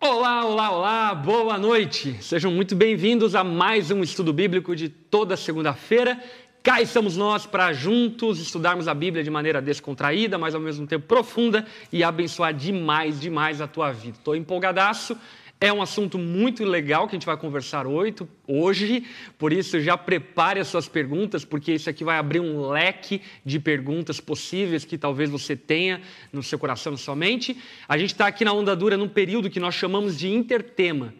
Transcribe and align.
Olá, 0.00 0.44
olá, 0.44 0.70
olá, 0.70 1.14
boa 1.14 1.58
noite. 1.58 2.22
Sejam 2.22 2.52
muito 2.52 2.76
bem-vindos 2.76 3.34
a 3.34 3.42
mais 3.42 3.90
um 3.90 4.00
estudo 4.00 4.32
bíblico 4.32 4.76
de 4.76 4.88
toda 4.88 5.36
segunda-feira. 5.36 6.22
Cá 6.62 6.80
estamos 6.80 7.16
nós 7.16 7.46
para 7.46 7.72
juntos 7.72 8.38
estudarmos 8.38 8.86
a 8.86 8.94
Bíblia 8.94 9.24
de 9.24 9.30
maneira 9.30 9.60
descontraída, 9.60 10.38
mas 10.38 10.54
ao 10.54 10.60
mesmo 10.60 10.86
tempo 10.86 11.04
profunda 11.04 11.66
e 11.92 12.04
abençoar 12.04 12.54
demais, 12.54 13.18
demais 13.18 13.60
a 13.60 13.66
tua 13.66 13.90
vida. 13.90 14.16
Estou 14.18 14.36
empolgadaço 14.36 15.18
é 15.60 15.72
um 15.72 15.82
assunto 15.82 16.18
muito 16.18 16.64
legal 16.64 17.08
que 17.08 17.16
a 17.16 17.18
gente 17.18 17.26
vai 17.26 17.36
conversar 17.36 17.84
hoje, 17.86 19.04
por 19.36 19.52
isso 19.52 19.80
já 19.80 19.96
prepare 19.96 20.60
as 20.60 20.68
suas 20.68 20.86
perguntas, 20.86 21.44
porque 21.44 21.72
isso 21.72 21.90
aqui 21.90 22.04
vai 22.04 22.16
abrir 22.16 22.38
um 22.38 22.68
leque 22.68 23.20
de 23.44 23.58
perguntas 23.58 24.20
possíveis 24.20 24.84
que 24.84 24.96
talvez 24.96 25.28
você 25.28 25.56
tenha 25.56 26.00
no 26.32 26.42
seu 26.42 26.58
coração, 26.58 26.92
na 26.92 26.98
sua 26.98 27.16
mente. 27.16 27.56
A 27.88 27.98
gente 27.98 28.12
está 28.12 28.28
aqui 28.28 28.44
na 28.44 28.52
Onda 28.52 28.76
Dura 28.76 28.96
num 28.96 29.08
período 29.08 29.50
que 29.50 29.58
nós 29.58 29.74
chamamos 29.74 30.16
de 30.16 30.28
intertema. 30.28 31.12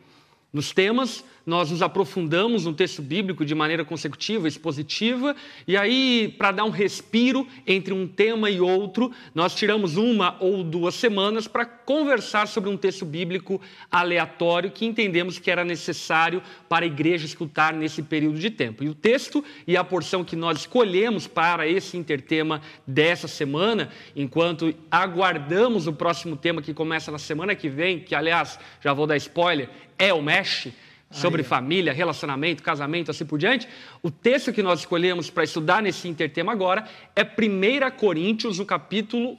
Nos 0.53 0.73
temas, 0.73 1.25
nós 1.49 1.71
nos 1.71 1.81
aprofundamos 1.81 2.67
no 2.67 2.75
texto 2.75 3.01
bíblico 3.01 3.43
de 3.43 3.55
maneira 3.55 3.83
consecutiva, 3.83 4.47
expositiva, 4.47 5.35
e 5.67 5.79
aí, 5.79 6.35
para 6.37 6.53
dar 6.53 6.65
um 6.65 6.71
respiro 6.71 7.47
entre 7.67 7.95
um 7.95 8.07
tema 8.07 8.51
e 8.51 8.61
outro, 8.61 9.11
nós 9.35 9.55
tiramos 9.55 9.97
uma 9.97 10.37
ou 10.41 10.63
duas 10.63 10.95
semanas 10.95 11.49
para 11.49 11.65
conversar 11.65 12.47
sobre 12.47 12.69
um 12.69 12.77
texto 12.77 13.07
bíblico 13.07 13.59
aleatório 13.91 14.71
que 14.71 14.85
entendemos 14.85 15.39
que 15.39 15.51
era 15.51 15.65
necessário 15.65 16.43
para 16.69 16.85
a 16.85 16.87
igreja 16.87 17.25
escutar 17.25 17.73
nesse 17.73 18.03
período 18.03 18.39
de 18.39 18.51
tempo. 18.51 18.85
E 18.85 18.89
o 18.91 18.95
texto 18.95 19.43
e 19.67 19.75
a 19.75 19.83
porção 19.83 20.23
que 20.23 20.37
nós 20.37 20.59
escolhemos 20.59 21.27
para 21.27 21.67
esse 21.67 21.97
intertema 21.97 22.61
dessa 22.87 23.27
semana, 23.27 23.89
enquanto 24.15 24.75
aguardamos 24.91 25.87
o 25.87 25.95
próximo 25.95 26.37
tema 26.37 26.61
que 26.61 26.75
começa 26.75 27.11
na 27.11 27.19
semana 27.19 27.55
que 27.55 27.71
vem, 27.71 28.01
que 28.01 28.15
aliás, 28.15 28.59
já 28.83 28.93
vou 28.93 29.07
dar 29.07 29.17
spoiler, 29.17 29.71
é 29.99 30.13
o 30.13 30.21
Mesh, 30.21 30.69
sobre 31.11 31.43
Aí, 31.43 31.49
família, 31.49 31.93
relacionamento, 31.93 32.63
casamento, 32.63 33.11
assim 33.11 33.25
por 33.25 33.39
diante. 33.39 33.69
O 34.03 34.11
texto 34.11 34.53
que 34.53 34.63
nós 34.63 34.81
escolhemos 34.81 35.31
para 35.31 35.45
estudar 35.45 35.83
nesse 35.83 36.09
intertema 36.09 36.53
agora 36.53 36.85
é 37.17 37.23
1 37.23 37.97
Coríntios, 37.97 38.59
o 38.59 38.67
capítulo. 38.67 39.39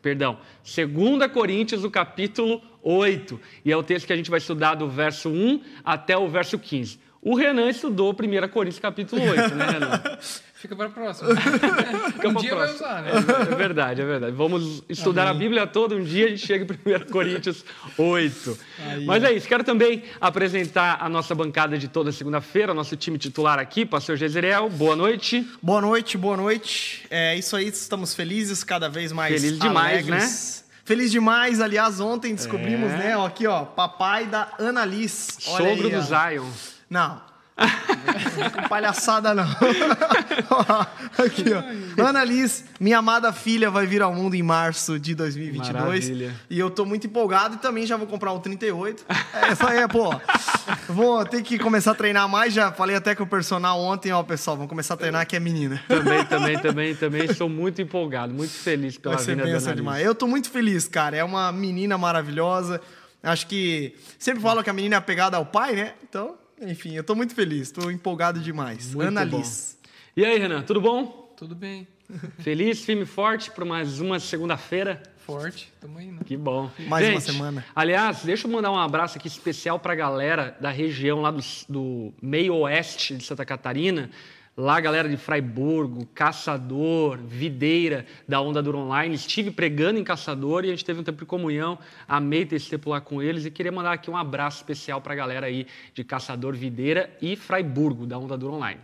Perdão, 0.00 0.38
2 0.64 1.30
Coríntios, 1.32 1.84
o 1.84 1.90
capítulo 1.90 2.62
8. 2.82 3.40
E 3.64 3.72
é 3.72 3.76
o 3.76 3.82
texto 3.82 4.06
que 4.06 4.12
a 4.12 4.16
gente 4.16 4.30
vai 4.30 4.38
estudar 4.38 4.74
do 4.74 4.88
verso 4.88 5.28
1 5.28 5.60
até 5.84 6.16
o 6.16 6.28
verso 6.28 6.58
15. 6.58 7.00
O 7.20 7.34
Renan 7.34 7.68
estudou 7.68 8.12
1 8.12 8.48
Coríntios, 8.48 8.78
capítulo 8.78 9.22
8, 9.22 9.54
né, 9.54 9.66
Renan? 9.66 10.02
Fica 10.60 10.74
para 10.74 10.86
a 10.86 10.90
próxima. 10.90 11.30
Fica 12.10 12.28
um 12.28 12.34
dia 12.34 12.52
vai 12.52 12.74
usar, 12.74 13.02
né? 13.02 13.12
É, 13.48 13.54
verdade, 13.54 14.02
é 14.02 14.04
verdade. 14.04 14.32
Vamos 14.34 14.82
estudar 14.88 15.22
Amém. 15.22 15.36
a 15.36 15.38
Bíblia 15.38 15.66
toda, 15.68 15.94
um 15.94 16.02
dia 16.02 16.26
a 16.26 16.28
gente 16.30 16.44
chega 16.44 16.64
em 16.64 16.96
1 16.96 17.06
Coríntios 17.12 17.64
8. 17.96 18.58
Aí, 18.80 19.04
Mas 19.04 19.22
é 19.22 19.32
isso, 19.32 19.46
quero 19.46 19.62
também 19.62 20.02
apresentar 20.20 20.98
a 21.00 21.08
nossa 21.08 21.32
bancada 21.32 21.78
de 21.78 21.86
toda 21.86 22.10
segunda-feira, 22.10 22.74
nosso 22.74 22.96
time 22.96 23.18
titular 23.18 23.60
aqui, 23.60 23.86
pastor 23.86 24.16
Jezreel, 24.16 24.68
boa 24.68 24.96
noite. 24.96 25.48
Boa 25.62 25.80
noite, 25.80 26.18
boa 26.18 26.36
noite. 26.36 27.06
É 27.08 27.36
isso 27.36 27.54
aí, 27.54 27.68
estamos 27.68 28.12
felizes, 28.12 28.64
cada 28.64 28.88
vez 28.88 29.12
mais 29.12 29.40
Feliz 29.40 29.60
demais, 29.60 30.06
né? 30.06 30.16
alegres. 30.16 30.64
né? 30.66 30.74
Feliz 30.84 31.12
demais, 31.12 31.60
aliás, 31.60 32.00
ontem 32.00 32.34
descobrimos, 32.34 32.90
é. 32.94 32.96
né? 32.96 33.16
Ó, 33.16 33.24
aqui, 33.24 33.46
ó, 33.46 33.64
papai 33.64 34.26
da 34.26 34.48
Annalise. 34.58 35.34
Sogro 35.38 35.86
aí, 35.86 35.90
do 35.92 35.98
ó. 35.98 36.00
Zion. 36.00 36.50
Não 36.90 37.27
com 37.58 38.68
palhaçada, 38.68 39.34
não. 39.34 39.44
Aqui, 41.18 41.44
ó. 41.52 42.06
Ana 42.06 42.22
Liz, 42.24 42.64
minha 42.78 42.98
amada 42.98 43.32
filha, 43.32 43.70
vai 43.70 43.86
vir 43.86 44.02
ao 44.02 44.14
mundo 44.14 44.34
em 44.34 44.42
março 44.42 44.98
de 44.98 45.14
2022. 45.14 46.08
Maravilha. 46.08 46.34
E 46.48 46.58
eu 46.58 46.70
tô 46.70 46.84
muito 46.84 47.06
empolgado 47.06 47.56
e 47.56 47.58
também 47.58 47.86
já 47.86 47.96
vou 47.96 48.06
comprar 48.06 48.32
o 48.32 48.38
38. 48.38 49.04
É, 49.32 49.52
isso 49.52 49.66
aí, 49.66 49.88
pô. 49.88 50.10
Vou 50.88 51.24
ter 51.24 51.42
que 51.42 51.58
começar 51.58 51.92
a 51.92 51.94
treinar 51.94 52.28
mais. 52.28 52.52
Já 52.52 52.70
falei 52.70 52.94
até 52.94 53.14
com 53.14 53.24
o 53.24 53.26
personal 53.26 53.80
ontem, 53.80 54.12
ó, 54.12 54.22
pessoal. 54.22 54.56
Vamos 54.56 54.70
começar 54.70 54.94
a 54.94 54.96
treinar 54.96 55.26
que 55.26 55.34
é 55.34 55.40
menina. 55.40 55.82
Também, 55.88 56.24
também, 56.24 56.58
também, 56.58 56.94
também. 56.94 57.24
Estou 57.24 57.48
muito 57.48 57.82
empolgado, 57.82 58.32
muito 58.32 58.52
feliz 58.52 58.96
pela 58.96 59.16
vai 59.16 59.24
vida 59.24 59.42
da 59.42 59.58
Ana 59.58 59.74
demais. 59.74 60.04
Eu 60.04 60.14
tô 60.14 60.26
muito 60.26 60.50
feliz, 60.50 60.86
cara. 60.86 61.16
É 61.16 61.24
uma 61.24 61.50
menina 61.50 61.98
maravilhosa. 61.98 62.80
Acho 63.22 63.46
que 63.46 63.96
sempre 64.18 64.40
falam 64.40 64.62
que 64.62 64.70
a 64.70 64.72
menina 64.72 64.94
é 64.94 64.98
apegada 64.98 65.36
ao 65.36 65.44
pai, 65.44 65.74
né? 65.74 65.94
Então, 66.08 66.36
enfim, 66.60 66.94
eu 66.94 67.04
tô 67.04 67.14
muito 67.14 67.34
feliz, 67.34 67.70
tô 67.70 67.90
empolgado 67.90 68.40
demais. 68.40 68.94
Muito 68.94 69.08
Ana 69.08 69.24
bom. 69.24 69.38
Liz. 69.38 69.78
E 70.16 70.24
aí, 70.24 70.38
Renan, 70.38 70.62
tudo 70.62 70.80
bom? 70.80 71.32
Tudo 71.36 71.54
bem. 71.54 71.86
Feliz, 72.40 72.84
firme 72.84 73.02
e 73.02 73.06
forte 73.06 73.50
para 73.50 73.64
mais 73.64 74.00
uma 74.00 74.18
segunda-feira? 74.18 75.02
Forte, 75.18 75.70
tamo 75.78 76.00
indo. 76.00 76.24
Que 76.24 76.36
bom. 76.36 76.70
Mais 76.88 77.04
Gente, 77.04 77.14
uma 77.14 77.20
semana. 77.20 77.64
Aliás, 77.76 78.24
deixa 78.24 78.46
eu 78.46 78.50
mandar 78.50 78.72
um 78.72 78.78
abraço 78.78 79.18
aqui 79.18 79.28
especial 79.28 79.78
para 79.78 79.92
a 79.92 79.96
galera 79.96 80.56
da 80.58 80.70
região 80.70 81.20
lá 81.20 81.30
do, 81.30 81.42
do 81.68 82.14
meio 82.20 82.54
oeste 82.54 83.14
de 83.14 83.24
Santa 83.24 83.44
Catarina. 83.44 84.10
Lá, 84.58 84.80
galera 84.80 85.08
de 85.08 85.16
Fraiburgo, 85.16 86.04
Caçador, 86.06 87.16
Videira, 87.18 88.04
da 88.26 88.40
Onda 88.40 88.60
Dura 88.60 88.78
Online. 88.78 89.14
Estive 89.14 89.52
pregando 89.52 90.00
em 90.00 90.02
Caçador 90.02 90.64
e 90.64 90.66
a 90.66 90.70
gente 90.72 90.84
teve 90.84 90.98
um 90.98 91.04
tempo 91.04 91.20
de 91.20 91.26
comunhão. 91.26 91.78
Amei 92.08 92.44
ter 92.44 92.56
esse 92.56 92.68
tempo 92.68 92.90
lá 92.90 93.00
com 93.00 93.22
eles 93.22 93.44
e 93.44 93.52
queria 93.52 93.70
mandar 93.70 93.92
aqui 93.92 94.10
um 94.10 94.16
abraço 94.16 94.56
especial 94.56 95.00
para 95.00 95.12
a 95.12 95.16
galera 95.16 95.46
aí 95.46 95.64
de 95.94 96.02
Caçador, 96.02 96.56
Videira 96.56 97.08
e 97.22 97.36
Fraiburgo, 97.36 98.04
da 98.04 98.18
Onda 98.18 98.36
Dura 98.36 98.54
Online. 98.54 98.80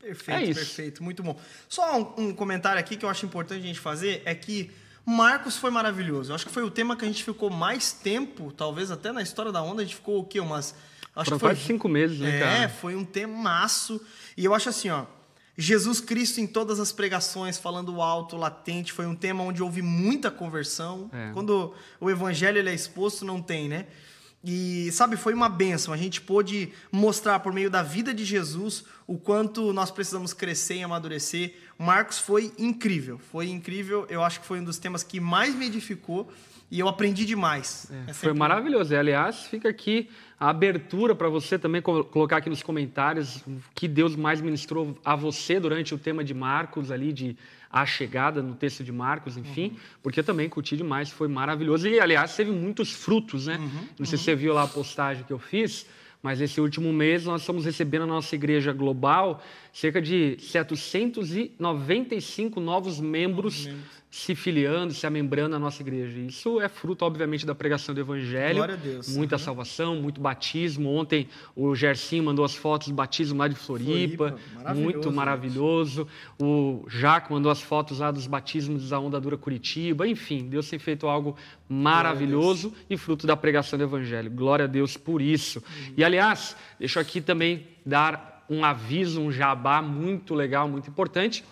Perfeito, 0.00 0.50
é 0.50 0.54
perfeito, 0.54 1.04
muito 1.04 1.22
bom. 1.22 1.38
Só 1.68 2.14
um, 2.16 2.28
um 2.28 2.34
comentário 2.34 2.80
aqui 2.80 2.96
que 2.96 3.04
eu 3.04 3.10
acho 3.10 3.26
importante 3.26 3.60
a 3.60 3.66
gente 3.66 3.80
fazer 3.80 4.22
é 4.24 4.34
que 4.34 4.70
Marcos 5.04 5.58
foi 5.58 5.70
maravilhoso. 5.70 6.30
Eu 6.30 6.36
acho 6.36 6.46
que 6.46 6.52
foi 6.52 6.62
o 6.62 6.70
tema 6.70 6.96
que 6.96 7.04
a 7.04 7.08
gente 7.08 7.22
ficou 7.22 7.50
mais 7.50 7.92
tempo, 7.92 8.50
talvez 8.50 8.90
até 8.90 9.12
na 9.12 9.20
história 9.20 9.52
da 9.52 9.62
onda, 9.62 9.82
a 9.82 9.84
gente 9.84 9.96
ficou 9.96 10.20
o 10.20 10.24
quê? 10.24 10.40
Umas. 10.40 10.74
Acho 11.14 11.26
Foram 11.26 11.38
que 11.38 11.40
foi 11.40 11.50
quase 11.50 11.66
cinco 11.66 11.88
meses, 11.88 12.18
né, 12.18 12.36
é, 12.36 12.40
cara? 12.40 12.64
É, 12.64 12.68
foi 12.68 12.96
um 12.96 13.04
temaço. 13.04 14.00
E 14.36 14.44
eu 14.44 14.54
acho 14.54 14.68
assim, 14.68 14.88
ó. 14.88 15.04
Jesus 15.56 16.00
Cristo 16.00 16.40
em 16.40 16.46
todas 16.46 16.80
as 16.80 16.92
pregações, 16.92 17.58
falando 17.58 18.00
alto, 18.00 18.36
latente, 18.36 18.92
foi 18.92 19.04
um 19.04 19.14
tema 19.14 19.44
onde 19.44 19.62
houve 19.62 19.82
muita 19.82 20.30
conversão. 20.30 21.10
É. 21.12 21.30
Quando 21.34 21.74
o 22.00 22.08
evangelho 22.08 22.58
ele 22.58 22.70
é 22.70 22.74
exposto, 22.74 23.24
não 23.24 23.42
tem, 23.42 23.68
né? 23.68 23.86
E, 24.44 24.90
sabe, 24.90 25.16
foi 25.16 25.34
uma 25.34 25.48
benção. 25.48 25.94
A 25.94 25.96
gente 25.96 26.20
pôde 26.20 26.72
mostrar 26.90 27.38
por 27.40 27.52
meio 27.52 27.70
da 27.70 27.82
vida 27.82 28.12
de 28.12 28.24
Jesus 28.24 28.84
o 29.06 29.16
quanto 29.16 29.72
nós 29.72 29.90
precisamos 29.90 30.32
crescer 30.32 30.76
e 30.76 30.82
amadurecer. 30.82 31.54
Marcos 31.78 32.18
foi 32.18 32.52
incrível, 32.58 33.20
foi 33.30 33.48
incrível. 33.48 34.06
Eu 34.08 34.22
acho 34.24 34.40
que 34.40 34.46
foi 34.46 34.58
um 34.58 34.64
dos 34.64 34.78
temas 34.78 35.02
que 35.04 35.20
mais 35.20 35.54
me 35.54 35.66
edificou 35.66 36.32
e 36.72 36.80
eu 36.80 36.88
aprendi 36.88 37.24
demais. 37.26 37.92
É, 38.08 38.12
é 38.12 38.14
foi 38.14 38.32
maravilhoso. 38.32 38.96
aliás, 38.96 39.42
fica 39.42 39.68
aqui 39.68 40.08
a 40.40 40.48
abertura 40.48 41.14
para 41.14 41.28
você 41.28 41.58
também 41.58 41.82
colocar 41.82 42.38
aqui 42.38 42.48
nos 42.48 42.62
comentários 42.62 43.42
o 43.46 43.58
que 43.74 43.86
Deus 43.86 44.16
mais 44.16 44.40
ministrou 44.40 44.98
a 45.04 45.14
você 45.14 45.60
durante 45.60 45.94
o 45.94 45.98
tema 45.98 46.24
de 46.24 46.32
Marcos 46.32 46.90
ali, 46.90 47.12
de 47.12 47.36
a 47.70 47.84
chegada 47.84 48.40
no 48.42 48.54
texto 48.54 48.82
de 48.82 48.90
Marcos, 48.90 49.36
enfim, 49.36 49.68
uhum. 49.68 49.76
porque 50.02 50.22
também 50.22 50.48
curti 50.48 50.74
demais, 50.74 51.10
foi 51.10 51.28
maravilhoso. 51.28 51.86
E, 51.86 52.00
aliás, 52.00 52.34
teve 52.34 52.50
muitos 52.50 52.90
frutos, 52.90 53.46
né? 53.46 53.58
Uhum. 53.58 53.68
Não 53.98 54.06
sei 54.06 54.16
uhum. 54.16 54.18
se 54.18 54.24
você 54.24 54.34
viu 54.34 54.54
lá 54.54 54.62
a 54.62 54.68
postagem 54.68 55.24
que 55.24 55.32
eu 55.32 55.38
fiz, 55.38 55.86
mas 56.22 56.40
esse 56.40 56.58
último 56.58 56.90
mês 56.90 57.26
nós 57.26 57.42
estamos 57.42 57.66
recebendo 57.66 58.06
na 58.06 58.14
nossa 58.14 58.34
igreja 58.34 58.72
global 58.72 59.42
cerca 59.72 60.00
de 60.00 60.38
795 60.38 62.60
novos 62.60 62.98
membros, 62.98 63.66
membros 63.66 64.01
se 64.12 64.34
filiando, 64.34 64.92
se 64.92 65.06
amembrando 65.06 65.56
à 65.56 65.58
nossa 65.58 65.80
igreja. 65.80 66.20
Isso 66.20 66.60
é 66.60 66.68
fruto, 66.68 67.02
obviamente, 67.02 67.46
da 67.46 67.54
pregação 67.54 67.94
do 67.94 68.00
Evangelho. 68.02 68.56
Glória 68.56 68.74
a 68.74 68.76
Deus. 68.76 69.16
Muita 69.16 69.36
uhum. 69.36 69.38
salvação, 69.38 69.96
muito 69.96 70.20
batismo. 70.20 70.90
Ontem 70.90 71.26
o 71.56 71.74
Gersinho 71.74 72.22
mandou 72.22 72.44
as 72.44 72.54
fotos 72.54 72.88
do 72.88 72.94
batismo 72.94 73.38
lá 73.38 73.48
de 73.48 73.54
Floripa. 73.54 74.28
Floripa 74.28 74.54
maravilhoso, 74.54 74.82
muito 74.84 75.12
maravilhoso. 75.12 76.02
Gente. 76.02 76.42
O 76.42 76.84
Jaco 76.88 77.32
mandou 77.32 77.50
as 77.50 77.62
fotos 77.62 78.00
lá 78.00 78.10
dos 78.10 78.26
batismos 78.26 78.90
da 78.90 79.00
Onda 79.00 79.18
Dura 79.18 79.38
Curitiba. 79.38 80.06
Enfim, 80.06 80.46
Deus 80.46 80.68
tem 80.68 80.78
feito 80.78 81.06
algo 81.06 81.34
maravilhoso 81.66 82.70
e 82.90 82.98
fruto 82.98 83.26
da 83.26 83.34
pregação 83.34 83.78
do 83.78 83.84
Evangelho. 83.84 84.30
Glória 84.30 84.66
a 84.66 84.68
Deus 84.68 84.94
por 84.94 85.22
isso. 85.22 85.58
Uhum. 85.58 85.94
E, 85.96 86.04
aliás, 86.04 86.54
deixo 86.78 87.00
aqui 87.00 87.22
também 87.22 87.66
dar 87.84 88.44
um 88.46 88.62
aviso, 88.62 89.22
um 89.22 89.32
jabá 89.32 89.80
muito 89.80 90.34
legal, 90.34 90.68
muito 90.68 90.90
importante 90.90 91.42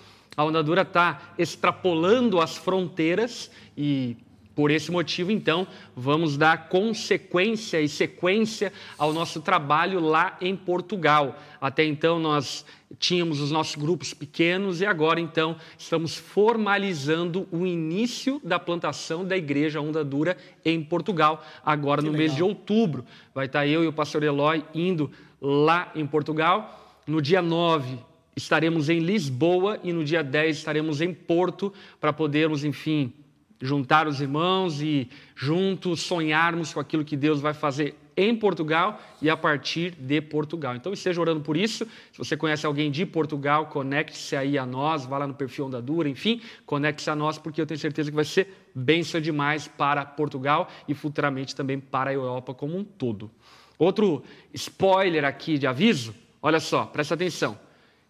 a 0.40 0.44
onda 0.44 0.62
dura 0.62 0.80
está 0.80 1.34
extrapolando 1.36 2.40
as 2.40 2.56
fronteiras 2.56 3.50
e 3.76 4.16
por 4.54 4.70
esse 4.70 4.90
motivo, 4.90 5.30
então, 5.30 5.66
vamos 5.94 6.38
dar 6.38 6.70
consequência 6.70 7.78
e 7.78 7.86
sequência 7.86 8.72
ao 8.96 9.12
nosso 9.12 9.42
trabalho 9.42 10.00
lá 10.00 10.38
em 10.40 10.56
Portugal. 10.56 11.38
Até 11.60 11.84
então, 11.84 12.18
nós 12.18 12.64
tínhamos 12.98 13.38
os 13.38 13.50
nossos 13.50 13.76
grupos 13.76 14.14
pequenos 14.14 14.80
e 14.80 14.86
agora, 14.86 15.20
então, 15.20 15.56
estamos 15.76 16.16
formalizando 16.16 17.46
o 17.52 17.66
início 17.66 18.40
da 18.42 18.58
plantação 18.58 19.26
da 19.26 19.36
Igreja 19.36 19.78
Onda 19.78 20.02
Dura 20.02 20.38
em 20.64 20.82
Portugal, 20.82 21.44
agora 21.62 22.00
que 22.00 22.06
no 22.06 22.12
legal. 22.12 22.26
mês 22.26 22.34
de 22.34 22.42
outubro. 22.42 23.04
Vai 23.34 23.44
estar 23.44 23.66
eu 23.66 23.84
e 23.84 23.86
o 23.86 23.92
pastor 23.92 24.22
Eloy 24.22 24.64
indo 24.74 25.10
lá 25.38 25.92
em 25.94 26.06
Portugal. 26.06 26.98
No 27.06 27.20
dia 27.20 27.42
9, 27.42 28.09
estaremos 28.42 28.88
em 28.88 28.98
Lisboa 28.98 29.78
e 29.82 29.92
no 29.92 30.04
dia 30.04 30.22
10 30.22 30.58
estaremos 30.58 31.00
em 31.00 31.12
Porto 31.12 31.72
para 32.00 32.12
podermos, 32.12 32.64
enfim, 32.64 33.12
juntar 33.60 34.08
os 34.08 34.20
irmãos 34.20 34.80
e 34.80 35.08
juntos 35.36 36.00
sonharmos 36.00 36.72
com 36.72 36.80
aquilo 36.80 37.04
que 37.04 37.16
Deus 37.16 37.40
vai 37.40 37.52
fazer 37.52 37.94
em 38.16 38.34
Portugal 38.34 39.00
e 39.20 39.30
a 39.30 39.36
partir 39.36 39.92
de 39.92 40.20
Portugal. 40.20 40.74
Então 40.74 40.92
esteja 40.92 41.20
orando 41.20 41.40
por 41.40 41.56
isso. 41.56 41.86
Se 42.12 42.18
você 42.18 42.36
conhece 42.36 42.66
alguém 42.66 42.90
de 42.90 43.06
Portugal, 43.06 43.66
conecte-se 43.66 44.36
aí 44.36 44.58
a 44.58 44.66
nós, 44.66 45.06
vá 45.06 45.18
lá 45.18 45.26
no 45.26 45.34
perfil 45.34 45.66
Onda 45.66 45.80
Dura, 45.80 46.08
enfim, 46.08 46.40
conecte-se 46.66 47.10
a 47.10 47.16
nós, 47.16 47.38
porque 47.38 47.60
eu 47.60 47.66
tenho 47.66 47.80
certeza 47.80 48.10
que 48.10 48.16
vai 48.16 48.24
ser 48.24 48.70
bênção 48.74 49.20
demais 49.20 49.68
para 49.68 50.04
Portugal 50.04 50.68
e 50.86 50.94
futuramente 50.94 51.54
também 51.54 51.78
para 51.78 52.10
a 52.10 52.12
Europa 52.12 52.52
como 52.52 52.76
um 52.76 52.84
todo. 52.84 53.30
Outro 53.78 54.22
spoiler 54.52 55.24
aqui 55.24 55.56
de 55.56 55.66
aviso, 55.66 56.14
olha 56.42 56.60
só, 56.60 56.84
presta 56.84 57.14
atenção. 57.14 57.58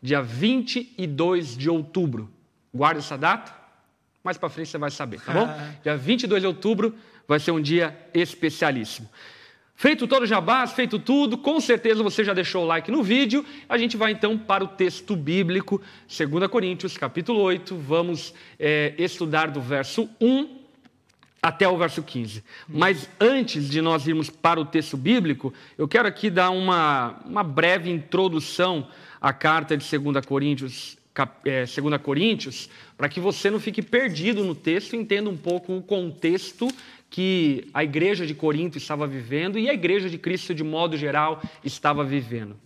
Dia 0.03 0.23
22 0.23 1.57
de 1.57 1.69
outubro, 1.69 2.31
guarda 2.73 3.01
essa 3.01 3.19
data, 3.19 3.55
mais 4.23 4.39
para 4.39 4.49
frente 4.49 4.69
você 4.69 4.79
vai 4.79 4.91
saber, 4.91 5.21
tá 5.21 5.33
bom? 5.33 5.47
Dia 5.83 5.97
22 5.97 6.43
de 6.43 6.47
outubro 6.47 6.95
vai 7.27 7.39
ser 7.39 7.51
um 7.51 7.61
dia 7.61 7.97
especialíssimo. 8.15 9.09
Feito 9.81 10.07
todo 10.07 10.25
o 10.25 10.27
jabás, 10.27 10.73
feito 10.73 10.99
tudo, 10.99 11.39
com 11.39 11.59
certeza 11.59 12.03
você 12.03 12.23
já 12.23 12.35
deixou 12.35 12.65
o 12.65 12.67
like 12.67 12.91
no 12.91 13.03
vídeo. 13.03 13.43
A 13.67 13.79
gente 13.79 13.97
vai 13.97 14.13
então 14.13 14.37
para 14.37 14.63
o 14.63 14.69
texto 14.69 15.17
bíblico, 15.17 15.81
2 16.07 16.47
Coríntios, 16.49 16.99
capítulo 16.99 17.41
8. 17.41 17.75
Vamos 17.77 18.35
é, 18.59 18.93
estudar 18.99 19.51
do 19.51 19.59
verso 19.59 20.07
1 20.21 20.61
até 21.43 21.67
o 21.67 21.79
verso 21.79 22.03
15. 22.03 22.45
Mas 22.69 23.09
antes 23.19 23.71
de 23.71 23.81
nós 23.81 24.07
irmos 24.07 24.29
para 24.29 24.61
o 24.61 24.67
texto 24.67 24.99
bíblico, 24.99 25.55
eu 25.79 25.89
quero 25.89 26.07
aqui 26.07 26.29
dar 26.29 26.51
uma, 26.51 27.19
uma 27.25 27.43
breve 27.43 27.91
introdução 27.91 28.87
à 29.21 29.33
carta 29.33 29.77
de 29.77 29.99
2 29.99 30.25
Coríntios, 30.25 30.97
é, 31.45 31.65
2 31.65 32.03
Coríntios, 32.03 32.71
para 32.97 33.09
que 33.09 33.21
você 33.21 33.51
não 33.51 33.61
fique 33.61 33.83
perdido 33.83 34.45
no 34.45 34.55
texto 34.55 34.97
entenda 34.97 35.29
um 35.29 35.37
pouco 35.37 35.77
o 35.77 35.83
contexto 35.83 36.69
que 37.11 37.69
a 37.75 37.83
igreja 37.83 38.25
de 38.25 38.35
Corinto 38.35 38.79
estava 38.79 39.07
vivendo 39.07 39.59
e 39.59 39.69
a 39.69 39.75
igreja 39.75 40.09
de 40.09 40.17
Cristo, 40.17 40.55
de 40.55 40.63
modo 40.63 40.97
geral, 40.97 41.43
estava 41.65 42.05
vivendo. 42.05 42.57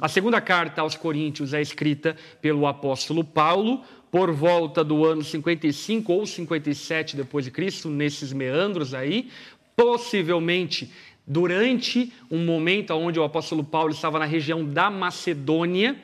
A 0.00 0.08
segunda 0.08 0.40
carta 0.40 0.82
aos 0.82 0.94
Coríntios 0.94 1.52
é 1.52 1.60
escrita 1.60 2.16
pelo 2.40 2.66
apóstolo 2.66 3.24
Paulo 3.24 3.82
por 4.10 4.30
volta 4.32 4.84
do 4.84 5.04
ano 5.04 5.22
55 5.22 6.12
ou 6.12 6.26
57 6.26 7.16
depois 7.16 7.44
de 7.44 7.50
Cristo, 7.50 7.88
nesses 7.88 8.32
meandros 8.32 8.94
aí, 8.94 9.30
possivelmente 9.74 10.90
durante 11.26 12.12
um 12.30 12.44
momento 12.44 12.92
onde 12.94 13.18
o 13.18 13.24
apóstolo 13.24 13.64
Paulo 13.64 13.92
estava 13.92 14.18
na 14.18 14.24
região 14.24 14.64
da 14.64 14.88
Macedônia, 14.90 15.96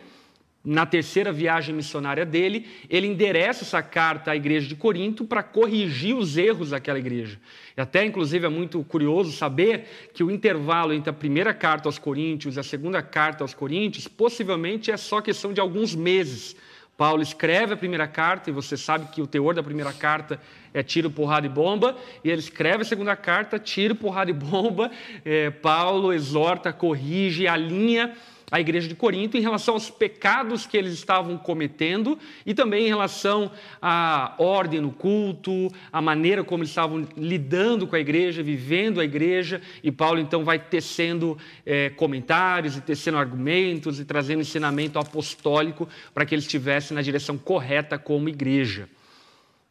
na 0.65 0.87
terceira 0.87 1.33
viagem 1.33 1.75
missionária 1.75 2.25
dele, 2.25 2.67
ele 2.89 3.09
endereça 3.09 3.65
essa 3.65 3.83
carta 3.83 4.31
à 4.31 4.37
igreja 4.37 4.69
de 4.69 4.77
Corinto 4.77 5.25
para 5.25 5.43
corrigir 5.43 6.17
os 6.17 6.37
erros 6.37 6.71
daquela 6.71 6.99
igreja. 6.99 7.39
E 7.77 7.81
até, 7.81 8.05
inclusive, 8.05 8.47
é 8.47 8.49
muito 8.49 8.83
curioso 8.85 9.33
saber 9.33 10.11
que 10.15 10.23
o 10.23 10.31
intervalo 10.31 10.93
entre 10.93 11.11
a 11.11 11.13
primeira 11.13 11.53
carta 11.53 11.89
aos 11.89 11.99
Coríntios 11.99 12.57
e 12.57 12.61
a 12.61 12.63
segunda 12.63 13.03
carta 13.03 13.43
aos 13.43 13.55
Coríntios 13.55 14.07
possivelmente 14.07 14.91
é 14.91 14.97
só 14.97 15.21
questão 15.21 15.53
de 15.53 15.61
alguns 15.61 15.95
meses. 15.97 16.55
Paulo 16.97 17.23
escreve 17.23 17.75
a 17.75 17.77
primeira 17.77 18.07
carta, 18.07 18.51
e 18.51 18.53
você 18.53 18.77
sabe 18.77 19.07
que 19.07 19.23
o 19.23 19.27
teor 19.27 19.55
da 19.55 19.63
primeira 19.63 19.93
carta 19.93 20.41
é 20.75 20.83
tiro, 20.83 21.11
porrada 21.11 21.47
e 21.47 21.49
bomba, 21.49 21.97
e 22.23 22.31
ele 22.31 22.41
escreve 22.41 22.83
a 22.83 22.85
segunda 22.85 23.17
carta, 23.17 23.59
tiro, 23.59 23.95
porrada 23.95 24.31
e 24.31 24.35
bomba. 24.35 24.91
É, 25.25 25.51
Paulo 25.51 26.13
exorta, 26.13 26.73
corrige, 26.73 27.47
alinha 27.47 28.15
a 28.53 28.61
igreja 28.61 28.87
de 28.87 28.95
Corinto 28.95 29.39
em 29.39 29.41
relação 29.41 29.73
aos 29.73 29.89
pecados 29.89 30.67
que 30.67 30.77
eles 30.77 30.93
estavam 30.93 31.39
cometendo 31.39 32.19
e 32.45 32.53
também 32.53 32.85
em 32.85 32.89
relação 32.89 33.51
à 33.81 34.35
ordem 34.37 34.79
no 34.79 34.93
culto, 34.93 35.69
a 35.91 36.03
maneira 36.03 36.45
como 36.45 36.63
eles 36.63 36.69
estavam 36.69 37.09
lidando 37.17 37.87
com 37.87 37.97
a 37.97 37.99
igreja, 37.99 38.43
vivendo 38.43 39.01
a 39.01 39.05
igreja. 39.05 39.63
E 39.83 39.91
Paulo 39.91 40.21
então 40.21 40.45
vai 40.45 40.59
tecendo 40.59 41.39
é, 41.65 41.89
comentários 41.89 42.77
e 42.77 42.83
tecendo 42.83 43.17
argumentos 43.17 43.99
e 43.99 44.05
trazendo 44.05 44.43
ensinamento 44.43 44.99
apostólico 44.99 45.89
para 46.13 46.27
que 46.27 46.35
eles 46.35 46.45
estivessem 46.45 46.95
na 46.95 47.01
direção 47.01 47.39
correta 47.39 47.99
como 47.99 48.29
igreja. 48.29 48.87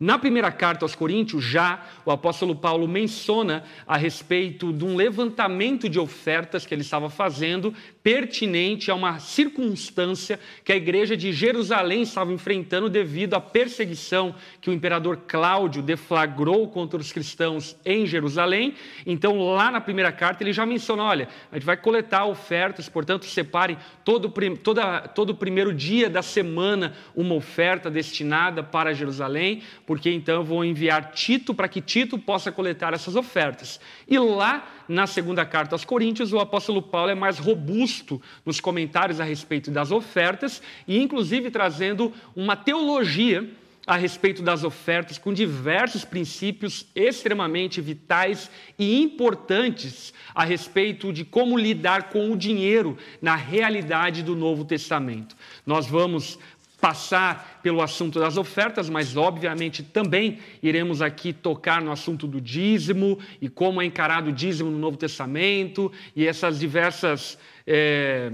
Na 0.02 0.18
primeira 0.18 0.52
carta 0.52 0.84
aos 0.84 0.96
Coríntios, 0.96 1.44
já 1.44 1.86
o 2.04 2.10
apóstolo 2.10 2.56
Paulo 2.56 2.88
menciona 2.88 3.64
a 3.86 3.96
respeito 3.96 4.74
de 4.74 4.84
um 4.84 4.96
levantamento 4.96 5.88
de 5.88 6.00
ofertas 6.00 6.66
que 6.66 6.74
ele 6.74 6.82
estava 6.82 7.08
fazendo, 7.08 7.72
pertinente 8.04 8.90
a 8.90 8.96
uma 8.96 9.20
circunstância 9.20 10.40
que 10.64 10.72
a 10.72 10.76
igreja 10.76 11.16
de 11.16 11.32
Jerusalém 11.32 12.02
estava 12.02 12.34
enfrentando 12.34 12.90
devido 12.90 13.36
à 13.36 13.42
perseguição 13.42 14.34
que 14.60 14.70
o 14.70 14.74
imperador 14.74 15.18
Cláudio 15.28 15.82
deflagrou 15.82 16.68
contra 16.68 17.00
os 17.00 17.12
cristãos 17.12 17.76
em 17.86 18.06
Jerusalém. 18.06 18.74
Então, 19.06 19.40
lá 19.54 19.70
na 19.70 19.82
primeira 19.82 20.12
carta, 20.12 20.44
ele 20.44 20.54
já 20.54 20.66
menciona: 20.66 21.04
olha, 21.04 21.28
a 21.52 21.56
gente 21.56 21.66
vai 21.66 21.78
coletar 21.78 22.26
ofertas, 22.26 22.90
portanto, 22.90 23.26
separem 23.26 23.78
todo, 24.04 24.32
toda, 24.64 25.02
todo 25.02 25.36
primeiro 25.36 25.74
dia 25.74 26.10
da 26.10 26.22
semana 26.22 26.94
uma 27.16 27.36
oferta 27.36 27.90
destinada 27.90 28.64
para 28.64 28.94
Jerusalém 28.94 29.62
porque 29.86 30.10
então 30.10 30.36
eu 30.36 30.44
vou 30.44 30.64
enviar 30.64 31.12
Tito 31.12 31.54
para 31.54 31.68
que 31.68 31.82
Tito 31.82 32.18
possa 32.18 32.52
coletar 32.52 32.94
essas 32.94 33.16
ofertas. 33.16 33.80
E 34.08 34.18
lá 34.18 34.66
na 34.92 35.08
segunda 35.08 35.46
carta 35.46 35.74
aos 35.74 35.86
Coríntios, 35.86 36.34
o 36.34 36.40
apóstolo 36.40 36.82
Paulo 36.82 37.10
é 37.10 37.16
mais 37.16 37.40
robusto 37.40 38.22
nos 38.46 38.60
comentários 38.60 39.20
a 39.20 39.24
respeito 39.24 39.72
das 39.72 39.90
ofertas 39.90 40.62
e, 40.88 41.02
inclusive, 41.02 41.50
trazendo 41.50 42.14
uma 42.36 42.56
teologia 42.56 43.50
a 43.88 43.96
respeito 43.96 44.44
das 44.44 44.64
ofertas 44.64 45.18
com 45.18 45.34
diversos 45.34 46.06
princípios 46.06 46.86
extremamente 46.94 47.82
vitais 47.82 48.52
e 48.78 49.02
importantes 49.02 50.14
a 50.36 50.44
respeito 50.44 51.12
de 51.12 51.26
como 51.26 51.58
lidar 51.58 52.10
com 52.10 52.32
o 52.32 52.38
dinheiro 52.38 52.98
na 53.22 53.36
realidade 53.36 54.22
do 54.22 54.36
Novo 54.36 54.66
Testamento. 54.66 55.36
Nós 55.66 55.88
vamos 55.88 56.38
passar 56.82 57.60
pelo 57.62 57.82
assunto 57.82 58.20
das 58.20 58.36
ofertas, 58.36 58.90
mas 58.90 59.16
obviamente 59.16 59.84
também 59.84 60.40
iremos 60.64 61.02
aqui 61.02 61.32
tocar 61.32 61.80
no 61.80 61.92
assunto 61.92 62.26
do 62.26 62.42
dízimo 62.42 63.20
e 63.40 63.48
como 63.48 63.80
é 63.82 63.86
encarado 63.86 64.32
o 64.32 64.34
dízimo 64.34 64.72
no 64.72 64.80
Novo 64.80 64.98
Testamento 64.98 65.92
e 66.16 66.28
essas 66.28 66.60
diversas 66.60 67.38
é, 67.68 68.32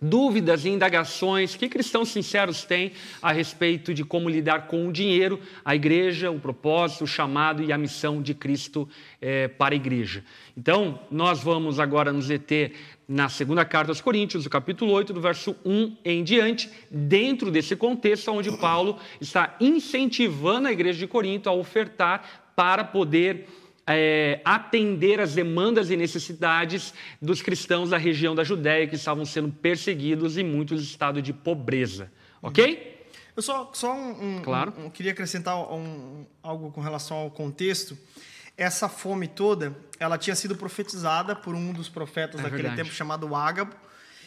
dúvidas 0.00 0.64
e 0.64 0.70
indagações 0.70 1.54
que 1.54 1.68
cristãos 1.68 2.08
sinceros 2.08 2.64
têm 2.64 2.92
a 3.20 3.32
respeito 3.32 3.92
de 3.92 4.04
como 4.04 4.28
lidar 4.28 4.66
com 4.66 4.88
o 4.88 4.92
dinheiro, 4.92 5.40
a 5.64 5.74
igreja, 5.74 6.30
o 6.30 6.40
propósito, 6.40 7.04
o 7.04 7.06
chamado 7.06 7.62
e 7.62 7.72
a 7.72 7.78
missão 7.78 8.22
de 8.22 8.34
Cristo 8.34 8.88
é, 9.20 9.48
para 9.48 9.74
a 9.74 9.76
igreja. 9.76 10.24
Então, 10.56 11.00
nós 11.10 11.42
vamos 11.42 11.78
agora 11.78 12.12
nos 12.12 12.28
deter 12.28 12.72
na 13.06 13.28
segunda 13.28 13.64
carta 13.64 13.90
aos 13.90 14.00
Coríntios, 14.00 14.44
no 14.44 14.50
capítulo 14.50 14.92
8, 14.92 15.12
do 15.12 15.20
verso 15.20 15.56
1 15.64 15.96
em 16.04 16.22
diante, 16.22 16.70
dentro 16.90 17.50
desse 17.50 17.74
contexto 17.74 18.30
onde 18.30 18.56
Paulo 18.58 18.98
está 19.20 19.56
incentivando 19.60 20.68
a 20.68 20.72
igreja 20.72 20.98
de 21.00 21.06
Corinto 21.06 21.48
a 21.48 21.52
ofertar 21.52 22.52
para 22.54 22.84
poder 22.84 23.48
é, 23.94 24.40
atender 24.44 25.20
às 25.20 25.34
demandas 25.34 25.90
e 25.90 25.96
necessidades 25.96 26.94
dos 27.20 27.42
cristãos 27.42 27.90
da 27.90 27.96
região 27.96 28.34
da 28.34 28.44
Judéia 28.44 28.86
que 28.86 28.96
estavam 28.96 29.24
sendo 29.24 29.50
perseguidos 29.50 30.36
e 30.36 30.42
muitos 30.42 30.82
em 30.82 30.84
estado 30.84 31.22
de 31.22 31.32
pobreza. 31.32 32.10
Ok? 32.42 33.06
Eu 33.36 33.42
só, 33.42 33.70
só 33.72 33.94
um, 33.94 34.38
um, 34.38 34.42
claro. 34.42 34.72
um, 34.78 34.90
queria 34.90 35.12
acrescentar 35.12 35.54
algo 36.42 36.70
com 36.70 36.80
relação 36.80 37.16
ao 37.16 37.30
contexto 37.30 37.96
essa 38.60 38.90
fome 38.90 39.26
toda, 39.26 39.74
ela 39.98 40.18
tinha 40.18 40.36
sido 40.36 40.54
profetizada 40.54 41.34
por 41.34 41.54
um 41.54 41.72
dos 41.72 41.88
profetas 41.88 42.38
é 42.40 42.42
daquele 42.42 42.64
verdade. 42.64 42.82
tempo 42.82 42.94
chamado 42.94 43.34
Ágabo. 43.34 43.74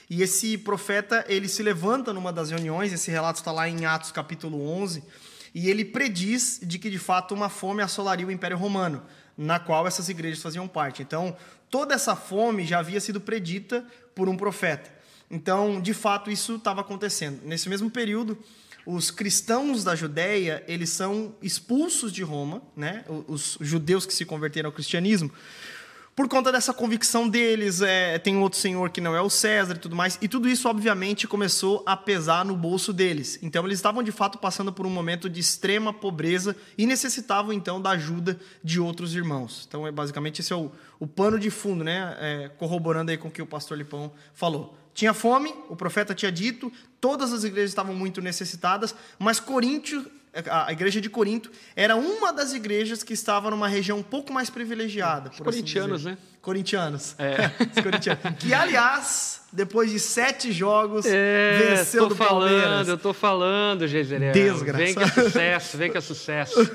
E 0.10 0.24
esse 0.24 0.58
profeta, 0.58 1.24
ele 1.28 1.48
se 1.48 1.62
levanta 1.62 2.12
numa 2.12 2.34
das 2.34 2.50
reuniões, 2.50 2.92
esse 2.92 3.12
relato 3.12 3.38
está 3.38 3.52
lá 3.52 3.70
em 3.70 3.86
Atos 3.86 4.12
capítulo 4.12 4.68
11, 4.68 5.04
e 5.54 5.70
ele 5.70 5.86
prediz 5.86 6.60
de 6.64 6.80
que 6.80 6.90
de 6.90 6.98
fato 6.98 7.36
uma 7.36 7.48
fome 7.48 7.84
assolaria 7.84 8.26
o 8.26 8.32
Império 8.32 8.58
Romano, 8.58 9.04
na 9.38 9.60
qual 9.60 9.88
essas 9.88 10.10
igrejas 10.10 10.42
faziam 10.42 10.68
parte. 10.68 11.02
Então, 11.02 11.36
toda 11.70 11.94
essa 11.94 12.16
fome 12.16 12.66
já 12.66 12.80
havia 12.80 13.00
sido 13.00 13.20
predita 13.20 13.86
por 14.14 14.30
um 14.30 14.38
profeta. 14.38 14.92
Então, 15.30 15.82
de 15.82 15.94
fato, 15.94 16.30
isso 16.30 16.56
estava 16.56 16.82
acontecendo. 16.82 17.42
Nesse 17.44 17.68
mesmo 17.68 17.90
período, 17.90 18.38
os 18.86 19.10
cristãos 19.10 19.84
da 19.84 19.96
Judéia, 19.96 20.64
eles 20.68 20.90
são 20.90 21.36
expulsos 21.42 22.12
de 22.12 22.22
Roma, 22.22 22.62
né? 22.76 23.04
os 23.28 23.58
judeus 23.62 24.06
que 24.06 24.14
se 24.14 24.26
converteram 24.26 24.68
ao 24.68 24.74
cristianismo, 24.74 25.32
por 26.16 26.28
conta 26.28 26.52
dessa 26.52 26.74
convicção 26.74 27.28
deles, 27.28 27.82
é, 27.82 28.20
tem 28.20 28.36
um 28.36 28.42
outro 28.42 28.60
senhor 28.60 28.92
que 28.92 29.02
não 29.02 29.16
é 29.16 29.22
o 29.22 29.30
César 29.30 29.74
e 29.74 29.80
tudo 29.80 29.96
mais, 29.96 30.20
e 30.22 30.28
tudo 30.28 30.48
isso, 30.48 30.70
obviamente, 30.70 31.28
começou 31.28 31.84
a 31.88 31.98
pesar 31.98 32.46
no 32.46 32.56
bolso 32.56 32.94
deles. 32.94 33.40
Então, 33.42 33.66
eles 33.66 33.80
estavam, 33.80 34.04
de 34.04 34.12
fato, 34.12 34.38
passando 34.38 34.72
por 34.72 34.86
um 34.86 34.92
momento 34.92 35.28
de 35.28 35.40
extrema 35.40 35.92
pobreza 35.92 36.56
e 36.78 36.86
necessitavam, 36.86 37.52
então, 37.52 37.82
da 37.82 37.92
ajuda 37.92 38.40
de 38.64 38.80
outros 38.80 39.16
irmãos. 39.16 39.66
Então, 39.68 39.88
é, 39.88 39.92
basicamente, 39.92 40.42
esse 40.42 40.54
é 40.54 40.56
o, 40.56 40.72
o 41.00 41.08
pano 41.08 41.40
de 41.40 41.50
fundo, 41.50 41.84
né? 41.84 42.16
É, 42.20 42.52
corroborando 42.60 43.10
aí 43.10 43.18
com 43.18 43.28
o 43.28 43.32
que 43.32 43.42
o 43.42 43.48
pastor 43.48 43.78
Lipão 43.78 44.12
falou. 44.34 44.78
Tinha 44.94 45.16
fome, 45.16 45.52
o 45.68 45.76
profeta 45.76 46.14
tinha 46.14 46.32
dito, 46.32 46.72
todas 47.02 47.34
as 47.34 47.44
igrejas 47.44 47.72
estavam 47.72 47.96
muito 47.96 48.22
necessitadas, 48.22 48.94
mas 49.18 49.40
Coríntio 49.40 50.06
a 50.50 50.72
igreja 50.72 51.00
de 51.00 51.10
Corinto 51.10 51.52
era 51.76 51.96
uma 51.96 52.34
das 52.34 52.54
igrejas 52.54 53.04
que 53.04 53.14
estava 53.14 53.52
numa 53.52 53.68
região 53.68 54.00
um 54.00 54.04
pouco 54.04 54.34
mais 54.34 54.50
privilegiada. 54.50 55.30
Os 55.30 55.40
corintianos, 55.40 56.02
assim 56.02 56.10
né? 56.10 56.18
Corintianos. 56.42 57.16
É. 57.20 57.50
corintianos. 57.82 58.24
Que, 58.40 58.54
aliás, 58.54 59.42
depois 59.52 59.92
de 59.92 60.00
sete 60.00 60.52
jogos, 60.52 61.06
é, 61.06 61.76
venceu 61.76 62.10
do 62.10 62.16
falando, 62.16 62.50
Palmeiras. 62.50 62.88
Eu 62.88 62.98
tô 62.98 63.14
falando, 63.14 63.88
Geiseriel. 63.88 64.34
Desgraçado. 64.34 64.84
Vem 64.84 64.96
que 64.96 65.04
é 65.04 65.08
sucesso, 65.08 65.78
vem 65.78 65.92
que 65.92 65.98
é 65.98 66.02
sucesso. 66.02 66.60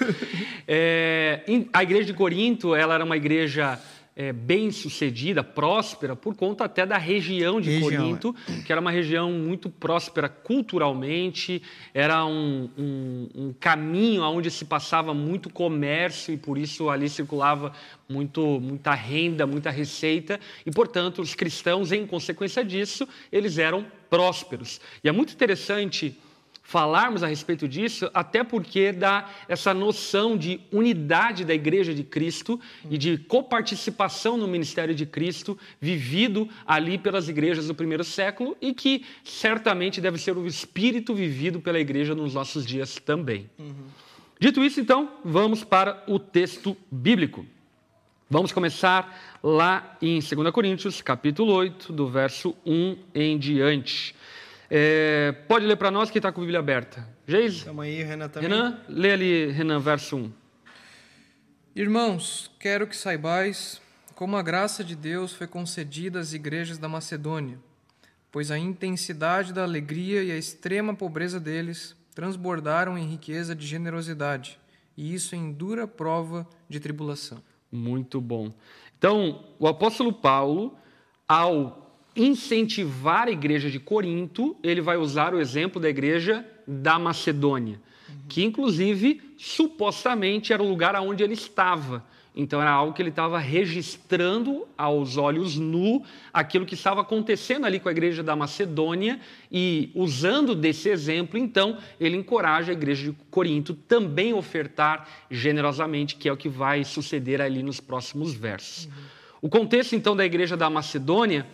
É, 0.71 1.45
a 1.73 1.83
igreja 1.83 2.05
de 2.05 2.13
Corinto, 2.13 2.75
ela 2.75 2.95
era 2.95 3.03
uma 3.03 3.17
igreja 3.17 3.81
é, 4.19 4.33
bem 4.33 4.73
sucedida, 4.73 5.45
próspera, 5.45 6.17
por 6.17 6.35
conta 6.35 6.65
até 6.65 6.85
da 6.85 6.99
região 6.99 7.61
de 7.61 7.71
região, 7.71 8.03
Corinto, 8.03 8.35
é. 8.49 8.63
que 8.63 8.73
era 8.73 8.81
uma 8.81 8.91
região 8.91 9.31
muito 9.31 9.71
próspera 9.71 10.29
culturalmente, 10.29 11.63
era 11.95 12.27
um, 12.27 12.69
um, 12.77 13.29
um, 13.33 13.55
caminho 13.61 14.25
onde 14.25 14.51
se 14.51 14.65
passava 14.65 15.15
muito 15.15 15.49
comércio 15.49 16.35
e 16.35 16.37
por 16.37 16.59
isso 16.59 16.91
ali 16.91 17.09
circulava 17.09 17.73
muito, 18.09 18.59
muita 18.61 18.93
renda, 18.93 19.47
muita 19.47 19.71
receita, 19.71 20.41
e 20.67 20.71
portanto 20.73 21.23
os 21.23 21.37
cristãos, 21.37 21.93
em 21.93 22.05
consequência 22.05 22.65
disso, 22.65 23.07
eles 23.31 23.57
eram 23.57 23.87
prósperos. 24.11 24.81
E 25.05 25.09
é 25.09 25.13
muito 25.13 25.33
interessante 25.33 26.19
falarmos 26.69 27.23
a 27.23 27.27
respeito 27.27 27.67
disso, 27.67 28.11
até 28.13 28.45
porque 28.45 28.93
dá 28.93 29.27
essa 29.49 29.73
noção 29.73 30.37
de 30.37 30.61
unidade 30.71 31.43
da 31.43 31.55
Igreja 31.55 31.95
de 31.95 32.05
Cristo 32.05 32.61
e 32.91 32.99
de 32.99 33.17
coparticipação 33.17 34.37
no 34.37 34.47
ministério 34.47 34.95
de 34.95 35.07
Cristo, 35.07 35.59
vivido 35.81 36.47
ali 36.67 36.99
pelas 36.99 37.27
igrejas 37.27 37.69
do 37.69 37.75
primeiro 37.75 38.05
século 38.05 38.55
e 38.61 38.75
que 38.75 39.03
certamente 39.25 39.99
deve 39.99 40.19
ser 40.19 40.37
o 40.37 40.47
espírito 40.47 41.15
vivido 41.15 41.59
pela 41.59 41.81
Igreja 41.81 42.15
nos 42.15 42.35
nossos 42.35 42.67
dias 42.67 42.97
também. 42.97 43.49
Uhum. 43.59 43.87
Dito 44.39 44.63
isso, 44.63 44.79
então, 44.79 45.11
vamos 45.25 45.65
para 45.65 46.05
o 46.07 46.19
texto 46.19 46.77
bíblico. 46.91 47.47
Vamos 48.29 48.53
começar 48.53 49.39
lá 49.43 49.97
em 50.03 50.21
2 50.21 50.51
Coríntios, 50.51 51.01
capítulo 51.01 51.51
8, 51.51 51.95
do 51.95 52.07
verso 52.07 52.55
1 52.67 52.99
em 53.15 53.39
diante. 53.39 54.15
É, 54.71 55.33
pode 55.49 55.65
ler 55.65 55.77
para 55.77 55.91
nós 55.91 56.11
que 56.11 56.19
está 56.19 56.31
com 56.31 56.41
a 56.41 56.43
Bíblia 56.43 56.61
aberta. 56.61 57.09
Geis? 57.27 57.55
Estamos 57.55 57.85
aí, 57.85 58.03
Renan 58.03 58.29
também. 58.29 58.51
Renan, 58.51 58.81
lê 58.89 59.13
ali, 59.13 59.51
Renan, 59.51 59.81
verso 59.81 60.17
1. 60.17 60.33
Irmãos, 61.75 62.51
quero 62.59 62.87
que 62.87 62.97
saibais 62.97 63.81
como 64.15 64.37
a 64.37 64.43
graça 64.43 64.83
de 64.83 64.97
Deus 64.97 65.33
foi 65.33 65.47
concedida 65.47 66.19
às 66.19 66.33
igrejas 66.33 66.77
da 66.77 66.89
Macedônia, 66.89 67.59
pois 68.33 68.51
a 68.51 68.59
intensidade 68.59 69.53
da 69.53 69.63
alegria 69.63 70.25
e 70.25 70.33
a 70.33 70.37
extrema 70.37 70.93
pobreza 70.93 71.39
deles 71.39 71.97
transbordaram 72.15 72.99
em 72.99 73.07
riqueza 73.07 73.55
de 73.55 73.65
generosidade, 73.65 74.59
e 74.97 75.15
isso 75.15 75.37
em 75.37 75.53
dura 75.53 75.87
prova 75.87 76.45
de 76.69 76.81
tribulação. 76.81 77.41
Muito 77.71 78.21
bom. 78.21 78.53
Então, 78.99 79.45
o 79.57 79.69
apóstolo 79.69 80.13
Paulo, 80.13 80.77
ao 81.29 81.88
incentivar 82.19 83.29
a 83.29 83.31
igreja 83.31 83.71
de 83.71 83.79
Corinto, 83.79 84.57
ele 84.63 84.81
vai 84.81 84.97
usar 84.97 85.33
o 85.33 85.41
exemplo 85.41 85.81
da 85.81 85.89
igreja 85.89 86.45
da 86.67 86.99
Macedônia, 86.99 87.81
que 88.29 88.45
inclusive 88.45 89.23
supostamente 89.39 90.53
era 90.53 90.63
o 90.63 90.69
lugar 90.69 90.95
onde 90.97 91.23
ele 91.23 91.35
estava. 91.35 92.05
Então 92.35 92.61
era 92.61 92.71
algo 92.71 92.93
que 92.93 93.03
ele 93.03 93.09
estava 93.09 93.39
registrando 93.39 94.67
aos 94.77 95.17
olhos 95.17 95.57
nu 95.57 96.05
aquilo 96.33 96.67
que 96.67 96.75
estava 96.75 97.01
acontecendo 97.01 97.67
ali 97.67 97.81
com 97.81 97.89
a 97.89 97.93
igreja 97.93 98.23
da 98.23 98.37
Macedônia 98.37 99.19
e 99.51 99.91
usando 99.95 100.55
desse 100.55 100.89
exemplo, 100.89 101.39
então 101.39 101.79
ele 101.99 102.17
encoraja 102.17 102.71
a 102.71 102.75
igreja 102.75 103.11
de 103.11 103.17
Corinto 103.31 103.75
também 103.75 104.35
ofertar 104.35 105.09
generosamente, 105.29 106.15
que 106.15 106.29
é 106.29 106.33
o 106.33 106.37
que 106.37 106.49
vai 106.49 106.85
suceder 106.85 107.41
ali 107.41 107.61
nos 107.61 107.81
próximos 107.81 108.35
versos. 108.35 108.85
Uhum. 108.85 108.93
O 109.43 109.49
contexto 109.49 109.95
então 109.95 110.15
da 110.17 110.25
igreja 110.25 110.57
da 110.57 110.69
Macedônia 110.71 111.47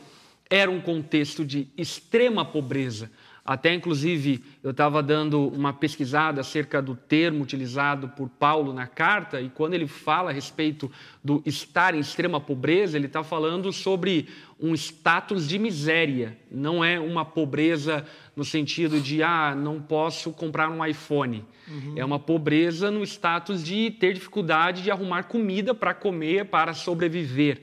era 0.50 0.70
um 0.70 0.80
contexto 0.80 1.44
de 1.44 1.68
extrema 1.76 2.44
pobreza. 2.44 3.10
Até, 3.44 3.74
inclusive, 3.74 4.42
eu 4.62 4.70
estava 4.70 5.02
dando 5.02 5.48
uma 5.48 5.70
pesquisada 5.70 6.40
acerca 6.40 6.80
do 6.80 6.96
termo 6.96 7.42
utilizado 7.42 8.08
por 8.08 8.26
Paulo 8.26 8.72
na 8.72 8.86
carta, 8.86 9.38
e 9.38 9.50
quando 9.50 9.74
ele 9.74 9.86
fala 9.86 10.30
a 10.30 10.32
respeito 10.32 10.90
do 11.22 11.42
estar 11.44 11.94
em 11.94 11.98
extrema 11.98 12.40
pobreza, 12.40 12.96
ele 12.96 13.04
está 13.04 13.22
falando 13.22 13.70
sobre 13.70 14.28
um 14.58 14.72
status 14.72 15.46
de 15.46 15.58
miséria. 15.58 16.38
Não 16.50 16.82
é 16.82 16.98
uma 16.98 17.22
pobreza 17.22 18.06
no 18.34 18.46
sentido 18.46 18.98
de, 18.98 19.22
ah, 19.22 19.54
não 19.54 19.78
posso 19.78 20.32
comprar 20.32 20.70
um 20.70 20.82
iPhone. 20.82 21.44
Uhum. 21.68 21.92
É 21.96 22.04
uma 22.04 22.18
pobreza 22.18 22.90
no 22.90 23.02
status 23.02 23.62
de 23.62 23.90
ter 23.90 24.14
dificuldade 24.14 24.82
de 24.82 24.90
arrumar 24.90 25.24
comida 25.24 25.74
para 25.74 25.92
comer, 25.92 26.46
para 26.46 26.72
sobreviver. 26.72 27.60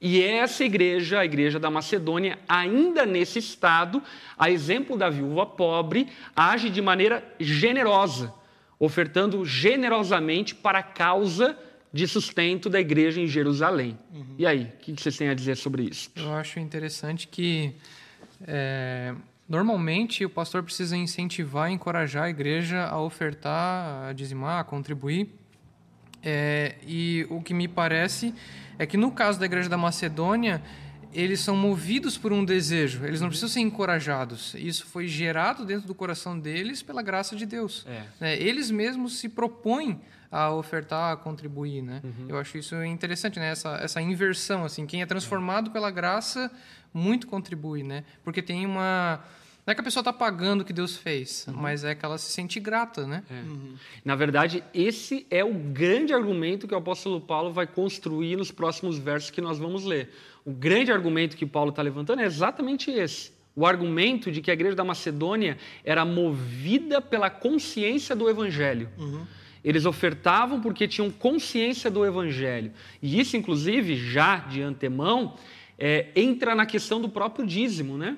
E 0.00 0.22
essa 0.22 0.64
igreja, 0.64 1.18
a 1.18 1.24
igreja 1.24 1.58
da 1.58 1.70
Macedônia, 1.70 2.38
ainda 2.48 3.04
nesse 3.04 3.38
estado, 3.38 4.02
a 4.38 4.50
exemplo 4.50 4.96
da 4.96 5.10
viúva 5.10 5.44
pobre, 5.44 6.08
age 6.36 6.70
de 6.70 6.80
maneira 6.80 7.24
generosa, 7.40 8.32
ofertando 8.78 9.44
generosamente 9.44 10.54
para 10.54 10.78
a 10.78 10.82
causa 10.84 11.58
de 11.92 12.06
sustento 12.06 12.68
da 12.68 12.78
igreja 12.78 13.20
em 13.20 13.26
Jerusalém. 13.26 13.98
Uhum. 14.14 14.34
E 14.38 14.46
aí, 14.46 14.72
o 14.74 14.78
que 14.78 14.92
vocês 14.92 15.16
têm 15.16 15.28
a 15.30 15.34
dizer 15.34 15.56
sobre 15.56 15.82
isso? 15.82 16.10
Eu 16.14 16.32
acho 16.34 16.60
interessante 16.60 17.26
que 17.26 17.74
é, 18.46 19.14
normalmente 19.48 20.24
o 20.24 20.30
pastor 20.30 20.62
precisa 20.62 20.96
incentivar, 20.96 21.72
encorajar 21.72 22.24
a 22.24 22.30
igreja 22.30 22.84
a 22.84 23.00
ofertar, 23.00 24.08
a 24.08 24.12
dizimar, 24.12 24.60
a 24.60 24.64
contribuir. 24.64 25.34
É, 26.22 26.74
e 26.86 27.26
o 27.30 27.40
que 27.40 27.54
me 27.54 27.68
parece 27.68 28.34
é 28.78 28.86
que 28.86 28.96
no 28.96 29.10
caso 29.10 29.38
da 29.38 29.46
igreja 29.46 29.68
da 29.68 29.76
Macedônia, 29.76 30.62
eles 31.12 31.40
são 31.40 31.56
movidos 31.56 32.18
por 32.18 32.32
um 32.32 32.44
desejo, 32.44 33.04
eles 33.04 33.20
não 33.20 33.28
precisam 33.28 33.48
ser 33.48 33.60
encorajados. 33.60 34.54
Isso 34.54 34.86
foi 34.86 35.06
gerado 35.06 35.64
dentro 35.64 35.86
do 35.86 35.94
coração 35.94 36.38
deles 36.38 36.82
pela 36.82 37.02
graça 37.02 37.34
de 37.34 37.46
Deus. 37.46 37.86
É. 37.88 38.02
Né? 38.20 38.36
Eles 38.40 38.70
mesmos 38.70 39.18
se 39.18 39.28
propõem 39.28 40.00
a 40.30 40.52
ofertar, 40.52 41.12
a 41.12 41.16
contribuir, 41.16 41.82
né? 41.82 42.02
Uhum. 42.04 42.26
Eu 42.28 42.38
acho 42.38 42.58
isso 42.58 42.74
interessante, 42.84 43.40
né? 43.40 43.50
Essa, 43.50 43.76
essa 43.76 44.02
inversão, 44.02 44.62
assim, 44.62 44.86
quem 44.86 45.00
é 45.00 45.06
transformado 45.06 45.70
pela 45.70 45.90
graça 45.90 46.50
muito 46.92 47.26
contribui, 47.26 47.82
né? 47.82 48.04
Porque 48.22 48.42
tem 48.42 48.66
uma 48.66 49.24
não 49.68 49.72
é 49.72 49.74
que 49.74 49.82
a 49.82 49.84
pessoa 49.84 50.00
está 50.00 50.14
pagando 50.14 50.62
o 50.62 50.64
que 50.64 50.72
Deus 50.72 50.96
fez, 50.96 51.44
uhum. 51.46 51.52
mas 51.52 51.84
é 51.84 51.94
que 51.94 52.02
ela 52.02 52.16
se 52.16 52.32
sente 52.32 52.58
grata, 52.58 53.06
né? 53.06 53.22
É. 53.30 53.34
Uhum. 53.34 53.74
Na 54.02 54.16
verdade, 54.16 54.64
esse 54.72 55.26
é 55.30 55.44
o 55.44 55.52
grande 55.52 56.14
argumento 56.14 56.66
que 56.66 56.72
o 56.72 56.78
apóstolo 56.78 57.20
Paulo 57.20 57.52
vai 57.52 57.66
construir 57.66 58.34
nos 58.36 58.50
próximos 58.50 58.96
versos 58.96 59.30
que 59.30 59.42
nós 59.42 59.58
vamos 59.58 59.84
ler. 59.84 60.08
O 60.42 60.52
grande 60.52 60.90
argumento 60.90 61.36
que 61.36 61.44
Paulo 61.44 61.68
está 61.68 61.82
levantando 61.82 62.22
é 62.22 62.24
exatamente 62.24 62.90
esse. 62.90 63.30
O 63.54 63.66
argumento 63.66 64.32
de 64.32 64.40
que 64.40 64.50
a 64.50 64.54
igreja 64.54 64.74
da 64.74 64.84
Macedônia 64.84 65.58
era 65.84 66.02
movida 66.02 67.02
pela 67.02 67.28
consciência 67.28 68.16
do 68.16 68.26
evangelho. 68.26 68.88
Uhum. 68.96 69.26
Eles 69.62 69.84
ofertavam 69.84 70.62
porque 70.62 70.88
tinham 70.88 71.10
consciência 71.10 71.90
do 71.90 72.06
evangelho. 72.06 72.72
E 73.02 73.20
isso, 73.20 73.36
inclusive, 73.36 73.96
já 73.96 74.38
de 74.38 74.62
antemão, 74.62 75.36
é, 75.78 76.06
entra 76.16 76.54
na 76.54 76.64
questão 76.64 77.02
do 77.02 77.10
próprio 77.10 77.46
dízimo, 77.46 77.98
né? 77.98 78.16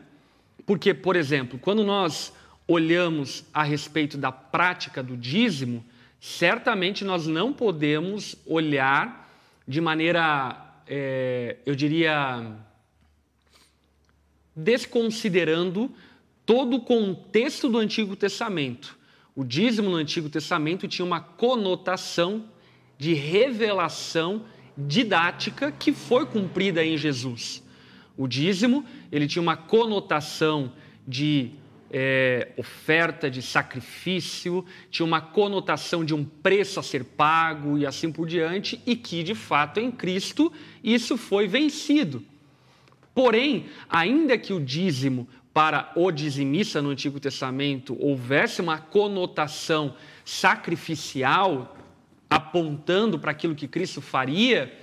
Porque, 0.71 0.95
por 0.95 1.17
exemplo, 1.17 1.59
quando 1.59 1.83
nós 1.83 2.33
olhamos 2.69 3.45
a 3.53 3.65
respeito 3.65 4.17
da 4.17 4.31
prática 4.31 5.03
do 5.03 5.17
dízimo, 5.17 5.85
certamente 6.21 7.05
nós 7.05 7.27
não 7.27 7.53
podemos 7.53 8.37
olhar 8.47 9.29
de 9.67 9.81
maneira, 9.81 10.57
é, 10.87 11.57
eu 11.67 11.75
diria, 11.75 12.57
desconsiderando 14.55 15.93
todo 16.47 16.77
o 16.77 16.83
contexto 16.83 17.69
do 17.69 17.77
Antigo 17.77 18.15
Testamento. 18.15 18.97
O 19.35 19.43
dízimo 19.43 19.91
no 19.91 19.97
Antigo 19.97 20.29
Testamento 20.31 20.87
tinha 20.87 21.05
uma 21.05 21.21
conotação 21.21 22.45
de 22.97 23.13
revelação 23.13 24.45
didática 24.79 25.73
que 25.73 25.93
foi 25.93 26.27
cumprida 26.27 26.85
em 26.85 26.97
Jesus. 26.97 27.61
O 28.21 28.29
dízimo 28.29 28.85
ele 29.11 29.27
tinha 29.27 29.41
uma 29.41 29.57
conotação 29.57 30.75
de 31.09 31.53
é, 31.91 32.53
oferta, 32.59 33.31
de 33.31 33.41
sacrifício, 33.41 34.63
tinha 34.91 35.07
uma 35.07 35.23
conotação 35.23 36.05
de 36.05 36.13
um 36.13 36.23
preço 36.23 36.79
a 36.79 36.83
ser 36.83 37.03
pago 37.03 37.79
e 37.79 37.87
assim 37.87 38.13
por 38.13 38.29
diante, 38.29 38.79
e 38.85 38.95
que 38.95 39.23
de 39.23 39.35
fato 39.35 39.81
em 39.81 39.91
Cristo 39.91 40.53
isso 40.85 41.17
foi 41.17 41.49
vencido. 41.49 42.23
Porém, 43.15 43.71
ainda 43.89 44.37
que 44.37 44.53
o 44.53 44.61
dízimo 44.61 45.27
para 45.55 45.91
o 45.97 46.11
dizimista 46.11 46.83
no 46.83 46.91
Antigo 46.91 47.19
Testamento 47.19 47.97
houvesse 47.99 48.61
uma 48.61 48.77
conotação 48.77 49.95
sacrificial, 50.27 51.75
apontando 52.29 53.19
para 53.19 53.31
aquilo 53.31 53.55
que 53.55 53.67
Cristo 53.67 54.03
faria, 54.03 54.79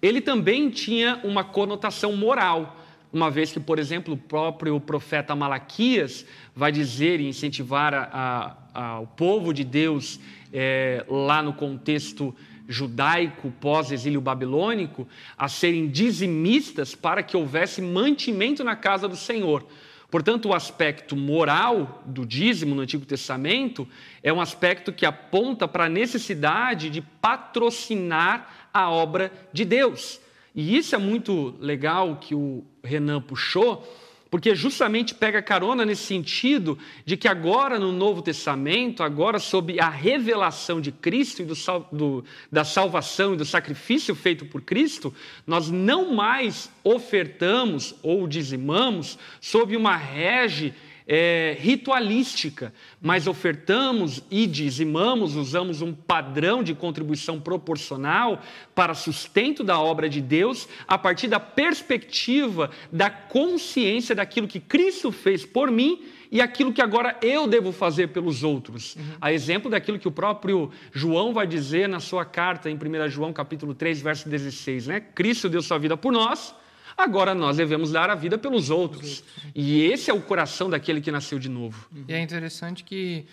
ele 0.00 0.20
também 0.20 0.70
tinha 0.70 1.20
uma 1.24 1.42
conotação 1.42 2.14
moral, 2.16 2.84
uma 3.12 3.30
vez 3.30 3.52
que, 3.52 3.60
por 3.60 3.78
exemplo, 3.78 4.14
o 4.14 4.16
próprio 4.16 4.78
profeta 4.80 5.34
Malaquias 5.34 6.26
vai 6.54 6.70
dizer 6.70 7.20
e 7.20 7.28
incentivar 7.28 7.94
a, 7.94 8.56
a, 8.74 9.00
o 9.00 9.06
povo 9.06 9.54
de 9.54 9.64
Deus 9.64 10.20
é, 10.52 11.04
lá 11.08 11.42
no 11.42 11.52
contexto 11.52 12.34
judaico 12.68 13.52
pós-exílio 13.60 14.20
babilônico 14.20 15.06
a 15.38 15.48
serem 15.48 15.88
dizimistas 15.88 16.94
para 16.94 17.22
que 17.22 17.36
houvesse 17.36 17.80
mantimento 17.80 18.64
na 18.64 18.74
casa 18.74 19.08
do 19.08 19.16
Senhor. 19.16 19.64
Portanto, 20.10 20.48
o 20.48 20.54
aspecto 20.54 21.16
moral 21.16 22.02
do 22.06 22.24
dízimo 22.24 22.74
no 22.74 22.82
Antigo 22.82 23.04
Testamento 23.04 23.88
é 24.22 24.32
um 24.32 24.40
aspecto 24.40 24.92
que 24.92 25.04
aponta 25.04 25.66
para 25.66 25.86
a 25.86 25.88
necessidade 25.88 26.90
de 26.90 27.00
patrocinar 27.00 28.55
a 28.82 28.90
obra 28.90 29.32
de 29.52 29.64
Deus. 29.64 30.20
E 30.54 30.76
isso 30.76 30.94
é 30.94 30.98
muito 30.98 31.54
legal 31.60 32.16
que 32.16 32.34
o 32.34 32.64
Renan 32.82 33.20
puxou, 33.20 33.86
porque 34.30 34.54
justamente 34.54 35.14
pega 35.14 35.40
carona 35.40 35.84
nesse 35.84 36.02
sentido 36.02 36.78
de 37.04 37.16
que 37.16 37.28
agora 37.28 37.78
no 37.78 37.92
Novo 37.92 38.22
Testamento, 38.22 39.02
agora 39.02 39.38
sob 39.38 39.78
a 39.78 39.88
revelação 39.88 40.80
de 40.80 40.90
Cristo 40.90 41.42
e 41.42 41.44
do, 41.44 41.54
do, 41.92 42.24
da 42.50 42.64
salvação 42.64 43.34
e 43.34 43.36
do 43.36 43.44
sacrifício 43.44 44.14
feito 44.14 44.44
por 44.44 44.62
Cristo, 44.62 45.14
nós 45.46 45.70
não 45.70 46.14
mais 46.14 46.70
ofertamos 46.82 47.94
ou 48.02 48.26
dizimamos 48.26 49.18
sob 49.40 49.76
uma 49.76 49.96
rege 49.96 50.74
é, 51.06 51.56
ritualística, 51.60 52.72
mas 53.00 53.26
ofertamos 53.26 54.22
e 54.30 54.46
dizimamos, 54.46 55.36
usamos 55.36 55.80
um 55.80 55.92
padrão 55.92 56.62
de 56.62 56.74
contribuição 56.74 57.40
proporcional 57.40 58.42
para 58.74 58.94
sustento 58.94 59.62
da 59.62 59.78
obra 59.78 60.08
de 60.08 60.20
Deus 60.20 60.68
a 60.88 60.98
partir 60.98 61.28
da 61.28 61.38
perspectiva 61.38 62.70
da 62.90 63.08
consciência 63.08 64.14
daquilo 64.14 64.48
que 64.48 64.58
Cristo 64.58 65.12
fez 65.12 65.44
por 65.46 65.70
mim 65.70 66.04
e 66.30 66.40
aquilo 66.40 66.72
que 66.72 66.82
agora 66.82 67.16
eu 67.22 67.46
devo 67.46 67.70
fazer 67.70 68.08
pelos 68.08 68.42
outros. 68.42 68.96
Uhum. 68.96 69.02
A 69.20 69.32
exemplo 69.32 69.70
daquilo 69.70 69.98
que 69.98 70.08
o 70.08 70.12
próprio 70.12 70.70
João 70.92 71.32
vai 71.32 71.46
dizer 71.46 71.88
na 71.88 72.00
sua 72.00 72.24
carta 72.24 72.68
em 72.68 72.74
1 72.74 73.08
João 73.08 73.32
capítulo 73.32 73.74
3, 73.74 74.00
verso 74.00 74.28
16, 74.28 74.88
né? 74.88 75.00
Cristo 75.00 75.48
deu 75.48 75.62
sua 75.62 75.78
vida 75.78 75.96
por 75.96 76.12
nós, 76.12 76.52
Agora 76.96 77.34
nós 77.34 77.56
devemos 77.56 77.92
dar 77.92 78.08
a 78.08 78.14
vida 78.14 78.38
pelos 78.38 78.70
outros. 78.70 79.22
E 79.54 79.82
esse 79.82 80.10
é 80.10 80.14
o 80.14 80.20
coração 80.20 80.70
daquele 80.70 81.00
que 81.00 81.10
nasceu 81.10 81.38
de 81.38 81.48
novo. 81.48 81.88
E 82.08 82.12
é 82.12 82.20
interessante 82.20 82.82
que, 82.82 83.26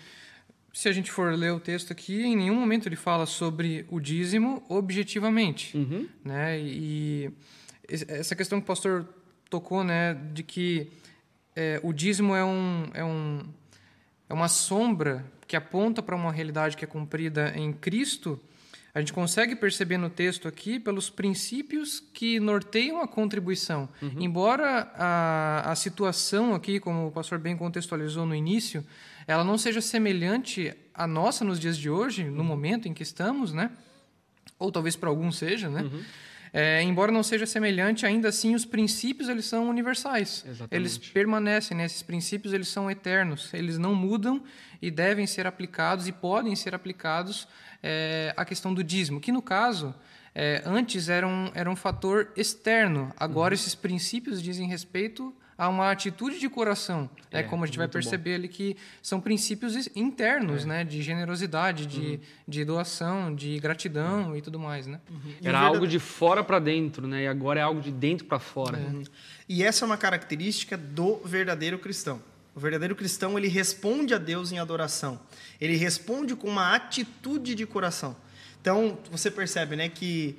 se 0.72 0.88
a 0.88 0.92
gente 0.92 1.10
for 1.10 1.32
ler 1.34 1.52
o 1.52 1.60
texto 1.60 1.90
aqui, 1.90 2.22
em 2.22 2.36
nenhum 2.36 2.54
momento 2.54 2.88
ele 2.88 2.96
fala 2.96 3.24
sobre 3.24 3.86
o 3.90 3.98
dízimo 3.98 4.62
objetivamente. 4.68 5.76
Uhum. 5.76 6.06
Né? 6.22 6.60
E 6.60 7.30
essa 7.88 8.36
questão 8.36 8.60
que 8.60 8.64
o 8.64 8.66
pastor 8.66 9.06
tocou, 9.48 9.82
né, 9.82 10.14
de 10.32 10.42
que 10.42 10.90
é, 11.56 11.80
o 11.82 11.92
dízimo 11.92 12.34
é, 12.34 12.44
um, 12.44 12.90
é, 12.92 13.04
um, 13.04 13.40
é 14.28 14.34
uma 14.34 14.48
sombra 14.48 15.24
que 15.46 15.56
aponta 15.56 16.02
para 16.02 16.16
uma 16.16 16.32
realidade 16.32 16.76
que 16.76 16.84
é 16.84 16.88
cumprida 16.88 17.52
em 17.56 17.72
Cristo 17.72 18.40
a 18.94 19.00
gente 19.00 19.12
consegue 19.12 19.56
perceber 19.56 19.98
no 19.98 20.08
texto 20.08 20.46
aqui 20.46 20.78
pelos 20.78 21.10
princípios 21.10 21.98
que 21.98 22.38
norteiam 22.38 23.02
a 23.02 23.08
contribuição. 23.08 23.88
Uhum. 24.00 24.14
Embora 24.20 24.88
a, 24.94 25.72
a 25.72 25.74
situação 25.74 26.54
aqui, 26.54 26.78
como 26.78 27.08
o 27.08 27.10
pastor 27.10 27.40
bem 27.40 27.56
contextualizou 27.56 28.24
no 28.24 28.36
início, 28.36 28.86
ela 29.26 29.42
não 29.42 29.58
seja 29.58 29.80
semelhante 29.80 30.72
à 30.94 31.08
nossa 31.08 31.44
nos 31.44 31.58
dias 31.58 31.76
de 31.76 31.90
hoje, 31.90 32.22
no 32.22 32.38
uhum. 32.38 32.44
momento 32.44 32.86
em 32.86 32.94
que 32.94 33.02
estamos, 33.02 33.52
né? 33.52 33.72
Ou 34.60 34.70
talvez 34.70 34.94
para 34.94 35.08
alguns 35.08 35.38
seja, 35.38 35.68
né? 35.68 35.82
Uhum. 35.82 36.02
É, 36.56 36.80
embora 36.84 37.10
não 37.10 37.24
seja 37.24 37.46
semelhante, 37.46 38.06
ainda 38.06 38.28
assim 38.28 38.54
os 38.54 38.64
princípios 38.64 39.28
eles 39.28 39.44
são 39.44 39.68
universais. 39.68 40.44
Exatamente. 40.46 40.68
Eles 40.72 40.96
permanecem, 40.96 41.76
né? 41.76 41.84
esses 41.84 42.00
princípios 42.00 42.54
eles 42.54 42.68
são 42.68 42.88
eternos, 42.88 43.52
eles 43.52 43.76
não 43.76 43.92
mudam 43.92 44.40
e 44.80 44.88
devem 44.88 45.26
ser 45.26 45.48
aplicados 45.48 46.06
e 46.06 46.12
podem 46.12 46.54
ser 46.54 46.72
aplicados 46.72 47.48
é, 47.82 48.32
a 48.36 48.44
questão 48.44 48.72
do 48.72 48.84
dízimo, 48.84 49.20
que 49.20 49.32
no 49.32 49.42
caso 49.42 49.92
é, 50.32 50.62
antes 50.64 51.08
era 51.08 51.26
um, 51.26 51.50
era 51.54 51.68
um 51.68 51.74
fator 51.74 52.30
externo, 52.36 53.12
agora 53.16 53.52
uhum. 53.52 53.58
esses 53.58 53.74
princípios 53.74 54.40
dizem 54.40 54.68
respeito 54.68 55.34
a 55.56 55.68
uma 55.68 55.90
atitude 55.90 56.38
de 56.38 56.48
coração, 56.48 57.08
né? 57.32 57.40
é, 57.40 57.42
como 57.42 57.64
a 57.64 57.66
gente 57.66 57.78
vai 57.78 57.88
perceber 57.88 58.30
bom. 58.30 58.36
ali 58.36 58.48
que 58.48 58.76
são 59.00 59.20
princípios 59.20 59.88
internos, 59.94 60.64
é. 60.64 60.66
né, 60.66 60.84
de 60.84 61.00
generosidade, 61.02 61.86
de, 61.86 62.00
uhum. 62.00 62.18
de 62.48 62.64
doação, 62.64 63.34
de 63.34 63.58
gratidão 63.58 64.30
uhum. 64.30 64.36
e 64.36 64.42
tudo 64.42 64.58
mais, 64.58 64.86
né? 64.86 65.00
Uhum. 65.08 65.34
Era 65.42 65.60
algo 65.60 65.86
de 65.86 65.98
fora 65.98 66.42
para 66.42 66.58
dentro, 66.58 67.06
né? 67.06 67.24
E 67.24 67.28
agora 67.28 67.60
é 67.60 67.62
algo 67.62 67.80
de 67.80 67.92
dentro 67.92 68.26
para 68.26 68.38
fora. 68.38 68.78
Uhum. 68.78 69.04
E 69.48 69.62
essa 69.62 69.84
é 69.84 69.86
uma 69.86 69.96
característica 69.96 70.76
do 70.76 71.16
verdadeiro 71.24 71.78
cristão. 71.78 72.20
O 72.54 72.60
verdadeiro 72.60 72.94
cristão, 72.94 73.36
ele 73.36 73.48
responde 73.48 74.14
a 74.14 74.18
Deus 74.18 74.52
em 74.52 74.58
adoração. 74.58 75.20
Ele 75.60 75.76
responde 75.76 76.36
com 76.36 76.48
uma 76.48 76.74
atitude 76.74 77.54
de 77.54 77.66
coração. 77.66 78.16
Então, 78.60 78.96
você 79.10 79.30
percebe, 79.30 79.76
né, 79.76 79.88
que 79.88 80.38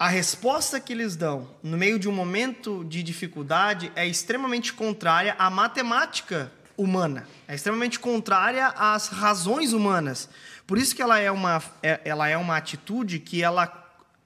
a 0.00 0.08
resposta 0.08 0.80
que 0.80 0.94
eles 0.94 1.14
dão 1.14 1.46
no 1.62 1.76
meio 1.76 1.98
de 1.98 2.08
um 2.08 2.12
momento 2.12 2.82
de 2.86 3.02
dificuldade 3.02 3.92
é 3.94 4.06
extremamente 4.06 4.72
contrária 4.72 5.36
à 5.38 5.50
matemática 5.50 6.50
humana. 6.74 7.28
É 7.46 7.54
extremamente 7.54 8.00
contrária 8.00 8.68
às 8.68 9.08
razões 9.08 9.74
humanas. 9.74 10.30
Por 10.66 10.78
isso 10.78 10.96
que 10.96 11.02
ela 11.02 11.18
é 11.18 11.30
uma, 11.30 11.62
é, 11.82 12.00
ela 12.02 12.26
é 12.26 12.36
uma 12.38 12.56
atitude 12.56 13.18
que 13.18 13.42
ela 13.42 13.70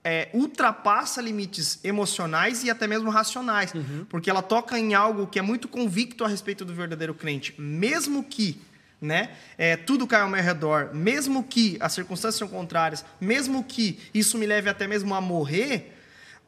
é, 0.05 0.29
ultrapassa 0.33 1.21
limites 1.21 1.81
emocionais 1.83 2.63
e 2.63 2.71
até 2.71 2.87
mesmo 2.87 3.11
racionais, 3.11 3.75
uhum. 3.75 4.07
porque 4.09 4.31
ela 4.31 4.43
toca 4.43 4.79
em 4.79 4.95
algo 4.95 5.27
que 5.27 5.41
é 5.41 5.43
muito 5.43 5.67
convicto 5.67 6.25
a 6.25 6.29
respeito 6.29 6.65
do 6.65 6.73
verdadeiro 6.73 7.15
crente, 7.15 7.53
mesmo 7.59 8.23
que 8.23 8.63
né, 9.05 9.31
é, 9.59 9.77
tudo 9.77 10.07
caia 10.07 10.23
ao 10.23 10.29
meu 10.31 10.43
redor, 10.43 10.91
mesmo 10.95 11.45
que 11.45 11.77
as 11.79 11.93
circunstâncias 11.93 12.37
sejam 12.37 12.49
contrárias, 12.49 13.05
mesmo 13.21 13.63
que 13.63 14.01
isso 14.15 14.39
me 14.39 14.47
leve 14.47 14.71
até 14.71 14.89
mesmo 14.89 15.15
a 15.15 15.21
morrer, 15.21 15.95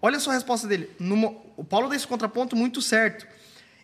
olha 0.01 0.19
só 0.19 0.31
a 0.31 0.35
resposta 0.35 0.67
dele. 0.67 0.91
o 1.57 1.63
Paulo 1.63 1.89
dá 1.89 1.95
esse 1.95 2.07
contraponto 2.07 2.57
muito 2.57 2.81
certo. 2.81 3.27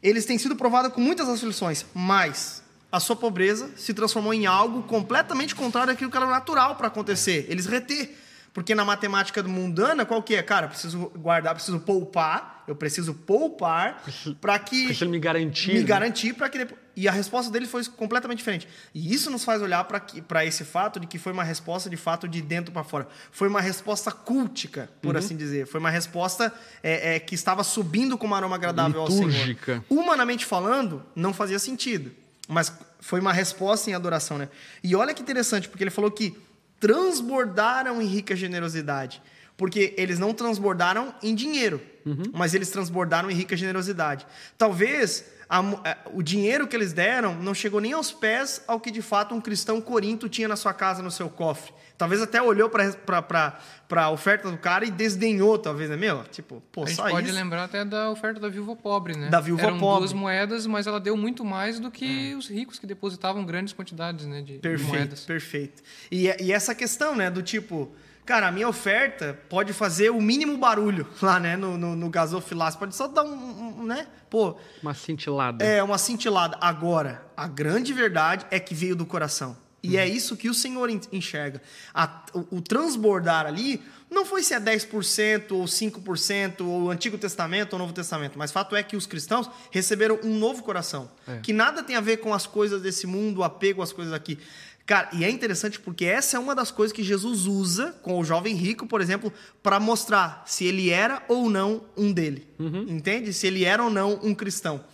Eles 0.02 0.24
têm 0.24 0.38
sido 0.38 0.56
provados 0.56 0.92
com 0.92 1.00
muitas 1.00 1.28
aflições, 1.28 1.84
mas 1.94 2.62
a 2.90 2.98
sua 2.98 3.14
pobreza 3.14 3.70
se 3.76 3.92
transformou 3.92 4.32
em 4.32 4.46
algo 4.46 4.82
completamente 4.84 5.54
contrário 5.54 5.92
àquilo 5.92 6.10
que 6.10 6.16
era 6.16 6.26
natural 6.26 6.76
para 6.76 6.88
acontecer. 6.88 7.46
Eles 7.48 7.66
reter. 7.66 8.18
Porque 8.52 8.74
na 8.74 8.84
matemática 8.84 9.42
mundana, 9.42 10.04
qual 10.04 10.22
que 10.22 10.34
é? 10.34 10.42
Cara, 10.42 10.68
preciso 10.68 11.10
guardar, 11.16 11.54
preciso 11.54 11.80
poupar, 11.80 12.62
eu 12.68 12.76
preciso 12.76 13.14
poupar 13.14 14.02
para 14.42 14.58
que 14.58 14.86
preciso 14.86 15.08
me 15.08 15.18
garantir. 15.18 15.72
Me 15.72 15.80
né? 15.80 15.84
garantir 15.84 16.34
para 16.34 16.50
que 16.50 16.58
depois... 16.58 16.81
e 16.94 17.08
a 17.08 17.12
resposta 17.12 17.50
dele 17.50 17.66
foi 17.66 17.84
completamente 17.86 18.38
diferente. 18.38 18.68
E 18.94 19.12
isso 19.12 19.30
nos 19.30 19.44
faz 19.44 19.62
olhar 19.62 19.84
para 19.84 20.44
esse 20.44 20.64
fato 20.64 21.00
de 21.00 21.06
que 21.06 21.18
foi 21.18 21.32
uma 21.32 21.44
resposta 21.44 21.88
de 21.88 21.96
fato 21.96 22.28
de 22.28 22.42
dentro 22.42 22.72
para 22.72 22.84
fora. 22.84 23.08
Foi 23.30 23.48
uma 23.48 23.60
resposta 23.60 24.10
cultica, 24.12 24.90
por 25.00 25.14
uhum. 25.14 25.18
assim 25.18 25.36
dizer. 25.36 25.66
Foi 25.66 25.80
uma 25.80 25.90
resposta 25.90 26.52
é, 26.82 27.14
é, 27.14 27.18
que 27.18 27.34
estava 27.34 27.64
subindo 27.64 28.18
com 28.18 28.26
um 28.26 28.34
aroma 28.34 28.56
agradável 28.56 29.04
Litúrgica. 29.04 29.72
ao 29.72 29.82
Senhor. 29.82 30.02
Humanamente 30.02 30.44
falando, 30.44 31.02
não 31.16 31.32
fazia 31.32 31.58
sentido, 31.58 32.12
mas 32.46 32.72
foi 33.00 33.20
uma 33.20 33.32
resposta 33.32 33.90
em 33.90 33.94
adoração, 33.94 34.38
né? 34.38 34.48
E 34.84 34.94
olha 34.94 35.14
que 35.14 35.22
interessante, 35.22 35.68
porque 35.68 35.82
ele 35.82 35.90
falou 35.90 36.10
que 36.10 36.36
transbordaram 36.78 38.02
em 38.02 38.06
rica 38.06 38.36
generosidade. 38.36 39.22
Porque 39.56 39.94
eles 39.96 40.18
não 40.18 40.32
transbordaram 40.32 41.14
em 41.22 41.34
dinheiro, 41.34 41.80
uhum. 42.04 42.24
mas 42.32 42.54
eles 42.54 42.70
transbordaram 42.70 43.30
em 43.30 43.34
rica 43.34 43.56
generosidade. 43.56 44.26
Talvez 44.58 45.24
a, 45.48 45.58
a, 45.58 45.96
o 46.14 46.22
dinheiro 46.22 46.66
que 46.66 46.74
eles 46.74 46.94
deram 46.94 47.34
não 47.34 47.52
chegou 47.52 47.78
nem 47.78 47.92
aos 47.92 48.10
pés 48.10 48.62
ao 48.66 48.80
que 48.80 48.90
de 48.90 49.02
fato 49.02 49.34
um 49.34 49.40
cristão 49.40 49.82
corinto 49.82 50.26
tinha 50.26 50.48
na 50.48 50.56
sua 50.56 50.72
casa, 50.72 51.02
no 51.02 51.10
seu 51.10 51.28
cofre. 51.28 51.74
Talvez 51.98 52.22
até 52.22 52.40
olhou 52.40 52.70
para 52.70 53.58
a 53.90 54.10
oferta 54.10 54.50
do 54.50 54.56
cara 54.56 54.86
e 54.86 54.90
desdenhou, 54.90 55.58
talvez, 55.58 55.90
né? 55.90 55.96
Meu, 55.96 56.24
tipo, 56.24 56.62
pô, 56.72 56.84
a 56.84 56.86
gente 56.86 56.96
só 56.96 57.08
pode 57.08 57.28
isso. 57.28 57.36
lembrar 57.36 57.64
até 57.64 57.84
da 57.84 58.10
oferta 58.10 58.40
da 58.40 58.48
viúva 58.48 58.74
pobre, 58.74 59.14
né? 59.14 59.28
Da 59.28 59.40
viúva 59.40 59.64
Eram 59.64 59.78
pobre. 59.78 60.00
duas 60.00 60.12
moedas, 60.14 60.66
mas 60.66 60.86
ela 60.86 60.98
deu 60.98 61.16
muito 61.16 61.44
mais 61.44 61.78
do 61.78 61.90
que 61.90 62.32
é. 62.32 62.34
os 62.34 62.48
ricos 62.48 62.78
que 62.78 62.86
depositavam 62.86 63.44
grandes 63.44 63.74
quantidades 63.74 64.26
né, 64.26 64.40
de, 64.40 64.54
perfeito, 64.54 64.84
de 64.84 64.96
moedas. 64.96 65.24
Perfeito. 65.26 65.82
E, 66.10 66.26
e 66.42 66.50
essa 66.50 66.74
questão, 66.74 67.14
né, 67.14 67.30
do 67.30 67.42
tipo, 67.42 67.92
cara, 68.24 68.48
a 68.48 68.52
minha 68.52 68.68
oferta 68.68 69.38
pode 69.48 69.72
fazer 69.72 70.10
o 70.10 70.20
mínimo 70.20 70.56
barulho 70.56 71.06
lá, 71.20 71.38
né, 71.38 71.56
no, 71.56 71.76
no, 71.76 71.96
no 71.96 72.10
gasofilácio. 72.10 72.78
Pode 72.78 72.94
só 72.94 73.06
dar 73.06 73.22
um, 73.22 73.80
um, 73.80 73.84
né, 73.84 74.06
pô... 74.30 74.56
Uma 74.82 74.94
cintilada. 74.94 75.64
É, 75.64 75.82
uma 75.82 75.98
cintilada. 75.98 76.56
Agora, 76.60 77.24
a 77.36 77.46
grande 77.46 77.92
verdade 77.92 78.46
é 78.50 78.58
que 78.58 78.74
veio 78.74 78.96
do 78.96 79.06
coração. 79.06 79.56
E 79.82 79.96
é 79.96 80.00
uhum. 80.00 80.06
é 80.06 80.08
isso 80.08 80.36
que 80.36 80.48
o 80.48 80.54
Senhor 80.54 80.88
enxerga. 81.10 81.60
A, 81.92 82.24
o, 82.32 82.58
o, 82.58 82.62
transbordar 82.62 83.46
ali 83.46 83.82
não 84.08 84.24
foi 84.24 84.42
se 84.42 84.54
é 84.54 84.60
10% 84.60 85.50
ou 85.50 85.64
5%, 85.64 86.60
ou 86.60 86.82
o 86.84 86.90
Antigo 86.90 87.18
Testamento 87.18 87.72
ou 87.72 87.78
Novo 87.80 87.92
Testamento, 87.92 88.38
mas 88.38 88.52
fato 88.52 88.76
é 88.76 88.82
que 88.82 88.94
os 88.94 89.06
cristãos 89.06 89.50
receberam 89.72 90.20
um 90.22 90.38
novo 90.38 90.62
coração, 90.62 91.10
é. 91.26 91.38
que 91.38 91.52
nada 91.52 91.82
tem 91.82 91.96
a 91.96 92.00
ver 92.00 92.18
com 92.18 92.32
as 92.32 92.46
coisas 92.46 92.80
desse 92.80 93.06
mundo, 93.06 93.38
o 93.38 93.44
apego 93.44 93.82
às 93.82 93.92
coisas 93.92 94.12
aqui. 94.12 94.38
Cara, 94.84 95.08
e 95.12 95.24
é 95.24 95.30
interessante 95.30 95.78
porque 95.78 96.04
essa 96.04 96.36
é 96.36 96.40
uma 96.40 96.54
das 96.54 96.70
coisas 96.70 96.92
que 96.92 97.02
Jesus 97.02 97.46
usa 97.46 97.92
com 98.02 98.18
o 98.18 98.24
jovem 98.24 98.54
rico, 98.54 98.86
por 98.86 99.00
exemplo, 99.00 99.32
para 99.62 99.78
mostrar 99.78 100.42
se 100.46 100.64
ele 100.64 100.90
era 100.90 101.22
ou 101.28 101.48
não 101.48 101.84
um 101.96 102.12
dele. 102.12 102.48
Uhum. 102.58 102.86
Entende? 102.88 103.32
Se 103.32 103.46
ele 103.46 103.64
era 103.64 103.82
ou 103.82 103.90
não 103.90 104.18
um 104.22 104.34
cristão. 104.34 104.84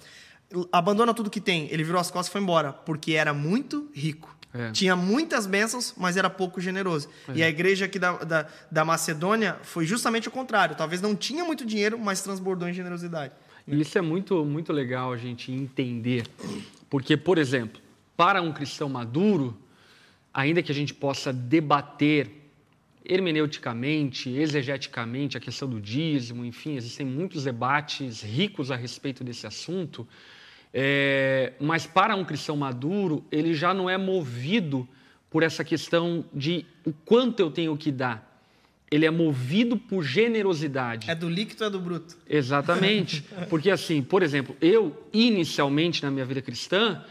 Abandona 0.71 1.13
tudo 1.13 1.31
que 1.31 1.41
tem, 1.41 1.69
ele 1.71 1.85
virou 1.85 2.01
as 2.01 2.11
costas 2.11 2.29
e 2.29 2.33
foi 2.33 2.41
embora, 2.41 2.73
porque 2.73 3.13
era 3.13 3.33
muito 3.35 3.91
rico. 3.93 4.37
É. 4.53 4.71
Tinha 4.73 4.97
muitas 4.97 5.47
bênçãos, 5.47 5.95
mas 5.97 6.17
era 6.17 6.31
pouco 6.31 6.61
generoso. 6.61 7.09
É. 7.29 7.33
E 7.37 7.43
a 7.43 7.49
igreja 7.49 7.85
aqui 7.85 7.99
da, 7.99 8.13
da, 8.19 8.47
da, 8.71 8.85
Macedônia 8.85 9.59
foi 9.63 9.85
justamente 9.85 10.29
o 10.29 10.31
contrário. 10.31 10.75
Talvez 10.75 11.03
não 11.03 11.15
tinha 11.15 11.45
muito 11.45 11.67
dinheiro, 11.67 11.99
mas 11.99 12.23
transbordou 12.23 12.69
em 12.69 12.73
generosidade. 12.73 13.33
E 13.67 13.81
isso 13.81 13.99
é 13.99 14.01
muito, 14.01 14.45
muito 14.45 14.73
legal 14.73 15.13
a 15.13 15.19
gente 15.19 15.53
entender. 15.53 16.27
Porque, 16.89 17.17
por 17.17 17.37
exemplo, 17.37 17.81
para 18.17 18.41
um 18.41 18.53
cristão 18.53 18.89
maduro, 18.89 19.55
ainda 20.39 20.63
que 20.63 20.71
a 20.71 20.75
gente 20.75 20.95
possa 20.95 21.33
debater 21.33 22.31
hermeneuticamente, 23.05 24.31
exegeticamente 24.31 25.37
a 25.37 25.41
questão 25.41 25.69
do 25.69 25.81
dízimo, 25.81 26.45
enfim, 26.45 26.77
existem 26.77 27.05
muitos 27.05 27.43
debates 27.43 28.23
ricos 28.23 28.71
a 28.71 28.77
respeito 28.77 29.25
desse 29.25 29.49
assunto. 29.49 30.07
É, 30.73 31.55
mas 31.59 31.87
para 31.87 32.15
um 32.15 32.25
cristão 32.25 32.57
maduro, 32.57 33.25
ele 33.33 33.53
já 33.53 33.75
não 33.75 33.91
é 33.91 33.99
movido 33.99 34.89
por 35.29 35.43
essa 35.43 35.65
questão 35.65 36.25
de 36.33 36.65
o 36.87 36.93
quanto 36.93 37.41
eu 37.41 37.51
tenho 37.51 37.77
que 37.77 37.91
dar. 37.91 38.41
Ele 38.93 39.07
é 39.07 39.11
movido 39.11 39.77
por 39.77 40.05
generosidade. 40.05 41.11
É 41.11 41.17
do 41.17 41.29
líquido 41.29 41.65
ou 41.65 41.69
é 41.69 41.71
do 41.71 41.81
bruto? 41.81 42.17
Exatamente. 42.29 43.25
Porque, 43.51 43.73
assim, 43.73 44.03
por 44.03 44.23
exemplo, 44.23 44.57
eu, 44.61 45.05
inicialmente 45.13 46.01
na 46.01 46.13
minha 46.13 46.25
vida 46.25 46.41
cristã, 46.41 47.05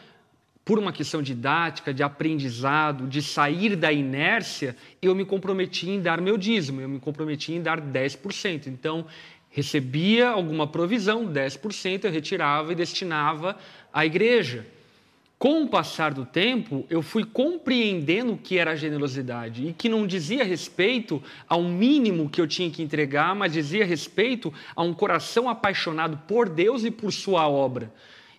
por 0.67 0.77
uma 0.77 0.91
questão 0.91 1.21
didática, 1.21 1.93
de 1.93 2.03
aprendizado, 2.03 3.08
de 3.08 3.21
sair 3.21 3.73
da 3.73 3.89
inércia, 3.89 4.75
eu 5.01 5.15
me 5.15 5.23
comprometi 5.23 5.89
em 5.89 6.01
dar 6.01 6.19
meu 6.19 6.38
dízimo, 6.38 6.82
eu 6.82 6.89
me 6.89 6.99
comprometi 6.99 7.53
em 7.53 7.62
dar 7.62 7.80
10%. 7.80 8.67
Então, 8.67 9.06
recebia 9.49 10.27
alguma 10.27 10.67
provisão, 10.67 11.25
10% 11.25 12.03
eu 12.03 12.12
retirava 12.12 12.73
e 12.73 12.75
destinava 12.75 13.56
à 13.93 14.06
igreja. 14.06 14.67
Com 15.39 15.63
o 15.63 15.69
passar 15.69 16.13
do 16.13 16.25
tempo, 16.25 16.86
eu 16.89 17.01
fui 17.01 17.23
compreendendo 17.23 18.34
o 18.34 18.38
que 18.38 18.58
era 18.58 18.75
generosidade 18.75 19.69
e 19.69 19.71
que 19.71 19.88
não 19.88 20.06
dizia 20.06 20.43
respeito 20.43 21.23
ao 21.47 21.63
mínimo 21.63 22.30
que 22.30 22.41
eu 22.41 22.47
tinha 22.47 22.69
que 22.69 22.84
entregar, 22.84 23.34
mas 23.34 23.53
dizia 23.53 23.86
respeito 23.86 24.53
a 24.75 24.84
um 24.84 24.93
coração 24.93 25.47
apaixonado 25.47 26.17
por 26.27 26.49
Deus 26.49 26.84
e 26.84 26.91
por 26.91 27.13
Sua 27.13 27.47
obra. 27.47 27.89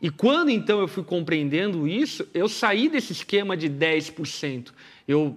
E 0.01 0.11
quando 0.11 0.51
então 0.51 0.81
eu 0.81 0.89
fui 0.89 1.03
compreendendo 1.03 1.89
isso, 1.89 2.27
eu 2.33 2.49
saí 2.49 2.89
desse 2.89 3.13
esquema 3.13 3.57
de 3.57 3.69
10%. 3.69 4.69
Eu 5.07 5.37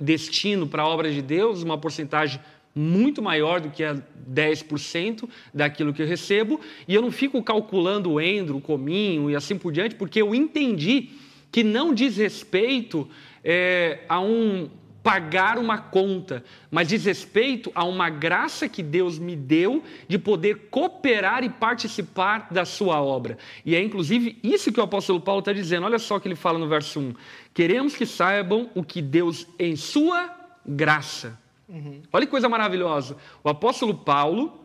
destino 0.00 0.66
para 0.66 0.82
a 0.82 0.88
obra 0.88 1.10
de 1.10 1.20
Deus 1.20 1.62
uma 1.62 1.78
porcentagem 1.78 2.40
muito 2.74 3.20
maior 3.20 3.60
do 3.60 3.70
que 3.70 3.84
a 3.84 3.94
10% 3.94 5.28
daquilo 5.52 5.92
que 5.92 6.00
eu 6.00 6.06
recebo, 6.06 6.58
e 6.88 6.94
eu 6.94 7.02
não 7.02 7.12
fico 7.12 7.42
calculando 7.42 8.12
o 8.12 8.20
endro, 8.20 8.56
o 8.56 8.60
cominho 8.60 9.30
e 9.30 9.36
assim 9.36 9.58
por 9.58 9.72
diante, 9.72 9.94
porque 9.94 10.22
eu 10.22 10.34
entendi 10.34 11.10
que 11.50 11.62
não 11.62 11.92
diz 11.92 12.16
respeito 12.16 13.06
é, 13.44 14.00
a 14.08 14.20
um 14.20 14.70
pagar 15.02 15.58
uma 15.58 15.78
conta, 15.78 16.44
mas 16.70 16.88
diz 16.88 17.04
respeito 17.04 17.72
a 17.74 17.84
uma 17.84 18.08
graça 18.08 18.68
que 18.68 18.82
Deus 18.82 19.18
me 19.18 19.34
deu 19.34 19.82
de 20.06 20.18
poder 20.18 20.68
cooperar 20.70 21.42
e 21.42 21.48
participar 21.48 22.48
da 22.50 22.64
sua 22.64 23.02
obra. 23.02 23.36
E 23.64 23.74
é 23.74 23.82
inclusive 23.82 24.38
isso 24.42 24.72
que 24.72 24.80
o 24.80 24.84
apóstolo 24.84 25.20
Paulo 25.20 25.40
está 25.40 25.52
dizendo. 25.52 25.86
Olha 25.86 25.98
só 25.98 26.16
o 26.16 26.20
que 26.20 26.28
ele 26.28 26.36
fala 26.36 26.58
no 26.58 26.68
verso 26.68 27.00
1. 27.00 27.14
Queremos 27.52 27.96
que 27.96 28.06
saibam 28.06 28.70
o 28.74 28.84
que 28.84 29.02
Deus, 29.02 29.46
em 29.58 29.76
sua 29.76 30.30
graça, 30.64 31.40
Uhum. 31.72 32.02
Olha 32.12 32.26
que 32.26 32.30
coisa 32.30 32.50
maravilhosa. 32.50 33.16
O 33.42 33.48
apóstolo 33.48 33.94
Paulo 33.94 34.60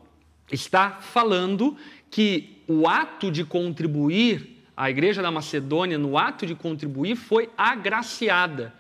está 0.52 0.92
falando 1.00 1.78
que 2.12 2.62
o 2.68 2.88
ato 2.88 3.32
de 3.32 3.46
contribuir, 3.46 4.66
a 4.76 4.90
igreja 4.90 5.22
da 5.22 5.32
Macedônia, 5.32 5.98
no 5.98 6.18
ato 6.18 6.46
de 6.46 6.54
contribuir, 6.54 7.16
foi 7.16 7.50
agraciada. 7.58 8.74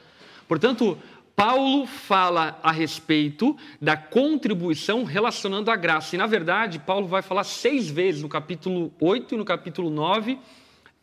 Portanto, 0.45 0.97
Paulo 1.37 1.85
fala 1.85 2.59
a 2.63 2.71
respeito 2.71 3.55
da 3.79 3.95
contribuição 3.95 5.03
relacionando 5.03 5.69
a 5.69 5.75
graça. 5.75 6.15
E, 6.15 6.17
na 6.17 6.25
verdade, 6.25 6.79
Paulo 6.79 7.05
vai 7.05 7.21
falar 7.21 7.43
seis 7.43 7.87
vezes 7.87 8.23
no 8.23 8.27
capítulo 8.27 8.91
8 8.99 9.35
e 9.35 9.37
no 9.37 9.45
capítulo 9.45 9.91
9, 9.91 10.39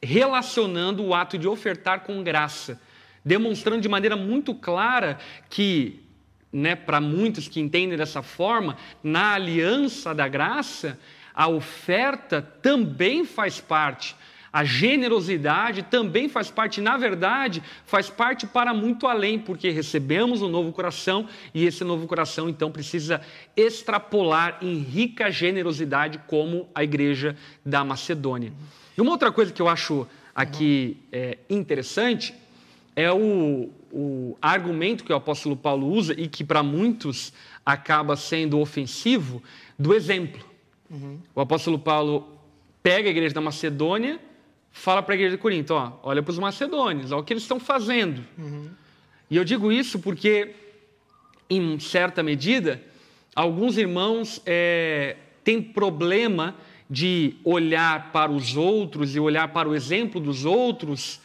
relacionando 0.02 1.04
o 1.04 1.14
ato 1.14 1.38
de 1.38 1.46
ofertar 1.46 2.00
com 2.00 2.20
graça, 2.24 2.80
demonstrando 3.24 3.80
de 3.80 3.88
maneira 3.88 4.16
muito 4.16 4.56
clara 4.56 5.20
que 5.48 6.00
né, 6.52 6.74
para 6.74 7.00
muitos 7.00 7.46
que 7.46 7.60
entendem 7.60 7.96
dessa 7.96 8.20
forma, 8.20 8.76
na 9.04 9.34
aliança 9.34 10.12
da 10.12 10.26
graça, 10.26 10.98
a 11.32 11.46
oferta 11.46 12.42
também 12.42 13.24
faz 13.24 13.60
parte. 13.60 14.16
A 14.54 14.62
generosidade 14.62 15.82
também 15.82 16.28
faz 16.28 16.48
parte, 16.48 16.80
na 16.80 16.96
verdade, 16.96 17.60
faz 17.84 18.08
parte 18.08 18.46
para 18.46 18.72
muito 18.72 19.08
além, 19.08 19.36
porque 19.36 19.68
recebemos 19.68 20.42
um 20.42 20.48
novo 20.48 20.70
coração 20.70 21.26
e 21.52 21.64
esse 21.64 21.82
novo 21.82 22.06
coração 22.06 22.48
então 22.48 22.70
precisa 22.70 23.20
extrapolar 23.56 24.58
em 24.62 24.78
rica 24.78 25.28
generosidade, 25.28 26.20
como 26.28 26.68
a 26.72 26.84
igreja 26.84 27.36
da 27.66 27.82
Macedônia. 27.82 28.52
E 28.96 29.00
uma 29.00 29.10
outra 29.10 29.32
coisa 29.32 29.52
que 29.52 29.60
eu 29.60 29.68
acho 29.68 30.06
aqui 30.32 30.98
é, 31.10 31.36
interessante 31.50 32.32
é 32.94 33.10
o, 33.10 33.70
o 33.90 34.38
argumento 34.40 35.02
que 35.02 35.12
o 35.12 35.16
apóstolo 35.16 35.56
Paulo 35.56 35.88
usa 35.88 36.14
e 36.16 36.28
que 36.28 36.44
para 36.44 36.62
muitos 36.62 37.32
acaba 37.66 38.14
sendo 38.14 38.60
ofensivo, 38.60 39.42
do 39.76 39.92
exemplo. 39.92 40.44
Uhum. 40.88 41.18
O 41.34 41.40
apóstolo 41.40 41.76
Paulo 41.76 42.38
pega 42.84 43.08
a 43.08 43.10
igreja 43.10 43.34
da 43.34 43.40
Macedônia, 43.40 44.20
fala 44.74 45.02
para 45.02 45.14
a 45.14 45.16
igreja 45.16 45.36
de 45.36 45.40
Corinto: 45.40 45.72
ó, 45.72 45.92
olha 46.02 46.22
para 46.22 46.32
os 46.32 46.38
macedônios, 46.38 47.12
olha 47.12 47.22
o 47.22 47.24
que 47.24 47.32
eles 47.32 47.44
estão 47.44 47.58
fazendo. 47.58 48.22
Uhum. 48.36 48.68
E 49.30 49.36
eu 49.36 49.44
digo 49.44 49.72
isso 49.72 49.98
porque, 50.00 50.54
em 51.48 51.78
certa 51.78 52.22
medida, 52.22 52.82
alguns 53.34 53.78
irmãos 53.78 54.42
é, 54.44 55.16
têm 55.42 55.62
problema 55.62 56.54
de 56.90 57.36
olhar 57.42 58.12
para 58.12 58.30
os 58.30 58.56
outros 58.56 59.16
e 59.16 59.20
olhar 59.20 59.48
para 59.48 59.68
o 59.68 59.74
exemplo 59.74 60.20
dos 60.20 60.44
outros 60.44 61.20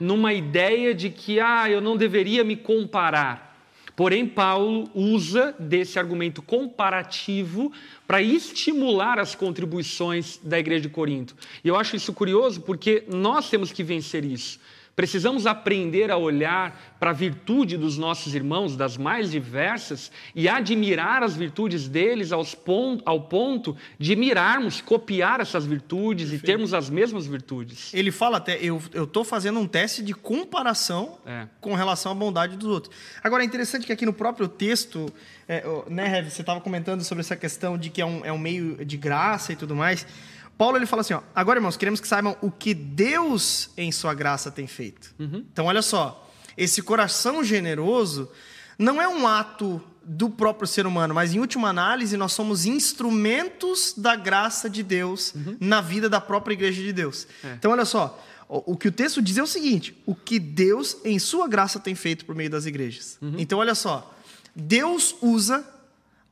numa 0.00 0.32
ideia 0.32 0.92
de 0.92 1.08
que 1.08 1.38
ah, 1.38 1.70
eu 1.70 1.80
não 1.80 1.96
deveria 1.96 2.42
me 2.42 2.56
comparar. 2.56 3.53
Porém, 3.96 4.26
Paulo 4.26 4.90
usa 4.92 5.54
desse 5.58 5.98
argumento 5.98 6.42
comparativo 6.42 7.72
para 8.06 8.20
estimular 8.20 9.20
as 9.20 9.34
contribuições 9.34 10.38
da 10.42 10.58
igreja 10.58 10.82
de 10.82 10.88
Corinto. 10.88 11.36
E 11.62 11.68
eu 11.68 11.76
acho 11.76 11.94
isso 11.94 12.12
curioso 12.12 12.60
porque 12.62 13.04
nós 13.08 13.48
temos 13.48 13.70
que 13.70 13.84
vencer 13.84 14.24
isso. 14.24 14.58
Precisamos 14.96 15.46
aprender 15.46 16.10
a 16.10 16.16
olhar 16.16 16.94
para 17.00 17.10
a 17.10 17.12
virtude 17.12 17.76
dos 17.76 17.98
nossos 17.98 18.34
irmãos, 18.34 18.76
das 18.76 18.96
mais 18.96 19.30
diversas, 19.30 20.10
e 20.34 20.48
admirar 20.48 21.22
as 21.22 21.34
virtudes 21.34 21.88
deles 21.88 22.30
ao 22.32 23.20
ponto 23.20 23.76
de 23.98 24.14
mirarmos, 24.14 24.80
copiar 24.80 25.40
essas 25.40 25.66
virtudes 25.66 26.30
Perfeito. 26.30 26.44
e 26.44 26.46
termos 26.46 26.72
as 26.72 26.88
mesmas 26.88 27.26
virtudes. 27.26 27.92
Ele 27.92 28.12
fala 28.12 28.36
até, 28.36 28.56
eu 28.62 28.80
estou 28.94 29.24
fazendo 29.24 29.58
um 29.58 29.66
teste 29.66 30.02
de 30.02 30.14
comparação 30.14 31.18
é. 31.26 31.48
com 31.60 31.74
relação 31.74 32.12
à 32.12 32.14
bondade 32.14 32.56
dos 32.56 32.68
outros. 32.68 32.94
Agora, 33.22 33.42
é 33.42 33.46
interessante 33.46 33.86
que 33.86 33.92
aqui 33.92 34.06
no 34.06 34.12
próprio 34.12 34.46
texto, 34.46 35.12
é, 35.48 35.64
né, 35.88 36.06
Rev, 36.06 36.30
você 36.30 36.42
estava 36.42 36.60
comentando 36.60 37.02
sobre 37.02 37.20
essa 37.20 37.36
questão 37.36 37.76
de 37.76 37.90
que 37.90 38.00
é 38.00 38.06
um, 38.06 38.24
é 38.24 38.32
um 38.32 38.38
meio 38.38 38.84
de 38.84 38.96
graça 38.96 39.52
e 39.52 39.56
tudo 39.56 39.74
mais. 39.74 40.06
Paulo 40.56 40.76
ele 40.76 40.86
fala 40.86 41.00
assim: 41.00 41.14
ó, 41.14 41.20
agora, 41.34 41.58
irmãos, 41.58 41.76
queremos 41.76 42.00
que 42.00 42.08
saibam 42.08 42.36
o 42.40 42.50
que 42.50 42.74
Deus 42.74 43.70
em 43.76 43.90
sua 43.90 44.14
graça 44.14 44.50
tem 44.50 44.66
feito. 44.66 45.14
Uhum. 45.18 45.44
Então, 45.52 45.66
olha 45.66 45.82
só, 45.82 46.30
esse 46.56 46.82
coração 46.82 47.42
generoso 47.42 48.30
não 48.78 49.00
é 49.00 49.08
um 49.08 49.26
ato 49.26 49.82
do 50.02 50.28
próprio 50.28 50.66
ser 50.66 50.86
humano, 50.86 51.14
mas 51.14 51.34
em 51.34 51.38
última 51.38 51.68
análise, 51.68 52.16
nós 52.16 52.32
somos 52.32 52.66
instrumentos 52.66 53.94
da 53.96 54.14
graça 54.14 54.68
de 54.68 54.82
Deus 54.82 55.34
uhum. 55.34 55.56
na 55.58 55.80
vida 55.80 56.08
da 56.08 56.20
própria 56.20 56.52
igreja 56.52 56.82
de 56.82 56.92
Deus. 56.92 57.26
É. 57.42 57.54
Então, 57.54 57.72
olha 57.72 57.84
só, 57.84 58.22
o 58.48 58.76
que 58.76 58.88
o 58.88 58.92
texto 58.92 59.22
diz 59.22 59.38
é 59.38 59.42
o 59.42 59.46
seguinte: 59.46 59.96
o 60.06 60.14
que 60.14 60.38
Deus 60.38 60.98
em 61.04 61.18
sua 61.18 61.48
graça 61.48 61.80
tem 61.80 61.94
feito 61.94 62.24
por 62.24 62.34
meio 62.34 62.50
das 62.50 62.66
igrejas. 62.66 63.18
Uhum. 63.20 63.34
Então, 63.38 63.58
olha 63.58 63.74
só, 63.74 64.14
Deus 64.54 65.16
usa 65.20 65.66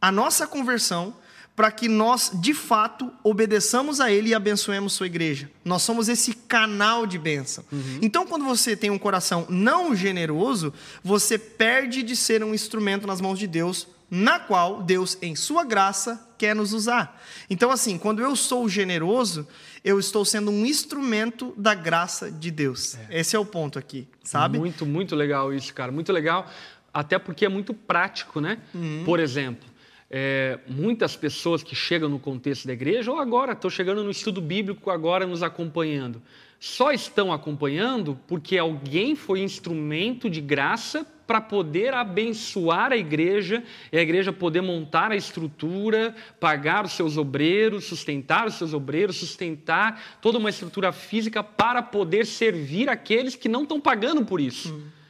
a 0.01 0.13
nossa 0.13 0.47
conversão 0.47 1.15
para 1.55 1.71
que 1.71 1.87
nós, 1.87 2.31
de 2.35 2.55
fato, 2.55 3.13
obedeçamos 3.23 4.01
a 4.01 4.11
Ele 4.11 4.31
e 4.31 4.35
abençoemos 4.35 4.95
sua 4.95 5.07
igreja. 5.07 5.51
Nós 5.65 5.83
somos 5.83 6.09
esse 6.09 6.33
canal 6.33 7.07
de 7.07 7.19
bênção. 7.19 7.63
Uhum. 7.71 7.99
Então, 8.01 8.27
quando 8.27 8.45
você 8.45 8.75
tem 8.75 8.91
um 8.91 8.99
coração 8.99 9.47
não 9.51 9.95
generoso, 9.95 10.73
você 11.05 11.37
perde 11.37 12.03
de 12.03 12.17
ser 12.17 12.43
um 12.43 12.55
instrumento 12.55 13.07
nas 13.07 13.21
mãos 13.21 13.39
de 13.39 13.47
Deus, 13.47 13.87
na 14.11 14.39
qual 14.39 14.83
Deus, 14.83 15.19
em 15.21 15.35
sua 15.37 15.65
graça, 15.65 16.27
quer 16.39 16.57
nos 16.57 16.73
usar. 16.73 17.23
Então, 17.49 17.71
assim, 17.71 17.99
quando 17.99 18.23
eu 18.23 18.35
sou 18.35 18.69
generoso, 18.69 19.47
eu 19.85 19.99
estou 19.99 20.25
sendo 20.25 20.51
um 20.51 20.65
instrumento 20.65 21.53
da 21.57 21.75
graça 21.75 22.31
de 22.31 22.51
Deus. 22.51 22.97
É. 23.09 23.21
Esse 23.21 23.37
é 23.37 23.39
o 23.39 23.45
ponto 23.45 23.79
aqui, 23.79 24.09
sabe? 24.25 24.59
Muito, 24.59 24.87
muito 24.87 25.15
legal 25.15 25.53
isso, 25.53 25.73
cara. 25.75 25.93
Muito 25.93 26.13
legal, 26.13 26.51
até 26.93 27.19
porque 27.19 27.45
é 27.45 27.49
muito 27.49 27.73
prático, 27.75 28.41
né? 28.41 28.59
Uhum. 28.75 29.03
Por 29.05 29.21
exemplo, 29.21 29.72
é, 30.15 30.59
muitas 30.69 31.17
pessoas 31.17 31.63
que 31.63 31.75
chegam 31.75 32.07
no 32.07 32.19
contexto 32.19 32.67
da 32.67 32.75
igreja, 32.75 33.11
ou 33.11 33.19
agora, 33.19 33.53
estão 33.53 33.71
chegando 33.71 34.05
no 34.05 34.11
estudo 34.11 34.43
bíblico, 34.43 34.91
agora 34.91 35.27
nos 35.27 35.43
acompanhando, 35.43 36.21
só 36.61 36.93
estão 36.93 37.33
acompanhando 37.33 38.19
porque 38.29 38.59
alguém 38.59 39.17
foi 39.17 39.41
instrumento 39.41 40.29
de 40.29 40.43
graça 40.43 41.07
para 41.27 41.41
poder 41.41 41.95
abençoar 41.95 42.93
a 42.93 42.97
igreja 42.97 43.65
e 43.91 43.97
a 43.97 44.03
igreja 44.03 44.35
poder 44.35 44.61
montar 44.61 45.11
a 45.11 45.17
estrutura, 45.17 46.15
pagar 46.39 46.85
os 46.85 46.93
seus 46.93 47.17
obreiros, 47.17 47.87
sustentar 47.87 48.47
os 48.47 48.55
seus 48.55 48.75
obreiros, 48.75 49.17
sustentar 49.17 50.19
toda 50.21 50.37
uma 50.37 50.51
estrutura 50.51 50.93
física 50.93 51.43
para 51.43 51.83
poder 51.83 52.27
servir 52.27 52.91
aqueles 52.91 53.35
que 53.35 53.49
não 53.49 53.63
estão 53.63 53.81
pagando 53.81 54.27
por 54.27 54.41
isso. 54.43 54.75
Hum. 54.75 55.02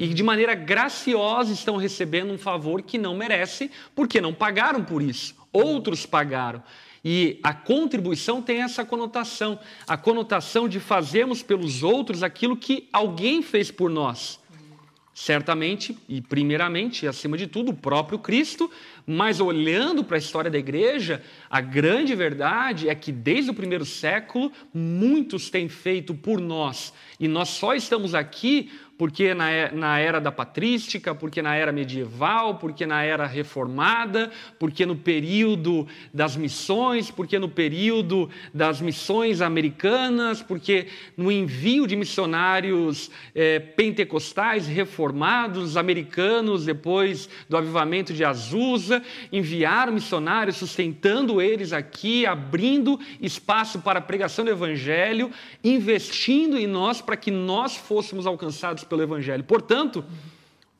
E 0.00 0.14
de 0.14 0.22
maneira 0.22 0.54
graciosa 0.54 1.52
estão 1.52 1.76
recebendo 1.76 2.32
um 2.32 2.38
favor 2.38 2.80
que 2.80 2.96
não 2.96 3.14
merecem, 3.14 3.70
porque 3.94 4.18
não 4.18 4.32
pagaram 4.32 4.82
por 4.82 5.02
isso. 5.02 5.34
Outros 5.52 6.06
pagaram. 6.06 6.62
E 7.04 7.38
a 7.42 7.52
contribuição 7.52 8.40
tem 8.40 8.62
essa 8.62 8.82
conotação, 8.82 9.58
a 9.86 9.98
conotação 9.98 10.66
de 10.66 10.80
fazermos 10.80 11.42
pelos 11.42 11.82
outros 11.82 12.22
aquilo 12.22 12.56
que 12.56 12.88
alguém 12.90 13.42
fez 13.42 13.70
por 13.70 13.90
nós. 13.90 14.40
Certamente, 15.12 15.98
e 16.08 16.22
primeiramente, 16.22 17.06
acima 17.06 17.36
de 17.36 17.46
tudo, 17.46 17.72
o 17.72 17.76
próprio 17.76 18.18
Cristo, 18.18 18.70
mas 19.06 19.38
olhando 19.38 20.02
para 20.02 20.16
a 20.16 20.18
história 20.18 20.50
da 20.50 20.58
igreja, 20.58 21.22
a 21.50 21.60
grande 21.60 22.14
verdade 22.14 22.88
é 22.88 22.94
que 22.94 23.12
desde 23.12 23.50
o 23.50 23.54
primeiro 23.54 23.84
século, 23.84 24.50
muitos 24.72 25.50
têm 25.50 25.68
feito 25.68 26.14
por 26.14 26.40
nós, 26.40 26.94
e 27.18 27.28
nós 27.28 27.50
só 27.50 27.74
estamos 27.74 28.14
aqui 28.14 28.70
porque 29.00 29.32
na, 29.32 29.72
na 29.72 29.98
era 29.98 30.20
da 30.20 30.30
patrística, 30.30 31.14
porque 31.14 31.40
na 31.40 31.56
era 31.56 31.72
medieval, 31.72 32.56
porque 32.56 32.84
na 32.84 33.02
era 33.02 33.24
reformada, 33.24 34.30
porque 34.58 34.84
no 34.84 34.94
período 34.94 35.88
das 36.12 36.36
missões, 36.36 37.10
porque 37.10 37.38
no 37.38 37.48
período 37.48 38.28
das 38.52 38.78
missões 38.78 39.40
americanas, 39.40 40.42
porque 40.42 40.88
no 41.16 41.32
envio 41.32 41.86
de 41.86 41.96
missionários 41.96 43.10
é, 43.34 43.58
pentecostais 43.58 44.66
reformados, 44.66 45.78
americanos, 45.78 46.66
depois 46.66 47.26
do 47.48 47.56
avivamento 47.56 48.12
de 48.12 48.22
Azusa, 48.22 49.02
enviaram 49.32 49.94
missionários, 49.94 50.58
sustentando 50.58 51.40
eles 51.40 51.72
aqui, 51.72 52.26
abrindo 52.26 53.00
espaço 53.18 53.78
para 53.78 53.98
a 53.98 54.02
pregação 54.02 54.44
do 54.44 54.50
evangelho, 54.50 55.30
investindo 55.64 56.58
em 56.58 56.66
nós 56.66 57.00
para 57.00 57.16
que 57.16 57.30
nós 57.30 57.74
fôssemos 57.74 58.26
alcançados 58.26 58.89
pelo 58.90 59.02
Evangelho. 59.02 59.44
Portanto, 59.44 60.04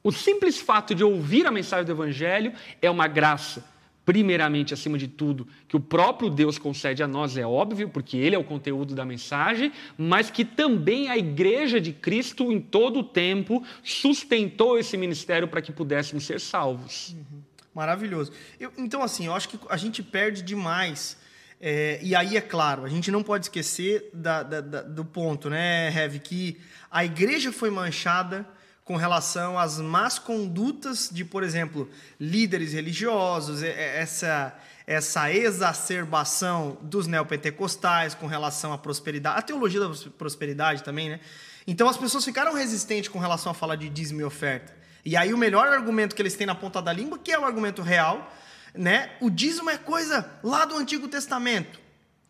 o 0.02 0.10
simples 0.10 0.58
fato 0.58 0.94
de 0.94 1.02
ouvir 1.02 1.46
a 1.46 1.50
mensagem 1.50 1.86
do 1.86 1.92
Evangelho 1.92 2.52
é 2.82 2.90
uma 2.90 3.06
graça, 3.06 3.64
primeiramente, 4.04 4.74
acima 4.74 4.98
de 4.98 5.06
tudo, 5.06 5.46
que 5.68 5.76
o 5.76 5.80
próprio 5.80 6.28
Deus 6.28 6.58
concede 6.58 7.02
a 7.02 7.06
nós, 7.06 7.36
é 7.36 7.46
óbvio, 7.46 7.88
porque 7.88 8.16
Ele 8.16 8.34
é 8.34 8.38
o 8.38 8.44
conteúdo 8.44 8.94
da 8.94 9.04
mensagem, 9.04 9.72
mas 9.96 10.30
que 10.30 10.44
também 10.44 11.08
a 11.08 11.16
Igreja 11.16 11.80
de 11.80 11.92
Cristo, 11.92 12.50
em 12.50 12.60
todo 12.60 13.00
o 13.00 13.04
tempo, 13.04 13.64
sustentou 13.84 14.78
esse 14.78 14.96
ministério 14.96 15.46
para 15.46 15.62
que 15.62 15.70
pudéssemos 15.70 16.24
ser 16.24 16.40
salvos. 16.40 17.14
Uhum. 17.14 17.40
Maravilhoso. 17.74 18.32
Eu, 18.58 18.72
então, 18.76 19.02
assim, 19.02 19.26
eu 19.26 19.34
acho 19.34 19.48
que 19.48 19.58
a 19.68 19.76
gente 19.76 20.02
perde 20.02 20.42
demais. 20.42 21.16
É, 21.60 22.00
e 22.02 22.16
aí, 22.16 22.38
é 22.38 22.40
claro, 22.40 22.84
a 22.84 22.88
gente 22.88 23.10
não 23.10 23.22
pode 23.22 23.44
esquecer 23.44 24.08
da, 24.14 24.42
da, 24.42 24.60
da, 24.62 24.82
do 24.82 25.04
ponto, 25.04 25.50
né, 25.50 25.94
Heavy, 25.94 26.18
que 26.18 26.60
a 26.90 27.04
igreja 27.04 27.52
foi 27.52 27.68
manchada 27.68 28.46
com 28.82 28.96
relação 28.96 29.58
às 29.58 29.78
más 29.78 30.18
condutas 30.18 31.10
de, 31.12 31.24
por 31.24 31.44
exemplo, 31.44 31.88
líderes 32.18 32.72
religiosos, 32.72 33.62
essa, 33.62 34.56
essa 34.86 35.32
exacerbação 35.32 36.78
dos 36.80 37.06
neopentecostais 37.06 38.14
com 38.14 38.26
relação 38.26 38.72
à 38.72 38.78
prosperidade, 38.78 39.38
a 39.38 39.42
teologia 39.42 39.80
da 39.80 39.90
prosperidade 40.18 40.82
também, 40.82 41.10
né? 41.10 41.20
Então 41.66 41.88
as 41.88 41.96
pessoas 41.96 42.24
ficaram 42.24 42.52
resistentes 42.54 43.08
com 43.08 43.18
relação 43.18 43.52
a 43.52 43.54
falar 43.54 43.76
de 43.76 43.88
dízimo 43.88 44.22
e 44.22 44.24
oferta. 44.24 44.74
E 45.04 45.16
aí 45.16 45.32
o 45.32 45.38
melhor 45.38 45.68
argumento 45.68 46.16
que 46.16 46.22
eles 46.22 46.34
têm 46.34 46.46
na 46.46 46.54
ponta 46.54 46.82
da 46.82 46.92
língua, 46.92 47.18
que 47.18 47.30
é 47.30 47.38
o 47.38 47.44
argumento 47.44 47.82
real, 47.82 48.34
né? 48.74 49.10
O 49.20 49.30
dízimo 49.30 49.70
é 49.70 49.76
coisa 49.76 50.30
lá 50.42 50.64
do 50.64 50.76
Antigo 50.76 51.08
Testamento. 51.08 51.80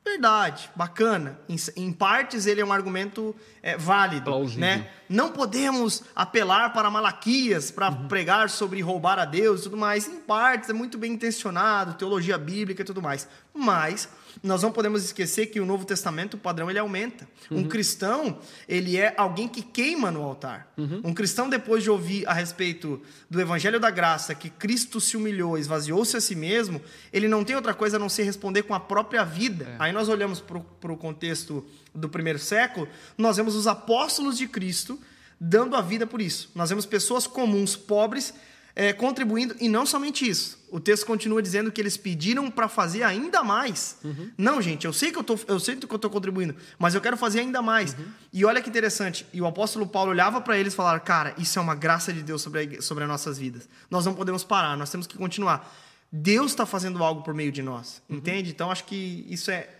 Verdade, 0.05 0.71
bacana. 0.75 1.39
Em, 1.49 1.57
em, 1.77 1.93
partes 1.93 2.47
ele 2.47 2.61
é 2.61 2.65
um 2.65 2.73
argumento 2.73 3.37
é, 3.63 3.77
válido, 3.77 4.25
Plausível. 4.25 4.61
né? 4.61 4.89
Não 5.09 5.31
podemos 5.31 6.03
apelar 6.17 6.73
para 6.73 6.91
Malaquias 6.91 7.71
para 7.71 7.91
uhum. 7.91 8.09
pregar 8.09 8.49
sobre 8.49 8.81
roubar 8.81 9.19
a 9.19 9.25
Deus 9.25 9.61
e 9.61 9.63
tudo 9.65 9.77
mais. 9.77 10.09
Em 10.09 10.17
partes 10.17 10.71
é 10.71 10.73
muito 10.73 10.97
bem 10.97 11.13
intencionado, 11.13 11.95
teologia 11.95 12.39
bíblica 12.39 12.81
e 12.81 12.85
tudo 12.85 13.03
mais. 13.03 13.29
Mas 13.55 14.09
nós 14.43 14.63
não 14.63 14.73
podemos 14.73 15.05
esquecer 15.05 15.47
que 15.47 15.61
o 15.61 15.67
Novo 15.67 15.85
Testamento, 15.85 16.35
o 16.35 16.39
padrão, 16.39 16.71
ele 16.71 16.79
aumenta. 16.79 17.29
Uhum. 17.51 17.59
Um 17.59 17.69
cristão, 17.69 18.39
ele 18.69 18.97
é 18.97 19.15
alguém 19.17 19.49
que 19.49 19.63
queima 19.63 20.11
no 20.11 20.23
altar. 20.23 20.73
Uhum. 20.77 21.01
Um 21.05 21.15
cristão, 21.15 21.49
depois 21.49 21.83
de 21.83 21.91
ouvir 21.91 22.27
a 22.29 22.33
respeito 22.33 23.01
do 23.29 23.41
Evangelho 23.41 23.81
da 23.81 23.91
Graça, 23.91 24.35
que 24.35 24.51
Cristo 24.51 25.01
se 25.01 25.17
humilhou, 25.17 25.59
esvaziou-se 25.59 26.17
a 26.17 26.21
si 26.21 26.35
mesmo, 26.35 26.81
ele 27.13 27.29
não 27.29 27.45
tem 27.45 27.57
outra 27.57 27.75
coisa 27.75 27.97
a 27.97 28.01
não 28.01 28.09
ser 28.09 28.25
responder 28.25 28.63
com 28.63 28.75
a 28.75 28.81
própria 28.81 29.25
vida. 29.25 29.65
É. 29.65 29.77
Aí 29.79 29.93
nós 29.93 30.09
olhamos 30.09 30.41
para 30.41 30.93
o 30.93 30.97
contexto 30.97 31.65
do 31.95 32.09
primeiro 32.09 32.39
século, 32.39 32.89
nós 33.19 33.37
vemos 33.37 33.55
os 33.55 33.67
apóstolos 33.67 34.39
de 34.39 34.47
Cristo 34.47 34.99
dando 35.41 35.75
a 35.75 35.81
vida 35.81 36.07
por 36.07 36.21
isso. 36.21 36.51
Nós 36.55 36.69
vemos 36.69 36.85
pessoas 36.85 37.27
comuns, 37.27 37.75
pobres, 37.75 38.35
é, 38.75 38.93
contribuindo, 38.93 39.55
e 39.61 39.69
não 39.69 39.85
somente 39.85 40.29
isso. 40.29 40.59
O 40.71 40.79
texto 40.79 41.05
continua 41.05 41.43
dizendo 41.43 41.73
que 41.73 41.81
eles 41.81 41.97
pediram 41.97 42.51
para 42.51 42.69
fazer 42.69 43.03
ainda 43.03 43.43
mais. 43.43 43.99
Uhum. 44.05 44.31
Não, 44.39 44.63
gente, 44.63 44.87
eu 44.87 44.93
sei 44.93 45.11
que 45.11 45.19
eu, 45.19 45.25
tô, 45.25 45.39
eu 45.49 45.59
sei 45.59 45.77
que 45.77 45.85
eu 45.85 45.97
estou 45.97 46.11
contribuindo, 46.11 46.55
mas 46.79 46.95
eu 46.95 47.01
quero 47.01 47.17
fazer 47.17 47.41
ainda 47.41 47.61
mais. 47.61 47.93
Uhum. 47.95 48.05
E 48.33 48.45
olha 48.45 48.63
que 48.63 48.69
interessante, 48.69 49.27
e 49.33 49.41
o 49.41 49.47
apóstolo 49.47 49.87
Paulo 49.87 50.11
olhava 50.11 50.41
para 50.41 50.57
eles 50.57 50.73
e 50.73 50.77
falava, 50.77 51.01
cara, 51.01 51.35
isso 51.39 51.59
é 51.59 51.63
uma 51.63 51.75
graça 51.75 52.13
de 52.13 52.23
Deus 52.23 52.43
sobre, 52.43 52.77
a, 52.79 52.83
sobre 52.83 53.05
as 53.05 53.11
nossas 53.11 53.39
vidas. 53.39 53.69
Nós 53.91 54.07
não 54.07 54.15
podemos 54.15 54.45
parar, 54.45 54.77
nós 54.77 54.91
temos 54.91 55.07
que 55.07 55.19
continuar. 55.19 55.69
Deus 56.13 56.51
está 56.51 56.67
fazendo 56.67 57.03
algo 57.05 57.23
por 57.23 57.35
meio 57.35 57.53
de 57.53 57.63
nós, 57.63 58.03
uhum. 58.09 58.17
entende? 58.17 58.51
Então 58.51 58.71
acho 58.71 58.85
que 58.85 59.27
isso 59.29 59.51
é, 59.51 59.55
é, 59.55 59.80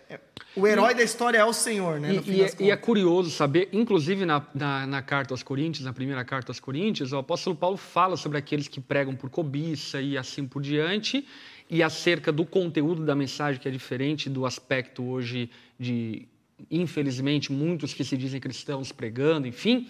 o 0.57 0.67
herói 0.67 0.93
e, 0.93 0.97
da 0.97 1.03
história 1.03 1.39
é 1.39 1.45
o 1.45 1.53
Senhor, 1.53 2.01
né? 2.01 2.15
E, 2.15 2.31
e, 2.31 2.43
é, 2.43 2.51
e, 2.59 2.71
é, 2.71 2.77
curioso 2.77 3.31
saber, 3.31 3.69
inclusive 3.73 4.25
na, 4.25 4.45
na, 4.55 4.87
na, 4.87 5.03
carta 5.03 5.33
aos 5.33 5.43
Coríntios, 5.43 5.85
na 5.85 5.93
primeira 5.93 6.25
carta 6.25 6.51
aos 6.51 6.59
Coríntios, 6.59 7.13
o 7.13 7.19
apóstolo 7.19 7.55
Paulo 7.55 7.77
fala 7.77 8.17
sobre 8.17 8.39
aqueles 8.39 8.67
que 8.67 8.81
pregam 8.81 9.15
por 9.15 9.31
cobiça 9.31 10.01
e 10.01 10.19
assim 10.19 10.47
por 10.47 10.61
diante, 10.61 11.27
e 11.69 11.83
acerca 11.83 12.33
do 12.33 12.45
conteúdo 12.45 13.05
da 13.05 13.15
mensagem 13.15 13.61
que 13.61 13.69
é 13.69 13.71
diferente 13.71 14.29
do 14.29 14.45
aspecto 14.45 15.05
hoje 15.05 15.51
de, 15.79 16.27
infelizmente, 16.69 17.53
muitos 17.53 17.95
que 17.95 18.03
se 18.03 18.17
dizem 18.17 18.41
cristãos 18.41 18.91
pregando, 18.91 19.47
enfim, 19.47 19.89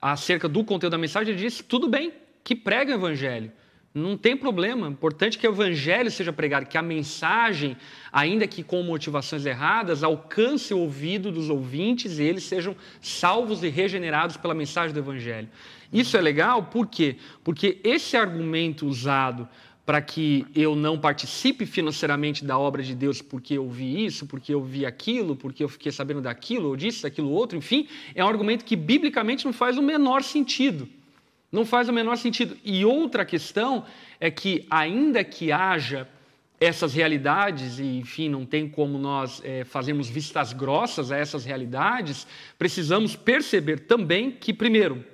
acerca 0.00 0.46
do 0.46 0.62
conteúdo 0.62 0.92
da 0.92 0.98
mensagem, 0.98 1.32
ele 1.32 1.42
diz 1.42 1.64
tudo 1.66 1.88
bem 1.88 2.12
que 2.42 2.54
prega 2.54 2.92
o 2.92 2.94
evangelho 2.96 3.50
não 3.94 4.16
tem 4.16 4.36
problema. 4.36 4.88
Importante 4.88 5.38
que 5.38 5.46
o 5.46 5.52
evangelho 5.52 6.10
seja 6.10 6.32
pregado, 6.32 6.66
que 6.66 6.76
a 6.76 6.82
mensagem, 6.82 7.76
ainda 8.12 8.44
que 8.44 8.64
com 8.64 8.82
motivações 8.82 9.46
erradas, 9.46 10.02
alcance 10.02 10.74
o 10.74 10.80
ouvido 10.80 11.30
dos 11.30 11.48
ouvintes 11.48 12.18
e 12.18 12.24
eles 12.24 12.42
sejam 12.42 12.74
salvos 13.00 13.62
e 13.62 13.68
regenerados 13.68 14.36
pela 14.36 14.52
mensagem 14.52 14.92
do 14.92 14.98
evangelho. 14.98 15.48
Isso 15.92 16.16
é 16.16 16.20
legal, 16.20 16.64
por 16.64 16.88
quê? 16.88 17.18
Porque 17.44 17.78
esse 17.84 18.16
argumento 18.16 18.84
usado 18.84 19.48
para 19.86 20.00
que 20.02 20.44
eu 20.56 20.74
não 20.74 20.98
participe 20.98 21.64
financeiramente 21.64 22.44
da 22.44 22.58
obra 22.58 22.82
de 22.82 22.96
Deus 22.96 23.22
porque 23.22 23.54
eu 23.58 23.68
vi 23.68 24.06
isso, 24.06 24.26
porque 24.26 24.52
eu 24.52 24.64
vi 24.64 24.84
aquilo, 24.84 25.36
porque 25.36 25.62
eu 25.62 25.68
fiquei 25.68 25.92
sabendo 25.92 26.22
daquilo, 26.22 26.70
ou 26.70 26.76
disso, 26.76 27.02
daquilo 27.04 27.30
outro, 27.30 27.56
enfim, 27.56 27.86
é 28.12 28.24
um 28.24 28.28
argumento 28.28 28.64
que 28.64 28.74
biblicamente 28.74 29.44
não 29.44 29.52
faz 29.52 29.78
o 29.78 29.82
menor 29.82 30.24
sentido. 30.24 30.88
Não 31.54 31.64
faz 31.64 31.88
o 31.88 31.92
menor 31.92 32.16
sentido. 32.16 32.58
E 32.64 32.84
outra 32.84 33.24
questão 33.24 33.86
é 34.18 34.28
que, 34.28 34.66
ainda 34.68 35.22
que 35.22 35.52
haja 35.52 36.08
essas 36.58 36.94
realidades, 36.94 37.78
e 37.78 37.98
enfim, 37.98 38.28
não 38.28 38.44
tem 38.44 38.68
como 38.68 38.98
nós 38.98 39.40
é, 39.44 39.62
fazermos 39.62 40.08
vistas 40.08 40.52
grossas 40.52 41.12
a 41.12 41.16
essas 41.16 41.44
realidades, 41.44 42.26
precisamos 42.58 43.14
perceber 43.14 43.86
também 43.86 44.32
que, 44.32 44.52
primeiro, 44.52 45.04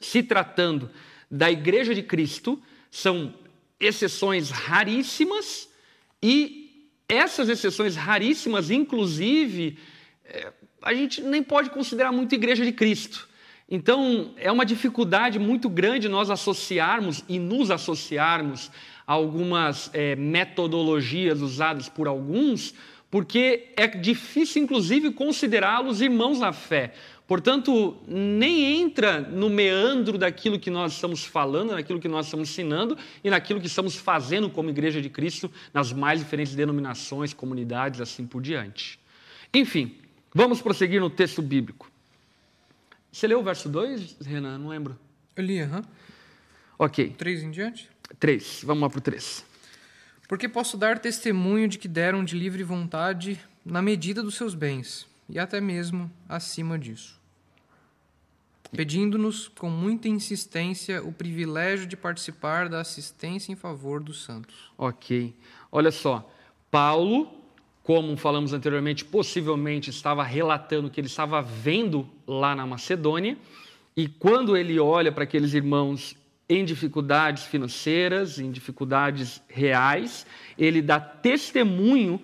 se 0.00 0.20
tratando 0.20 0.90
da 1.30 1.48
Igreja 1.48 1.94
de 1.94 2.02
Cristo, 2.02 2.60
são 2.90 3.32
exceções 3.78 4.50
raríssimas 4.50 5.68
e 6.20 6.90
essas 7.08 7.48
exceções 7.48 7.94
raríssimas, 7.94 8.68
inclusive, 8.68 9.78
é, 10.24 10.52
a 10.82 10.92
gente 10.92 11.22
nem 11.22 11.40
pode 11.40 11.70
considerar 11.70 12.10
muito 12.10 12.34
Igreja 12.34 12.64
de 12.64 12.72
Cristo. 12.72 13.30
Então, 13.74 14.32
é 14.36 14.52
uma 14.52 14.66
dificuldade 14.66 15.38
muito 15.38 15.66
grande 15.66 16.06
nós 16.06 16.28
associarmos 16.28 17.24
e 17.26 17.38
nos 17.38 17.70
associarmos 17.70 18.70
a 19.06 19.14
algumas 19.14 19.88
é, 19.94 20.14
metodologias 20.14 21.40
usadas 21.40 21.88
por 21.88 22.06
alguns, 22.06 22.74
porque 23.10 23.70
é 23.74 23.86
difícil, 23.86 24.62
inclusive, 24.62 25.10
considerá-los 25.12 26.02
irmãos 26.02 26.38
na 26.38 26.52
fé. 26.52 26.92
Portanto, 27.26 27.96
nem 28.06 28.82
entra 28.82 29.22
no 29.22 29.48
meandro 29.48 30.18
daquilo 30.18 30.58
que 30.58 30.68
nós 30.68 30.92
estamos 30.92 31.24
falando, 31.24 31.72
naquilo 31.72 31.98
que 31.98 32.08
nós 32.08 32.26
estamos 32.26 32.50
ensinando 32.50 32.94
e 33.24 33.30
naquilo 33.30 33.58
que 33.58 33.68
estamos 33.68 33.96
fazendo 33.96 34.50
como 34.50 34.68
Igreja 34.68 35.00
de 35.00 35.08
Cristo 35.08 35.50
nas 35.72 35.94
mais 35.94 36.20
diferentes 36.20 36.54
denominações, 36.54 37.32
comunidades, 37.32 38.02
assim 38.02 38.26
por 38.26 38.42
diante. 38.42 39.00
Enfim, 39.54 39.96
Vamos 40.34 40.62
prosseguir 40.62 40.98
no 40.98 41.10
texto 41.10 41.42
bíblico. 41.42 41.91
Você 43.12 43.26
leu 43.26 43.40
o 43.40 43.42
verso 43.42 43.68
2, 43.68 44.16
Renan? 44.22 44.56
Não 44.58 44.68
lembro. 44.68 44.98
Eu 45.36 45.44
li, 45.44 45.60
aham. 45.60 45.76
Uhum. 45.76 45.84
Ok. 46.78 47.10
3 47.10 47.42
em 47.42 47.50
diante? 47.50 47.90
3. 48.18 48.62
Vamos 48.64 48.82
lá 48.82 48.90
para 48.90 48.98
o 48.98 49.02
3. 49.02 49.44
Porque 50.26 50.48
posso 50.48 50.78
dar 50.78 50.98
testemunho 50.98 51.68
de 51.68 51.78
que 51.78 51.86
deram 51.86 52.24
de 52.24 52.36
livre 52.36 52.62
vontade 52.62 53.38
na 53.64 53.82
medida 53.82 54.22
dos 54.22 54.34
seus 54.34 54.54
bens, 54.54 55.06
e 55.28 55.38
até 55.38 55.60
mesmo 55.60 56.10
acima 56.26 56.78
disso, 56.78 57.20
pedindo-nos 58.72 59.48
com 59.48 59.68
muita 59.68 60.08
insistência 60.08 61.02
o 61.02 61.12
privilégio 61.12 61.86
de 61.86 61.96
participar 61.96 62.68
da 62.70 62.80
assistência 62.80 63.52
em 63.52 63.56
favor 63.56 64.02
dos 64.02 64.24
santos. 64.24 64.72
Ok. 64.78 65.36
Olha 65.70 65.90
só, 65.90 66.28
Paulo, 66.70 67.41
como 67.82 68.16
falamos 68.16 68.52
anteriormente, 68.52 69.04
possivelmente 69.04 69.90
estava 69.90 70.22
relatando 70.22 70.88
o 70.88 70.90
que 70.90 71.00
ele 71.00 71.08
estava 71.08 71.42
vendo 71.42 72.08
lá 72.26 72.54
na 72.54 72.66
Macedônia, 72.66 73.36
e 73.96 74.08
quando 74.08 74.56
ele 74.56 74.78
olha 74.78 75.12
para 75.12 75.24
aqueles 75.24 75.52
irmãos 75.52 76.16
em 76.48 76.64
dificuldades 76.64 77.44
financeiras, 77.44 78.38
em 78.38 78.50
dificuldades 78.50 79.40
reais, 79.48 80.26
ele 80.58 80.80
dá 80.80 81.00
testemunho 81.00 82.20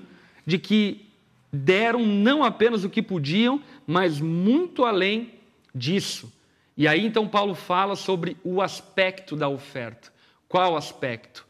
de 0.47 0.59
que 0.59 1.07
deram 1.53 2.05
não 2.05 2.45
apenas 2.45 2.85
o 2.85 2.91
que 2.91 3.03
podiam, 3.03 3.63
mas 3.87 4.21
muito 4.21 4.85
além 4.85 5.35
disso. 5.75 6.33
E 6.77 6.87
aí 6.87 7.05
então 7.05 7.27
Paulo 7.27 7.55
fala 7.55 7.97
sobre 7.97 8.37
o 8.45 8.63
aspecto 8.63 9.35
da 9.35 9.49
oferta. 9.49 10.13
Qual 10.49 10.77
aspecto? 10.77 11.48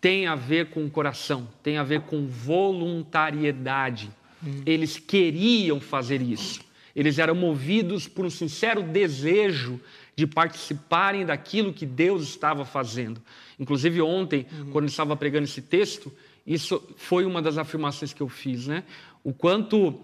Tem 0.00 0.26
a 0.26 0.34
ver 0.34 0.70
com 0.70 0.84
o 0.84 0.90
coração, 0.90 1.48
tem 1.62 1.76
a 1.76 1.82
ver 1.82 2.02
com 2.02 2.26
voluntariedade. 2.26 4.10
Hum. 4.44 4.62
Eles 4.64 4.98
queriam 4.98 5.80
fazer 5.80 6.22
isso. 6.22 6.60
Eles 6.94 7.18
eram 7.18 7.34
movidos 7.34 8.08
por 8.08 8.24
um 8.24 8.30
sincero 8.30 8.82
desejo 8.82 9.80
de 10.16 10.26
participarem 10.26 11.24
daquilo 11.24 11.72
que 11.72 11.86
Deus 11.86 12.22
estava 12.22 12.64
fazendo. 12.64 13.22
Inclusive, 13.58 14.00
ontem, 14.02 14.46
uhum. 14.50 14.70
quando 14.70 14.84
eu 14.84 14.88
estava 14.88 15.16
pregando 15.16 15.44
esse 15.44 15.62
texto, 15.62 16.12
isso 16.46 16.82
foi 16.96 17.24
uma 17.24 17.40
das 17.40 17.56
afirmações 17.56 18.12
que 18.12 18.20
eu 18.20 18.28
fiz, 18.28 18.66
né? 18.66 18.82
O 19.22 19.32
quanto 19.32 20.00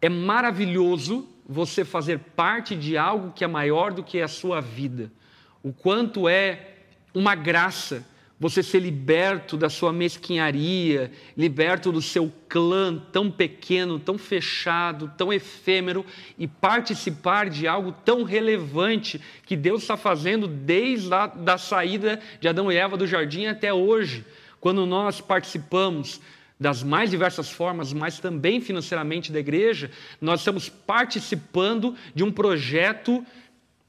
é 0.00 0.08
maravilhoso 0.08 1.28
você 1.46 1.84
fazer 1.84 2.18
parte 2.18 2.74
de 2.74 2.96
algo 2.96 3.32
que 3.32 3.44
é 3.44 3.46
maior 3.46 3.92
do 3.92 4.02
que 4.02 4.20
a 4.20 4.28
sua 4.28 4.60
vida. 4.60 5.12
O 5.62 5.72
quanto 5.72 6.28
é 6.28 6.76
uma 7.12 7.34
graça 7.34 8.06
você 8.38 8.62
ser 8.62 8.80
liberto 8.80 9.56
da 9.56 9.70
sua 9.70 9.92
mesquinharia, 9.92 11.10
liberto 11.36 11.92
do 11.92 12.02
seu 12.02 12.32
clã 12.48 13.00
tão 13.12 13.30
pequeno, 13.30 13.98
tão 13.98 14.18
fechado, 14.18 15.10
tão 15.16 15.32
efêmero 15.32 16.04
e 16.38 16.46
participar 16.46 17.48
de 17.48 17.68
algo 17.68 17.92
tão 18.04 18.24
relevante 18.24 19.20
que 19.46 19.56
Deus 19.56 19.82
está 19.82 19.96
fazendo 19.96 20.48
desde 20.48 21.14
a 21.14 21.26
da 21.26 21.56
saída 21.56 22.20
de 22.40 22.48
Adão 22.48 22.70
e 22.70 22.76
Eva 22.76 22.96
do 22.96 23.06
jardim 23.06 23.46
até 23.46 23.72
hoje, 23.72 24.24
quando 24.60 24.84
nós 24.84 25.20
participamos 25.20 26.20
das 26.58 26.82
mais 26.82 27.10
diversas 27.10 27.50
formas, 27.50 27.92
mas 27.92 28.18
também 28.18 28.60
financeiramente 28.60 29.32
da 29.32 29.40
igreja, 29.40 29.90
nós 30.20 30.40
estamos 30.40 30.68
participando 30.68 31.94
de 32.14 32.22
um 32.22 32.30
projeto 32.30 33.24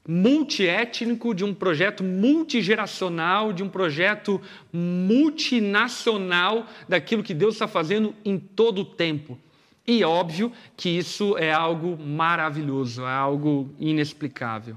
multiétnico, 0.06 1.34
de 1.34 1.44
um 1.44 1.52
projeto 1.52 2.04
multigeracional, 2.04 3.52
de 3.52 3.62
um 3.62 3.68
projeto 3.68 4.40
multinacional 4.72 6.66
daquilo 6.88 7.22
que 7.22 7.34
Deus 7.34 7.54
está 7.54 7.66
fazendo 7.66 8.14
em 8.24 8.38
todo 8.38 8.82
o 8.82 8.84
tempo. 8.84 9.38
E 9.86 10.02
óbvio 10.02 10.52
que 10.76 10.88
isso 10.88 11.36
é 11.38 11.52
algo 11.52 11.96
maravilhoso, 11.96 13.02
é 13.02 13.12
algo 13.12 13.72
inexplicável. 13.78 14.76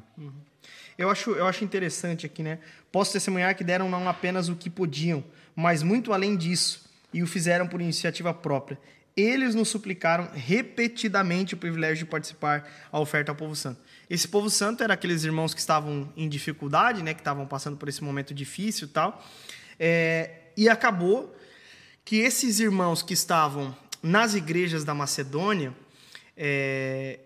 Eu 0.97 1.09
acho, 1.09 1.31
eu 1.31 1.47
acho 1.47 1.63
interessante 1.63 2.25
aqui, 2.25 2.43
né? 2.43 2.59
Posso 2.91 3.13
testemunhar 3.13 3.55
que 3.55 3.63
deram 3.63 3.89
não 3.89 4.07
apenas 4.07 4.49
o 4.49 4.55
que 4.55 4.69
podiam, 4.69 5.23
mas 5.55 5.81
muito 5.81 6.13
além 6.13 6.35
disso, 6.35 6.83
e 7.13 7.23
o 7.23 7.27
fizeram 7.27 7.67
por 7.67 7.81
iniciativa 7.81 8.33
própria. 8.33 8.77
Eles 9.15 9.55
nos 9.55 9.69
suplicaram 9.69 10.29
repetidamente 10.33 11.53
o 11.53 11.57
privilégio 11.57 12.05
de 12.05 12.11
participar 12.11 12.69
à 12.91 12.99
oferta 12.99 13.31
ao 13.31 13.35
povo 13.35 13.55
santo. 13.55 13.79
Esse 14.09 14.27
povo 14.27 14.49
santo 14.49 14.83
era 14.83 14.95
aqueles 14.95 15.23
irmãos 15.23 15.53
que 15.53 15.59
estavam 15.59 16.11
em 16.17 16.27
dificuldade, 16.27 17.03
né, 17.03 17.13
que 17.13 17.21
estavam 17.21 17.45
passando 17.45 17.77
por 17.77 17.87
esse 17.87 18.03
momento 18.03 18.33
difícil 18.33 18.87
e 18.87 18.89
tal. 18.89 19.23
É, 19.79 20.31
e 20.57 20.67
acabou 20.67 21.35
que 22.03 22.17
esses 22.17 22.59
irmãos 22.59 23.03
que 23.03 23.13
estavam 23.13 23.75
nas 24.01 24.33
igrejas 24.33 24.83
da 24.83 24.95
Macedônia, 24.95 25.75
é, 26.35 27.19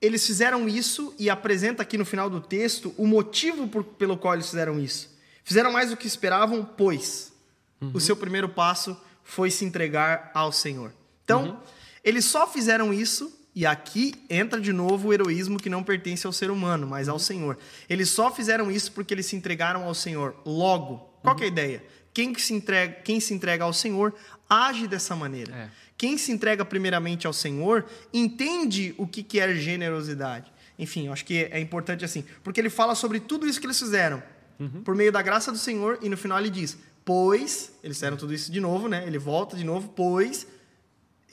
eles 0.00 0.26
fizeram 0.26 0.68
isso 0.68 1.14
e 1.18 1.28
apresenta 1.28 1.82
aqui 1.82 1.98
no 1.98 2.04
final 2.04 2.30
do 2.30 2.40
texto 2.40 2.94
o 2.96 3.06
motivo 3.06 3.68
por, 3.68 3.84
pelo 3.84 4.16
qual 4.16 4.34
eles 4.34 4.48
fizeram 4.48 4.80
isso. 4.80 5.10
Fizeram 5.44 5.70
mais 5.70 5.90
do 5.90 5.96
que 5.96 6.06
esperavam, 6.06 6.64
pois 6.64 7.32
uhum. 7.80 7.90
o 7.94 8.00
seu 8.00 8.16
primeiro 8.16 8.48
passo 8.48 8.96
foi 9.22 9.50
se 9.50 9.64
entregar 9.64 10.30
ao 10.32 10.52
Senhor. 10.52 10.92
Então, 11.24 11.44
uhum. 11.44 11.56
eles 12.02 12.24
só 12.24 12.48
fizeram 12.48 12.92
isso 12.94 13.32
e 13.54 13.66
aqui 13.66 14.14
entra 14.30 14.60
de 14.60 14.72
novo 14.72 15.08
o 15.08 15.12
heroísmo 15.12 15.58
que 15.58 15.68
não 15.68 15.82
pertence 15.82 16.26
ao 16.26 16.32
ser 16.32 16.50
humano, 16.50 16.86
mas 16.86 17.08
ao 17.08 17.18
Senhor. 17.18 17.58
Eles 17.88 18.08
só 18.08 18.30
fizeram 18.30 18.70
isso 18.70 18.92
porque 18.92 19.12
eles 19.12 19.26
se 19.26 19.36
entregaram 19.36 19.84
ao 19.84 19.94
Senhor. 19.94 20.34
Logo, 20.46 20.96
qual 21.22 21.38
é 21.38 21.44
a 21.44 21.46
ideia? 21.46 21.84
Quem, 22.14 22.32
que 22.32 22.40
se 22.40 22.54
entrega, 22.54 22.94
quem 23.02 23.20
se 23.20 23.34
entrega 23.34 23.64
ao 23.64 23.72
Senhor 23.72 24.14
age 24.48 24.86
dessa 24.86 25.14
maneira. 25.14 25.54
É. 25.54 25.68
Quem 25.96 26.18
se 26.18 26.32
entrega 26.32 26.64
primeiramente 26.64 27.26
ao 27.26 27.32
Senhor 27.32 27.86
entende 28.12 28.94
o 28.98 29.06
que, 29.06 29.22
que 29.22 29.38
é 29.38 29.54
generosidade. 29.54 30.50
Enfim, 30.78 31.06
eu 31.06 31.12
acho 31.12 31.24
que 31.24 31.44
é 31.50 31.60
importante 31.60 32.04
assim, 32.04 32.24
porque 32.42 32.60
ele 32.60 32.70
fala 32.70 32.94
sobre 32.94 33.20
tudo 33.20 33.46
isso 33.46 33.60
que 33.60 33.66
eles 33.66 33.78
fizeram 33.78 34.22
uhum. 34.58 34.82
por 34.82 34.94
meio 34.94 35.12
da 35.12 35.22
graça 35.22 35.52
do 35.52 35.58
Senhor 35.58 35.98
e 36.02 36.08
no 36.08 36.16
final 36.16 36.38
ele 36.38 36.50
diz: 36.50 36.76
Pois, 37.04 37.72
eles 37.84 37.96
fizeram 37.98 38.16
tudo 38.16 38.32
isso 38.32 38.50
de 38.50 38.60
novo, 38.60 38.88
né? 38.88 39.04
Ele 39.06 39.18
volta 39.18 39.56
de 39.56 39.64
novo, 39.64 39.88
pois 39.94 40.46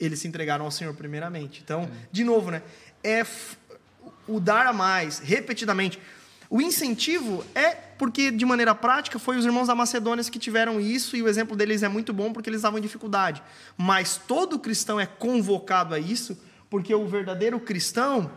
eles 0.00 0.18
se 0.18 0.26
entregaram 0.26 0.64
ao 0.64 0.70
Senhor 0.70 0.94
primeiramente. 0.94 1.60
Então, 1.62 1.82
é. 1.82 1.88
de 2.10 2.24
novo, 2.24 2.50
né? 2.50 2.62
É 3.04 3.24
o 4.26 4.40
dar 4.40 4.66
a 4.66 4.72
mais, 4.72 5.18
repetidamente. 5.18 5.98
O 6.48 6.60
incentivo 6.60 7.44
é 7.54 7.70
porque, 7.70 8.30
de 8.30 8.44
maneira 8.44 8.74
prática, 8.74 9.18
foi 9.18 9.36
os 9.36 9.44
irmãos 9.44 9.68
da 9.68 9.74
Macedônia 9.74 10.24
que 10.24 10.38
tiveram 10.38 10.80
isso, 10.80 11.16
e 11.16 11.22
o 11.22 11.28
exemplo 11.28 11.56
deles 11.56 11.82
é 11.82 11.88
muito 11.88 12.12
bom 12.12 12.32
porque 12.32 12.50
eles 12.50 12.58
estavam 12.58 12.78
em 12.78 12.82
dificuldade. 12.82 13.42
Mas 13.76 14.16
todo 14.16 14.58
cristão 14.58 14.98
é 14.98 15.06
convocado 15.06 15.94
a 15.94 15.98
isso, 15.98 16.36
porque 16.68 16.92
o 16.92 17.06
verdadeiro 17.06 17.60
cristão, 17.60 18.32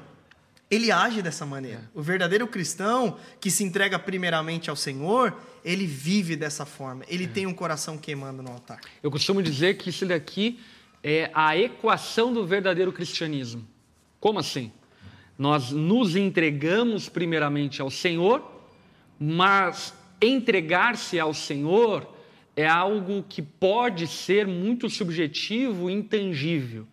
ele 0.69 0.91
age 0.91 1.23
dessa 1.23 1.45
maneira. 1.45 1.79
É. 1.79 1.99
O 1.99 2.03
verdadeiro 2.03 2.45
cristão, 2.47 3.17
que 3.39 3.49
se 3.49 3.63
entrega 3.63 3.97
primeiramente 3.97 4.69
ao 4.69 4.75
Senhor, 4.75 5.35
ele 5.65 5.87
vive 5.87 6.35
dessa 6.35 6.65
forma. 6.65 7.03
Ele 7.07 7.23
é. 7.23 7.27
tem 7.27 7.47
um 7.47 7.53
coração 7.53 7.97
queimando 7.97 8.43
no 8.43 8.51
altar. 8.51 8.79
Eu 9.01 9.09
costumo 9.09 9.41
dizer 9.41 9.77
que 9.77 9.89
isso 9.89 10.05
daqui 10.05 10.59
é 11.03 11.29
a 11.33 11.57
equação 11.57 12.33
do 12.33 12.45
verdadeiro 12.45 12.93
cristianismo. 12.93 13.67
Como 14.19 14.39
assim? 14.39 14.71
Nós 15.37 15.71
nos 15.71 16.15
entregamos 16.15 17.09
primeiramente 17.09 17.81
ao 17.81 17.91
Senhor, 17.91 18.41
mas 19.19 19.93
entregar-se 20.21 21.19
ao 21.19 21.33
Senhor 21.33 22.07
é 22.55 22.65
algo 22.65 23.25
que 23.27 23.41
pode 23.41 24.07
ser 24.07 24.47
muito 24.47 24.89
subjetivo 24.89 25.89
e 25.89 25.93
intangível. 25.93 26.87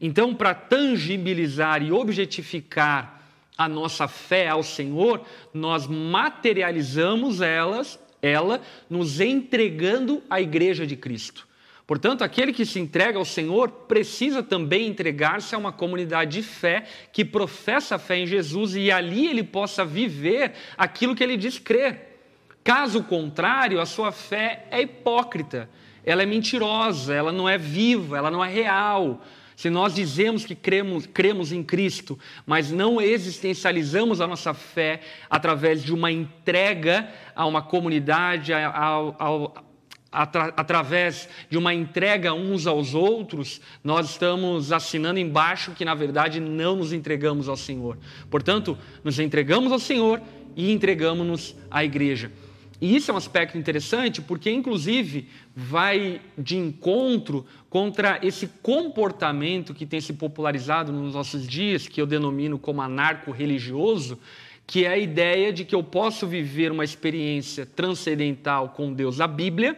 Então, 0.00 0.34
para 0.34 0.54
tangibilizar 0.54 1.82
e 1.82 1.90
objetificar 1.90 3.22
a 3.56 3.68
nossa 3.68 4.06
fé 4.06 4.48
ao 4.48 4.62
Senhor, 4.62 5.24
nós 5.52 5.88
materializamos 5.88 7.40
elas, 7.40 7.98
ela 8.22 8.60
nos 8.88 9.20
entregando 9.20 10.22
à 10.30 10.40
igreja 10.40 10.86
de 10.86 10.94
Cristo. 10.94 11.47
Portanto, 11.88 12.20
aquele 12.20 12.52
que 12.52 12.66
se 12.66 12.78
entrega 12.78 13.18
ao 13.18 13.24
Senhor 13.24 13.70
precisa 13.70 14.42
também 14.42 14.86
entregar-se 14.86 15.54
a 15.54 15.58
uma 15.58 15.72
comunidade 15.72 16.32
de 16.32 16.42
fé 16.42 16.84
que 17.10 17.24
professa 17.24 17.94
a 17.94 17.98
fé 17.98 18.18
em 18.18 18.26
Jesus 18.26 18.76
e 18.76 18.90
ali 18.92 19.26
ele 19.26 19.42
possa 19.42 19.86
viver 19.86 20.52
aquilo 20.76 21.14
que 21.14 21.24
ele 21.24 21.34
diz 21.34 21.58
crer. 21.58 22.20
Caso 22.62 23.02
contrário, 23.04 23.80
a 23.80 23.86
sua 23.86 24.12
fé 24.12 24.66
é 24.70 24.82
hipócrita, 24.82 25.70
ela 26.04 26.22
é 26.22 26.26
mentirosa, 26.26 27.14
ela 27.14 27.32
não 27.32 27.48
é 27.48 27.56
viva, 27.56 28.18
ela 28.18 28.30
não 28.30 28.44
é 28.44 28.52
real. 28.52 29.24
Se 29.56 29.70
nós 29.70 29.94
dizemos 29.94 30.44
que 30.44 30.54
cremos, 30.54 31.06
cremos 31.06 31.52
em 31.52 31.62
Cristo, 31.62 32.18
mas 32.44 32.70
não 32.70 33.00
existencializamos 33.00 34.20
a 34.20 34.26
nossa 34.26 34.52
fé 34.52 35.00
através 35.30 35.82
de 35.82 35.94
uma 35.94 36.12
entrega 36.12 37.08
a 37.34 37.46
uma 37.46 37.62
comunidade, 37.62 38.52
ao, 38.52 39.16
ao, 39.18 39.67
atra 40.10 40.52
através 40.56 41.28
de 41.50 41.58
uma 41.58 41.74
entrega 41.74 42.32
uns 42.32 42.66
aos 42.66 42.94
outros, 42.94 43.60
nós 43.84 44.10
estamos 44.10 44.72
assinando 44.72 45.18
embaixo 45.18 45.72
que, 45.72 45.84
na 45.84 45.94
verdade, 45.94 46.40
não 46.40 46.76
nos 46.76 46.92
entregamos 46.92 47.48
ao 47.48 47.56
Senhor. 47.56 47.98
Portanto, 48.30 48.76
nos 49.04 49.18
entregamos 49.18 49.70
ao 49.70 49.78
Senhor 49.78 50.20
e 50.56 50.72
entregamos-nos 50.72 51.54
à 51.70 51.84
igreja. 51.84 52.32
E 52.80 52.94
isso 52.94 53.10
é 53.10 53.14
um 53.14 53.16
aspecto 53.16 53.58
interessante 53.58 54.22
porque, 54.22 54.50
inclusive, 54.50 55.28
vai 55.54 56.20
de 56.36 56.56
encontro 56.56 57.44
contra 57.68 58.20
esse 58.22 58.46
comportamento 58.62 59.74
que 59.74 59.84
tem 59.84 60.00
se 60.00 60.12
popularizado 60.12 60.92
nos 60.92 61.12
nossos 61.12 61.46
dias, 61.46 61.88
que 61.88 62.00
eu 62.00 62.06
denomino 62.06 62.58
como 62.58 62.80
anarco-religioso, 62.80 64.18
que 64.64 64.84
é 64.84 64.88
a 64.88 64.98
ideia 64.98 65.52
de 65.52 65.64
que 65.64 65.74
eu 65.74 65.82
posso 65.82 66.26
viver 66.26 66.70
uma 66.70 66.84
experiência 66.84 67.66
transcendental 67.66 68.68
com 68.70 68.92
Deus 68.92 69.16
da 69.16 69.26
Bíblia 69.26 69.76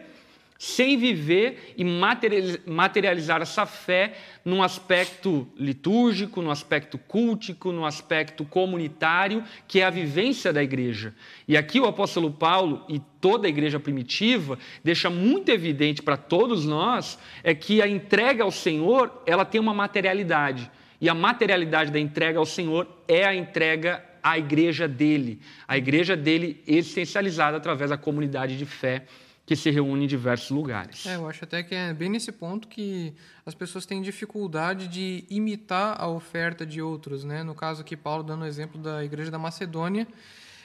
sem 0.61 0.95
viver 0.95 1.73
e 1.75 1.83
materializar 1.83 3.41
essa 3.41 3.65
fé 3.65 4.13
num 4.45 4.61
aspecto 4.61 5.47
litúrgico, 5.57 6.39
num 6.39 6.51
aspecto 6.51 6.99
cultico, 6.99 7.71
num 7.71 7.83
aspecto 7.83 8.45
comunitário, 8.45 9.43
que 9.67 9.79
é 9.79 9.85
a 9.85 9.89
vivência 9.89 10.53
da 10.53 10.61
igreja. 10.61 11.15
E 11.47 11.57
aqui 11.57 11.79
o 11.79 11.87
apóstolo 11.87 12.29
Paulo 12.29 12.85
e 12.87 12.99
toda 13.19 13.47
a 13.47 13.49
igreja 13.49 13.79
primitiva 13.79 14.59
deixa 14.83 15.09
muito 15.09 15.49
evidente 15.49 16.03
para 16.03 16.15
todos 16.15 16.63
nós 16.63 17.17
é 17.43 17.55
que 17.55 17.81
a 17.81 17.87
entrega 17.87 18.43
ao 18.43 18.51
Senhor, 18.51 19.23
ela 19.25 19.43
tem 19.43 19.59
uma 19.59 19.73
materialidade. 19.73 20.69
E 21.01 21.09
a 21.09 21.15
materialidade 21.15 21.89
da 21.89 21.99
entrega 21.99 22.37
ao 22.37 22.45
Senhor 22.45 22.87
é 23.07 23.25
a 23.25 23.33
entrega 23.33 24.05
à 24.21 24.37
igreja 24.37 24.87
dele, 24.87 25.39
a 25.67 25.75
igreja 25.75 26.15
dele 26.15 26.61
essencializada 26.67 27.57
através 27.57 27.89
da 27.89 27.97
comunidade 27.97 28.55
de 28.55 28.65
fé 28.67 29.07
que 29.51 29.55
se 29.57 29.69
reúne 29.69 30.05
em 30.05 30.07
diversos 30.07 30.49
lugares. 30.49 31.05
É, 31.05 31.17
eu 31.17 31.27
acho 31.27 31.43
até 31.43 31.61
que 31.61 31.75
é 31.75 31.93
bem 31.93 32.07
nesse 32.07 32.31
ponto 32.31 32.69
que 32.69 33.13
as 33.45 33.53
pessoas 33.53 33.85
têm 33.85 34.01
dificuldade 34.01 34.87
de 34.87 35.25
imitar 35.29 35.99
a 35.99 36.07
oferta 36.07 36.65
de 36.65 36.81
outros, 36.81 37.25
né? 37.25 37.43
No 37.43 37.53
caso 37.53 37.81
aqui, 37.81 37.97
Paulo 37.97 38.23
dando 38.23 38.43
o 38.43 38.45
exemplo 38.45 38.81
da 38.81 39.03
igreja 39.03 39.29
da 39.29 39.37
Macedônia 39.37 40.07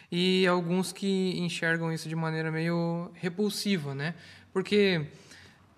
e 0.08 0.46
alguns 0.46 0.92
que 0.92 1.36
enxergam 1.36 1.92
isso 1.92 2.08
de 2.08 2.14
maneira 2.14 2.48
meio 2.48 3.10
repulsiva, 3.14 3.92
né? 3.92 4.14
Porque 4.52 5.04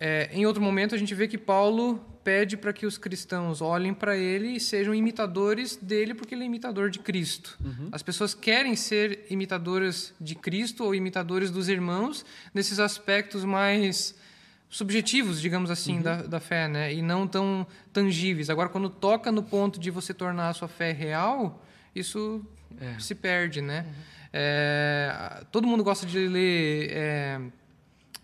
é, 0.01 0.31
em 0.33 0.47
outro 0.47 0.63
momento 0.63 0.95
a 0.95 0.99
gente 0.99 1.15
vê 1.15 1.27
que 1.27 1.37
Paulo 1.37 2.01
pede 2.23 2.57
para 2.57 2.73
que 2.73 2.85
os 2.85 2.99
cristãos 2.99 3.63
olhem 3.63 3.95
para 3.95 4.17
ele 4.17 4.57
e 4.57 4.61
sejam 4.61 4.95
imitadores 4.95 5.77
dele, 5.77 6.15
porque 6.15 6.35
ele 6.35 6.43
é 6.43 6.47
imitador 6.47 6.91
de 6.91 6.99
Cristo. 6.99 7.59
Uhum. 7.65 7.89
As 7.91 8.03
pessoas 8.03 8.35
querem 8.35 8.77
ser 8.77 9.25
imitadoras 9.31 10.13
de 10.21 10.35
Cristo 10.35 10.85
ou 10.85 10.95
imitadores 10.95 11.51
dos 11.51 11.69
irmãos 11.69 12.25
nesses 12.53 12.79
aspectos 12.79 13.45
mais 13.45 14.15
subjetivos, 14.69 15.41
digamos 15.41 15.71
assim, 15.71 15.97
uhum. 15.97 16.03
da, 16.03 16.23
da 16.23 16.41
fé, 16.41 16.69
né? 16.69 16.93
E 16.93 17.01
não 17.01 17.27
tão 17.27 17.67
tangíveis. 17.93 18.51
Agora, 18.51 18.69
quando 18.69 18.91
toca 18.91 19.33
no 19.33 19.43
ponto 19.43 19.81
de 19.81 19.91
você 19.91 20.13
tornar 20.13 20.51
a 20.51 20.55
sua 20.55 20.69
fé 20.69 20.93
real, 20.93 21.65
isso 21.95 22.45
é. 22.79 22.99
se 23.01 23.15
perde, 23.15 23.63
né? 23.63 23.87
Uhum. 23.87 23.93
É, 24.35 25.45
todo 25.51 25.67
mundo 25.67 25.83
gosta 25.83 26.05
de 26.05 26.29
ler 26.29 26.91
é, 26.93 27.41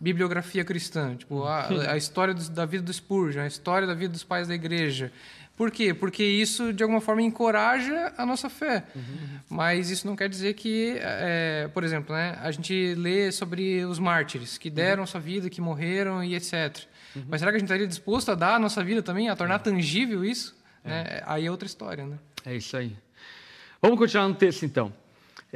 bibliografia 0.01 0.65
cristã, 0.65 1.15
tipo 1.17 1.45
a, 1.45 1.69
a 1.91 1.97
história 1.97 2.35
do, 2.35 2.49
da 2.51 2.67
vida 2.67 2.83
do 2.83 2.93
Spurgeon, 2.93 3.43
a 3.43 3.47
história 3.47 3.87
da 3.87 3.95
vida 3.95 4.13
dos 4.13 4.25
pais 4.25 4.49
da 4.49 4.55
igreja. 4.55 5.13
Por 5.57 5.71
quê? 5.71 5.95
Porque 5.95 6.25
isso, 6.25 6.73
de 6.73 6.83
alguma 6.83 7.01
forma, 7.01 7.23
encoraja 7.23 8.13
a 8.19 8.27
nossa 8.27 8.51
fé. 8.51 8.85
Uhum. 8.95 9.39
Mas 9.49 9.89
isso 9.89 10.05
não 10.05 10.17
quer 10.17 10.29
dizer 10.29 10.55
que, 10.55 10.97
é, 10.99 11.71
por 11.73 11.85
exemplo, 11.85 12.15
né, 12.15 12.37
a 12.43 12.51
gente 12.51 12.95
lê 12.97 13.31
sobre 13.31 13.85
os 13.85 14.01
mártires 14.01 14.59
que 14.59 14.69
deram 14.69 15.03
uhum. 15.03 15.07
sua 15.07 15.21
vida, 15.21 15.49
que 15.49 15.61
morreram 15.61 16.25
e 16.25 16.35
etc. 16.35 16.77
Uhum. 17.15 17.25
Mas 17.29 17.41
será 17.41 17.53
que 17.53 17.57
a 17.57 17.59
gente 17.61 17.69
estaria 17.69 17.87
disposto 17.87 18.33
a 18.33 18.35
dar 18.35 18.57
a 18.57 18.59
nossa 18.59 18.83
vida 18.83 19.01
também, 19.01 19.29
a 19.29 19.37
tornar 19.37 19.57
é. 19.57 19.59
tangível 19.59 20.25
isso? 20.25 20.57
É. 20.85 20.89
Né? 20.89 21.23
Aí 21.25 21.47
é 21.47 21.51
outra 21.51 21.67
história, 21.67 22.05
né? 22.05 22.19
É 22.45 22.57
isso 22.57 22.77
aí. 22.77 22.97
Vamos 23.81 23.97
continuar 23.97 24.27
no 24.27 24.35
texto, 24.35 24.65
então 24.65 24.93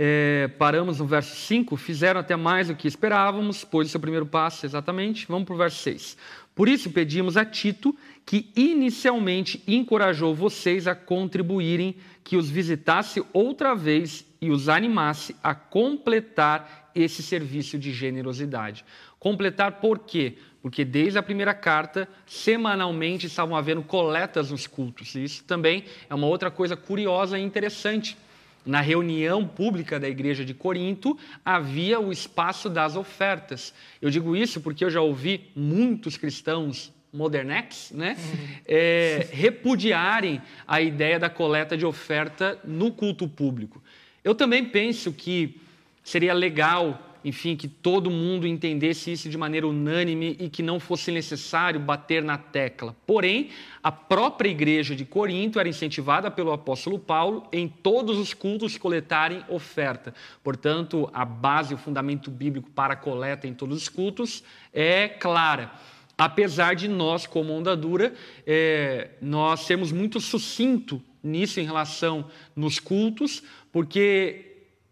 é, 0.00 0.46
paramos 0.56 1.00
no 1.00 1.06
verso 1.06 1.34
5, 1.34 1.76
fizeram 1.76 2.20
até 2.20 2.36
mais 2.36 2.68
do 2.68 2.76
que 2.76 2.86
esperávamos, 2.86 3.64
pois 3.64 3.88
o 3.88 3.90
seu 3.90 3.98
primeiro 3.98 4.24
passo 4.24 4.64
exatamente. 4.64 5.26
Vamos 5.26 5.44
para 5.44 5.54
o 5.56 5.58
verso 5.58 5.82
6. 5.82 6.16
Por 6.54 6.68
isso 6.68 6.90
pedimos 6.90 7.36
a 7.36 7.44
Tito, 7.44 7.96
que 8.24 8.48
inicialmente 8.54 9.60
encorajou 9.66 10.32
vocês 10.36 10.86
a 10.86 10.94
contribuírem, 10.94 11.96
que 12.22 12.36
os 12.36 12.48
visitasse 12.48 13.24
outra 13.32 13.74
vez 13.74 14.24
e 14.40 14.50
os 14.52 14.68
animasse 14.68 15.34
a 15.42 15.52
completar 15.52 16.92
esse 16.94 17.20
serviço 17.20 17.76
de 17.76 17.92
generosidade. 17.92 18.84
Completar 19.18 19.80
por 19.80 19.98
quê? 19.98 20.38
Porque 20.62 20.84
desde 20.84 21.18
a 21.18 21.24
primeira 21.24 21.54
carta, 21.54 22.08
semanalmente 22.24 23.26
estavam 23.26 23.56
havendo 23.56 23.82
coletas 23.82 24.52
nos 24.52 24.64
cultos. 24.64 25.16
E 25.16 25.24
isso 25.24 25.42
também 25.42 25.82
é 26.08 26.14
uma 26.14 26.28
outra 26.28 26.52
coisa 26.52 26.76
curiosa 26.76 27.36
e 27.36 27.42
interessante 27.42 28.16
na 28.64 28.80
reunião 28.80 29.46
pública 29.46 29.98
da 29.98 30.08
igreja 30.08 30.44
de 30.44 30.54
Corinto, 30.54 31.18
havia 31.44 31.98
o 31.98 32.12
espaço 32.12 32.68
das 32.68 32.96
ofertas. 32.96 33.72
Eu 34.00 34.10
digo 34.10 34.36
isso 34.36 34.60
porque 34.60 34.84
eu 34.84 34.90
já 34.90 35.00
ouvi 35.00 35.50
muitos 35.54 36.16
cristãos 36.16 36.92
modernex, 37.12 37.90
né, 37.92 38.16
uhum. 38.18 38.48
é, 38.66 39.28
repudiarem 39.32 40.42
a 40.66 40.80
ideia 40.80 41.18
da 41.18 41.30
coleta 41.30 41.76
de 41.76 41.86
oferta 41.86 42.58
no 42.64 42.92
culto 42.92 43.26
público. 43.26 43.82
Eu 44.22 44.34
também 44.34 44.64
penso 44.64 45.12
que 45.12 45.58
seria 46.04 46.34
legal 46.34 47.07
enfim, 47.24 47.56
que 47.56 47.68
todo 47.68 48.10
mundo 48.10 48.46
entendesse 48.46 49.12
isso 49.12 49.28
de 49.28 49.36
maneira 49.36 49.66
unânime 49.66 50.36
e 50.38 50.48
que 50.48 50.62
não 50.62 50.78
fosse 50.78 51.10
necessário 51.10 51.80
bater 51.80 52.22
na 52.22 52.38
tecla. 52.38 52.94
Porém, 53.06 53.50
a 53.82 53.90
própria 53.90 54.48
igreja 54.48 54.94
de 54.94 55.04
Corinto 55.04 55.58
era 55.58 55.68
incentivada 55.68 56.30
pelo 56.30 56.52
apóstolo 56.52 56.98
Paulo 56.98 57.46
em 57.52 57.68
todos 57.68 58.18
os 58.18 58.34
cultos 58.34 58.76
coletarem 58.78 59.44
oferta. 59.48 60.14
Portanto, 60.42 61.10
a 61.12 61.24
base, 61.24 61.74
o 61.74 61.78
fundamento 61.78 62.30
bíblico 62.30 62.70
para 62.70 62.94
a 62.94 62.96
coleta 62.96 63.46
em 63.46 63.54
todos 63.54 63.76
os 63.76 63.88
cultos 63.88 64.42
é 64.72 65.08
clara. 65.08 65.72
Apesar 66.16 66.74
de 66.74 66.88
nós, 66.88 67.26
como 67.26 67.52
onda 67.52 67.76
dura, 67.76 68.12
é, 68.46 69.10
nós 69.22 69.60
sermos 69.60 69.92
muito 69.92 70.20
sucinto 70.20 71.00
nisso 71.22 71.60
em 71.60 71.64
relação 71.64 72.26
nos 72.56 72.80
cultos, 72.80 73.42
porque 73.70 74.48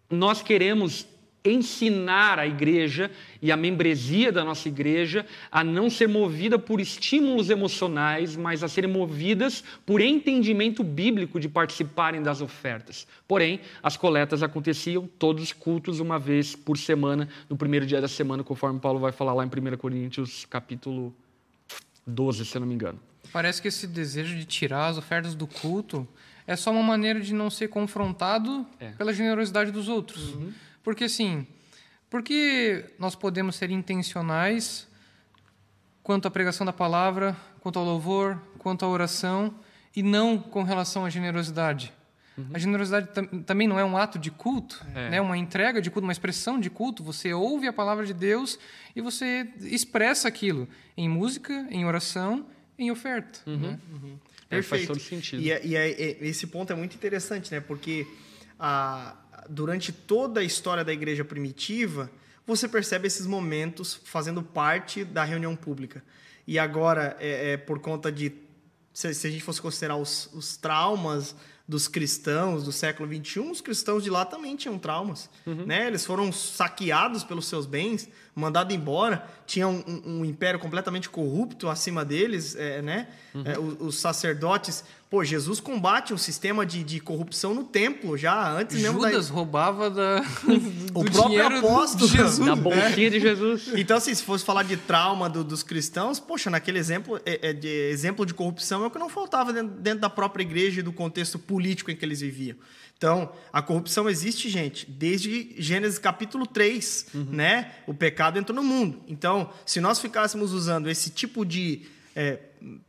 nós 0.08 0.42
queremos 0.42 1.06
ensinar 1.50 2.38
a 2.38 2.46
igreja 2.46 3.10
e 3.40 3.52
a 3.52 3.56
membresia 3.56 4.32
da 4.32 4.44
nossa 4.44 4.68
igreja 4.68 5.24
a 5.50 5.62
não 5.62 5.88
ser 5.88 6.08
movida 6.08 6.58
por 6.58 6.80
estímulos 6.80 7.50
emocionais, 7.50 8.36
mas 8.36 8.62
a 8.62 8.68
serem 8.68 8.90
movidas 8.90 9.62
por 9.84 10.00
entendimento 10.00 10.82
bíblico 10.82 11.38
de 11.38 11.48
participarem 11.48 12.22
das 12.22 12.40
ofertas. 12.40 13.06
Porém, 13.26 13.60
as 13.82 13.96
coletas 13.96 14.42
aconteciam 14.42 15.08
todos 15.18 15.42
os 15.44 15.52
cultos 15.52 16.00
uma 16.00 16.18
vez 16.18 16.56
por 16.56 16.76
semana, 16.76 17.28
no 17.48 17.56
primeiro 17.56 17.86
dia 17.86 18.00
da 18.00 18.08
semana, 18.08 18.42
conforme 18.42 18.80
Paulo 18.80 18.98
vai 18.98 19.12
falar 19.12 19.34
lá 19.34 19.44
em 19.44 19.48
1 19.48 19.76
Coríntios, 19.76 20.44
capítulo 20.44 21.14
12, 22.06 22.44
se 22.44 22.56
eu 22.56 22.60
não 22.60 22.68
me 22.68 22.74
engano. 22.74 22.98
Parece 23.32 23.60
que 23.60 23.68
esse 23.68 23.86
desejo 23.86 24.36
de 24.36 24.44
tirar 24.44 24.86
as 24.86 24.98
ofertas 24.98 25.34
do 25.34 25.46
culto 25.46 26.06
é 26.46 26.54
só 26.54 26.70
uma 26.70 26.82
maneira 26.82 27.20
de 27.20 27.34
não 27.34 27.50
ser 27.50 27.68
confrontado 27.68 28.66
é. 28.78 28.90
pela 28.90 29.12
generosidade 29.12 29.70
dos 29.70 29.88
outros. 29.88 30.34
Uhum. 30.34 30.52
Porque 30.86 31.02
assim, 31.02 31.44
porque 32.08 32.94
nós 32.96 33.16
podemos 33.16 33.56
ser 33.56 33.72
intencionais 33.72 34.86
quanto 36.00 36.28
à 36.28 36.30
pregação 36.30 36.64
da 36.64 36.72
palavra, 36.72 37.36
quanto 37.58 37.76
ao 37.80 37.84
louvor, 37.84 38.40
quanto 38.60 38.84
à 38.84 38.88
oração 38.88 39.52
e 39.96 40.00
não 40.00 40.38
com 40.38 40.62
relação 40.62 41.04
à 41.04 41.10
generosidade? 41.10 41.92
Uhum. 42.38 42.50
A 42.54 42.58
generosidade 42.60 43.08
tam 43.08 43.26
também 43.42 43.66
não 43.66 43.80
é 43.80 43.84
um 43.84 43.96
ato 43.96 44.16
de 44.16 44.30
culto, 44.30 44.86
é 44.94 45.10
né? 45.10 45.20
uma 45.20 45.36
entrega 45.36 45.82
de 45.82 45.90
culto, 45.90 46.06
uma 46.06 46.12
expressão 46.12 46.60
de 46.60 46.70
culto. 46.70 47.02
Você 47.02 47.34
ouve 47.34 47.66
a 47.66 47.72
palavra 47.72 48.06
de 48.06 48.14
Deus 48.14 48.56
e 48.94 49.00
você 49.00 49.48
expressa 49.62 50.28
aquilo 50.28 50.68
em 50.96 51.08
música, 51.08 51.66
em 51.68 51.84
oração, 51.84 52.46
em 52.78 52.92
oferta. 52.92 53.40
Uhum. 53.44 53.56
Né? 53.56 53.80
Uhum. 53.90 54.18
Perfeito. 54.48 54.50
É, 54.50 54.62
faz 54.62 54.86
todo 54.86 55.00
sentido. 55.00 55.42
E, 55.42 55.50
é, 55.50 55.66
e 55.66 55.74
é, 55.74 56.24
esse 56.24 56.46
ponto 56.46 56.72
é 56.72 56.76
muito 56.76 56.94
interessante, 56.94 57.50
né? 57.50 57.58
Porque 57.58 58.06
a, 58.56 59.16
durante 59.48 59.92
toda 59.92 60.40
a 60.40 60.44
história 60.44 60.84
da 60.84 60.92
igreja 60.92 61.24
primitiva, 61.24 62.10
você 62.46 62.68
percebe 62.68 63.06
esses 63.06 63.26
momentos 63.26 64.00
fazendo 64.04 64.42
parte 64.42 65.04
da 65.04 65.24
reunião 65.24 65.56
pública. 65.56 66.02
E 66.46 66.58
agora, 66.58 67.16
é, 67.18 67.52
é 67.52 67.56
por 67.56 67.80
conta 67.80 68.10
de. 68.12 68.32
Se, 68.92 69.12
se, 69.12 69.26
a 69.26 69.30
gente 69.30 69.42
fosse 69.42 69.60
considerar 69.60 69.96
os, 69.96 70.30
os 70.32 70.56
traumas 70.56 71.34
dos 71.68 71.88
cristãos 71.88 72.62
do 72.62 72.70
século 72.70 73.12
XXI, 73.12 73.40
os 73.40 73.60
cristãos 73.60 74.04
de 74.04 74.08
lá 74.08 74.24
também 74.24 74.54
tinham 74.54 74.78
traumas. 74.78 75.28
Uhum. 75.44 75.66
Né? 75.66 75.88
Eles 75.88 76.06
foram 76.06 76.30
saqueados 76.32 77.24
pelos 77.24 77.46
seus 77.46 77.66
bens, 77.66 78.08
mandados 78.36 78.74
embora, 78.74 79.26
tinham 79.46 79.82
um, 79.88 80.18
um 80.18 80.24
império 80.24 80.60
completamente 80.60 81.08
corrupto 81.08 81.68
acima 81.68 82.04
deles, 82.04 82.54
é, 82.54 82.82
né? 82.82 83.08
Uhum. 83.34 83.42
É, 83.46 83.58
os, 83.58 83.80
os, 83.80 83.98
sacerdotes 83.98 84.84
Pô, 85.08 85.22
Jesus 85.24 85.60
combate 85.60 86.12
o 86.12 86.18
sistema 86.18 86.66
de, 86.66 86.82
de 86.82 86.98
corrupção 86.98 87.54
no 87.54 87.62
templo 87.62 88.18
já 88.18 88.50
antes 88.50 88.82
mesmo 88.82 89.00
Judas 89.00 89.28
da... 89.28 89.34
roubava 89.34 89.88
da, 89.88 90.18
do, 90.90 91.00
o 91.00 91.04
próprio 91.04 91.58
apóstolo 91.58 92.10
de 92.10 92.16
Jesus, 92.16 92.44
da 92.44 92.56
bolsinha 92.56 93.10
de 93.10 93.20
Jesus. 93.20 93.68
Então, 93.78 93.98
assim, 93.98 94.12
se 94.12 94.24
fosse 94.24 94.44
falar 94.44 94.64
de 94.64 94.76
trauma 94.76 95.28
do, 95.28 95.44
dos 95.44 95.62
cristãos, 95.62 96.18
poxa, 96.18 96.50
naquele 96.50 96.80
exemplo, 96.80 97.20
é, 97.24 97.50
é 97.50 97.52
de 97.52 97.68
exemplo 97.68 98.26
de 98.26 98.34
corrupção 98.34 98.82
é 98.82 98.88
o 98.88 98.90
que 98.90 98.98
não 98.98 99.08
faltava 99.08 99.52
dentro, 99.52 99.76
dentro, 99.76 100.00
da 100.00 100.10
própria 100.10 100.42
igreja 100.42 100.80
e 100.80 100.82
do 100.82 100.92
contexto 100.92 101.38
político 101.38 101.88
em 101.88 101.94
que 101.94 102.04
eles 102.04 102.20
viviam. 102.20 102.56
Então, 102.96 103.30
a 103.52 103.60
corrupção 103.60 104.08
existe, 104.08 104.48
gente, 104.48 104.90
desde 104.90 105.54
Gênesis 105.58 105.98
capítulo 105.98 106.46
3, 106.46 107.06
uhum. 107.14 107.24
né? 107.30 107.72
O 107.86 107.92
pecado 107.92 108.38
entrou 108.38 108.56
no 108.56 108.64
mundo. 108.64 109.02
Então, 109.06 109.52
se 109.66 109.80
nós 109.80 110.00
ficássemos 110.00 110.52
usando 110.52 110.88
esse 110.88 111.10
tipo 111.10 111.44
de 111.44 111.82
é, 112.14 112.38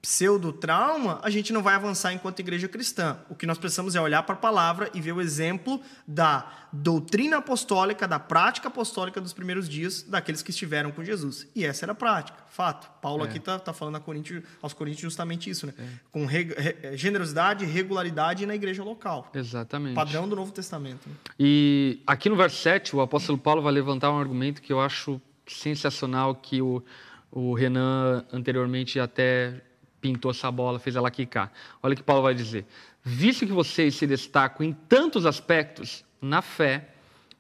pseudo-trauma, 0.02 1.20
a 1.24 1.30
gente 1.30 1.54
não 1.54 1.62
vai 1.62 1.76
avançar 1.76 2.14
enquanto 2.14 2.40
igreja 2.40 2.68
cristã. 2.68 3.20
O 3.30 3.36
que 3.36 3.46
nós 3.46 3.58
precisamos 3.58 3.96
é 3.96 4.02
olhar 4.02 4.24
para 4.24 4.36
a 4.36 4.38
palavra 4.38 4.90
e 4.94 5.02
ver 5.02 5.12
o 5.12 5.22
exemplo 5.22 5.80
da 6.08 6.52
doutrina 6.72 7.38
apostólica, 7.38 8.08
da 8.08 8.20
prática 8.20 8.68
apostólica 8.68 9.22
dos 9.22 9.34
primeiros 9.34 9.70
dias 9.70 10.04
daqueles 10.04 10.42
que 10.42 10.52
estiveram 10.52 10.92
com 10.92 11.04
Jesus. 11.04 11.48
E 11.56 11.64
essa 11.64 11.86
era 11.86 11.92
a 11.92 11.96
prática, 11.96 12.38
fato. 12.50 12.90
Paulo 13.02 13.24
é. 13.24 13.28
aqui 13.28 13.38
está 13.38 13.60
tá 13.60 13.72
falando 13.72 14.00
Coríntios, 14.00 14.44
aos 14.62 14.74
Coríntios 14.74 15.02
justamente 15.02 15.50
isso, 15.50 15.68
né? 15.68 15.74
É. 15.78 15.84
Com 16.12 16.26
re, 16.26 16.44
re, 16.44 16.98
generosidade 16.98 17.64
e 17.64 17.68
regularidade 17.68 18.46
na 18.46 18.56
igreja 18.56 18.84
local. 18.84 19.30
Exatamente. 19.34 19.96
Padrão 19.96 20.28
do 20.28 20.36
Novo 20.36 20.52
Testamento. 20.52 21.08
Né? 21.08 21.16
E 21.40 22.02
aqui 22.06 22.30
no 22.30 22.36
verso 22.36 22.62
7, 22.62 22.96
o 22.96 23.02
apóstolo 23.02 23.38
Paulo 23.38 23.62
vai 23.62 23.72
levantar 23.72 24.12
um 24.12 24.20
argumento 24.20 24.62
que 24.62 24.74
eu 24.74 24.82
acho 24.82 25.22
sensacional, 25.46 26.36
que 26.36 26.62
o 26.62 26.84
o 27.32 27.54
Renan 27.54 28.26
anteriormente 28.32 29.00
até 29.00 29.62
pintou 30.08 30.32
essa 30.32 30.50
bola, 30.50 30.80
fez 30.80 30.96
ela 30.96 31.12
quicar. 31.12 31.52
Olha 31.84 31.94
o 31.94 31.96
que 31.98 32.04
Paulo 32.04 32.24
vai 32.24 32.34
dizer. 32.34 32.66
Visto 33.04 33.46
que 33.46 33.52
vocês 33.52 33.96
se 33.96 34.08
destacam 34.08 34.66
em 34.66 34.74
tantos 34.88 35.26
aspectos, 35.26 36.06
na 36.22 36.42
fé, 36.42 36.90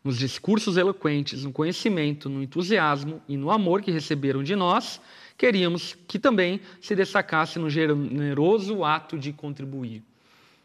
nos 0.03 0.17
discursos 0.17 0.77
eloquentes, 0.77 1.43
no 1.43 1.51
conhecimento, 1.51 2.29
no 2.29 2.43
entusiasmo 2.43 3.21
e 3.27 3.37
no 3.37 3.51
amor 3.51 3.81
que 3.81 3.91
receberam 3.91 4.43
de 4.43 4.55
nós, 4.55 5.01
queríamos 5.37 5.95
que 6.07 6.19
também 6.19 6.59
se 6.81 6.95
destacasse 6.95 7.57
no 7.57 7.69
generoso 7.69 8.83
ato 8.83 9.17
de 9.17 9.31
contribuir. 9.31 10.03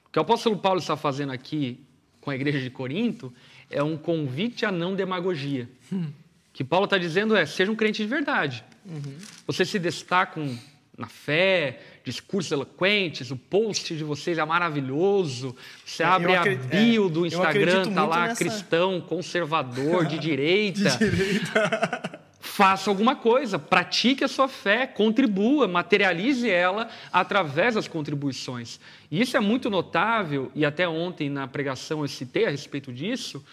O 0.06 0.10
que 0.10 0.18
o 0.18 0.22
apóstolo 0.22 0.56
Paulo 0.56 0.80
está 0.80 0.96
fazendo 0.96 1.32
aqui 1.32 1.80
com 2.20 2.30
a 2.30 2.34
igreja 2.34 2.60
de 2.60 2.70
Corinto 2.70 3.32
é 3.70 3.82
um 3.82 3.96
convite 3.96 4.66
à 4.66 4.72
não 4.72 4.94
demagogia. 4.94 5.68
Hum. 5.92 6.04
O 6.04 6.52
que 6.52 6.62
Paulo 6.62 6.84
está 6.84 6.98
dizendo 6.98 7.34
é: 7.34 7.46
seja 7.46 7.70
um 7.72 7.76
crente 7.76 8.02
de 8.02 8.08
verdade. 8.08 8.62
Uhum. 8.84 9.16
Vocês 9.46 9.68
se 9.68 9.78
destacam 9.78 10.58
na 11.02 11.08
fé, 11.08 11.80
discursos 12.04 12.52
eloquentes, 12.52 13.30
o 13.32 13.36
post 13.36 13.94
de 13.96 14.04
vocês 14.04 14.38
é 14.38 14.44
maravilhoso. 14.44 15.54
Você 15.84 16.04
é, 16.04 16.06
abre 16.06 16.36
acredito, 16.36 16.72
a 16.72 16.76
bio 16.76 17.08
do 17.08 17.26
Instagram, 17.26 17.92
tá 17.92 18.06
lá 18.06 18.28
nessa... 18.28 18.44
cristão, 18.44 19.00
conservador, 19.00 20.06
de 20.06 20.18
direita. 20.18 20.90
de 20.90 21.10
direita. 21.10 22.22
Faça 22.38 22.90
alguma 22.90 23.16
coisa, 23.16 23.58
pratique 23.58 24.24
a 24.24 24.28
sua 24.28 24.48
fé, 24.48 24.86
contribua, 24.86 25.66
materialize 25.68 26.48
ela 26.48 26.88
através 27.12 27.76
das 27.76 27.88
contribuições. 27.88 28.78
E 29.10 29.20
isso 29.20 29.36
é 29.36 29.40
muito 29.40 29.70
notável, 29.70 30.50
e 30.54 30.64
até 30.64 30.88
ontem 30.88 31.30
na 31.30 31.46
pregação 31.46 32.02
eu 32.02 32.08
citei 32.08 32.44
a 32.44 32.50
respeito 32.50 32.92
disso, 32.92 33.44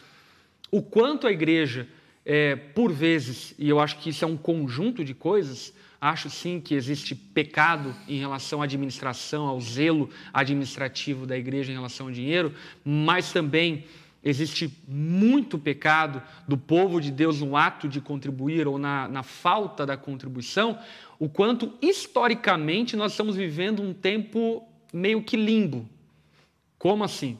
o 0.71 0.81
quanto 0.81 1.27
a 1.27 1.31
igreja 1.31 1.87
é, 2.25 2.55
por 2.55 2.91
vezes, 2.91 3.53
e 3.57 3.69
eu 3.69 3.79
acho 3.79 3.97
que 3.99 4.09
isso 4.09 4.25
é 4.25 4.27
um 4.27 4.35
conjunto 4.35 5.05
de 5.05 5.13
coisas, 5.13 5.71
acho 6.01 6.29
sim 6.29 6.59
que 6.59 6.73
existe 6.73 7.13
pecado 7.13 7.93
em 8.07 8.19
relação 8.19 8.61
à 8.61 8.65
administração, 8.65 9.47
ao 9.47 9.59
zelo 9.59 10.09
administrativo 10.33 11.25
da 11.25 11.37
igreja 11.37 11.71
em 11.71 11.75
relação 11.75 12.07
ao 12.07 12.11
dinheiro, 12.11 12.53
mas 12.83 13.33
também 13.33 13.85
existe 14.23 14.71
muito 14.87 15.57
pecado 15.57 16.21
do 16.47 16.57
povo 16.57 16.99
de 16.99 17.11
Deus 17.11 17.41
no 17.41 17.55
ato 17.55 17.87
de 17.87 18.01
contribuir 18.01 18.67
ou 18.67 18.77
na, 18.77 19.07
na 19.07 19.23
falta 19.23 19.85
da 19.85 19.97
contribuição, 19.97 20.77
o 21.17 21.27
quanto 21.29 21.73
historicamente 21.81 22.95
nós 22.95 23.11
estamos 23.11 23.35
vivendo 23.35 23.81
um 23.81 23.93
tempo 23.93 24.63
meio 24.93 25.21
que 25.21 25.37
limbo. 25.37 25.87
Como 26.77 27.03
assim? 27.03 27.37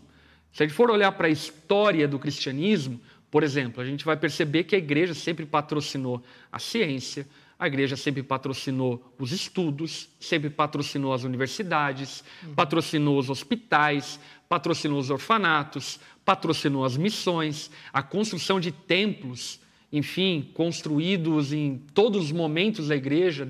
Se 0.51 0.63
a 0.63 0.65
gente 0.65 0.75
for 0.75 0.89
olhar 0.89 1.11
para 1.13 1.27
a 1.27 1.31
história 1.31 2.07
do 2.07 2.19
cristianismo, 2.19 2.99
por 3.29 3.43
exemplo, 3.43 3.81
a 3.81 3.85
gente 3.85 4.03
vai 4.03 4.17
perceber 4.17 4.63
que 4.63 4.75
a 4.75 4.79
igreja 4.79 5.13
sempre 5.13 5.45
patrocinou 5.45 6.23
a 6.51 6.59
ciência, 6.59 7.27
a 7.59 7.67
igreja 7.67 7.97
sempre 7.97 8.23
patrocinou 8.23 9.13
os 9.19 9.33
estudos, 9.33 10.09
sempre 10.17 10.49
patrocinou 10.49 11.11
as 11.11 11.25
universidades, 11.25 12.23
uhum. 12.41 12.53
patrocinou 12.55 13.19
os 13.19 13.29
hospitais, 13.29 14.17
patrocinou 14.47 14.97
os 14.97 15.09
orfanatos, 15.09 15.99
patrocinou 16.23 16.85
as 16.85 16.95
missões, 16.95 17.69
a 17.91 18.01
construção 18.01 18.61
de 18.61 18.71
templos, 18.71 19.59
enfim, 19.91 20.49
construídos 20.53 21.51
em 21.51 21.77
todos 21.93 22.25
os 22.25 22.31
momentos 22.31 22.87
da 22.87 22.95
igreja, 22.95 23.45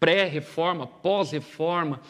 pré-reforma, 0.00 0.84
pós-reforma. 0.84 2.00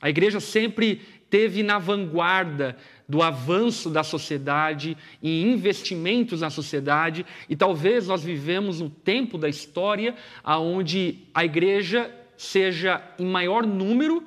A 0.00 0.08
igreja 0.08 0.38
sempre 0.38 1.02
teve 1.28 1.64
na 1.64 1.80
vanguarda 1.80 2.76
do 3.08 3.22
avanço 3.22 3.88
da 3.88 4.04
sociedade 4.04 4.96
e 5.22 5.42
investimentos 5.42 6.42
na 6.42 6.50
sociedade, 6.50 7.24
e 7.48 7.56
talvez 7.56 8.06
nós 8.06 8.22
vivemos 8.22 8.80
um 8.80 8.90
tempo 8.90 9.38
da 9.38 9.48
história 9.48 10.14
onde 10.44 11.20
a 11.32 11.44
igreja 11.44 12.14
seja 12.36 13.02
em 13.18 13.26
maior 13.26 13.66
número, 13.66 14.22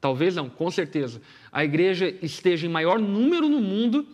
talvez 0.00 0.36
não, 0.36 0.50
com 0.50 0.70
certeza, 0.70 1.22
a 1.50 1.64
igreja 1.64 2.14
esteja 2.22 2.66
em 2.66 2.70
maior 2.70 2.98
número 2.98 3.48
no 3.48 3.60
mundo, 3.60 4.06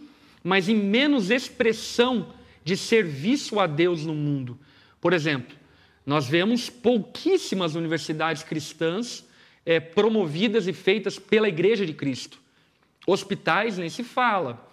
mas 0.42 0.68
em 0.68 0.76
menos 0.76 1.30
expressão 1.30 2.32
de 2.64 2.76
serviço 2.76 3.58
a 3.58 3.66
Deus 3.66 4.06
no 4.06 4.14
mundo. 4.14 4.58
Por 5.00 5.12
exemplo, 5.12 5.56
nós 6.04 6.28
vemos 6.28 6.70
pouquíssimas 6.70 7.74
universidades 7.74 8.44
cristãs 8.44 9.26
é, 9.64 9.80
promovidas 9.80 10.68
e 10.68 10.72
feitas 10.72 11.18
pela 11.18 11.48
Igreja 11.48 11.84
de 11.84 11.92
Cristo. 11.92 12.40
Hospitais 13.06 13.78
nem 13.78 13.88
se 13.88 14.02
fala. 14.02 14.66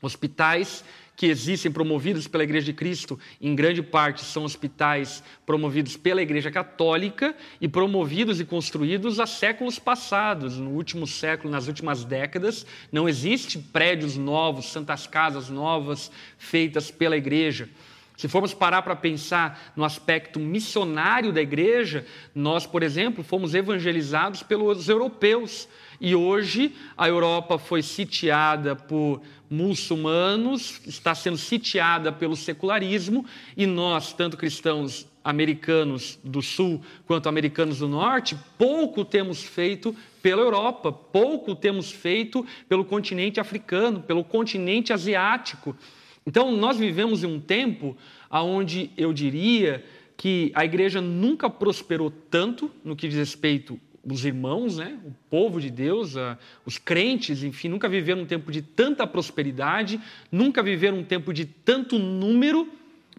Hospitais 0.00 0.84
que 1.16 1.26
existem 1.26 1.70
promovidos 1.70 2.26
pela 2.26 2.42
Igreja 2.42 2.66
de 2.66 2.72
Cristo, 2.72 3.18
em 3.40 3.54
grande 3.54 3.82
parte 3.82 4.24
são 4.24 4.44
hospitais 4.44 5.22
promovidos 5.46 5.96
pela 5.96 6.20
Igreja 6.20 6.50
Católica 6.50 7.36
e 7.60 7.68
promovidos 7.68 8.40
e 8.40 8.44
construídos 8.44 9.20
há 9.20 9.26
séculos 9.26 9.78
passados. 9.78 10.58
No 10.58 10.70
último 10.70 11.06
século, 11.06 11.52
nas 11.52 11.68
últimas 11.68 12.04
décadas, 12.04 12.66
não 12.90 13.08
existe 13.08 13.58
prédios 13.58 14.16
novos, 14.16 14.72
santas 14.72 15.06
casas 15.06 15.48
novas 15.48 16.10
feitas 16.36 16.90
pela 16.90 17.16
Igreja. 17.16 17.68
Se 18.16 18.28
formos 18.28 18.54
parar 18.54 18.82
para 18.82 18.94
pensar 18.94 19.72
no 19.74 19.84
aspecto 19.84 20.38
missionário 20.38 21.32
da 21.32 21.42
igreja, 21.42 22.06
nós, 22.32 22.64
por 22.64 22.82
exemplo, 22.84 23.24
fomos 23.24 23.54
evangelizados 23.54 24.42
pelos 24.42 24.88
europeus. 24.88 25.68
E 26.04 26.14
hoje 26.14 26.70
a 26.98 27.08
Europa 27.08 27.56
foi 27.56 27.82
sitiada 27.82 28.76
por 28.76 29.22
muçulmanos, 29.48 30.82
está 30.86 31.14
sendo 31.14 31.38
sitiada 31.38 32.12
pelo 32.12 32.36
secularismo, 32.36 33.24
e 33.56 33.64
nós, 33.64 34.12
tanto 34.12 34.36
cristãos 34.36 35.08
americanos 35.24 36.18
do 36.22 36.42
sul 36.42 36.82
quanto 37.06 37.26
americanos 37.26 37.78
do 37.78 37.88
norte, 37.88 38.36
pouco 38.58 39.02
temos 39.02 39.42
feito 39.42 39.96
pela 40.20 40.42
Europa, 40.42 40.92
pouco 40.92 41.54
temos 41.54 41.90
feito 41.90 42.46
pelo 42.68 42.84
continente 42.84 43.40
africano, 43.40 44.02
pelo 44.02 44.22
continente 44.22 44.92
asiático. 44.92 45.74
Então, 46.26 46.54
nós 46.54 46.76
vivemos 46.76 47.24
em 47.24 47.28
um 47.28 47.40
tempo 47.40 47.96
onde 48.30 48.90
eu 48.94 49.10
diria 49.10 49.82
que 50.18 50.52
a 50.54 50.66
igreja 50.66 51.00
nunca 51.00 51.48
prosperou 51.48 52.10
tanto 52.10 52.70
no 52.84 52.94
que 52.94 53.08
diz 53.08 53.16
respeito 53.16 53.80
os 54.06 54.24
irmãos, 54.24 54.78
né? 54.78 54.98
o 55.04 55.12
povo 55.30 55.60
de 55.60 55.70
Deus, 55.70 56.14
os 56.64 56.78
crentes, 56.78 57.42
enfim, 57.42 57.68
nunca 57.68 57.88
viveram 57.88 58.22
um 58.22 58.26
tempo 58.26 58.52
de 58.52 58.62
tanta 58.62 59.06
prosperidade, 59.06 60.00
nunca 60.30 60.62
viveram 60.62 60.98
um 60.98 61.04
tempo 61.04 61.32
de 61.32 61.44
tanto 61.44 61.98
número, 61.98 62.68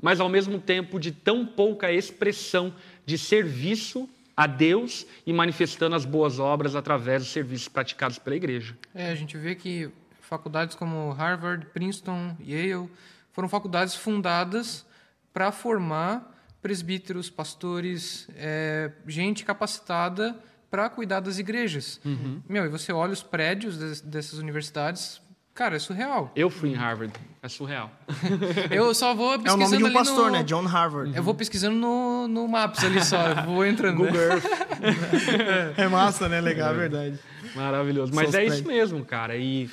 mas 0.02 0.20
ao 0.20 0.30
mesmo 0.30 0.60
tempo 0.60 1.00
de 1.00 1.12
tão 1.12 1.46
pouca 1.46 1.92
expressão 1.92 2.74
de 3.06 3.18
serviço 3.18 4.10
a 4.36 4.48
Deus 4.48 5.06
e 5.26 5.32
manifestando 5.32 5.96
as 5.96 6.06
boas 6.06 6.40
obras 6.40 6.76
através 6.76 7.24
dos 7.24 7.32
serviços 7.32 7.68
praticados 7.68 8.20
pela 8.20 8.36
igreja. 8.36 8.78
É, 8.94 9.10
a 9.10 9.16
gente 9.16 9.38
vê 9.38 9.56
que 9.56 9.90
faculdades 10.22 10.76
como 10.76 11.12
Harvard, 11.12 11.68
Princeton, 11.68 12.36
Yale 12.40 12.90
foram 13.32 13.48
faculdades 13.48 13.96
fundadas 13.96 14.86
para 15.34 15.52
formar 15.52 16.34
presbíteros, 16.62 17.30
pastores, 17.30 18.28
é, 18.36 18.92
gente 19.06 19.46
capacitada 19.46 20.36
para 20.76 20.90
cuidar 20.90 21.22
das 21.22 21.40
igrejas. 21.40 22.02
Uhum. 22.04 22.42
Meu, 22.50 22.66
e 22.66 22.68
você 22.68 22.92
olha 22.92 23.14
os 23.14 23.24
prédios 23.24 23.78
des, 23.78 24.02
dessas 24.02 24.40
universidades, 24.40 25.22
cara, 25.54 25.78
é 25.78 25.80
surreal. 25.80 26.34
Eu 26.36 26.50
fui 26.50 26.72
em 26.72 26.74
Harvard, 26.74 27.14
é 27.42 27.48
surreal. 27.48 27.90
eu 28.70 28.94
só 28.94 29.16
vou 29.16 29.40
pesquisando 29.40 29.64
É 29.64 29.68
o 29.68 29.70
nome 29.70 29.78
de 29.78 29.84
um 29.86 29.94
pastor, 29.94 30.26
no... 30.26 30.32
né? 30.32 30.44
John 30.44 30.66
Harvard. 30.66 31.16
Eu 31.16 31.24
vou 31.24 31.34
pesquisando 31.34 31.78
no, 31.78 32.28
no 32.28 32.46
Maps 32.46 32.84
ali 32.84 33.02
só, 33.02 33.26
eu 33.26 33.44
vou 33.46 33.66
entrando. 33.66 33.96
Google 33.96 34.20
Earth. 34.20 34.44
é 35.80 35.88
massa, 35.88 36.28
né? 36.28 36.42
Legal, 36.42 36.74
é 36.74 36.78
verdade. 36.78 37.20
Maravilhoso. 37.56 38.12
Mas 38.14 38.34
é 38.34 38.44
isso 38.44 38.68
mesmo, 38.68 39.06
cara. 39.06 39.38
E 39.38 39.70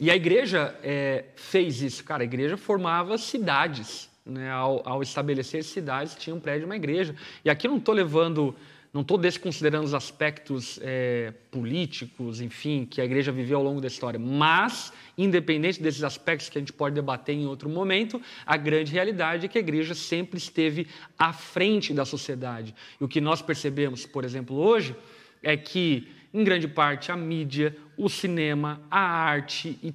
e 0.00 0.10
a 0.10 0.16
igreja 0.16 0.74
é, 0.82 1.26
fez 1.36 1.80
isso, 1.80 2.02
cara. 2.02 2.22
A 2.22 2.24
igreja 2.24 2.56
formava 2.56 3.16
cidades. 3.18 4.08
Né? 4.24 4.50
Ao, 4.50 4.82
ao, 4.88 5.02
estabelecer 5.02 5.62
cidades, 5.62 6.16
tinha 6.16 6.34
um 6.34 6.40
prédio, 6.40 6.66
uma 6.66 6.76
igreja. 6.76 7.14
E 7.44 7.50
aqui 7.50 7.66
eu 7.66 7.70
não 7.70 7.78
estou 7.78 7.94
levando 7.94 8.56
Não 8.92 9.02
estou 9.02 9.16
desconsiderando 9.16 9.84
os 9.84 9.94
aspectos 9.94 10.80
é, 10.82 11.32
políticos, 11.48 12.40
enfim, 12.40 12.84
que 12.84 13.00
a 13.00 13.04
igreja 13.04 13.30
viveu 13.30 13.58
ao 13.58 13.62
longo 13.62 13.80
da 13.80 13.86
história, 13.86 14.18
mas, 14.18 14.92
independente 15.16 15.80
desses 15.80 16.02
aspectos 16.02 16.48
que 16.48 16.58
a 16.58 16.60
gente 16.60 16.72
pode 16.72 16.96
debater 16.96 17.36
em 17.36 17.46
outro 17.46 17.68
momento, 17.68 18.20
a 18.44 18.56
grande 18.56 18.90
realidade 18.90 19.46
é 19.46 19.48
que 19.48 19.58
a 19.58 19.60
igreja 19.60 19.94
sempre 19.94 20.38
esteve 20.38 20.88
à 21.16 21.32
frente 21.32 21.94
da 21.94 22.04
sociedade. 22.04 22.74
E 23.00 23.04
o 23.04 23.08
que 23.08 23.20
nós 23.20 23.40
percebemos, 23.40 24.06
por 24.06 24.24
exemplo, 24.24 24.56
hoje, 24.56 24.96
é 25.40 25.56
que, 25.56 26.08
em 26.34 26.42
grande 26.42 26.66
parte, 26.66 27.12
a 27.12 27.16
mídia, 27.16 27.76
o 27.96 28.08
cinema, 28.08 28.80
a 28.90 28.98
arte 28.98 29.78
e 29.84 29.94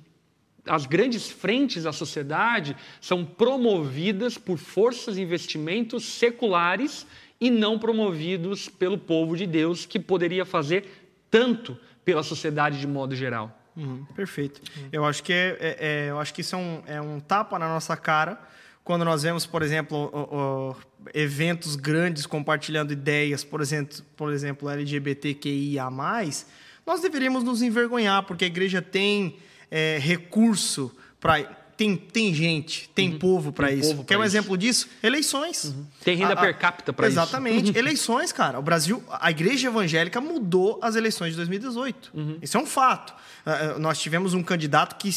as 0.67 0.85
grandes 0.85 1.29
frentes 1.29 1.83
da 1.83 1.91
sociedade 1.91 2.75
são 2.99 3.23
promovidas 3.23 4.37
por 4.37 4.57
forças 4.57 5.17
e 5.17 5.21
investimentos 5.21 6.05
seculares 6.05 7.05
e 7.39 7.49
não 7.49 7.77
promovidos 7.77 8.69
pelo 8.69 8.97
povo 8.97 9.35
de 9.35 9.45
Deus, 9.45 9.85
que 9.85 9.99
poderia 9.99 10.45
fazer 10.45 11.09
tanto 11.29 11.77
pela 12.03 12.23
sociedade 12.23 12.79
de 12.79 12.87
modo 12.87 13.15
geral. 13.15 13.61
Uhum, 13.75 14.05
perfeito. 14.15 14.61
Uhum. 14.77 14.89
Eu 14.91 15.05
acho 15.05 15.21
que 15.23 15.33
é, 15.33 15.57
é, 15.59 15.77
é, 15.79 16.09
eu 16.09 16.19
acho 16.19 16.33
que 16.33 16.41
isso 16.41 16.55
é 16.55 16.57
um, 16.57 16.83
é 16.85 17.01
um 17.01 17.19
tapa 17.19 17.59
na 17.59 17.67
nossa 17.67 17.97
cara 17.97 18.39
quando 18.85 19.03
nós 19.03 19.23
vemos, 19.23 19.47
por 19.47 19.63
exemplo, 19.63 20.11
o, 20.13 20.69
o, 20.69 20.75
eventos 21.11 21.75
grandes 21.75 22.27
compartilhando 22.27 22.93
ideias, 22.93 23.43
por 23.43 23.59
exemplo, 23.59 23.97
por 24.15 24.31
exemplo, 24.31 24.69
LGBTQIA+, 24.69 25.89
nós 26.85 27.01
deveríamos 27.01 27.43
nos 27.43 27.63
envergonhar, 27.63 28.23
porque 28.23 28.45
a 28.45 28.47
igreja 28.47 28.83
tem 28.83 29.37
é, 29.71 29.97
recurso 29.99 30.95
para 31.19 31.64
tem, 31.77 31.95
tem 31.97 32.33
gente, 32.33 32.89
tem 32.95 33.11
uhum. 33.11 33.19
povo 33.19 33.51
para 33.51 33.71
isso. 33.71 33.89
Povo 33.89 34.05
Quer 34.05 34.17
um 34.17 34.21
isso. 34.21 34.37
exemplo 34.37 34.57
disso? 34.57 34.87
Eleições. 35.03 35.65
Uhum. 35.65 35.85
Tem 36.03 36.15
renda 36.15 36.33
a, 36.33 36.37
per 36.37 36.57
capita 36.57 36.93
para 36.93 37.07
isso. 37.07 37.19
Exatamente. 37.19 37.77
eleições, 37.77 38.31
cara. 38.31 38.57
O 38.59 38.61
Brasil, 38.61 39.03
a 39.09 39.29
igreja 39.29 39.67
evangélica 39.67 40.21
mudou 40.21 40.79
as 40.81 40.95
eleições 40.95 41.31
de 41.31 41.37
2018. 41.37 42.11
Uhum. 42.13 42.37
Isso 42.41 42.57
é 42.57 42.59
um 42.59 42.65
fato. 42.65 43.13
Uh, 43.45 43.79
nós 43.79 43.99
tivemos 43.99 44.33
um 44.33 44.41
candidato 44.41 44.95
que. 44.95 45.13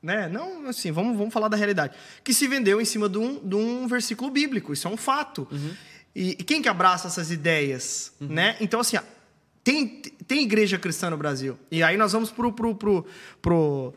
Né? 0.00 0.28
Não, 0.28 0.68
assim, 0.68 0.92
vamos, 0.92 1.16
vamos 1.16 1.34
falar 1.34 1.48
da 1.48 1.56
realidade. 1.56 1.94
Que 2.22 2.32
se 2.32 2.46
vendeu 2.46 2.80
em 2.80 2.84
cima 2.84 3.08
de 3.08 3.18
um, 3.18 3.40
de 3.46 3.56
um 3.56 3.88
versículo 3.88 4.30
bíblico. 4.30 4.72
Isso 4.72 4.86
é 4.86 4.90
um 4.90 4.96
fato. 4.96 5.48
Uhum. 5.50 5.74
E, 6.14 6.30
e, 6.30 6.44
quem 6.44 6.62
que 6.62 6.68
abraça 6.68 7.08
essas 7.08 7.32
ideias? 7.32 8.12
Uhum. 8.20 8.28
Né? 8.28 8.56
Então, 8.60 8.78
assim, 8.78 8.96
tem, 9.64 10.00
tem 10.26 10.44
igreja 10.44 10.78
cristã 10.78 11.10
no 11.10 11.16
Brasil. 11.16 11.58
E 11.70 11.82
aí 11.82 11.96
nós 11.96 12.12
vamos 12.12 12.30
pro, 12.30 12.52
pro, 12.52 12.74
pro, 12.74 13.06
pro 13.42 13.94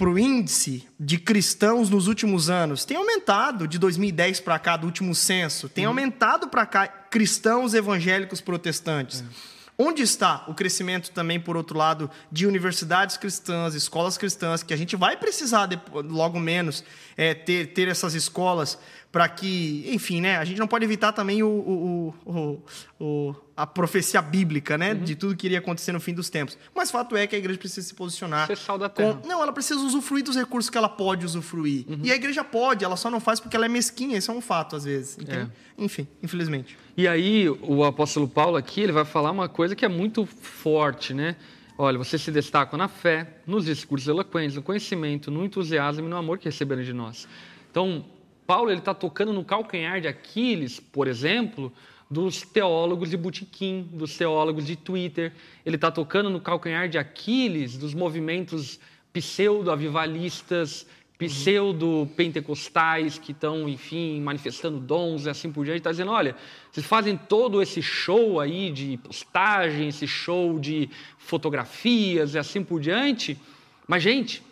para 0.00 0.08
o 0.08 0.18
índice 0.18 0.88
de 0.98 1.18
cristãos 1.18 1.90
nos 1.90 2.06
últimos 2.06 2.48
anos 2.48 2.86
tem 2.86 2.96
aumentado 2.96 3.68
de 3.68 3.78
2010 3.78 4.40
para 4.40 4.58
cá, 4.58 4.74
do 4.78 4.86
último 4.86 5.14
censo, 5.14 5.68
tem 5.68 5.84
uhum. 5.84 5.90
aumentado 5.90 6.48
para 6.48 6.64
cá 6.64 6.88
cristãos 6.88 7.74
evangélicos 7.74 8.40
protestantes. 8.40 9.20
Uhum. 9.20 9.88
Onde 9.88 10.00
está 10.00 10.46
o 10.48 10.54
crescimento 10.54 11.10
também, 11.10 11.38
por 11.38 11.54
outro 11.54 11.76
lado, 11.76 12.10
de 12.32 12.46
universidades 12.46 13.18
cristãs, 13.18 13.74
escolas 13.74 14.16
cristãs, 14.16 14.62
que 14.62 14.72
a 14.72 14.76
gente 14.76 14.96
vai 14.96 15.18
precisar, 15.18 15.68
logo 15.92 16.40
menos, 16.40 16.82
é, 17.14 17.34
ter, 17.34 17.74
ter 17.74 17.86
essas 17.86 18.14
escolas 18.14 18.78
para 19.12 19.28
que, 19.28 19.84
enfim, 19.88 20.20
né? 20.20 20.36
A 20.36 20.44
gente 20.44 20.58
não 20.58 20.68
pode 20.68 20.84
evitar 20.84 21.12
também 21.12 21.42
o, 21.42 21.48
o, 21.48 22.14
o, 22.24 22.62
o 23.00 23.34
a 23.56 23.66
profecia 23.66 24.22
bíblica, 24.22 24.78
né? 24.78 24.92
Uhum. 24.92 25.02
De 25.02 25.16
tudo 25.16 25.36
que 25.36 25.46
iria 25.46 25.58
acontecer 25.58 25.92
no 25.92 26.00
fim 26.00 26.14
dos 26.14 26.30
tempos. 26.30 26.56
Mas 26.74 26.90
fato 26.90 27.16
é 27.16 27.26
que 27.26 27.34
a 27.34 27.38
igreja 27.38 27.58
precisa 27.58 27.86
se 27.86 27.92
posicionar. 27.92 28.46
Ser 28.46 28.56
sal 28.56 28.78
da 28.78 28.88
terra. 28.88 29.14
Com, 29.14 29.28
não, 29.28 29.42
ela 29.42 29.52
precisa 29.52 29.80
usufruir 29.80 30.24
dos 30.24 30.36
recursos 30.36 30.70
que 30.70 30.78
ela 30.78 30.88
pode 30.88 31.26
usufruir. 31.26 31.84
Uhum. 31.88 32.00
E 32.04 32.12
a 32.12 32.14
igreja 32.14 32.44
pode, 32.44 32.84
ela 32.84 32.96
só 32.96 33.10
não 33.10 33.20
faz 33.20 33.40
porque 33.40 33.56
ela 33.56 33.66
é 33.66 33.68
mesquinha. 33.68 34.16
Isso 34.16 34.30
é 34.30 34.34
um 34.34 34.40
fato, 34.40 34.76
às 34.76 34.84
vezes. 34.84 35.18
É. 35.26 35.46
Enfim, 35.76 36.06
infelizmente. 36.22 36.78
E 36.96 37.08
aí, 37.08 37.48
o 37.48 37.84
apóstolo 37.84 38.28
Paulo 38.28 38.56
aqui, 38.56 38.80
ele 38.80 38.92
vai 38.92 39.04
falar 39.04 39.32
uma 39.32 39.48
coisa 39.48 39.74
que 39.74 39.84
é 39.84 39.88
muito 39.88 40.24
forte, 40.24 41.12
né? 41.12 41.36
Olha, 41.76 41.98
você 41.98 42.16
se 42.16 42.30
destaca 42.30 42.76
na 42.76 42.88
fé, 42.88 43.38
nos 43.46 43.64
discursos 43.64 44.06
eloquentes, 44.06 44.54
no 44.54 44.62
conhecimento, 44.62 45.30
no 45.30 45.44
entusiasmo 45.44 46.06
e 46.06 46.10
no 46.10 46.16
amor 46.16 46.38
que 46.38 46.44
receberam 46.44 46.82
de 46.82 46.92
nós. 46.92 47.26
Então, 47.70 48.04
Paulo 48.50 48.72
está 48.72 48.92
tocando 48.92 49.32
no 49.32 49.44
calcanhar 49.44 50.00
de 50.00 50.08
Aquiles, 50.08 50.80
por 50.80 51.06
exemplo, 51.06 51.72
dos 52.10 52.42
teólogos 52.42 53.08
de 53.08 53.16
botequim, 53.16 53.88
dos 53.92 54.16
teólogos 54.16 54.66
de 54.66 54.74
Twitter. 54.74 55.32
Ele 55.64 55.76
está 55.76 55.88
tocando 55.88 56.28
no 56.28 56.40
calcanhar 56.40 56.88
de 56.88 56.98
Aquiles 56.98 57.76
dos 57.76 57.94
movimentos 57.94 58.80
pseudo-avivalistas, 59.12 60.84
pseudo-pentecostais 61.16 63.20
que 63.20 63.30
estão, 63.30 63.68
enfim, 63.68 64.20
manifestando 64.20 64.80
dons 64.80 65.26
e 65.26 65.30
assim 65.30 65.52
por 65.52 65.64
diante. 65.64 65.78
Está 65.78 65.92
dizendo: 65.92 66.10
olha, 66.10 66.34
vocês 66.72 66.84
fazem 66.84 67.16
todo 67.16 67.62
esse 67.62 67.80
show 67.80 68.40
aí 68.40 68.72
de 68.72 68.96
postagem, 68.96 69.86
esse 69.86 70.08
show 70.08 70.58
de 70.58 70.90
fotografias 71.18 72.34
e 72.34 72.38
assim 72.38 72.64
por 72.64 72.80
diante, 72.80 73.38
mas, 73.86 74.02
gente, 74.02 74.42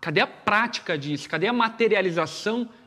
cadê 0.00 0.20
a 0.20 0.26
prática 0.26 0.98
disso? 0.98 1.28
Cadê 1.28 1.46
a 1.46 1.52
materialização 1.52 2.64
disso 2.64 2.83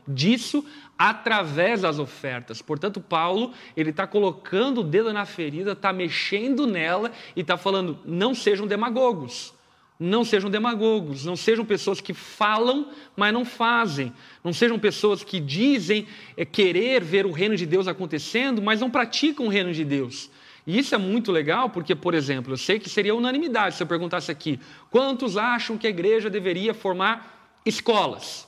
através 0.98 1.82
das 1.82 1.98
ofertas. 1.98 2.60
Portanto, 2.60 3.00
Paulo 3.00 3.52
ele 3.76 3.90
está 3.90 4.06
colocando 4.06 4.80
o 4.80 4.84
dedo 4.84 5.12
na 5.12 5.24
ferida, 5.24 5.72
está 5.72 5.92
mexendo 5.92 6.66
nela 6.66 7.12
e 7.36 7.40
está 7.40 7.56
falando: 7.56 7.98
não 8.04 8.34
sejam 8.34 8.66
demagogos. 8.66 9.54
Não 10.00 10.24
sejam 10.24 10.48
demagogos, 10.48 11.24
não 11.24 11.34
sejam 11.34 11.64
pessoas 11.64 12.00
que 12.00 12.14
falam, 12.14 12.88
mas 13.16 13.34
não 13.34 13.44
fazem. 13.44 14.12
Não 14.44 14.52
sejam 14.52 14.78
pessoas 14.78 15.24
que 15.24 15.40
dizem 15.40 16.06
é, 16.36 16.44
querer 16.44 17.02
ver 17.02 17.26
o 17.26 17.32
reino 17.32 17.56
de 17.56 17.66
Deus 17.66 17.88
acontecendo, 17.88 18.62
mas 18.62 18.80
não 18.80 18.90
praticam 18.90 19.46
o 19.46 19.48
reino 19.48 19.72
de 19.72 19.84
Deus. 19.84 20.30
E 20.64 20.78
isso 20.78 20.94
é 20.94 20.98
muito 20.98 21.32
legal 21.32 21.70
porque, 21.70 21.96
por 21.96 22.14
exemplo, 22.14 22.52
eu 22.52 22.56
sei 22.56 22.78
que 22.78 22.88
seria 22.88 23.12
unanimidade 23.12 23.74
se 23.74 23.82
eu 23.82 23.88
perguntasse 23.88 24.30
aqui: 24.30 24.60
quantos 24.88 25.36
acham 25.36 25.76
que 25.76 25.86
a 25.88 25.90
igreja 25.90 26.30
deveria 26.30 26.72
formar 26.72 27.60
escolas? 27.66 28.47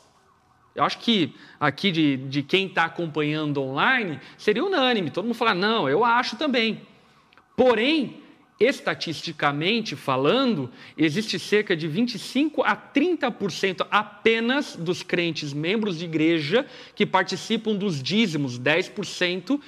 Eu 0.74 0.84
acho 0.84 0.98
que 0.98 1.34
aqui 1.58 1.90
de, 1.90 2.16
de 2.16 2.42
quem 2.42 2.66
está 2.66 2.84
acompanhando 2.84 3.62
online 3.62 4.20
seria 4.38 4.64
unânime, 4.64 5.10
todo 5.10 5.24
mundo 5.24 5.34
falar, 5.34 5.54
não, 5.54 5.88
eu 5.88 6.04
acho 6.04 6.36
também. 6.36 6.82
Porém, 7.56 8.22
estatisticamente 8.60 9.96
falando, 9.96 10.70
existe 10.96 11.38
cerca 11.38 11.74
de 11.74 11.88
25 11.88 12.62
a 12.62 12.76
30% 12.76 13.86
apenas 13.90 14.76
dos 14.76 15.02
crentes 15.02 15.52
membros 15.54 15.98
de 15.98 16.04
igreja 16.04 16.66
que 16.94 17.06
participam 17.06 17.74
dos 17.74 18.02
dízimos, 18.02 18.60
10% 18.60 19.58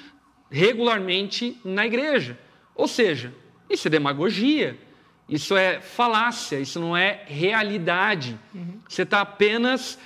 regularmente 0.51 1.59
na 1.65 1.87
igreja. 1.87 2.39
Ou 2.75 2.87
seja, 2.87 3.35
isso 3.69 3.89
é 3.89 3.91
demagogia, 3.91 4.79
isso 5.27 5.57
é 5.57 5.81
falácia, 5.81 6.61
isso 6.61 6.79
não 6.79 6.95
é 6.95 7.23
realidade. 7.27 8.39
Uhum. 8.55 8.79
Você 8.87 9.03
está 9.03 9.23
apenas 9.23 9.99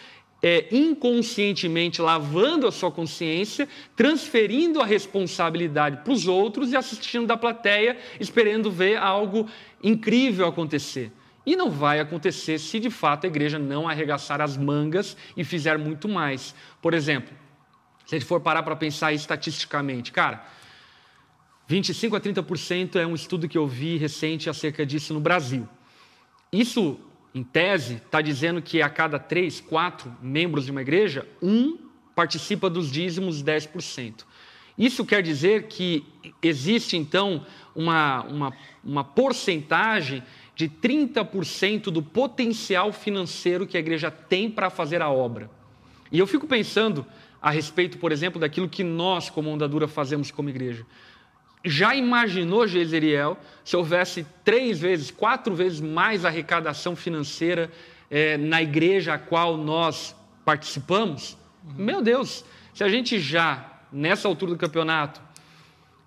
é, 0.42 0.66
inconscientemente 0.70 2.00
lavando 2.00 2.66
a 2.66 2.72
sua 2.72 2.90
consciência, 2.90 3.68
transferindo 3.94 4.80
a 4.80 4.86
responsabilidade 4.86 5.98
para 6.04 6.12
os 6.12 6.26
outros 6.26 6.72
e 6.72 6.76
assistindo 6.76 7.26
da 7.26 7.36
plateia, 7.36 7.96
esperando 8.20 8.70
ver 8.70 8.96
algo 8.96 9.48
incrível 9.82 10.46
acontecer. 10.46 11.10
E 11.44 11.54
não 11.54 11.70
vai 11.70 12.00
acontecer 12.00 12.58
se 12.58 12.80
de 12.80 12.90
fato 12.90 13.24
a 13.24 13.28
igreja 13.28 13.58
não 13.58 13.88
arregaçar 13.88 14.40
as 14.40 14.56
mangas 14.56 15.16
e 15.36 15.44
fizer 15.44 15.78
muito 15.78 16.08
mais. 16.08 16.54
Por 16.82 16.92
exemplo, 16.92 17.32
se 18.04 18.14
a 18.14 18.18
gente 18.18 18.28
for 18.28 18.40
parar 18.40 18.62
para 18.62 18.74
pensar 18.76 19.12
estatisticamente, 19.12 20.12
cara, 20.12 20.44
25 21.68 22.14
a 22.16 22.20
30% 22.20 22.96
é 22.96 23.06
um 23.06 23.14
estudo 23.14 23.48
que 23.48 23.58
eu 23.58 23.66
vi 23.66 23.96
recente 23.96 24.50
acerca 24.50 24.84
disso 24.84 25.14
no 25.14 25.20
Brasil. 25.20 25.68
Isso 26.52 26.98
em 27.36 27.42
tese, 27.42 27.96
está 27.96 28.22
dizendo 28.22 28.62
que 28.62 28.80
a 28.80 28.88
cada 28.88 29.18
três, 29.18 29.60
quatro 29.60 30.10
membros 30.22 30.64
de 30.64 30.70
uma 30.70 30.80
igreja, 30.80 31.28
um 31.42 31.76
participa 32.14 32.70
dos 32.70 32.90
dízimos 32.90 33.44
10%. 33.44 34.24
Isso 34.78 35.04
quer 35.04 35.22
dizer 35.22 35.64
que 35.64 36.02
existe, 36.42 36.96
então, 36.96 37.44
uma, 37.74 38.22
uma, 38.22 38.52
uma 38.82 39.04
porcentagem 39.04 40.22
de 40.54 40.66
30% 40.66 41.90
do 41.90 42.02
potencial 42.02 42.90
financeiro 42.90 43.66
que 43.66 43.76
a 43.76 43.80
igreja 43.80 44.10
tem 44.10 44.50
para 44.50 44.70
fazer 44.70 45.02
a 45.02 45.10
obra. 45.10 45.50
E 46.10 46.18
eu 46.18 46.26
fico 46.26 46.46
pensando 46.46 47.04
a 47.42 47.50
respeito, 47.50 47.98
por 47.98 48.12
exemplo, 48.12 48.40
daquilo 48.40 48.66
que 48.66 48.82
nós, 48.82 49.28
como 49.28 49.50
Ondadura, 49.50 49.86
fazemos 49.86 50.30
como 50.30 50.48
igreja. 50.48 50.86
Já 51.68 51.96
imaginou, 51.96 52.66
Jezeriel, 52.66 53.36
se 53.64 53.76
houvesse 53.76 54.24
três 54.44 54.78
vezes, 54.78 55.10
quatro 55.10 55.54
vezes 55.54 55.80
mais 55.80 56.24
arrecadação 56.24 56.94
financeira 56.94 57.70
é, 58.08 58.36
na 58.36 58.62
igreja 58.62 59.14
a 59.14 59.18
qual 59.18 59.56
nós 59.56 60.14
participamos? 60.44 61.36
Uhum. 61.64 61.84
Meu 61.84 62.02
Deus, 62.02 62.44
se 62.72 62.84
a 62.84 62.88
gente 62.88 63.18
já, 63.18 63.80
nessa 63.92 64.28
altura 64.28 64.52
do 64.52 64.58
campeonato, 64.58 65.20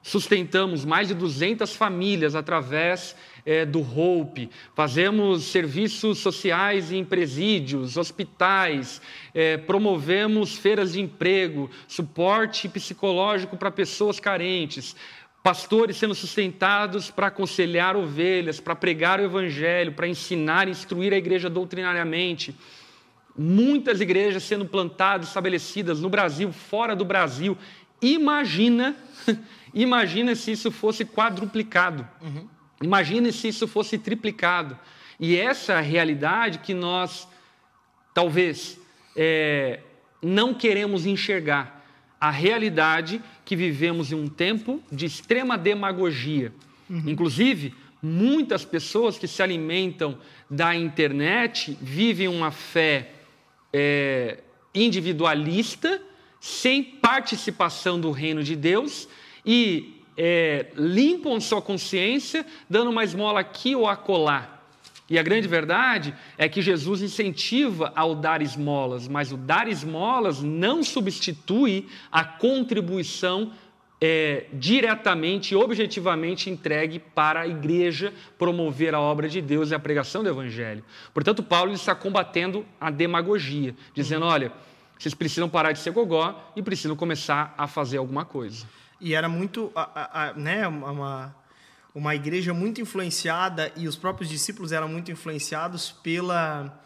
sustentamos 0.02 0.86
mais 0.86 1.10
de 1.10 1.14
200 1.14 1.76
famílias 1.76 2.36
através 2.36 3.16
é, 3.46 3.66
do 3.66 3.80
Hope, 3.80 4.50
fazemos 4.76 5.46
serviços 5.46 6.20
sociais 6.20 6.92
em 6.92 7.04
presídios, 7.04 7.98
hospitais, 7.98 9.02
é, 9.34 9.58
promovemos 9.58 10.56
feiras 10.56 10.94
de 10.94 11.02
emprego, 11.02 11.70
suporte 11.88 12.70
psicológico 12.70 13.58
para 13.58 13.72
pessoas 13.72 14.20
carentes, 14.20 14.96
pastores 15.44 15.98
sendo 15.98 16.14
sustentados 16.14 17.10
para 17.10 17.28
aconselhar 17.28 17.96
ovelhas, 17.96 18.60
para 18.60 18.76
pregar 18.76 19.20
o 19.20 19.24
evangelho, 19.24 19.94
para 19.94 20.08
ensinar 20.08 20.68
e 20.68 20.72
instruir 20.72 21.14
a 21.14 21.18
igreja 21.18 21.50
doutrinariamente. 21.50 22.56
Muitas 23.38 24.02
igrejas 24.02 24.44
sendo 24.44 24.66
plantadas, 24.66 25.30
estabelecidas 25.30 26.02
no 26.02 26.10
Brasil, 26.10 26.52
fora 26.52 26.96
do 26.96 27.06
Brasil. 27.06 27.58
Imagina, 28.02 28.96
imagina 29.74 30.36
se 30.36 30.52
isso 30.52 30.72
fosse 30.72 31.06
quadruplicado. 31.06 32.08
Uhum. 32.22 32.48
Imagina 32.82 33.32
se 33.32 33.48
isso 33.48 33.68
fosse 33.68 33.98
triplicado. 33.98 34.78
E 35.20 35.38
essa 35.38 35.74
é 35.74 35.78
a 35.78 35.82
realidade 35.82 36.60
que 36.60 36.74
nós, 36.74 37.28
talvez, 38.14 38.80
é, 39.16 39.82
não 40.22 40.54
queremos 40.54 41.06
enxergar. 41.06 41.79
A 42.20 42.30
realidade 42.30 43.22
que 43.46 43.56
vivemos 43.56 44.12
em 44.12 44.16
um 44.16 44.28
tempo 44.28 44.84
de 44.92 45.06
extrema 45.06 45.58
demagogia. 45.58 46.54
Uhum. 46.90 47.04
Inclusive, 47.08 47.74
muitas 48.02 48.66
pessoas 48.66 49.18
que 49.18 49.28
se 49.28 49.42
alimentam 49.42 50.18
da 50.50 50.76
internet 50.76 51.78
vivem 51.82 52.28
uma 52.28 52.52
fé 52.52 53.12
é, 53.72 54.40
individualista, 54.74 56.02
sem 56.40 56.84
participação 56.84 58.00
do 58.00 58.12
reino 58.12 58.44
de 58.44 58.56
Deus 58.56 59.08
e 59.46 60.02
é, 60.18 60.68
limpam 60.76 61.40
sua 61.40 61.62
consciência, 61.62 62.46
dando 62.70 62.90
uma 62.90 63.04
esmola 63.04 63.40
aqui 63.40 63.76
ou 63.76 63.88
acolá. 63.88 64.59
E 65.10 65.18
a 65.18 65.24
grande 65.24 65.48
verdade 65.48 66.14
é 66.38 66.48
que 66.48 66.62
Jesus 66.62 67.02
incentiva 67.02 67.92
ao 67.96 68.14
dar 68.14 68.42
esmolas, 68.42 69.08
mas 69.08 69.32
o 69.32 69.38
dar 69.38 69.68
esmolas 69.68 70.42
não 70.44 70.84
substitui 70.84 71.88
a 72.12 72.24
contribuição 72.24 73.52
é, 74.02 74.46
diretamente 74.54 75.54
e 75.54 75.58
objetivamente 75.58 76.50
entregue 76.50 77.00
para 77.00 77.42
a 77.42 77.48
igreja 77.48 78.14
promover 78.38 78.96
a 78.96 79.00
obra 79.00 79.28
de 79.28 79.42
Deus 79.42 79.72
e 79.72 79.76
a 79.76 79.80
pregação 79.80 80.24
do 80.24 80.30
Evangelho. 80.30 80.84
Portanto, 81.14 81.44
Paulo 81.44 81.74
está 81.74 81.94
combatendo 81.94 82.66
a 82.80 82.90
demagogia, 82.90 83.76
dizendo: 83.94 84.26
olha, 84.26 84.52
vocês 84.98 85.14
precisam 85.14 85.50
parar 85.50 85.72
de 85.72 85.80
ser 85.80 85.92
gogó 85.92 86.52
e 86.56 86.62
precisam 86.62 86.96
começar 86.96 87.54
a 87.58 87.68
fazer 87.68 87.98
alguma 87.98 88.24
coisa. 88.24 88.66
E 89.02 89.14
era 89.14 89.28
muito, 89.28 89.72
a, 89.74 89.82
a, 89.82 90.30
a, 90.30 90.34
né, 90.34 90.68
uma, 90.68 91.36
uma 92.00 92.16
igreja 92.16 92.54
muito 92.54 92.80
influenciada 92.80 93.74
e 93.76 93.86
os 93.86 93.98
próprios 93.98 94.30
discípulos 94.30 94.72
eram 94.72 94.88
muito 94.88 95.12
influenciados 95.12 95.92
pela, 95.92 96.82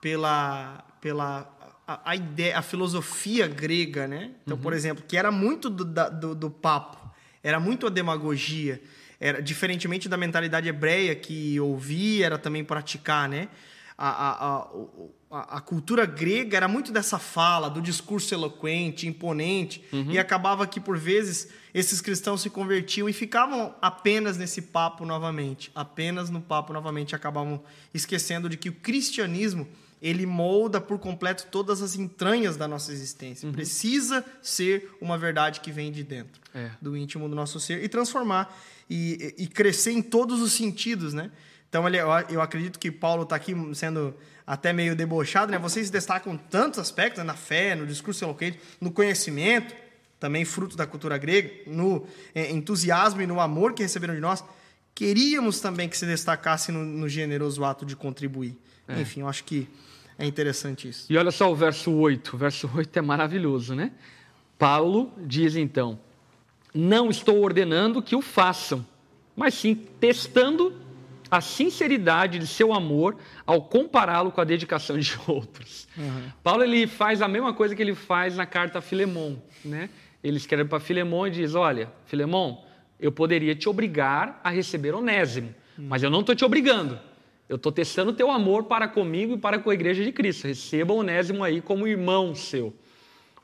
pela, 0.00 0.82
pela 1.02 1.74
a, 1.86 2.12
a 2.12 2.16
ideia, 2.16 2.58
a 2.58 2.62
filosofia 2.62 3.46
grega, 3.46 4.08
né? 4.08 4.30
Então, 4.42 4.56
uhum. 4.56 4.62
por 4.62 4.72
exemplo, 4.72 5.04
que 5.06 5.18
era 5.18 5.30
muito 5.30 5.68
do, 5.68 5.84
do, 5.84 6.34
do, 6.34 6.50
papo, 6.50 6.96
era 7.42 7.60
muito 7.60 7.86
a 7.86 7.90
demagogia, 7.90 8.80
era 9.20 9.42
diferentemente 9.42 10.08
da 10.08 10.16
mentalidade 10.16 10.66
hebreia 10.66 11.14
que 11.14 11.60
ouvir 11.60 12.22
era 12.22 12.38
também 12.38 12.64
praticar, 12.64 13.28
né? 13.28 13.48
A, 13.96 14.66
a, 15.30 15.56
a, 15.56 15.60
cultura 15.60 16.04
grega 16.04 16.56
era 16.56 16.66
muito 16.66 16.90
dessa 16.90 17.18
fala, 17.18 17.70
do 17.70 17.80
discurso 17.80 18.34
eloquente, 18.34 19.06
imponente, 19.06 19.84
uhum. 19.92 20.10
e 20.10 20.18
acabava 20.18 20.66
que, 20.66 20.80
por 20.80 20.98
vezes, 20.98 21.48
esses 21.72 22.00
cristãos 22.00 22.40
se 22.42 22.50
convertiam 22.50 23.08
e 23.08 23.12
ficavam 23.12 23.74
apenas 23.80 24.36
nesse 24.36 24.62
papo 24.62 25.04
novamente, 25.04 25.70
apenas 25.74 26.28
no 26.28 26.40
papo 26.40 26.72
novamente, 26.72 27.14
acabavam 27.14 27.62
esquecendo 27.92 28.48
de 28.48 28.56
que 28.56 28.68
o 28.68 28.72
cristianismo 28.72 29.68
ele 30.02 30.26
molda 30.26 30.80
por 30.80 30.98
completo 30.98 31.46
todas 31.50 31.80
as 31.80 31.94
entranhas 31.94 32.58
da 32.58 32.68
nossa 32.68 32.92
existência. 32.92 33.46
Uhum. 33.46 33.54
Precisa 33.54 34.22
ser 34.42 34.90
uma 35.00 35.16
verdade 35.16 35.60
que 35.60 35.72
vem 35.72 35.90
de 35.90 36.04
dentro, 36.04 36.42
é. 36.54 36.70
do 36.80 36.96
íntimo 36.96 37.26
do 37.28 37.34
nosso 37.34 37.58
ser, 37.58 37.82
e 37.82 37.88
transformar 37.88 38.54
e, 38.88 39.34
e 39.38 39.46
crescer 39.46 39.92
em 39.92 40.02
todos 40.02 40.42
os 40.42 40.52
sentidos, 40.52 41.14
né? 41.14 41.30
Então, 41.74 41.88
eu 42.28 42.40
acredito 42.40 42.78
que 42.78 42.88
Paulo 42.88 43.24
está 43.24 43.34
aqui 43.34 43.52
sendo 43.74 44.14
até 44.46 44.72
meio 44.72 44.94
debochado, 44.94 45.50
né? 45.50 45.58
Vocês 45.58 45.90
destacam 45.90 46.36
tantos 46.36 46.78
aspectos 46.78 47.18
né? 47.18 47.24
na 47.24 47.34
fé, 47.34 47.74
no 47.74 47.84
discurso 47.84 48.24
eloquente, 48.24 48.60
no 48.80 48.92
conhecimento, 48.92 49.74
também 50.20 50.44
fruto 50.44 50.76
da 50.76 50.86
cultura 50.86 51.18
grega, 51.18 51.50
no 51.66 52.06
é, 52.32 52.48
entusiasmo 52.52 53.22
e 53.22 53.26
no 53.26 53.40
amor 53.40 53.72
que 53.72 53.82
receberam 53.82 54.14
de 54.14 54.20
nós. 54.20 54.44
Queríamos 54.94 55.58
também 55.58 55.88
que 55.88 55.98
se 55.98 56.06
destacasse 56.06 56.70
no, 56.70 56.84
no 56.84 57.08
generoso 57.08 57.64
ato 57.64 57.84
de 57.84 57.96
contribuir. 57.96 58.56
É. 58.86 59.00
Enfim, 59.00 59.22
eu 59.22 59.28
acho 59.28 59.42
que 59.42 59.68
é 60.16 60.24
interessante 60.24 60.88
isso. 60.88 61.12
E 61.12 61.18
olha 61.18 61.32
só 61.32 61.50
o 61.50 61.56
verso 61.56 61.90
8. 61.90 62.36
O 62.36 62.38
verso 62.38 62.70
8 62.72 62.96
é 62.96 63.02
maravilhoso, 63.02 63.74
né? 63.74 63.90
Paulo 64.56 65.12
diz 65.26 65.56
então: 65.56 65.98
Não 66.72 67.10
estou 67.10 67.42
ordenando 67.42 68.00
que 68.00 68.14
o 68.14 68.22
façam, 68.22 68.86
mas 69.34 69.54
sim 69.54 69.74
testando 69.74 70.83
a 71.36 71.40
sinceridade 71.40 72.38
de 72.38 72.46
seu 72.46 72.72
amor 72.72 73.16
ao 73.44 73.62
compará-lo 73.62 74.30
com 74.30 74.40
a 74.40 74.44
dedicação 74.44 74.98
de 74.98 75.18
outros. 75.26 75.88
Uhum. 75.96 76.30
Paulo 76.42 76.62
ele 76.62 76.86
faz 76.86 77.20
a 77.20 77.28
mesma 77.28 77.52
coisa 77.52 77.74
que 77.74 77.82
ele 77.82 77.94
faz 77.94 78.36
na 78.36 78.46
carta 78.46 78.78
a 78.78 78.82
Filemon, 78.82 79.36
né? 79.64 79.90
Ele 80.22 80.36
escreve 80.36 80.64
para 80.64 80.80
Filemon 80.80 81.26
e 81.26 81.30
diz: 81.30 81.54
Olha, 81.54 81.92
Filemon, 82.06 82.64
eu 83.00 83.10
poderia 83.10 83.54
te 83.54 83.68
obrigar 83.68 84.40
a 84.44 84.50
receber 84.50 84.94
Onésimo, 84.94 85.54
uhum. 85.76 85.86
mas 85.88 86.02
eu 86.02 86.10
não 86.10 86.20
estou 86.20 86.34
te 86.34 86.44
obrigando. 86.44 86.98
Eu 87.48 87.56
estou 87.56 87.70
testando 87.70 88.10
o 88.10 88.14
teu 88.14 88.30
amor 88.30 88.64
para 88.64 88.88
comigo 88.88 89.34
e 89.34 89.38
para 89.38 89.58
com 89.58 89.68
a 89.68 89.74
igreja 89.74 90.02
de 90.02 90.12
Cristo. 90.12 90.46
Receba 90.46 90.94
o 90.94 90.98
Onésimo 90.98 91.44
aí 91.44 91.60
como 91.60 91.86
irmão 91.86 92.34
seu. 92.34 92.74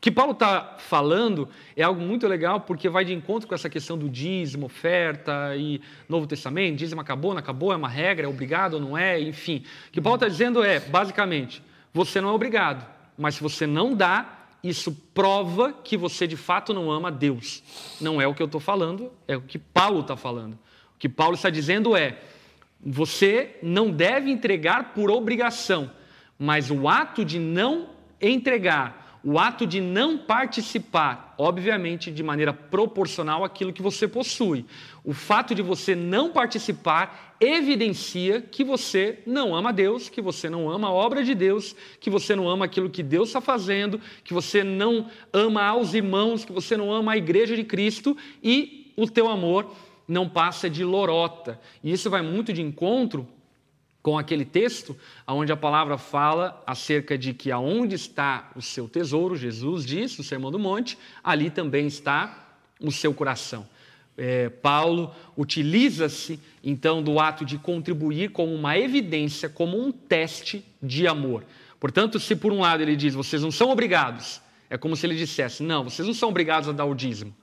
O 0.00 0.02
que 0.02 0.10
Paulo 0.10 0.32
está 0.32 0.76
falando 0.78 1.46
é 1.76 1.82
algo 1.82 2.00
muito 2.00 2.26
legal, 2.26 2.62
porque 2.62 2.88
vai 2.88 3.04
de 3.04 3.12
encontro 3.12 3.46
com 3.46 3.54
essa 3.54 3.68
questão 3.68 3.98
do 3.98 4.08
dízimo, 4.08 4.64
oferta 4.64 5.54
e 5.58 5.78
Novo 6.08 6.26
Testamento. 6.26 6.78
Dízimo 6.78 7.02
acabou, 7.02 7.34
não 7.34 7.38
acabou, 7.38 7.70
é 7.70 7.76
uma 7.76 7.86
regra, 7.86 8.24
é 8.24 8.28
obrigado 8.28 8.74
ou 8.74 8.80
não 8.80 8.96
é, 8.96 9.20
enfim. 9.20 9.62
O 9.88 9.92
que 9.92 10.00
Paulo 10.00 10.16
está 10.16 10.26
dizendo 10.26 10.64
é, 10.64 10.80
basicamente, 10.80 11.62
você 11.92 12.18
não 12.18 12.30
é 12.30 12.32
obrigado, 12.32 12.86
mas 13.18 13.34
se 13.34 13.42
você 13.42 13.66
não 13.66 13.94
dá, 13.94 14.46
isso 14.64 14.90
prova 15.12 15.70
que 15.70 15.98
você 15.98 16.26
de 16.26 16.36
fato 16.36 16.72
não 16.72 16.90
ama 16.90 17.12
Deus. 17.12 17.62
Não 18.00 18.18
é 18.18 18.26
o 18.26 18.34
que 18.34 18.40
eu 18.40 18.46
estou 18.46 18.58
falando, 18.58 19.12
é 19.28 19.36
o 19.36 19.42
que 19.42 19.58
Paulo 19.58 20.00
está 20.00 20.16
falando. 20.16 20.54
O 20.54 20.98
que 20.98 21.10
Paulo 21.10 21.34
está 21.34 21.50
dizendo 21.50 21.94
é, 21.94 22.16
você 22.82 23.58
não 23.62 23.90
deve 23.90 24.30
entregar 24.30 24.94
por 24.94 25.10
obrigação, 25.10 25.90
mas 26.38 26.70
o 26.70 26.88
ato 26.88 27.22
de 27.22 27.38
não 27.38 27.90
entregar, 28.18 28.99
o 29.22 29.38
ato 29.38 29.66
de 29.66 29.80
não 29.80 30.16
participar, 30.16 31.34
obviamente 31.36 32.10
de 32.10 32.22
maneira 32.22 32.52
proporcional 32.52 33.44
àquilo 33.44 33.72
que 33.72 33.82
você 33.82 34.08
possui. 34.08 34.64
O 35.04 35.12
fato 35.12 35.54
de 35.54 35.62
você 35.62 35.94
não 35.94 36.30
participar 36.30 37.36
evidencia 37.40 38.40
que 38.40 38.64
você 38.64 39.20
não 39.26 39.54
ama 39.54 39.72
Deus, 39.72 40.08
que 40.08 40.20
você 40.20 40.48
não 40.48 40.70
ama 40.70 40.88
a 40.88 40.92
obra 40.92 41.22
de 41.22 41.34
Deus, 41.34 41.74
que 42.00 42.10
você 42.10 42.34
não 42.34 42.48
ama 42.48 42.64
aquilo 42.64 42.90
que 42.90 43.02
Deus 43.02 43.28
está 43.28 43.40
fazendo, 43.40 44.00
que 44.24 44.34
você 44.34 44.64
não 44.64 45.06
ama 45.32 45.62
aos 45.64 45.94
irmãos, 45.94 46.44
que 46.44 46.52
você 46.52 46.76
não 46.76 46.92
ama 46.92 47.12
a 47.12 47.16
igreja 47.16 47.54
de 47.56 47.64
Cristo 47.64 48.16
e 48.42 48.92
o 48.96 49.08
teu 49.08 49.28
amor 49.28 49.74
não 50.06 50.28
passa 50.28 50.68
de 50.68 50.84
lorota. 50.84 51.60
E 51.82 51.92
isso 51.92 52.10
vai 52.10 52.22
muito 52.22 52.52
de 52.52 52.60
encontro 52.60 53.28
com 54.02 54.18
aquele 54.18 54.44
texto 54.44 54.96
onde 55.26 55.52
a 55.52 55.56
palavra 55.56 55.98
fala 55.98 56.62
acerca 56.66 57.18
de 57.18 57.34
que 57.34 57.50
aonde 57.50 57.94
está 57.94 58.50
o 58.56 58.62
seu 58.62 58.88
tesouro, 58.88 59.36
Jesus 59.36 59.84
diz, 59.84 60.16
no 60.16 60.24
Sermão 60.24 60.50
do 60.50 60.58
Monte, 60.58 60.96
ali 61.22 61.50
também 61.50 61.86
está 61.86 62.56
o 62.80 62.90
seu 62.90 63.12
coração. 63.12 63.66
É, 64.16 64.48
Paulo 64.48 65.14
utiliza-se 65.36 66.40
então 66.62 67.02
do 67.02 67.18
ato 67.18 67.44
de 67.44 67.56
contribuir 67.58 68.30
como 68.30 68.54
uma 68.54 68.76
evidência, 68.76 69.48
como 69.48 69.80
um 69.80 69.92
teste 69.92 70.64
de 70.82 71.06
amor. 71.06 71.44
Portanto, 71.78 72.18
se 72.18 72.36
por 72.36 72.52
um 72.52 72.60
lado 72.60 72.82
ele 72.82 72.96
diz, 72.96 73.14
vocês 73.14 73.42
não 73.42 73.50
são 73.50 73.70
obrigados, 73.70 74.40
é 74.68 74.76
como 74.76 74.94
se 74.94 75.06
ele 75.06 75.16
dissesse, 75.16 75.62
não, 75.62 75.84
vocês 75.84 76.06
não 76.06 76.14
são 76.14 76.28
obrigados 76.28 76.68
a 76.68 76.72
dar 76.72 76.84
o 76.84 76.94
dízimo. 76.94 77.34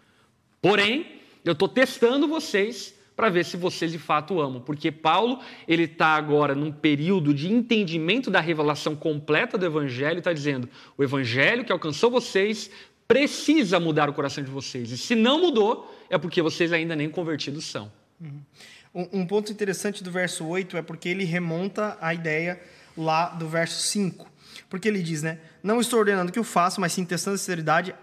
Porém, 0.61 1.17
eu 1.43 1.53
estou 1.53 1.67
testando 1.67 2.27
vocês 2.27 2.96
para 3.17 3.29
ver 3.29 3.43
se 3.43 3.57
vocês 3.57 3.91
de 3.91 3.97
fato 3.97 4.39
amam, 4.39 4.61
porque 4.61 4.91
Paulo 4.91 5.39
ele 5.67 5.85
está 5.85 6.09
agora 6.09 6.53
num 6.53 6.71
período 6.71 7.33
de 7.33 7.51
entendimento 7.51 8.29
da 8.29 8.39
revelação 8.39 8.95
completa 8.95 9.57
do 9.57 9.65
Evangelho, 9.65 10.19
está 10.19 10.31
dizendo: 10.31 10.69
o 10.95 11.03
Evangelho 11.03 11.65
que 11.65 11.71
alcançou 11.71 12.11
vocês 12.11 12.69
precisa 13.07 13.79
mudar 13.79 14.07
o 14.07 14.13
coração 14.13 14.43
de 14.43 14.51
vocês, 14.51 14.91
e 14.91 14.97
se 14.97 15.15
não 15.15 15.41
mudou, 15.41 15.91
é 16.11 16.17
porque 16.17 16.43
vocês 16.43 16.71
ainda 16.71 16.95
nem 16.95 17.09
convertidos 17.09 17.65
são. 17.65 17.91
Uhum. 18.21 19.09
Um, 19.11 19.25
ponto 19.25 19.51
interessante 19.51 20.03
do 20.03 20.11
verso 20.11 20.45
8 20.45 20.77
é 20.77 20.81
porque 20.81 21.09
ele 21.09 21.23
remonta 21.23 21.97
a 21.99 22.13
ideia 22.13 22.59
lá 22.95 23.29
do 23.29 23.47
verso 23.47 23.81
5. 23.89 24.27
Porque 24.69 24.87
ele 24.87 25.03
diz, 25.03 25.21
né? 25.21 25.39
Não 25.61 25.79
estou 25.79 25.99
ordenando 25.99 26.31
que 26.31 26.39
o 26.39 26.43
faça, 26.43 26.81
mas 26.81 26.93
sim 26.93 27.05
testando 27.05 27.35
a 27.35 27.37
sinceridade 27.37 27.93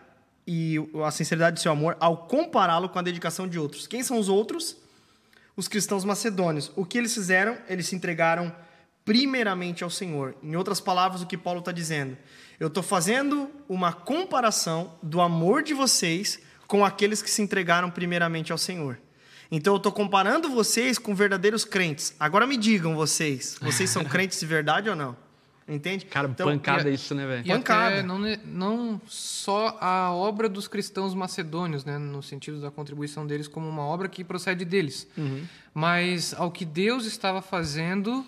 e 0.47 0.77
a 1.05 1.11
sinceridade 1.11 1.55
do 1.55 1.61
seu 1.61 1.73
amor 1.73 1.97
ao 1.99 2.29
compará-lo 2.29 2.89
com 2.89 2.99
a 2.99 3.03
dedicação 3.03 3.49
de 3.49 3.59
outros. 3.59 3.89
Quem 3.89 4.05
são 4.05 4.19
os 4.19 4.29
outros? 4.29 4.84
Os 5.57 5.69
cristãos 5.69 6.05
macedônios. 6.05 6.73
O 6.75 6.85
que 6.85 6.99
eles 6.99 7.15
fizeram? 7.15 7.57
Eles 7.69 7.87
se 7.87 7.95
entregaram 7.95 8.55
primeiramente 9.05 9.85
ao 9.85 9.91
Senhor. 9.91 10.35
Em 10.43 10.57
outras 10.57 10.81
palavras, 10.81 11.23
o 11.23 11.27
que 11.27 11.37
Paulo 11.37 11.61
está 11.61 11.71
dizendo? 11.71 12.17
Eu 12.59 12.69
estou 12.69 12.83
fazendo 12.83 13.51
uma 13.69 13.93
comparação 13.93 14.97
do 15.03 15.21
amor 15.21 15.63
de 15.63 15.75
vocês 15.75 16.41
com 16.67 16.85
aqueles 16.85 17.21
que 17.21 17.31
se 17.31 17.43
entregaram 17.43 17.91
primeiramente 17.91 18.51
ao 18.51 18.59
Senhor. 18.59 18.99
Então 19.51 19.75
eu 19.75 19.77
estou 19.77 19.93
comparando 19.93 20.49
vocês 20.49 20.99
com 20.99 21.15
verdadeiros 21.15 21.65
crentes. 21.65 22.15
Agora 22.19 22.47
me 22.47 22.57
digam 22.57 22.97
vocês, 22.97 23.57
vocês 23.61 23.91
são 23.91 24.03
crentes 24.07 24.41
de 24.41 24.47
verdade 24.47 24.89
ou 24.89 24.97
não? 24.97 25.24
Entende? 25.67 26.05
Cara, 26.05 26.29
então, 26.29 26.47
pancada 26.47 26.91
e, 26.91 26.95
isso, 26.95 27.15
né, 27.15 27.27
velho? 27.27 27.47
Pancada. 27.47 28.03
não, 28.03 28.19
não 28.45 29.01
só 29.07 29.79
a 29.81 30.13
obra 30.13 30.49
dos 30.49 30.69
cristãos 30.69 31.15
macedônios, 31.15 31.85
né, 31.85 31.97
no 31.97 32.23
sentido 32.23 32.61
da 32.61 32.71
contribuição 32.71 33.27
deles 33.27 33.49
como 33.49 33.69
uma 33.69 33.83
obra 33.83 34.09
que 34.09 34.23
procede 34.23 34.65
deles, 34.65 35.09
uhum. 35.17 35.45
mas 35.73 36.35
ao 36.35 36.51
que 36.51 36.67
Deus 36.67 37.07
estava 37.07 37.41
fazendo 37.41 38.25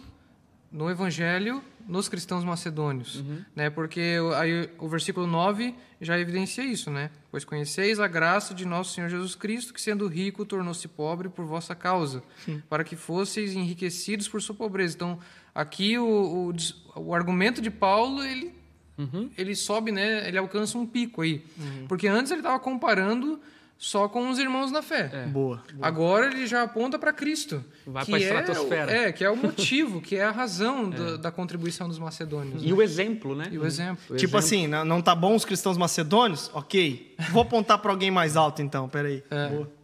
no 0.73 0.91
Evangelho 0.91 1.63
nos 1.87 2.09
cristãos 2.09 2.43
macedônios, 2.43 3.17
uhum. 3.17 3.45
né? 3.55 3.71
Porque 3.71 4.17
aí 4.37 4.69
o 4.79 4.89
versículo 4.89 5.27
9 5.27 5.75
já 6.01 6.19
evidencia 6.19 6.65
isso, 6.65 6.91
né? 6.91 7.11
Pois 7.31 7.45
conheceis 7.45 8.01
a 8.01 8.09
graça 8.09 8.53
de 8.53 8.67
nosso 8.67 8.93
Senhor 8.93 9.09
Jesus 9.09 9.35
Cristo, 9.35 9.73
que 9.73 9.81
sendo 9.81 10.09
rico 10.09 10.45
tornou-se 10.45 10.87
pobre 10.89 11.29
por 11.29 11.45
vossa 11.45 11.75
causa, 11.75 12.23
Sim. 12.45 12.61
para 12.69 12.83
que 12.83 12.97
fosseis 12.97 13.55
enriquecidos 13.55 14.29
por 14.29 14.43
sua 14.43 14.55
pobreza. 14.55 14.97
Então, 14.97 15.19
aqui 15.57 15.99
o, 15.99 16.53
o, 16.95 17.01
o 17.01 17.15
argumento 17.15 17.63
de 17.63 17.71
Paulo, 17.71 18.23
ele 18.23 18.53
uhum. 18.99 19.31
ele 19.37 19.57
sobe, 19.57 19.91
né? 19.91 20.29
Ele 20.29 20.37
alcança 20.37 20.77
um 20.77 20.87
pico 20.87 21.23
aí. 21.23 21.43
Uhum. 21.59 21.87
Porque 21.89 22.07
antes 22.07 22.31
ele 22.31 22.41
estava 22.41 22.59
comparando 22.61 23.41
só 23.79 24.09
com 24.09 24.31
os 24.31 24.39
irmãos 24.39 24.71
na 24.71 24.83
fé. 24.83 25.11
É. 25.13 25.27
Boa, 25.27 25.63
boa, 25.73 25.87
Agora 25.87 26.27
ele 26.27 26.47
já 26.47 26.63
aponta 26.63 26.99
para 26.99 27.13
Cristo. 27.13 27.63
Vai 27.87 28.05
para 28.05 28.17
a 28.17 28.21
estratosfera. 28.21 28.93
É, 28.93 29.13
que 29.13 29.25
é 29.25 29.31
o 29.31 29.37
motivo, 29.37 30.01
que 30.01 30.17
é 30.17 30.25
a 30.25 30.31
razão 30.31 30.91
é. 30.93 30.97
do, 30.97 31.19
da 31.19 31.31
contribuição 31.31 31.89
dos 31.89 31.99
macedônios. 31.99 32.63
E 32.63 32.69
né? 32.69 32.73
o 32.73 32.83
exemplo, 32.83 33.35
né? 33.35 33.49
E 33.51 33.59
o 33.59 33.67
exemplo. 33.67 34.03
O 34.11 34.17
tipo 34.17 34.37
exemplo. 34.37 34.39
assim, 34.39 34.67
não, 34.67 34.85
não 34.85 35.03
tá 35.03 35.15
bom 35.15 35.35
os 35.35 35.45
cristãos 35.45 35.77
macedônios? 35.77 36.51
Ok. 36.55 37.15
Vou 37.31 37.43
apontar 37.43 37.79
para 37.79 37.91
alguém 37.91 38.11
mais 38.11 38.37
alto 38.37 38.63
então, 38.63 38.89
peraí. 38.89 39.23
É. 39.31 39.49
Boa. 39.49 39.77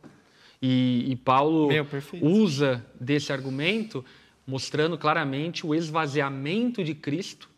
E, 0.61 1.11
e 1.11 1.17
Paulo 1.17 1.67
Meu, 1.67 1.85
usa 2.21 2.85
desse 3.01 3.33
argumento 3.33 4.05
mostrando 4.47 4.99
claramente 4.99 5.67
o 5.67 5.75
esvaziamento 5.75 6.83
de 6.83 6.95
Cristo 6.95 7.49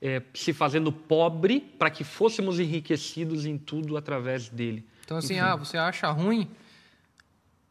é, 0.00 0.22
se 0.34 0.52
fazendo 0.52 0.92
pobre 0.92 1.60
para 1.60 1.90
que 1.90 2.04
fôssemos 2.04 2.60
enriquecidos 2.60 3.46
em 3.46 3.56
tudo 3.56 3.96
através 3.96 4.48
dele. 4.48 4.84
Então, 5.04 5.16
assim, 5.16 5.38
ah, 5.38 5.56
você 5.56 5.76
acha 5.76 6.10
ruim 6.10 6.48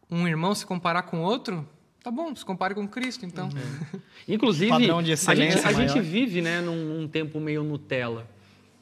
um 0.10 0.28
irmão 0.28 0.56
se 0.56 0.66
comparar 0.66 1.04
com 1.04 1.22
outro? 1.22 1.68
Tá 2.04 2.12
bom, 2.12 2.36
se 2.36 2.46
compare 2.46 2.76
com 2.76 2.88
Cristo, 2.88 3.26
então. 3.26 3.50
Uhum. 3.50 4.00
Inclusive, 4.28 4.72
a 4.72 5.36
gente, 5.36 5.68
a 5.68 5.72
gente 5.72 6.00
vive 6.00 6.42
né, 6.42 6.62
num, 6.62 6.76
num, 6.76 7.08
tempo 7.08 7.40
meio 7.40 7.64
Nutella. 7.64 8.28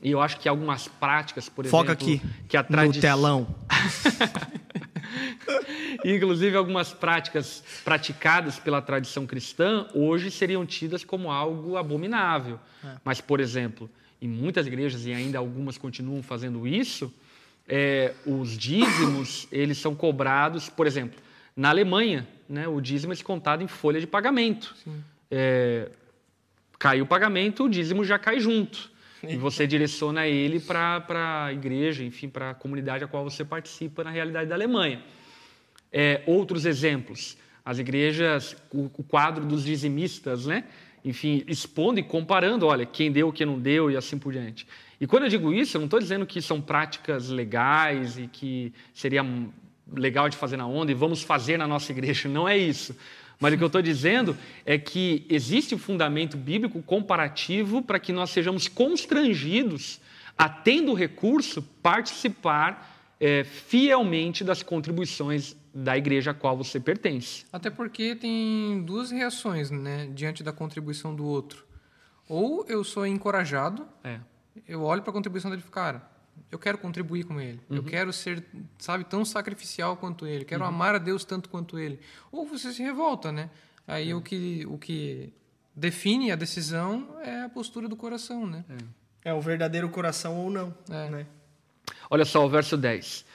E 0.02 0.12
eu 0.12 0.22
acho 0.22 0.38
que 0.38 0.50
algumas 0.50 0.88
práticas, 0.88 1.48
por 1.48 1.66
Foca 1.66 1.94
exemplo... 1.94 2.18
Foca 2.18 2.28
aqui, 2.28 2.46
que 2.50 2.58
a 2.58 2.64
tradi... 2.64 2.98
Nutelão. 2.98 3.48
Inclusive, 6.04 6.56
algumas 6.56 6.92
práticas 6.92 7.64
praticadas 7.84 8.60
pela 8.60 8.82
tradição 8.82 9.26
cristã 9.26 9.88
hoje 9.94 10.32
seriam 10.32 10.66
tidas 10.66 11.04
como 11.04 11.32
algo 11.32 11.78
abominável. 11.78 12.60
É. 12.84 12.96
Mas, 13.04 13.22
por 13.22 13.40
exemplo, 13.40 13.90
em 14.22 14.28
muitas 14.28 14.68
igrejas, 14.68 15.06
e 15.06 15.14
ainda 15.14 15.38
algumas 15.38 15.78
continuam 15.78 16.24
fazendo 16.24 16.68
isso, 16.68 17.14
é, 17.68 18.14
os 18.26 18.58
dízimos 18.58 19.48
eles 19.52 19.78
são 19.78 19.96
cobrados, 19.96 20.70
por 20.70 20.88
exemplo, 20.88 21.20
na 21.56 21.70
Alemanha, 21.70 22.28
né, 22.50 22.68
o 22.68 22.82
dízimo 22.82 23.14
é 23.14 23.16
contado 23.18 23.64
em 23.64 23.68
folha 23.68 24.00
de 24.00 24.08
pagamento. 24.08 24.76
É, 25.30 25.90
cai 26.80 27.02
o 27.02 27.06
pagamento, 27.06 27.66
o 27.66 27.70
dízimo 27.70 28.04
já 28.04 28.18
cai 28.18 28.40
junto. 28.40 28.92
E 29.28 29.38
você 29.38 29.66
direciona 29.66 30.28
ele 30.28 30.60
para 30.60 31.46
a 31.46 31.54
igreja, 31.54 32.04
enfim, 32.04 32.28
para 32.28 32.50
a 32.50 32.54
comunidade 32.54 33.04
a 33.04 33.08
qual 33.08 33.24
você 33.24 33.46
participa 33.46 34.04
na 34.04 34.10
realidade 34.10 34.50
da 34.50 34.56
Alemanha. 34.56 35.02
É, 35.92 36.22
outros 36.26 36.66
exemplos, 36.66 37.38
as 37.64 37.80
igrejas, 37.80 38.56
o, 38.72 38.90
o, 38.98 39.04
quadro 39.04 39.46
dos 39.46 39.64
dizimistas, 39.64 40.46
né? 40.46 40.66
enfim, 41.06 41.44
expondo 41.48 42.00
e 42.00 42.04
comparando, 42.04 42.66
olha, 42.66 42.86
quem 42.86 43.12
deu, 43.12 43.32
quem 43.32 43.46
não 43.46 43.60
deu 43.60 43.92
e 43.92 43.98
assim 43.98 44.18
por 44.18 44.34
diante. 44.34 44.66
E 45.00 45.08
quando 45.08 45.24
eu 45.24 45.30
digo 45.30 45.54
isso, 45.54 45.78
eu 45.78 45.80
não 45.80 45.86
estou 45.86 46.00
dizendo 46.00 46.26
que 46.26 46.42
são 46.42 46.62
práticas 46.62 47.30
legais 47.30 48.18
e 48.18 48.28
que 48.28 48.74
seria 48.94 49.26
legal 49.92 50.30
de 50.30 50.38
fazer 50.38 50.58
na 50.58 50.66
onda 50.66 50.92
e 50.92 50.96
vamos 50.96 51.22
fazer 51.22 51.58
na 51.58 51.68
nossa 51.68 51.92
igreja. 51.92 52.30
Não 52.30 52.48
é 52.48 52.58
isso. 52.58 52.96
Mas 53.44 53.54
o 53.54 53.58
que 53.58 53.64
eu 53.64 53.68
estou 53.68 53.82
dizendo 53.82 54.38
é 54.66 54.78
que 54.78 55.26
existe 55.30 55.76
um 55.76 55.78
fundamento 55.78 56.38
bíblico 56.38 56.82
comparativo 56.82 57.82
para 57.82 58.00
que 58.00 58.14
nós 58.14 58.30
sejamos 58.30 58.70
constrangidos 58.70 60.00
a, 60.38 60.48
tendo 60.48 60.94
recurso, 60.94 61.62
participar 61.62 63.14
é, 63.20 63.44
fielmente 63.44 64.46
das 64.46 64.64
contribuições 64.64 65.58
da 65.74 65.98
igreja 65.98 66.32
a 66.32 66.34
qual 66.34 66.56
você 66.56 66.80
pertence. 66.80 67.44
Até 67.52 67.70
porque 67.70 68.16
tem 68.16 68.82
duas 68.86 69.12
reações 69.12 69.70
né, 69.70 70.10
diante 70.16 70.42
da 70.42 70.54
contribuição 70.54 71.14
do 71.14 71.26
outro. 71.26 71.66
Ou 72.30 72.66
eu 72.70 72.82
sou 72.82 73.06
encorajado 73.06 73.86
é 74.06 74.22
eu 74.66 74.84
olho 74.84 75.02
para 75.02 75.12
a 75.12 75.14
contribuição 75.14 75.52
dele 75.52 75.64
e 75.68 75.70
cara, 75.70 76.02
eu 76.52 76.60
quero 76.60 76.78
contribuir 76.78 77.24
com 77.24 77.42
ele. 77.42 77.60
Uhum. 77.70 77.78
Eu 77.78 77.84
quero 77.84 78.14
ser, 78.14 78.44
sabe, 78.78 79.04
tão 79.04 79.26
sacrificial 79.26 79.98
quanto 79.98 80.28
ele. 80.28 80.46
Quero 80.46 80.62
uhum. 80.62 80.70
amar 80.70 80.96
a 80.96 81.00
Deus 81.00 81.26
tanto 81.26 81.50
quanto 81.50 81.80
ele. 81.80 82.00
Ou 82.32 82.46
você 82.46 82.72
se 82.72 82.82
revolta, 82.84 83.32
né? 83.32 83.50
Aí 83.88 84.12
é. 84.12 84.16
o, 84.16 84.22
que, 84.22 84.66
o 84.68 84.78
que 84.78 85.34
define 85.76 86.32
a 86.32 86.36
decisão 86.36 87.18
é 87.24 87.44
a 87.44 87.50
postura 87.50 87.88
do 87.88 87.96
coração, 87.96 88.46
né? 88.46 88.64
É, 89.24 89.30
é 89.30 89.34
o 89.34 89.42
verdadeiro 89.42 89.90
coração 89.90 90.38
ou 90.38 90.50
não. 90.50 90.74
É. 90.90 91.10
Né? 91.10 91.26
Olha 92.10 92.26
só 92.26 92.46
o 92.46 92.50
verso 92.50 92.78
10. 92.78 93.26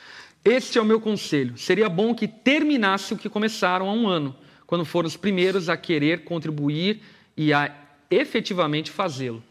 Este 0.44 0.78
é 0.78 0.80
o 0.80 0.84
meu 0.84 1.01
conselho. 1.01 1.59
Seria 1.59 1.88
bom 1.88 2.14
que 2.14 2.28
terminasse 2.28 3.12
o 3.12 3.18
que 3.18 3.28
começaram 3.28 3.88
há 3.88 3.92
um 3.92 4.07
ano, 4.07 4.34
quando 4.66 4.84
foram 4.84 5.07
os 5.07 5.16
primeiros 5.16 5.68
a 5.68 5.76
querer 5.76 6.24
contribuir 6.24 7.03
e 7.36 7.53
a 7.53 7.74
efetivamente 8.11 8.90
fazê-lo. 8.90 9.42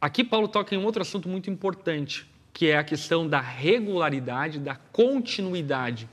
Aqui 0.00 0.22
Paulo 0.22 0.48
toca 0.48 0.74
em 0.74 0.78
um 0.78 0.84
outro 0.84 1.02
assunto 1.02 1.28
muito 1.28 1.50
importante, 1.50 2.29
que 2.52 2.66
é 2.66 2.76
a 2.76 2.84
questão 2.84 3.28
da 3.28 3.40
regularidade, 3.40 4.58
da 4.58 4.74
continuidade. 4.74 6.08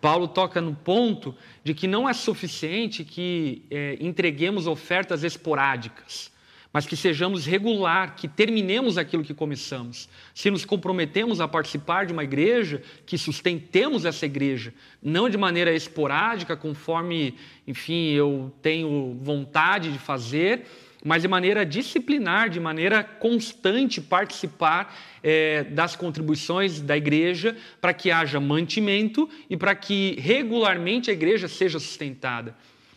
Paulo 0.00 0.28
toca 0.28 0.60
no 0.60 0.74
ponto 0.74 1.34
de 1.62 1.72
que 1.72 1.86
não 1.86 2.08
é 2.08 2.12
suficiente 2.12 3.04
que 3.04 3.62
é, 3.70 3.96
entreguemos 4.00 4.66
ofertas 4.66 5.24
esporádicas, 5.24 6.30
mas 6.70 6.84
que 6.84 6.96
sejamos 6.96 7.46
regular, 7.46 8.16
que 8.16 8.28
terminemos 8.28 8.98
aquilo 8.98 9.22
que 9.22 9.32
começamos. 9.32 10.08
Se 10.34 10.50
nos 10.50 10.64
comprometemos 10.64 11.40
a 11.40 11.48
participar 11.48 12.04
de 12.04 12.12
uma 12.12 12.24
igreja, 12.24 12.82
que 13.06 13.16
sustentemos 13.16 14.04
essa 14.04 14.26
igreja, 14.26 14.74
não 15.02 15.28
de 15.30 15.38
maneira 15.38 15.72
esporádica, 15.72 16.56
conforme, 16.56 17.36
enfim, 17.66 18.10
eu 18.10 18.52
tenho 18.60 19.16
vontade 19.22 19.90
de 19.90 19.98
fazer, 19.98 20.66
mas 21.04 21.20
de 21.20 21.28
maneira 21.28 21.66
disciplinar, 21.66 22.48
de 22.48 22.58
maneira 22.58 23.04
constante, 23.04 24.00
participar 24.00 24.96
é, 25.22 25.62
das 25.64 25.94
contribuições 25.94 26.80
da 26.80 26.96
igreja 26.96 27.54
para 27.78 27.92
que 27.92 28.10
haja 28.10 28.40
mantimento 28.40 29.28
e 29.50 29.56
para 29.56 29.74
que 29.74 30.16
regularmente 30.18 31.10
a 31.10 31.12
igreja 31.12 31.46
seja 31.46 31.78
sustentada. 31.78 32.56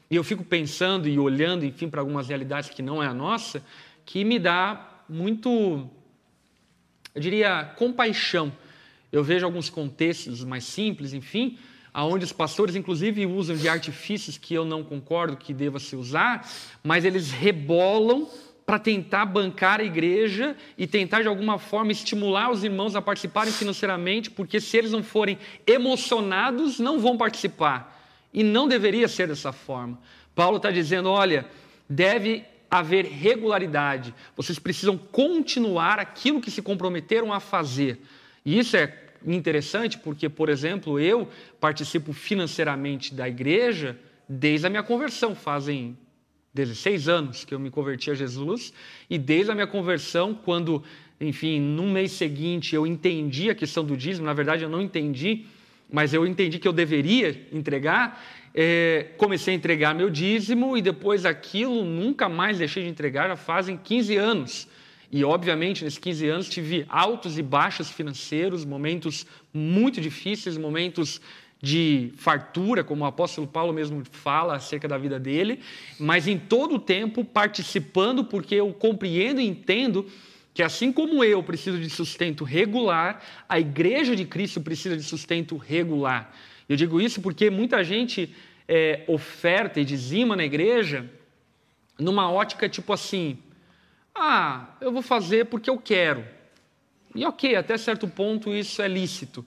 E 0.10 0.16
eu 0.16 0.24
fico 0.24 0.42
pensando 0.42 1.10
e 1.10 1.20
olhando, 1.20 1.66
enfim, 1.66 1.90
para 1.90 2.00
algumas 2.00 2.30
realidades 2.30 2.70
que 2.70 2.82
não 2.82 3.04
é 3.04 3.08
a 3.08 3.14
nossa, 3.14 3.62
que 4.06 4.24
me 4.24 4.40
dá 4.40 5.04
muito, 5.10 5.90
eu 7.14 7.22
diria, 7.22 7.66
compaixão. 7.76 8.54
Eu 9.12 9.22
vejo 9.22 9.46
alguns 9.46 9.70
contextos 9.70 10.46
mais 10.46 10.64
simples, 10.64 11.12
enfim, 11.12 11.58
aonde 11.98 12.24
os 12.24 12.32
pastores, 12.32 12.76
inclusive, 12.76 13.26
usam 13.26 13.56
de 13.56 13.68
artifícios 13.68 14.38
que 14.38 14.54
eu 14.54 14.64
não 14.64 14.84
concordo 14.84 15.36
que 15.36 15.52
deva 15.52 15.80
se 15.80 15.96
usar, 15.96 16.48
mas 16.84 17.04
eles 17.04 17.32
rebolam 17.32 18.30
para 18.64 18.78
tentar 18.78 19.26
bancar 19.26 19.80
a 19.80 19.84
igreja 19.84 20.56
e 20.78 20.86
tentar, 20.86 21.24
de 21.24 21.28
alguma 21.28 21.58
forma, 21.58 21.92
estimular 21.92 22.52
os 22.52 22.64
irmãos 22.64 22.96
a 22.96 23.02
participarem 23.02 23.52
financeiramente, 23.52 24.30
porque 24.30 24.62
se 24.62 24.78
eles 24.78 24.92
não 24.92 25.02
forem 25.02 25.40
emocionados, 25.66 26.78
não 26.78 27.00
vão 27.00 27.18
participar. 27.18 28.00
E 28.32 28.44
não 28.44 28.68
deveria 28.68 29.08
ser 29.08 29.28
dessa 29.28 29.52
forma. 29.52 29.98
Paulo 30.36 30.58
está 30.58 30.70
dizendo: 30.70 31.10
olha, 31.10 31.48
deve 31.90 32.46
haver 32.70 33.06
regularidade, 33.06 34.14
vocês 34.36 34.60
precisam 34.60 34.96
continuar 34.96 35.98
aquilo 35.98 36.42
que 36.42 36.52
se 36.52 36.62
comprometeram 36.62 37.34
a 37.34 37.40
fazer. 37.40 38.00
E 38.46 38.60
isso 38.60 38.78
é 38.78 38.88
interessante 39.36 39.98
porque, 39.98 40.30
por 40.30 40.50
exemplo, 40.50 41.00
eu 41.00 41.28
participo 41.60 42.14
financeiramente 42.14 43.14
da 43.14 43.28
igreja 43.28 43.98
desde 44.28 44.68
a 44.68 44.70
minha 44.70 44.84
conversão, 44.84 45.36
fazem 45.36 45.98
16 46.54 47.08
anos 47.08 47.46
que 47.46 47.54
eu 47.54 47.60
me 47.60 47.70
converti 47.70 48.10
a 48.10 48.16
Jesus, 48.16 48.74
e 49.10 49.18
desde 49.18 49.52
a 49.52 49.56
minha 49.56 49.68
conversão, 49.68 50.34
quando, 50.34 50.84
enfim, 51.22 51.60
no 51.60 51.84
mês 51.84 52.12
seguinte 52.14 52.76
eu 52.76 52.86
entendi 52.86 53.50
a 53.50 53.56
questão 53.56 53.84
do 53.84 53.96
dízimo, 53.96 54.26
na 54.26 54.34
verdade 54.34 54.64
eu 54.64 54.70
não 54.70 54.82
entendi, 54.82 55.46
mas 55.90 56.14
eu 56.14 56.26
entendi 56.26 56.60
que 56.60 56.68
eu 56.68 56.74
deveria 56.74 57.48
entregar, 57.52 58.22
é, 58.54 59.12
comecei 59.18 59.54
a 59.54 59.58
entregar 59.58 59.94
meu 59.94 60.10
dízimo 60.10 60.76
e 60.76 60.82
depois 60.82 61.26
aquilo 61.26 61.86
nunca 61.86 62.28
mais 62.28 62.58
deixei 62.58 62.84
de 62.84 62.90
entregar, 62.90 63.30
já 63.30 63.36
fazem 63.36 63.78
15 63.78 64.18
anos. 64.18 64.68
E, 65.12 65.24
obviamente, 65.24 65.84
nesses 65.84 66.00
15 66.00 66.28
anos 66.28 66.50
tive 66.50 66.86
altos 66.90 67.38
e 67.38 67.42
baixos 67.42 67.90
financeiros, 67.90 68.66
momentos 68.66 69.26
muito 69.54 70.02
difíceis, 70.02 70.58
momentos 70.58 71.22
de 71.62 72.12
fartura, 72.18 72.84
como 72.84 73.04
o 73.04 73.08
apóstolo 73.08 73.48
Paulo 73.48 73.74
mesmo 73.74 74.04
fala 74.12 74.56
acerca 74.56 74.88
da 74.88 74.98
vida 74.98 75.20
dele, 75.20 75.60
mas 76.00 76.28
em 76.28 76.38
todo 76.38 76.76
o 76.76 76.80
tempo 76.80 77.24
participando, 77.24 78.24
porque 78.24 78.56
eu 78.56 78.72
compreendo 78.74 79.42
e 79.42 79.48
entendo 79.48 80.06
que 80.54 80.62
assim 80.62 80.92
como 80.92 81.24
eu 81.24 81.42
preciso 81.42 81.80
de 81.80 81.90
sustento 81.90 82.44
regular, 82.44 83.24
a 83.48 83.60
igreja 83.60 84.16
de 84.16 84.26
Cristo 84.26 84.60
precisa 84.62 84.98
de 84.98 85.04
sustento 85.04 85.56
regular. 85.56 86.34
Eu 86.68 86.76
digo 86.76 87.00
isso 87.00 87.22
porque 87.22 87.50
muita 87.50 87.84
gente 87.84 88.36
é, 88.68 89.04
oferta 89.08 89.80
e 89.80 89.86
dizima 89.86 90.36
na 90.36 90.44
igreja 90.44 91.10
numa 92.00 92.32
ótica 92.32 92.68
tipo 92.68 92.92
assim: 92.92 93.38
ah, 94.18 94.76
eu 94.82 94.92
vou 94.92 95.02
fazer 95.02 95.46
porque 95.46 95.70
eu 95.70 95.78
quero. 95.78 96.26
E 97.14 97.26
ok, 97.26 97.56
até 97.56 97.78
certo 97.78 98.08
ponto 98.08 98.54
isso 98.54 98.82
é 98.82 98.88
lícito. 98.88 99.46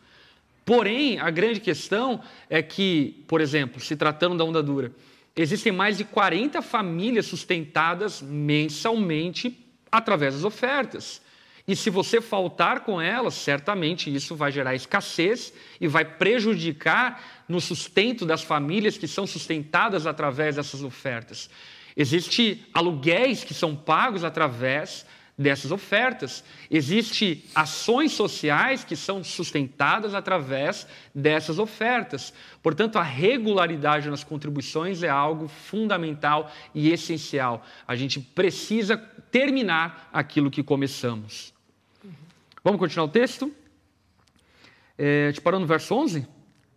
Porém, 0.65 1.19
a 1.19 1.31
grande 1.31 1.61
questão 1.61 2.21
é 2.49 2.63
que, 2.63 3.25
por 3.27 3.41
exemplo, 3.41 3.81
se 3.81 3.97
tratando 3.97 4.37
da 4.37 4.45
onda 4.45 4.63
dura, 4.63 4.93
existem 5.35 5.73
mais 5.73 5.99
de 5.99 6.05
40 6.05 6.63
famílias 6.63 7.27
sustentadas 7.27 8.23
mensalmente 8.23 9.59
através 9.91 10.35
das 10.35 10.45
ofertas. 10.45 11.21
E 11.67 11.77
se 11.77 11.91
você 11.91 12.21
faltar 12.21 12.81
com 12.81 13.01
elas, 13.01 13.35
certamente 13.35 14.13
isso 14.13 14.35
vai 14.35 14.51
gerar 14.51 14.75
escassez 14.75 15.53
e 15.81 15.87
vai 15.87 16.05
prejudicar 16.05 17.45
no 17.49 17.61
sustento 17.61 18.27
das 18.27 18.43
famílias 18.43 18.99
que 18.99 19.07
são 19.07 19.27
sustentadas 19.27 20.07
através 20.07 20.57
dessas 20.57 20.83
ofertas. 20.83 21.49
Existem 22.01 22.65
aluguéis 22.73 23.45
que 23.45 23.53
são 23.53 23.77
pagos 23.77 24.25
através 24.25 25.05
dessas 25.37 25.71
ofertas. 25.71 26.43
Existem 26.71 27.45
ações 27.55 28.13
sociais 28.13 28.83
que 28.83 28.97
são 28.97 29.23
sustentadas 29.23 30.15
através 30.15 30.87
dessas 31.15 31.59
ofertas. 31.59 32.33
Portanto, 32.63 32.97
a 32.97 33.03
regularidade 33.03 34.09
nas 34.09 34.25
contribuições 34.25 35.03
é 35.03 35.11
algo 35.11 35.47
fundamental 35.47 36.51
e 36.75 36.91
essencial. 36.91 37.67
A 37.87 37.95
gente 37.95 38.19
precisa 38.19 38.97
terminar 39.31 40.09
aquilo 40.11 40.51
que 40.51 40.63
começamos. 40.63 41.53
Vamos 42.65 42.79
continuar 42.79 43.05
o 43.05 43.11
texto? 43.11 43.53
É, 44.97 45.33
te 45.33 45.41
parou 45.43 45.61
no 45.61 45.67
verso 45.67 45.95
11? 45.95 46.27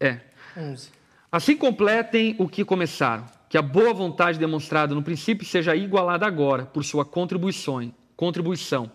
É. 0.02 0.20
11. 0.58 0.90
Assim 1.32 1.56
completem 1.56 2.36
o 2.38 2.50
que 2.50 2.66
começaram, 2.66 3.26
que 3.54 3.58
a 3.60 3.62
boa 3.62 3.94
vontade 3.94 4.40
demonstrada 4.40 4.96
no 4.96 5.04
princípio 5.04 5.46
seja 5.46 5.76
igualada 5.76 6.26
agora 6.26 6.66
por 6.66 6.84
sua 6.84 7.06
contribuição 7.06 7.94
contribuição. 8.16 8.92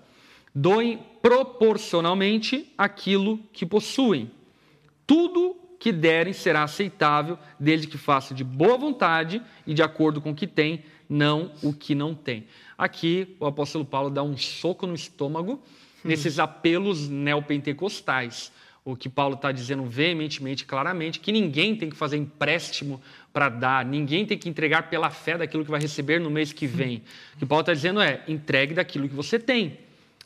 Doem 0.53 0.99
proporcionalmente 1.23 2.69
aquilo 2.77 3.39
que 3.53 3.65
possuem. 3.65 4.29
Tudo 5.07 5.55
que 5.79 5.93
derem 5.93 6.33
será 6.33 6.65
aceitável, 6.65 7.39
desde 7.57 7.87
que 7.87 7.97
façam 7.97 8.37
de 8.37 8.43
boa 8.43 8.77
vontade 8.77 9.41
e 9.65 9.73
de 9.73 9.81
acordo 9.81 10.21
com 10.21 10.33
o 10.33 10.35
que 10.35 10.49
têm, 10.49 10.83
não 11.09 11.53
o 11.63 11.73
que 11.73 11.95
não 11.95 12.13
têm. 12.13 12.49
Aqui 12.77 13.37
o 13.39 13.47
apóstolo 13.47 13.85
Paulo 13.85 14.11
dá 14.11 14.25
um 14.25 14.37
soco 14.37 14.89
no 14.89 14.95
estômago 14.97 15.53
hum. 15.53 15.61
nesses 16.03 16.41
apelos 16.41 17.09
neopentecostais. 17.09 18.51
O 18.85 18.97
que 18.97 19.09
Paulo 19.09 19.35
está 19.35 19.53
dizendo 19.53 19.85
veementemente, 19.85 20.65
claramente, 20.65 21.21
que 21.21 21.31
ninguém 21.31 21.77
tem 21.77 21.91
que 21.91 21.97
fazer 21.97 22.17
empréstimo 22.17 23.01
para 23.33 23.49
dar, 23.49 23.85
ninguém 23.85 24.27
tem 24.27 24.39
que 24.39 24.49
entregar 24.49 24.89
pela 24.91 25.11
fé 25.11 25.39
daquilo 25.39 25.65
que 25.65 25.71
vai 25.71 25.81
receber 25.81 26.19
no 26.19 26.31
mês 26.31 26.53
que 26.53 26.67
vem. 26.67 27.03
O 27.37 27.39
que 27.39 27.47
Paulo 27.47 27.61
está 27.61 27.75
dizendo 27.75 28.01
é: 28.01 28.23
entregue 28.27 28.75
daquilo 28.75 29.09
que 29.09 29.15
você 29.15 29.39
tem. 29.39 29.79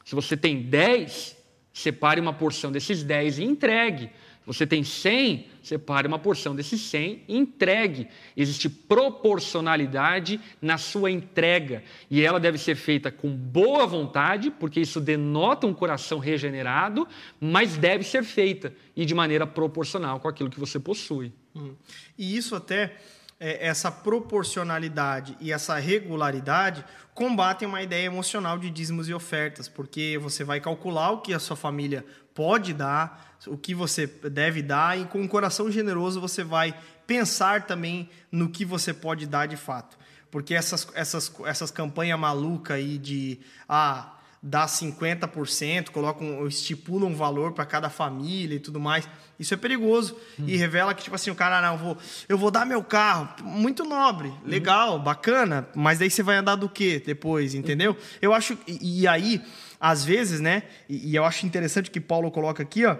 Se 0.05 0.15
você 0.15 0.37
tem 0.37 0.63
10, 0.63 1.37
separe 1.73 2.21
uma 2.21 2.33
porção 2.33 2.73
desses 2.73 3.03
10 3.03 3.39
e 3.39 3.45
entregue. 3.45 4.11
Você 4.45 4.67
tem 4.67 4.83
100, 4.83 5.47
separe 5.63 6.09
uma 6.09 6.19
porção 6.19 6.55
desses 6.55 6.81
100 6.81 7.23
e 7.29 7.37
entregue. 7.37 8.09
Existe 8.37 8.69
proporcionalidade 8.69 10.41
na 10.61 10.79
sua 10.79 11.11
entrega 11.11 11.85
e 12.11 12.23
ela 12.23 12.41
deve 12.41 12.59
ser 12.59 12.75
feita 12.75 13.11
com 13.11 13.31
boa 13.31 13.87
vontade, 13.87 14.51
porque 14.51 14.81
isso 14.81 15.01
denota 15.01 15.67
um 15.67 15.75
coração 15.75 16.19
regenerado, 16.19 17.07
mas 17.41 17.77
deve 17.77 18.03
ser 18.03 18.25
feita 18.25 18.75
e 18.97 19.05
de 19.05 19.15
maneira 19.15 19.47
proporcional 19.47 20.19
com 20.19 20.27
aquilo 20.27 20.51
que 20.51 20.59
você 20.59 20.81
possui. 20.81 21.33
Hum. 21.55 21.75
E 22.19 22.37
isso 22.37 22.57
até, 22.57 22.97
é, 23.45 23.67
essa 23.67 23.91
proporcionalidade 23.91 25.37
e 25.41 25.51
essa 25.51 25.77
regularidade 25.77 26.85
combatem 27.13 27.67
uma 27.67 27.83
ideia 27.83 28.07
emocional 28.07 28.57
de 28.57 28.71
dízimos 28.71 29.09
e 29.09 29.13
ofertas, 29.13 29.69
porque 29.69 30.17
você 30.23 30.45
vai 30.45 30.61
calcular 30.61 31.11
o 31.11 31.21
que 31.21 31.35
a 31.35 31.41
sua 31.41 31.57
família 31.57 32.07
pode 32.33 32.73
dar, 32.73 33.37
o 33.49 33.59
que 33.59 33.75
você 33.75 34.07
deve 34.07 34.63
dar, 34.63 34.97
e 34.97 35.07
com 35.07 35.21
um 35.21 35.27
coração 35.27 35.69
generoso 35.73 36.21
você 36.21 36.45
vai 36.45 36.73
pensar 37.05 37.67
também 37.67 38.09
no 38.31 38.49
que 38.49 38.65
você 38.65 38.95
pode 38.95 39.27
dar 39.27 39.47
de 39.47 39.57
fato. 39.57 39.99
Porque 40.31 40.55
essas, 40.55 40.87
essas, 40.95 41.33
essas 41.45 41.73
campanhas 41.73 42.19
malucas 42.21 42.77
aí 42.77 42.97
de 42.97 43.41
ah, 43.69 44.12
dá 44.43 44.67
50%, 44.67 45.91
colocam, 45.91 46.49
estipulam 46.49 47.11
um 47.11 47.15
valor 47.15 47.53
para 47.53 47.65
cada 47.65 47.89
família 47.89 48.57
e 48.57 48.59
tudo 48.59 48.81
mais. 48.81 49.09
Isso 49.39 49.55
é 49.55 49.57
perigoso 49.57 50.17
hum. 50.39 50.45
e 50.49 50.57
revela 50.57 50.93
que 50.95 51.05
tipo 51.05 51.15
assim, 51.15 51.31
o 51.31 51.35
cara 51.35 51.59
ah, 51.59 51.63
não, 51.63 51.73
eu 51.75 51.79
vou, 51.79 51.99
eu 52.29 52.39
vou 52.39 52.51
dar 52.51 52.67
meu 52.67 52.83
carro, 52.83 53.29
muito 53.45 53.85
nobre, 53.85 54.29
uhum. 54.29 54.37
legal, 54.45 54.99
bacana, 54.99 55.69
mas 55.77 56.01
daí 56.01 56.11
você 56.11 56.23
vai 56.25 56.37
andar 56.37 56.57
do 56.57 56.69
quê 56.69 57.01
depois, 57.05 57.55
entendeu? 57.55 57.93
Uhum. 57.93 57.99
Eu 58.21 58.35
acho 58.35 58.59
e, 58.67 59.03
e, 59.03 59.07
aí, 59.07 59.41
às 59.79 60.05
vezes, 60.05 60.41
né? 60.41 60.65
E, 60.89 61.11
e, 61.11 61.15
eu 61.15 61.25
acho 61.25 61.47
interessante 61.47 61.91
que 61.91 62.01
Paulo 62.01 62.31
coloca 62.31 62.65
aqui, 62.65 62.85
ó, 62.85 62.97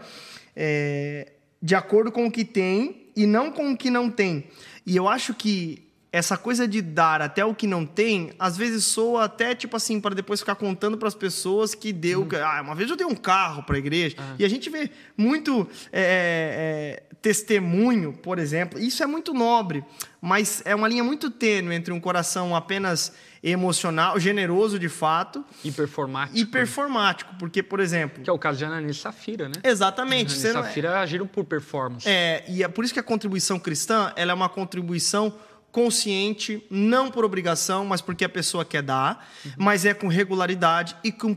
é, 0.55 1.33
de 1.61 1.75
acordo 1.75 2.13
com 2.13 2.27
o 2.27 2.31
que 2.31 2.45
tem 2.45 3.11
e 3.17 3.27
não 3.27 3.51
com 3.51 3.73
o 3.73 3.77
que 3.77 3.91
não 3.91 4.09
tem. 4.09 4.49
E 4.87 4.97
eu 4.97 5.09
acho 5.09 5.35
que 5.35 5.92
essa 6.13 6.37
coisa 6.37 6.69
de 6.69 6.83
dar 6.83 7.23
até 7.23 7.43
o 7.43 7.55
que 7.55 7.67
não 7.67 7.87
tem, 7.87 8.33
às 8.39 8.55
vezes 8.55 8.85
soa 8.85 9.25
até 9.25 9.55
tipo 9.55 9.75
assim, 9.75 9.99
para 9.99 10.15
depois 10.15 10.41
ficar 10.41 10.55
contando 10.57 10.99
para 10.99 11.09
as 11.09 11.15
pessoas 11.15 11.75
que 11.75 11.91
deu. 11.91 12.23
Hum. 12.23 12.29
Ah, 12.45 12.61
uma 12.63 12.75
vez 12.75 12.91
eu 12.91 12.97
dei 12.97 13.07
um 13.07 13.15
carro 13.15 13.63
para 13.63 13.77
a 13.77 13.79
igreja. 13.79 14.17
Ah. 14.19 14.35
E 14.39 14.45
a 14.45 14.49
gente 14.49 14.69
vê 14.69 14.91
muito 15.17 15.67
é, 15.91 17.01
é, 17.11 17.15
testemunho, 17.23 18.13
por 18.13 18.39
exemplo. 18.39 18.79
Isso 18.79 19.03
é 19.03 19.07
muito 19.07 19.33
nobre, 19.33 19.83
mas 20.21 20.61
é 20.67 20.75
uma 20.75 20.87
linha 20.87 21.03
muito 21.03 21.31
tênue 21.31 21.75
entre 21.75 21.95
um 21.95 22.01
coração 22.01 22.55
apenas 22.55 23.15
emocional, 23.43 24.21
generoso 24.21 24.79
de 24.79 24.91
fato. 24.91 25.43
E 25.65 25.73
performático. 25.73 26.39
E 26.39 26.45
performático, 26.45 27.35
porque, 27.39 27.63
por 27.63 27.81
exemplo. 27.81 28.23
Que 28.23 28.29
é 28.29 28.33
o 28.33 28.39
caso 28.39 28.59
de 28.59 28.67
Ananias 28.67 28.99
Safira, 28.99 29.49
né? 29.49 29.55
Exatamente. 29.65 30.35
Ananias 30.35 30.45
e 30.45 30.47
é 30.47 30.53
Safira 30.53 31.01
agiram 31.01 31.27
por 31.27 31.45
performance. 31.45 32.07
É, 32.07 32.45
e 32.49 32.63
é 32.63 32.69
por 32.69 32.85
isso 32.85 32.93
que 32.93 33.01
a 33.01 33.03
contribuição 33.03 33.59
cristã 33.59 34.13
ela 34.15 34.31
é 34.31 34.35
uma 34.35 34.49
contribuição 34.49 35.35
consciente, 35.73 36.65
não 36.71 37.11
por 37.11 37.25
obrigação, 37.25 37.85
mas 37.85 38.03
porque 38.03 38.25
a 38.25 38.29
pessoa 38.29 38.65
quer 38.65 38.83
dar, 38.83 39.27
uhum. 39.45 39.53
mas 39.57 39.87
é 39.87 39.95
com 39.95 40.07
regularidade 40.07 40.95
e 41.03 41.11
com, 41.11 41.35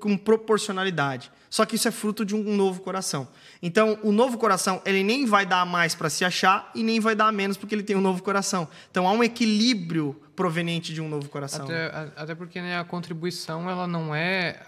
com 0.00 0.16
proporcionalidade. 0.16 1.30
Só 1.50 1.64
que 1.64 1.76
isso 1.76 1.86
é 1.86 1.90
fruto 1.92 2.24
de 2.24 2.34
um 2.34 2.56
novo 2.56 2.80
coração. 2.80 3.28
Então, 3.62 3.96
o 4.02 4.10
novo 4.10 4.38
coração, 4.38 4.82
ele 4.84 5.04
nem 5.04 5.24
vai 5.24 5.46
dar 5.46 5.64
mais 5.64 5.94
para 5.94 6.10
se 6.10 6.24
achar 6.24 6.68
e 6.74 6.82
nem 6.82 6.98
vai 6.98 7.14
dar 7.14 7.30
menos 7.32 7.56
porque 7.56 7.74
ele 7.74 7.84
tem 7.84 7.94
um 7.94 8.00
novo 8.00 8.22
coração. 8.22 8.66
Então, 8.90 9.06
há 9.06 9.12
um 9.12 9.22
equilíbrio 9.22 10.20
proveniente 10.34 10.92
de 10.92 11.00
um 11.00 11.08
novo 11.08 11.28
coração. 11.28 11.64
Até, 11.64 12.10
até 12.16 12.34
porque 12.34 12.60
né, 12.60 12.76
a 12.78 12.84
contribuição, 12.84 13.70
ela 13.70 13.86
não 13.86 14.12
é 14.12 14.60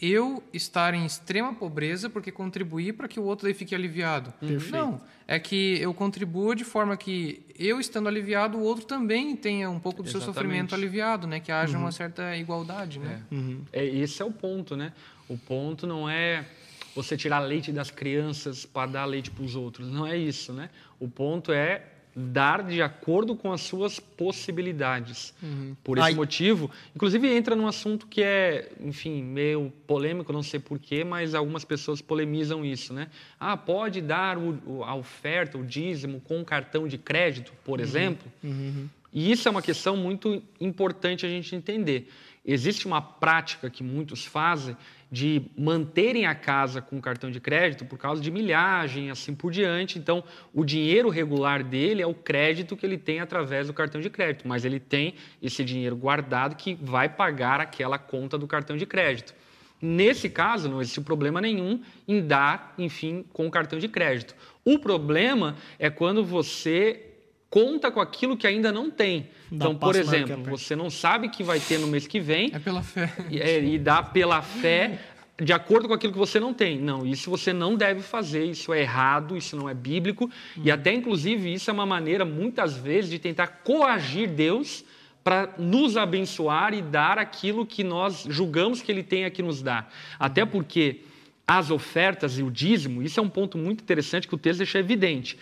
eu 0.00 0.42
estar 0.52 0.94
em 0.94 1.04
extrema 1.04 1.52
pobreza 1.52 2.08
porque 2.08 2.30
contribuí 2.30 2.92
para 2.92 3.08
que 3.08 3.18
o 3.18 3.24
outro 3.24 3.52
fique 3.52 3.74
aliviado. 3.74 4.32
Perfeito. 4.38 4.70
Não, 4.70 5.00
é 5.26 5.38
que 5.40 5.80
eu 5.80 5.92
contribuo 5.92 6.54
de 6.54 6.64
forma 6.64 6.96
que 6.96 7.44
eu 7.58 7.80
estando 7.80 8.08
aliviado, 8.08 8.56
o 8.56 8.62
outro 8.62 8.84
também 8.84 9.34
tenha 9.34 9.68
um 9.68 9.80
pouco 9.80 10.02
do 10.02 10.08
Exatamente. 10.08 10.24
seu 10.24 10.34
sofrimento 10.34 10.74
aliviado, 10.74 11.26
né? 11.26 11.40
Que 11.40 11.50
haja 11.50 11.76
uhum. 11.76 11.84
uma 11.84 11.92
certa 11.92 12.36
igualdade, 12.36 13.00
né? 13.00 13.22
É. 13.30 13.34
Uhum. 13.34 13.62
é. 13.72 13.84
Esse 13.84 14.22
é 14.22 14.24
o 14.24 14.30
ponto, 14.30 14.76
né? 14.76 14.92
O 15.28 15.36
ponto 15.36 15.86
não 15.86 16.08
é 16.08 16.46
você 16.94 17.16
tirar 17.16 17.40
leite 17.40 17.72
das 17.72 17.90
crianças 17.90 18.64
para 18.64 18.90
dar 18.90 19.04
leite 19.04 19.30
para 19.30 19.44
os 19.44 19.54
outros, 19.54 19.90
não 19.90 20.06
é 20.06 20.16
isso, 20.16 20.52
né? 20.52 20.70
O 20.98 21.08
ponto 21.08 21.52
é 21.52 21.82
dar 22.20 22.64
de 22.64 22.82
acordo 22.82 23.36
com 23.36 23.52
as 23.52 23.60
suas 23.60 24.00
possibilidades. 24.00 25.32
Uhum. 25.40 25.76
Por 25.84 25.98
esse 25.98 26.08
Ai. 26.08 26.14
motivo, 26.14 26.68
inclusive 26.94 27.28
entra 27.28 27.54
num 27.54 27.66
assunto 27.66 28.08
que 28.08 28.22
é, 28.22 28.72
enfim, 28.80 29.22
meio 29.22 29.72
polêmico, 29.86 30.32
não 30.32 30.42
sei 30.42 30.58
porquê, 30.58 31.04
mas 31.04 31.34
algumas 31.34 31.64
pessoas 31.64 32.02
polemizam 32.02 32.64
isso, 32.64 32.92
né? 32.92 33.08
Ah, 33.38 33.56
pode 33.56 34.00
dar 34.00 34.36
o, 34.36 34.82
a 34.82 34.96
oferta, 34.96 35.56
o 35.56 35.64
dízimo 35.64 36.20
com 36.20 36.44
cartão 36.44 36.88
de 36.88 36.98
crédito, 36.98 37.52
por 37.64 37.78
uhum. 37.78 37.84
exemplo? 37.84 38.32
Uhum. 38.42 38.88
E 39.12 39.30
isso 39.30 39.46
é 39.46 39.50
uma 39.50 39.62
questão 39.62 39.96
muito 39.96 40.42
importante 40.60 41.24
a 41.24 41.28
gente 41.28 41.54
entender. 41.54 42.10
Existe 42.44 42.86
uma 42.86 43.00
prática 43.00 43.70
que 43.70 43.82
muitos 43.82 44.24
fazem 44.24 44.76
de 45.10 45.42
manterem 45.56 46.26
a 46.26 46.34
casa 46.34 46.82
com 46.82 47.00
cartão 47.00 47.30
de 47.30 47.40
crédito 47.40 47.84
por 47.84 47.98
causa 47.98 48.20
de 48.20 48.30
milhagem, 48.30 49.10
assim 49.10 49.34
por 49.34 49.50
diante. 49.50 49.98
Então, 49.98 50.22
o 50.52 50.64
dinheiro 50.64 51.08
regular 51.08 51.64
dele 51.64 52.02
é 52.02 52.06
o 52.06 52.14
crédito 52.14 52.76
que 52.76 52.84
ele 52.84 52.98
tem 52.98 53.20
através 53.20 53.66
do 53.68 53.72
cartão 53.72 54.00
de 54.00 54.10
crédito, 54.10 54.46
mas 54.46 54.64
ele 54.64 54.78
tem 54.78 55.14
esse 55.42 55.64
dinheiro 55.64 55.96
guardado 55.96 56.56
que 56.56 56.74
vai 56.74 57.08
pagar 57.08 57.60
aquela 57.60 57.98
conta 57.98 58.36
do 58.36 58.46
cartão 58.46 58.76
de 58.76 58.84
crédito. 58.84 59.34
Nesse 59.80 60.28
caso, 60.28 60.68
não 60.68 60.80
existe 60.80 61.00
problema 61.00 61.40
nenhum 61.40 61.80
em 62.06 62.20
dar, 62.20 62.74
enfim, 62.76 63.24
com 63.32 63.46
o 63.46 63.50
cartão 63.50 63.78
de 63.78 63.88
crédito. 63.88 64.34
O 64.64 64.78
problema 64.78 65.56
é 65.78 65.88
quando 65.88 66.24
você 66.24 67.07
conta 67.50 67.90
com 67.90 68.00
aquilo 68.00 68.36
que 68.36 68.46
ainda 68.46 68.70
não 68.70 68.90
tem. 68.90 69.28
Dá 69.50 69.66
então, 69.66 69.74
por 69.74 69.96
exemplo, 69.96 70.42
você 70.44 70.76
não 70.76 70.90
sabe 70.90 71.28
que 71.28 71.42
vai 71.42 71.58
ter 71.60 71.78
no 71.78 71.86
mês 71.86 72.06
que 72.06 72.20
vem. 72.20 72.50
É 72.52 72.58
pela 72.58 72.82
fé. 72.82 73.12
E, 73.30 73.40
é, 73.40 73.62
e 73.62 73.78
dá 73.78 74.02
pela 74.02 74.42
fé 74.42 74.98
de 75.40 75.52
acordo 75.52 75.86
com 75.86 75.94
aquilo 75.94 76.12
que 76.12 76.18
você 76.18 76.40
não 76.40 76.52
tem. 76.52 76.78
Não, 76.78 77.06
isso 77.06 77.30
você 77.30 77.52
não 77.52 77.76
deve 77.76 78.02
fazer, 78.02 78.44
isso 78.44 78.72
é 78.72 78.80
errado, 78.80 79.36
isso 79.36 79.56
não 79.56 79.68
é 79.68 79.74
bíblico. 79.74 80.24
Uhum. 80.56 80.62
E 80.64 80.70
até, 80.70 80.92
inclusive, 80.92 81.52
isso 81.52 81.70
é 81.70 81.72
uma 81.72 81.86
maneira, 81.86 82.24
muitas 82.24 82.76
vezes, 82.76 83.10
de 83.10 83.18
tentar 83.18 83.46
coagir 83.46 84.28
Deus 84.28 84.84
para 85.22 85.54
nos 85.58 85.96
abençoar 85.96 86.74
e 86.74 86.82
dar 86.82 87.18
aquilo 87.18 87.64
que 87.64 87.84
nós 87.84 88.24
julgamos 88.28 88.82
que 88.82 88.90
Ele 88.90 89.02
tem 89.02 89.30
que 89.30 89.42
nos 89.42 89.62
dar. 89.62 89.92
Até 90.18 90.44
porque 90.44 91.02
as 91.46 91.70
ofertas 91.70 92.38
e 92.38 92.42
o 92.42 92.50
dízimo, 92.50 93.02
isso 93.02 93.20
é 93.20 93.22
um 93.22 93.28
ponto 93.28 93.56
muito 93.56 93.82
interessante 93.82 94.26
que 94.26 94.34
o 94.34 94.38
texto 94.38 94.58
deixa 94.58 94.78
evidente. 94.78 95.38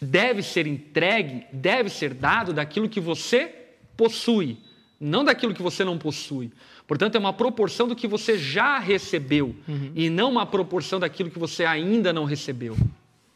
Deve 0.00 0.42
ser 0.42 0.66
entregue, 0.66 1.44
deve 1.52 1.90
ser 1.90 2.14
dado 2.14 2.52
daquilo 2.52 2.88
que 2.88 3.00
você 3.00 3.54
possui, 3.96 4.58
não 4.98 5.24
daquilo 5.24 5.54
que 5.54 5.62
você 5.62 5.84
não 5.84 5.98
possui. 5.98 6.50
Portanto, 6.86 7.14
é 7.14 7.18
uma 7.18 7.32
proporção 7.32 7.86
do 7.86 7.94
que 7.94 8.08
você 8.08 8.36
já 8.36 8.78
recebeu 8.78 9.54
uhum. 9.68 9.92
e 9.94 10.10
não 10.10 10.30
uma 10.30 10.46
proporção 10.46 10.98
daquilo 10.98 11.30
que 11.30 11.38
você 11.38 11.64
ainda 11.64 12.12
não 12.12 12.24
recebeu. 12.24 12.76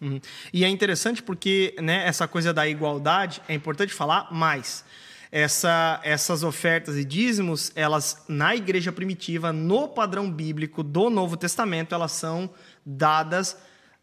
Uhum. 0.01 0.21
E 0.53 0.65
é 0.65 0.69
interessante 0.69 1.23
porque 1.23 1.75
né, 1.81 2.07
essa 2.07 2.27
coisa 2.27 2.53
da 2.53 2.67
igualdade 2.67 3.41
é 3.47 3.55
importante 3.55 3.93
falar, 3.93 4.29
mas 4.33 4.85
essa, 5.31 6.01
essas 6.05 6.43
ofertas 6.43 6.97
e 6.97 7.05
dízimos, 7.05 7.73
elas 7.75 8.25
na 8.29 8.55
igreja 8.55 8.93
primitiva, 8.93 9.53
no 9.53 9.89
padrão 9.89 10.31
bíblico 10.31 10.83
do 10.83 11.11
Novo 11.11 11.37
Testamento, 11.37 11.95
elas 11.95 12.13
são 12.13 12.51
dadas 12.85 13.57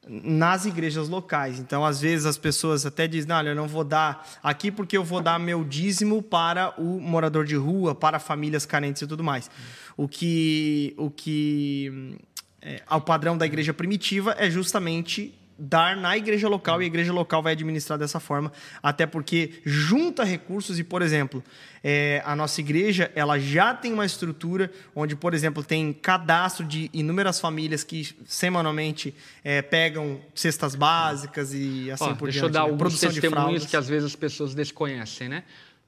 nas 0.08 0.66
igrejas 0.66 1.08
locais. 1.08 1.60
Então, 1.60 1.86
às 1.86 2.02
vezes 2.02 2.26
as 2.26 2.38
pessoas 2.38 2.86
até 2.86 3.08
dizem: 3.08 3.30
"Não, 3.30 3.42
eu 3.44 3.56
não 3.56 3.68
vou 3.68 3.84
dar 3.84 4.28
aqui 4.42 4.72
porque 4.72 4.98
eu 4.98 5.04
vou 5.04 5.22
dar 5.22 5.40
meu 5.40 5.64
dízimo 5.64 6.22
para 6.22 6.74
o 6.80 7.00
morador 7.00 7.46
de 7.46 7.56
rua, 7.56 7.94
para 7.94 8.20
famílias 8.20 8.66
carentes 8.66 9.02
e 9.02 9.08
tudo 9.08 9.24
mais". 9.24 9.50
O 9.96 10.08
que 10.08 10.94
o 10.98 11.12
que 11.12 12.18
é, 12.62 12.82
ao 12.88 13.02
padrão 13.02 13.38
da 13.38 13.46
igreja 13.46 13.74
primitiva 13.74 14.36
é 14.38 14.50
justamente 14.50 15.34
dar 15.64 15.96
na 15.96 16.18
igreja 16.18 16.50
local 16.50 16.82
e 16.82 16.86
a 16.86 16.88
igreja 16.88 17.14
local 17.14 17.44
vai 17.44 17.54
administrar 17.54 18.00
dessa 18.00 18.20
forma, 18.20 18.52
até 18.82 19.06
porque 19.06 19.62
junta 19.64 20.24
recursos 20.24 20.80
e, 20.80 20.84
por 20.84 21.04
exemplo, 21.04 21.44
é, 21.84 22.20
a 22.26 22.36
nossa 22.36 22.60
igreja 22.60 23.12
ela 23.14 23.38
já 23.38 23.76
tem 23.76 23.94
uma 23.94 24.06
estrutura 24.06 24.72
onde, 24.96 25.16
por 25.16 25.36
exemplo, 25.36 25.64
tem 25.64 25.94
cadastro 25.94 26.66
de 26.66 26.90
inúmeras 26.92 27.40
famílias 27.40 27.84
que 27.84 28.10
semanalmente 28.26 29.14
é, 29.44 29.62
pegam 29.62 30.20
cestas 30.34 30.74
básicas 30.74 31.54
e 31.54 31.92
assim 31.92 32.06
Ó, 32.06 32.16
por 32.16 32.26
deixa 32.26 32.40
diante. 32.40 32.42
Deixa 32.42 32.46
eu 32.46 32.50
dar 32.50 32.64
né? 32.64 32.72
alguns 32.72 33.00
testemunhos 33.00 33.66
que 33.68 33.78
às 33.78 33.88
vezes 33.88 34.06
as 34.06 34.16
pessoas 34.16 34.56
desconhecem, 34.56 35.30
né? 35.30 35.44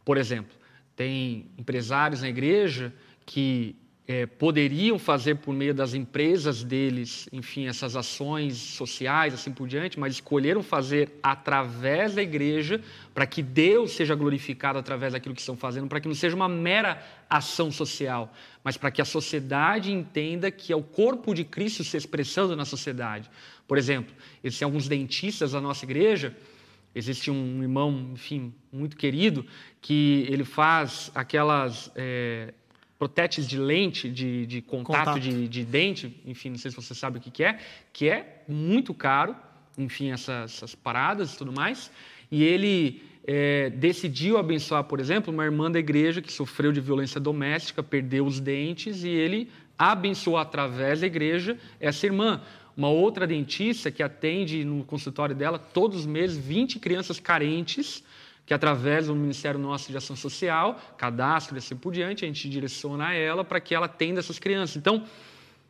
Por 0.05 0.17
exemplo, 0.17 0.55
tem 0.95 1.47
empresários 1.57 2.21
na 2.21 2.30
igreja 2.30 2.93
que 3.26 3.76
é, 4.06 4.26
poderiam 4.26 4.99
fazer 4.99 5.36
por 5.36 5.54
meio 5.54 5.74
das 5.74 5.93
empresas 5.93 6.62
deles, 6.62 7.30
enfim, 7.32 7.68
essas 7.68 7.95
ações 7.95 8.58
sociais, 8.58 9.34
assim 9.34 9.51
por 9.51 9.66
diante, 9.66 9.97
mas 9.97 10.16
escolheram 10.16 10.62
fazer 10.62 11.18
através 11.24 12.14
da 12.14 12.22
igreja 12.22 12.82
para 13.14 13.26
que 13.26 13.41
Deus 13.41 13.91
seja 13.91 14.14
glorificado 14.14 14.78
através 14.78 15.14
daquilo 15.14 15.34
que 15.34 15.39
estão 15.39 15.56
fazendo, 15.56 15.88
para 15.88 16.01
que 16.01 16.08
não 16.08 16.16
seja 16.16 16.36
uma 16.36 16.49
mera 16.49 17.01
ação 17.30 17.72
social, 17.72 18.34
mas 18.62 18.76
para 18.76 18.91
que 18.91 19.01
a 19.01 19.06
sociedade 19.06 19.89
entenda 19.89 20.51
que 20.51 20.74
é 20.74 20.76
o 20.76 20.84
corpo 20.84 21.34
de 21.34 21.45
Cristo 21.45 21.82
se 21.84 21.95
expressando 21.95 22.58
na 22.58 22.66
sociedade. 22.66 23.32
Por 23.66 23.78
exemplo, 23.78 24.14
existem 24.43 24.66
alguns 24.66 24.88
dentistas 24.89 25.54
da 25.54 25.62
nossa 25.62 25.86
igreja. 25.86 26.36
Existe 26.93 27.32
um 27.32 27.64
irmão, 27.64 28.12
enfim, 28.14 28.54
muito 28.72 28.97
querido, 28.97 29.45
que 29.82 30.28
ele 30.30 30.43
faz 30.43 31.10
aquelas 31.16 31.89
é, 31.95 32.54
protetes 32.98 33.48
de 33.48 33.58
lente, 33.58 34.10
de, 34.10 34.46
de 34.46 34.62
contato, 34.62 35.06
contato. 35.06 35.20
De, 35.20 35.48
de, 35.48 35.66
dente, 35.66 36.22
enfim, 36.26 36.50
não 36.50 36.58
sei 36.58 36.72
se 36.72 36.78
você 36.78 36.94
sabe 36.94 37.18
o 37.18 37.22
que, 37.22 37.32
que 37.32 37.44
é, 37.44 37.60
que 37.91 38.08
é 38.08 38.44
muito 38.48 38.94
caro, 38.94 39.36
enfim, 39.78 40.12
essas, 40.12 40.56
essas 40.56 40.76
paradas 40.76 41.34
e 41.34 41.38
tudo 41.38 41.52
mais. 41.52 41.91
E 42.32 42.44
ele 42.44 43.04
é, 43.26 43.70
decidiu 43.70 44.38
abençoar, 44.38 44.84
por 44.84 45.00
exemplo, 45.00 45.34
uma 45.34 45.44
irmã 45.44 45.72
da 45.72 45.80
igreja 45.80 46.22
que 46.22 46.32
sofreu 46.32 46.72
de 46.72 46.82
violência 46.82 47.20
doméstica, 47.20 47.82
perdeu 47.82 48.26
os 48.26 48.39
dentes, 48.39 49.04
e 49.04 49.10
ele 49.10 49.50
abençoou 49.78 50.38
através 50.38 51.02
da 51.02 51.08
igreja 51.08 51.58
essa 51.80 52.06
irmã. 52.06 52.41
Uma 52.76 52.89
outra 52.89 53.28
dentista 53.28 53.91
que 53.91 54.02
atende 54.02 54.64
no 54.64 54.84
consultório 54.84 55.36
dela 55.36 55.60
todos 55.60 56.00
os 56.00 56.06
meses 56.06 56.38
20 56.38 56.80
crianças 56.80 57.20
carentes 57.20 58.04
que 58.46 58.54
através 58.54 59.08
do 59.08 59.16
Ministério 59.16 59.60
Nosso 59.60 59.89
de 59.89 59.98
Ação 59.98 60.16
Social, 60.16 60.80
cadastro 60.98 61.56
e 61.56 61.60
assim 61.60 61.76
por 61.76 61.94
diante, 61.94 62.26
a 62.26 62.28
gente 62.28 62.50
direciona 62.50 63.14
ela 63.14 63.44
para 63.44 63.62
que 63.62 63.74
ela 63.74 63.86
atenda 63.86 64.20
essas 64.20 64.38
crianças. 64.38 64.76
Então, 64.76 65.06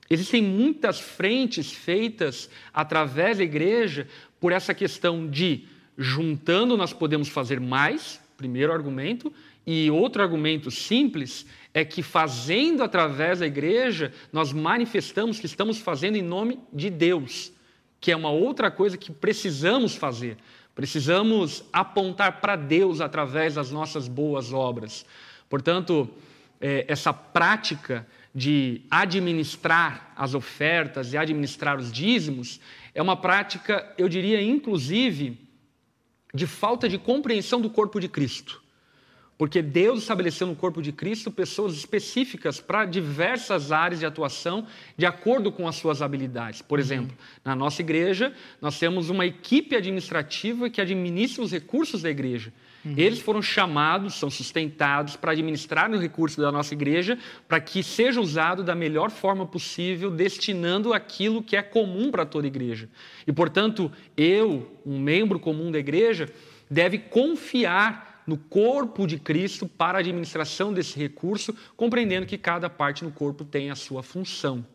existem 0.10 0.42
muitas 0.42 1.00
frentes 1.00 1.72
feitas 1.72 2.50
através 2.74 3.38
da 3.38 3.44
igreja 3.44 4.08
por 4.40 4.52
essa 4.52 4.74
questão 4.74 5.28
de 5.28 5.66
juntando 5.98 6.76
nós 6.76 6.92
podemos 6.92 7.30
fazer 7.30 7.60
mais, 7.60 8.20
primeiro 8.36 8.74
argumento, 8.74 9.32
e 9.66 9.90
outro 9.90 10.22
argumento 10.22 10.70
simples 10.70 11.46
é 11.74 11.86
que 11.86 12.04
fazendo 12.04 12.84
através 12.84 13.40
da 13.40 13.48
igreja, 13.48 14.12
nós 14.32 14.52
manifestamos 14.52 15.40
que 15.40 15.46
estamos 15.46 15.78
fazendo 15.78 16.18
em 16.18 16.22
nome 16.22 16.60
de 16.72 16.90
Deus, 16.90 17.54
que 18.00 18.12
é 18.12 18.16
uma 18.16 18.30
outra 18.30 18.70
coisa 18.70 18.98
que 18.98 19.12
precisamos 19.12 19.96
fazer. 19.96 20.38
Precisamos 20.76 21.64
apontar 21.72 22.42
para 22.42 22.56
Deus 22.56 23.00
através 23.00 23.56
das 23.56 23.70
nossas 23.70 24.08
boas 24.08 24.52
obras. 24.52 25.06
Portanto, 25.48 26.10
é, 26.60 26.86
essa 26.88 27.14
prática 27.14 28.08
de 28.34 28.82
administrar 28.90 30.12
as 30.16 30.34
ofertas 30.34 31.14
e 31.14 31.18
administrar 31.18 31.78
os 31.78 31.92
dízimos 31.92 32.60
é 32.96 33.02
uma 33.02 33.16
prática, 33.16 33.94
eu 33.98 34.10
diria, 34.10 34.42
inclusive, 34.42 35.38
de 36.34 36.48
falta 36.48 36.90
de 36.90 36.98
compreensão 36.98 37.62
do 37.62 37.70
corpo 37.70 38.00
de 38.00 38.08
Cristo. 38.08 38.63
Porque 39.38 39.62
Deus 39.62 40.02
estabeleceu 40.02 40.46
no 40.46 40.56
corpo 40.56 40.82
de 40.82 40.92
Cristo 40.92 41.32
pessoas 41.32 41.74
específicas 41.74 42.60
para 42.60 42.86
diversas 42.86 43.72
áreas 43.72 44.00
de 44.00 44.06
atuação, 44.06 44.68
de 44.96 45.06
acordo 45.06 45.52
com 45.52 45.68
as 45.68 45.76
suas 45.76 46.02
habilidades. 46.02 46.62
Por 46.62 46.78
uhum. 46.78 46.86
exemplo, 46.86 47.18
na 47.44 47.56
nossa 47.56 47.82
igreja, 47.82 48.34
nós 48.62 48.78
temos 48.78 49.10
uma 49.10 49.26
equipe 49.26 49.76
administrativa 49.76 50.70
que 50.70 50.80
administra 50.80 51.44
os 51.44 51.52
recursos 51.52 52.04
da 52.04 52.10
igreja. 52.10 52.54
Uhum. 52.86 52.94
Eles 52.98 53.20
foram 53.20 53.42
chamados, 53.42 54.16
são 54.16 54.30
sustentados 54.30 55.16
para 55.16 55.32
administrar 55.32 55.90
os 55.90 56.02
recursos 56.02 56.38
da 56.38 56.52
nossa 56.52 56.74
igreja, 56.74 57.18
para 57.48 57.60
que 57.60 57.82
seja 57.82 58.20
usado 58.20 58.64
da 58.64 58.76
melhor 58.76 59.10
forma 59.10 59.46
possível, 59.46 60.12
destinando 60.12 60.94
aquilo 60.94 61.42
que 61.42 61.56
é 61.56 61.62
comum 61.62 62.12
para 62.12 62.26
toda 62.26 62.46
a 62.46 62.50
igreja. 62.50 62.90
E, 63.26 63.32
portanto, 63.32 63.92
eu, 64.18 64.80
um 64.86 65.00
membro 65.00 65.40
comum 65.40 65.72
da 65.72 65.80
igreja, 65.80 66.30
deve 66.70 66.98
confiar 66.98 68.13
no 68.26 68.38
corpo 68.38 69.06
de 69.06 69.18
Cristo 69.18 69.68
para 69.68 69.98
a 69.98 70.02
administração 70.02 70.74
desse 70.74 70.98
recurso, 70.98 71.56
compreendendo 71.76 72.26
que 72.26 72.38
cada 72.38 72.70
parte 72.70 73.04
no 73.04 73.12
corpo 73.12 73.44
tem 73.44 73.70
a 73.70 73.76
sua 73.76 74.02
função. 74.02 74.66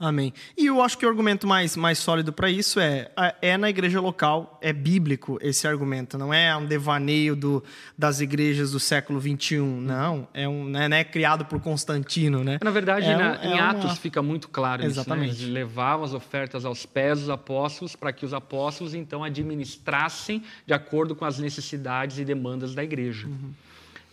Amém. 0.00 0.32
E 0.56 0.64
eu 0.66 0.80
acho 0.80 0.96
que 0.96 1.04
o 1.04 1.08
argumento 1.10 1.46
mais, 1.46 1.76
mais 1.76 1.98
sólido 1.98 2.32
para 2.32 2.48
isso 2.48 2.80
é 2.80 3.10
é 3.42 3.56
na 3.58 3.68
igreja 3.68 4.00
local, 4.00 4.58
é 4.62 4.72
bíblico 4.72 5.38
esse 5.42 5.68
argumento, 5.68 6.16
não 6.16 6.32
é 6.32 6.56
um 6.56 6.64
devaneio 6.64 7.36
do, 7.36 7.62
das 7.98 8.20
igrejas 8.20 8.72
do 8.72 8.80
século 8.80 9.20
XXI, 9.20 9.58
não. 9.58 10.26
É 10.32 10.48
um, 10.48 10.64
né, 10.64 10.88
não 10.88 10.96
é 10.96 11.04
criado 11.04 11.44
por 11.44 11.60
Constantino, 11.60 12.42
né? 12.42 12.58
Na 12.62 12.70
verdade, 12.70 13.06
é 13.06 13.16
na, 13.16 13.44
em 13.44 13.58
é 13.58 13.60
Atos 13.60 13.84
uma... 13.84 13.96
fica 13.96 14.22
muito 14.22 14.48
claro 14.48 14.82
Exatamente. 14.84 15.34
isso, 15.34 15.46
né? 15.46 15.52
levavam 15.52 16.04
as 16.04 16.14
ofertas 16.14 16.64
aos 16.64 16.86
pés 16.86 17.20
dos 17.20 17.28
apóstolos 17.28 17.94
para 17.94 18.10
que 18.12 18.24
os 18.24 18.32
apóstolos 18.32 18.94
então 18.94 19.22
administrassem 19.22 20.42
de 20.66 20.72
acordo 20.72 21.14
com 21.14 21.26
as 21.26 21.38
necessidades 21.38 22.18
e 22.18 22.24
demandas 22.24 22.74
da 22.74 22.82
igreja. 22.82 23.26
Uhum. 23.26 23.52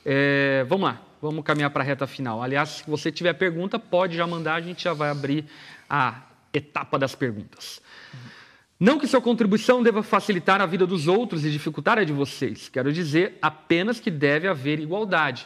É, 0.09 0.65
vamos 0.69 0.87
lá, 0.87 1.01
vamos 1.21 1.43
caminhar 1.43 1.69
para 1.69 1.83
a 1.83 1.85
reta 1.85 2.07
final. 2.07 2.41
Aliás, 2.41 2.69
se 2.69 2.89
você 2.89 3.11
tiver 3.11 3.33
pergunta, 3.33 3.77
pode 3.77 4.15
já 4.15 4.25
mandar, 4.25 4.55
a 4.55 4.61
gente 4.61 4.85
já 4.85 4.93
vai 4.93 5.09
abrir 5.09 5.43
a 5.89 6.21
etapa 6.53 6.97
das 6.97 7.13
perguntas. 7.13 7.81
Não 8.79 8.97
que 8.97 9.05
sua 9.05 9.19
contribuição 9.19 9.83
deva 9.83 10.01
facilitar 10.01 10.61
a 10.61 10.65
vida 10.65 10.87
dos 10.87 11.09
outros 11.09 11.43
e 11.43 11.51
dificultar 11.51 11.97
a 11.97 12.05
de 12.05 12.13
vocês. 12.13 12.69
Quero 12.69 12.93
dizer 12.93 13.37
apenas 13.41 13.99
que 13.99 14.09
deve 14.09 14.47
haver 14.47 14.79
igualdade. 14.79 15.45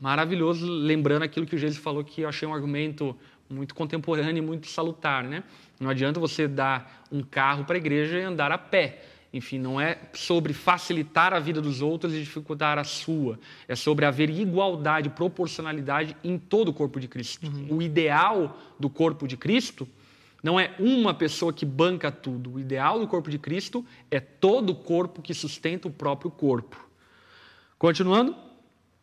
Maravilhoso, 0.00 0.66
lembrando 0.66 1.24
aquilo 1.24 1.44
que 1.44 1.54
o 1.54 1.58
Jesus 1.58 1.78
falou, 1.78 2.02
que 2.02 2.22
eu 2.22 2.30
achei 2.30 2.48
um 2.48 2.54
argumento 2.54 3.14
muito 3.50 3.74
contemporâneo 3.74 4.38
e 4.38 4.40
muito 4.40 4.68
salutar. 4.68 5.22
Né? 5.22 5.44
Não 5.78 5.90
adianta 5.90 6.18
você 6.18 6.48
dar 6.48 7.04
um 7.12 7.22
carro 7.22 7.66
para 7.66 7.76
a 7.76 7.78
igreja 7.78 8.18
e 8.18 8.22
andar 8.22 8.50
a 8.52 8.56
pé. 8.56 9.04
Enfim, 9.32 9.58
não 9.58 9.80
é 9.80 9.98
sobre 10.12 10.52
facilitar 10.52 11.32
a 11.32 11.38
vida 11.38 11.60
dos 11.60 11.80
outros 11.80 12.12
e 12.12 12.20
dificultar 12.20 12.78
a 12.78 12.84
sua. 12.84 13.38
É 13.66 13.74
sobre 13.74 14.04
haver 14.04 14.28
igualdade, 14.28 15.08
proporcionalidade 15.08 16.14
em 16.22 16.38
todo 16.38 16.68
o 16.68 16.72
corpo 16.74 17.00
de 17.00 17.08
Cristo. 17.08 17.46
Uhum. 17.46 17.78
O 17.78 17.82
ideal 17.82 18.58
do 18.78 18.90
corpo 18.90 19.26
de 19.26 19.36
Cristo 19.36 19.88
Não 20.42 20.58
é 20.58 20.74
uma 20.78 21.14
pessoa 21.14 21.52
que 21.52 21.64
banca 21.64 22.10
tudo. 22.10 22.54
O 22.54 22.60
ideal 22.60 22.98
do 22.98 23.06
corpo 23.06 23.30
de 23.30 23.38
Cristo 23.38 23.86
é 24.10 24.18
todo 24.18 24.70
o 24.70 24.74
corpo 24.74 25.22
que 25.22 25.32
sustenta 25.32 25.86
o 25.86 25.90
próprio 25.90 26.30
corpo. 26.30 26.76
Continuando. 27.78 28.34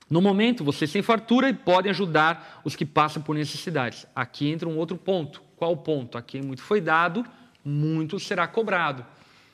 No 0.10 0.22
momento, 0.22 0.64
vocês 0.64 0.91
têm 0.91 1.03
fartura 1.03 1.49
e 1.49 1.53
podem 1.53 1.91
ajudar 1.91 2.61
os 2.65 2.76
que 2.76 2.84
passam 2.84 3.22
por 3.22 3.35
necessidades. 3.35 4.07
Aqui 4.15 4.49
entra 4.49 4.68
um 4.68 4.76
outro 4.76 4.97
ponto. 4.97 5.41
Qual 5.56 5.77
ponto? 5.77 6.18
A 6.18 6.22
quem 6.22 6.41
muito 6.41 6.64
foi 6.64 6.81
dado, 6.81 7.23
muito 7.64 8.19
será 8.19 8.47
cobrado. 8.47 9.06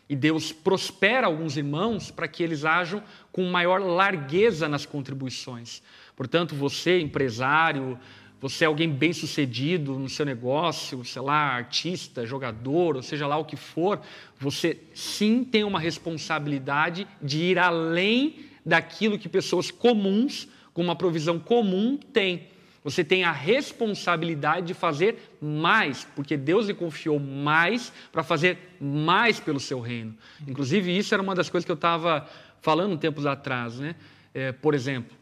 E 0.08 0.16
Deus 0.16 0.52
prospera 0.52 1.28
alguns 1.28 1.58
irmãos 1.58 2.12
para 2.12 2.28
que 2.28 2.44
eles 2.44 2.64
ajam 2.64 3.02
com 3.32 3.44
maior 3.46 3.82
largueza 3.82 4.70
nas 4.70 4.86
contribuições. 4.86 5.82
Portanto, 6.16 6.54
você, 6.56 7.00
empresário, 7.00 7.98
você 8.40 8.64
é 8.64 8.68
alguém 8.68 8.90
bem 8.90 9.12
sucedido 9.12 9.98
no 9.98 10.08
seu 10.08 10.26
negócio, 10.26 11.04
sei 11.04 11.22
lá, 11.22 11.56
artista, 11.56 12.26
jogador, 12.26 12.96
ou 12.96 13.02
seja 13.02 13.26
lá 13.26 13.38
o 13.38 13.46
que 13.46 13.56
for, 13.56 14.00
você 14.40 14.80
sim 14.94 15.44
tem 15.44 15.64
uma 15.64 15.80
responsabilidade 15.80 17.08
de 17.22 17.40
ir 17.40 17.58
além 17.58 18.46
daquilo 18.64 19.18
que 19.18 19.28
pessoas 19.28 19.72
comuns, 19.72 20.48
com 20.74 20.84
uma 20.84 20.96
provisão 20.96 21.40
comum, 21.40 21.98
têm. 21.98 22.48
Você 22.86 23.04
tem 23.04 23.24
a 23.24 23.32
responsabilidade 23.32 24.68
de 24.68 24.76
fazer 24.76 25.36
mais, 25.42 26.08
porque 26.16 26.38
Deus 26.38 26.68
lhe 26.68 26.74
confiou 26.76 27.20
mais 27.20 27.92
para 28.12 28.24
fazer 28.24 28.60
mais 28.80 29.40
pelo 29.40 29.60
seu 29.60 29.80
reino. 29.80 30.16
Inclusive, 30.48 30.96
isso 30.96 31.12
era 31.12 31.24
uma 31.24 31.34
das 31.34 31.50
coisas 31.50 31.66
que 31.66 31.72
eu 31.72 31.76
estava 31.76 32.30
falando 32.62 32.96
tempos 32.96 33.26
atrás. 33.26 33.80
Né? 33.80 33.96
É, 34.36 34.52
por 34.52 34.76
exemplo, 34.76 35.18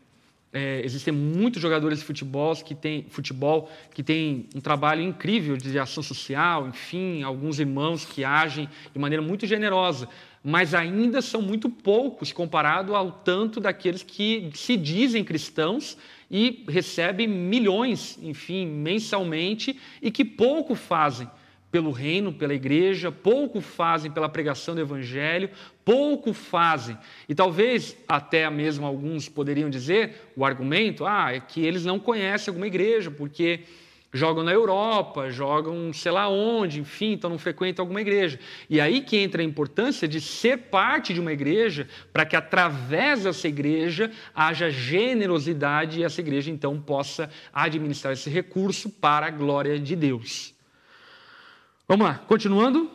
é, 0.52 0.82
existem 0.84 1.14
muitos 1.14 1.62
jogadores 1.62 2.00
de 2.00 2.06
futebol 2.06 2.54
que 2.58 2.76
têm 2.76 3.06
futebol 3.10 3.72
que 3.94 4.04
tem 4.04 4.50
um 4.54 4.60
trabalho 4.60 5.02
incrível 5.02 5.56
de 5.56 5.80
ação 5.80 6.04
social, 6.04 6.68
enfim, 6.68 7.24
alguns 7.24 7.60
irmãos 7.60 8.04
que 8.04 8.26
agem 8.26 8.68
de 8.92 9.00
maneira 9.00 9.24
muito 9.24 9.48
generosa, 9.48 10.10
mas 10.44 10.74
ainda 10.74 11.22
são 11.22 11.42
muito 11.42 11.70
poucos 11.70 12.34
comparado 12.34 12.94
ao 12.94 13.10
tanto 13.10 13.62
daqueles 13.62 14.04
que 14.04 14.52
se 14.54 14.76
dizem 14.76 15.24
cristãos 15.24 15.98
e 16.34 16.64
recebem 16.68 17.28
milhões, 17.28 18.18
enfim, 18.20 18.66
mensalmente 18.66 19.80
e 20.02 20.10
que 20.10 20.26
pouco 20.26 20.74
fazem 20.74 21.30
pelo 21.72 21.92
reino, 21.92 22.34
pela 22.34 22.56
igreja, 22.56 23.12
pouco 23.12 23.62
fazem 23.62 24.10
pela 24.10 24.28
pregação 24.28 24.74
do 24.74 24.82
evangelho, 24.82 25.50
pouco 25.86 26.34
fazem. 26.34 26.98
E 27.30 27.36
talvez 27.36 27.96
até 28.08 28.50
mesmo 28.50 28.86
alguns 28.86 29.30
poderiam 29.30 29.70
dizer 29.70 30.32
o 30.36 30.44
argumento, 30.44 31.06
ah, 31.06 31.34
é 31.34 31.40
que 31.40 31.64
eles 31.64 31.86
não 31.86 32.00
conhecem 32.00 32.52
alguma 32.52 32.68
igreja, 32.68 33.12
porque 33.12 33.62
jogam 34.14 34.44
na 34.44 34.52
Europa, 34.52 35.32
jogam 35.32 35.92
sei 35.92 36.12
lá 36.12 36.30
onde, 36.30 36.80
enfim, 36.80 37.14
então 37.14 37.30
não 37.30 37.40
frequentam 37.40 37.84
alguma 37.84 38.00
igreja. 38.00 38.40
E 38.70 38.80
aí 38.80 39.02
que 39.02 39.18
entra 39.18 39.42
a 39.42 39.46
importância 39.46 40.08
de 40.08 40.22
ser 40.22 40.58
parte 40.58 41.14
de 41.14 41.20
uma 41.20 41.34
igreja, 41.34 41.88
para 42.14 42.26
que 42.26 42.36
através 42.36 43.24
dessa 43.24 43.48
igreja 43.48 44.12
haja 44.36 44.70
generosidade 44.70 46.00
e 46.00 46.04
essa 46.04 46.22
igreja 46.22 46.52
então 46.52 46.80
possa 46.80 47.30
administrar 47.52 48.14
esse 48.14 48.30
recurso 48.30 48.90
para 48.90 49.26
a 49.26 49.32
glória 49.32 49.80
de 49.80 49.96
Deus. 49.96 50.54
Vamos 51.88 52.06
lá, 52.06 52.16
continuando. 52.28 52.90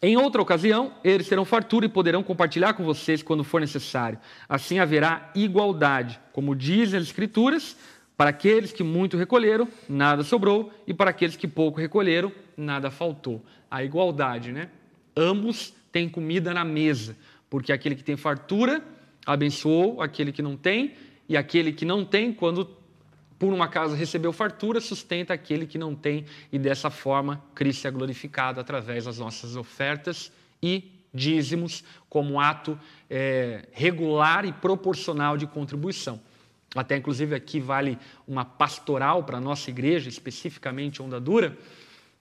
Em 0.00 0.16
outra 0.16 0.40
ocasião, 0.40 0.94
eles 1.02 1.28
terão 1.28 1.44
fartura 1.44 1.86
e 1.86 1.88
poderão 1.88 2.22
compartilhar 2.22 2.74
com 2.74 2.84
vocês 2.84 3.20
quando 3.20 3.42
for 3.42 3.60
necessário. 3.60 4.18
Assim 4.48 4.78
haverá 4.78 5.30
igualdade. 5.34 6.20
Como 6.32 6.54
dizem 6.54 7.00
as 7.00 7.06
Escrituras, 7.06 7.76
para 8.18 8.30
aqueles 8.30 8.72
que 8.72 8.82
muito 8.82 9.16
recolheram, 9.16 9.68
nada 9.88 10.24
sobrou, 10.24 10.72
e 10.88 10.92
para 10.92 11.10
aqueles 11.10 11.36
que 11.36 11.46
pouco 11.46 11.78
recolheram, 11.78 12.32
nada 12.56 12.90
faltou. 12.90 13.40
A 13.70 13.84
igualdade, 13.84 14.50
né? 14.50 14.70
Ambos 15.16 15.72
têm 15.92 16.08
comida 16.08 16.52
na 16.52 16.64
mesa, 16.64 17.16
porque 17.48 17.72
aquele 17.72 17.94
que 17.94 18.02
tem 18.02 18.16
fartura 18.16 18.82
abençoou 19.24 20.02
aquele 20.02 20.32
que 20.32 20.42
não 20.42 20.56
tem, 20.56 20.94
e 21.28 21.36
aquele 21.36 21.72
que 21.72 21.84
não 21.84 22.04
tem, 22.04 22.32
quando 22.32 22.68
por 23.38 23.52
uma 23.52 23.68
casa 23.68 23.94
recebeu 23.94 24.32
fartura, 24.32 24.80
sustenta 24.80 25.32
aquele 25.32 25.64
que 25.64 25.78
não 25.78 25.94
tem, 25.94 26.24
e 26.50 26.58
dessa 26.58 26.90
forma 26.90 27.40
Cristo 27.54 27.86
é 27.86 27.90
glorificado 27.92 28.58
através 28.58 29.04
das 29.04 29.20
nossas 29.20 29.54
ofertas 29.54 30.32
e 30.60 30.90
dízimos, 31.14 31.84
como 32.08 32.40
ato 32.40 32.76
é, 33.08 33.68
regular 33.70 34.44
e 34.44 34.52
proporcional 34.52 35.36
de 35.36 35.46
contribuição. 35.46 36.20
Até 36.78 36.96
inclusive 36.96 37.34
aqui 37.34 37.60
vale 37.60 37.98
uma 38.26 38.44
pastoral 38.44 39.24
para 39.24 39.38
a 39.38 39.40
nossa 39.40 39.70
igreja, 39.70 40.08
especificamente 40.08 41.02
Onda 41.02 41.20
Dura. 41.20 41.56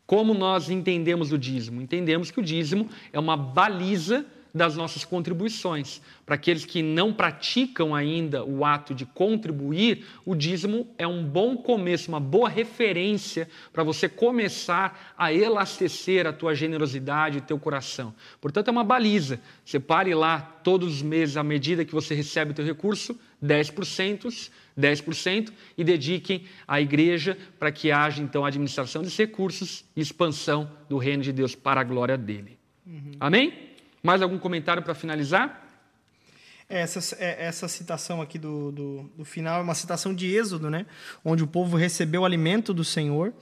Como 0.06 0.34
nós 0.34 0.70
entendemos 0.70 1.32
o 1.32 1.38
dízimo? 1.38 1.82
Entendemos 1.82 2.32
que 2.32 2.40
o 2.40 2.44
dízimo 2.44 2.90
é 3.12 3.20
uma 3.20 3.36
baliza 3.36 4.26
das 4.58 4.76
nossas 4.76 5.06
contribuições. 5.06 6.02
Para 6.26 6.36
aqueles 6.36 6.66
que 6.66 6.82
não 6.82 7.14
praticam 7.14 7.96
ainda 7.96 8.44
o 8.44 8.66
ato 8.66 8.94
de 8.94 9.06
contribuir, 9.06 10.06
o 10.26 10.36
dízimo 10.36 10.88
é 10.98 11.08
um 11.08 11.24
bom 11.24 11.56
começo, 11.56 12.10
uma 12.10 12.20
boa 12.20 12.50
referência 12.50 13.48
para 13.72 13.84
você 13.84 14.10
começar 14.10 15.14
a 15.18 15.32
elastecer 15.32 16.28
a 16.28 16.34
tua 16.34 16.54
generosidade 16.54 17.38
e 17.38 17.42
teu 17.42 17.58
coração. 17.58 18.14
Portanto, 18.42 18.68
é 18.68 18.72
uma 18.72 18.84
baliza. 18.84 19.40
Separe 19.64 20.14
lá 20.14 20.42
todos 20.64 20.96
os 20.96 21.02
meses, 21.02 21.38
à 21.38 21.44
medida 21.44 21.86
que 21.86 21.94
você 21.94 22.14
recebe 22.14 22.52
o 22.52 22.54
teu 22.54 22.66
recurso, 22.66 23.18
10%, 23.42 24.50
10% 24.78 25.54
e 25.78 25.84
dediquem 25.84 26.44
à 26.68 26.82
igreja 26.82 27.38
para 27.60 27.72
que 27.72 27.92
haja 27.92 28.22
então 28.22 28.44
a 28.44 28.48
administração 28.48 29.02
desses 29.04 29.18
recursos 29.18 29.86
e 29.96 30.02
expansão 30.02 30.70
do 30.90 30.98
reino 30.98 31.24
de 31.24 31.32
Deus 31.32 31.56
para 31.56 31.80
a 31.80 31.84
glória 31.84 32.18
dele. 32.18 32.58
Uhum. 32.86 33.12
Amém? 33.20 33.68
Mais 34.02 34.22
algum 34.22 34.38
comentário 34.38 34.84
para 34.84 34.94
finalizar? 34.94 35.64
Essa, 36.70 37.16
é, 37.16 37.46
essa 37.46 37.68
citação 37.68 38.22
aqui 38.22 38.38
do, 38.38 38.72
do, 38.72 39.12
do, 39.18 39.26
final 39.26 39.60
é 39.60 39.64
uma 39.64 39.74
citação 39.74 40.14
de 40.14 40.28
Êxodo, 40.36 40.70
né? 40.70 40.86
onde 41.24 41.42
o 41.42 41.48
povo 41.48 41.78
recebeu 41.78 42.24
o 42.24 42.26
alimento 42.26 42.74
do 42.74 42.84
Senhor 42.84 43.34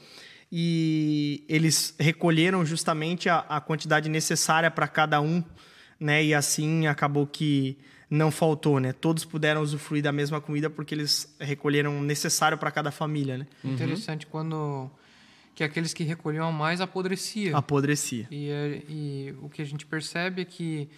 e 0.52 1.44
eles 1.50 1.96
recolheram 2.00 2.64
justamente 2.64 3.28
a, 3.28 3.40
a 3.50 3.60
quantidade 3.60 4.10
necessária 4.10 4.70
para 4.70 4.88
cada 4.88 5.20
um, 5.22 5.44
né? 6.00 6.24
e 6.24 6.36
assim 6.36 6.86
acabou 6.86 7.26
que 7.26 7.80
não 8.10 8.30
faltou, 8.32 8.80
né? 8.80 8.94
Todos 8.94 9.26
puderam 9.26 9.62
usufruir 9.62 10.04
da 10.04 10.12
mesma 10.12 10.40
comida 10.40 10.70
porque 10.70 10.94
eles 10.94 11.36
recolheram 11.40 11.98
o 11.98 12.04
necessário 12.04 12.58
para 12.58 12.72
cada 12.72 12.92
família, 12.92 13.40
né? 13.40 13.48
Uhum. 13.64 13.74
Interessante 13.74 14.28
quando 14.28 14.90
que 15.56 15.64
aqueles 15.64 15.94
que 15.94 16.04
recolhiam 16.04 16.52
mais 16.52 16.82
apodrecia. 16.82 17.56
Apodrecia. 17.58 18.28
E, 18.30 18.50
é, 18.50 18.84
e 18.90 19.36
o 19.42 19.50
que 19.50 19.62
a 19.62 19.66
gente 19.66 19.86
percebe 19.86 20.42
é 20.42 20.46
que 20.46 20.90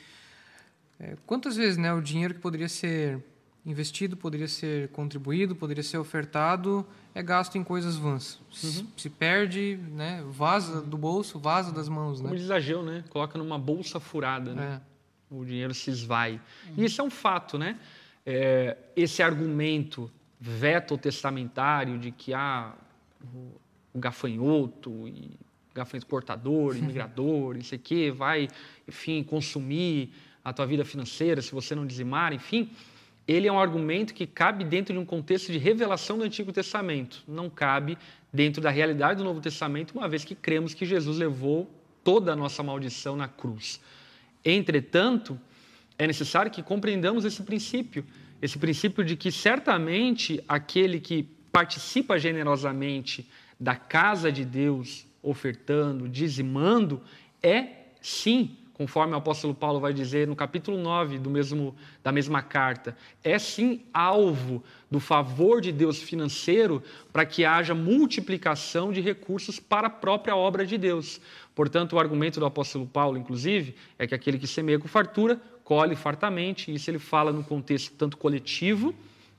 é, 1.00 1.16
quantas 1.28 1.56
vezes 1.56 1.78
né, 1.78 1.94
o 1.94 2.02
dinheiro 2.02 2.34
que 2.34 2.40
poderia 2.40 2.68
ser 2.68 3.24
investido, 3.64 4.18
poderia 4.18 4.48
ser 4.48 4.88
contribuído, 4.90 5.56
poderia 5.56 5.84
ser 5.84 5.98
ofertado, 5.98 6.86
é 7.14 7.22
gasto 7.22 7.58
em 7.58 7.64
coisas 7.64 7.98
vãs. 7.98 8.40
Uhum. 8.64 8.88
Se 8.98 9.10
perde, 9.10 9.80
né, 9.92 10.24
vaza 10.30 10.82
do 10.82 10.98
bolso, 10.98 11.38
vaza 11.38 11.72
das 11.72 11.88
mãos. 11.88 12.20
Como 12.20 12.34
né? 12.34 12.56
Ageu, 12.56 12.82
né? 12.82 13.04
Coloca 13.10 13.38
numa 13.38 13.60
bolsa 13.60 14.00
furada, 14.00 14.54
né? 14.54 14.82
É. 14.82 15.36
O 15.36 15.46
dinheiro 15.46 15.74
se 15.74 15.92
esvai. 15.92 16.42
Uhum. 16.70 16.74
E 16.78 16.86
isso 16.86 17.00
é 17.00 17.04
um 17.04 17.10
fato, 17.10 17.60
né? 17.60 17.78
É, 18.26 18.76
esse 18.96 19.22
argumento 19.22 20.10
veto 20.40 20.98
testamentário 20.98 22.00
de 22.00 22.12
que 22.12 22.34
ah, 22.34 22.74
um 23.94 24.00
gafanhoto, 24.00 25.08
e 25.08 25.32
gafanhoto 25.74 26.08
cortador, 26.08 26.76
imigrador, 26.78 27.56
não 27.56 27.64
sei 27.64 27.78
o 27.78 27.82
quê, 27.82 28.12
vai, 28.12 28.48
enfim, 28.88 29.24
consumir 29.24 30.12
a 30.44 30.54
tua 30.54 30.66
vida 30.66 30.86
financeira 30.86 31.42
se 31.42 31.52
você 31.52 31.76
não 31.76 31.86
dizimar, 31.86 32.34
enfim, 32.34 32.70
ele 33.28 33.48
é 33.48 33.52
um 33.52 33.60
argumento 33.60 34.14
que 34.14 34.26
cabe 34.26 34.64
dentro 34.64 34.94
de 34.94 35.00
um 35.00 35.06
contexto 35.06 35.52
de 35.52 35.58
revelação 35.58 36.18
do 36.18 36.24
Antigo 36.24 36.54
Testamento, 36.54 37.22
não 37.28 37.50
cabe 37.50 37.98
dentro 38.32 38.62
da 38.62 38.70
realidade 38.70 39.18
do 39.18 39.26
Novo 39.26 39.42
Testamento, 39.42 39.92
uma 39.98 40.08
vez 40.08 40.24
que 40.24 40.34
cremos 40.34 40.74
que 40.74 40.86
Jesus 40.86 41.18
levou 41.18 41.70
toda 42.04 42.32
a 42.32 42.36
nossa 42.36 42.64
maldição 42.64 43.18
na 43.18 43.28
cruz. 43.28 43.82
Entretanto, 44.46 45.38
é 46.00 46.08
necessário 46.08 46.50
que 46.50 46.64
compreendamos 46.64 47.26
esse 47.26 47.44
princípio, 47.44 48.06
esse 48.42 48.58
princípio 48.58 49.04
de 49.04 49.18
que 49.18 49.30
certamente 49.30 50.42
aquele 50.48 51.02
que 51.02 51.28
participa 51.52 52.18
generosamente 52.18 53.28
da 53.60 53.76
casa 53.76 54.32
de 54.32 54.46
Deus, 54.46 55.06
ofertando, 55.22 56.08
dizimando, 56.08 57.02
é 57.42 57.68
sim, 58.02 58.56
conforme 58.74 59.14
o 59.14 59.18
apóstolo 59.18 59.56
Paulo 59.56 59.80
vai 59.80 59.92
dizer 59.92 60.28
no 60.28 60.36
capítulo 60.36 60.78
9 60.78 61.18
do 61.18 61.32
mesmo, 61.32 61.76
da 62.04 62.12
mesma 62.12 62.44
carta, 62.44 62.96
é 63.24 63.40
sim 63.40 63.82
alvo 63.92 64.64
do 64.90 65.00
favor 65.00 65.60
de 65.60 65.72
Deus 65.72 66.02
financeiro 66.02 66.84
para 67.12 67.26
que 67.26 67.44
haja 67.44 67.74
multiplicação 67.74 68.94
de 68.94 69.02
recursos 69.02 69.60
para 69.60 69.88
a 69.88 69.90
própria 69.90 70.36
obra 70.36 70.66
de 70.66 70.78
Deus. 70.78 71.20
Portanto, 71.56 71.94
o 71.94 72.00
argumento 72.00 72.40
do 72.40 72.46
apóstolo 72.46 72.86
Paulo, 72.86 73.18
inclusive, 73.18 73.76
é 73.98 74.06
que 74.06 74.14
aquele 74.14 74.38
que 74.38 74.46
semeia 74.46 74.78
com 74.78 74.88
fartura, 74.88 75.42
colhe 75.64 75.96
fartamente, 75.96 76.74
isso 76.74 76.90
ele 76.90 77.00
fala 77.00 77.34
no 77.34 77.44
contexto 77.44 77.94
tanto 77.96 78.16
coletivo 78.16 78.94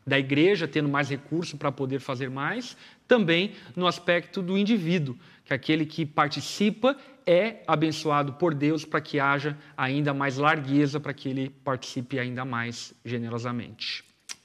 da 0.08 0.18
igreja 0.18 0.66
tendo 0.66 0.88
mais 0.88 1.10
recurso 1.10 1.56
para 1.56 1.70
poder 1.70 2.00
fazer 2.00 2.28
mais, 2.30 2.76
também 3.08 3.52
no 3.74 3.86
aspecto 3.86 4.42
do 4.42 4.56
indivíduo, 4.56 5.16
que 5.44 5.54
aquele 5.54 5.86
que 5.86 6.04
participa 6.04 6.94
é 7.26 7.62
abençoado 7.66 8.34
por 8.34 8.54
Deus 8.54 8.84
para 8.84 9.00
que 9.00 9.18
haja 9.18 9.56
ainda 9.76 10.14
mais 10.14 10.36
largueza, 10.36 11.00
para 11.00 11.14
que 11.14 11.28
ele 11.28 11.50
participe 11.64 12.18
ainda 12.18 12.44
mais 12.44 12.94
generosamente. 13.04 14.04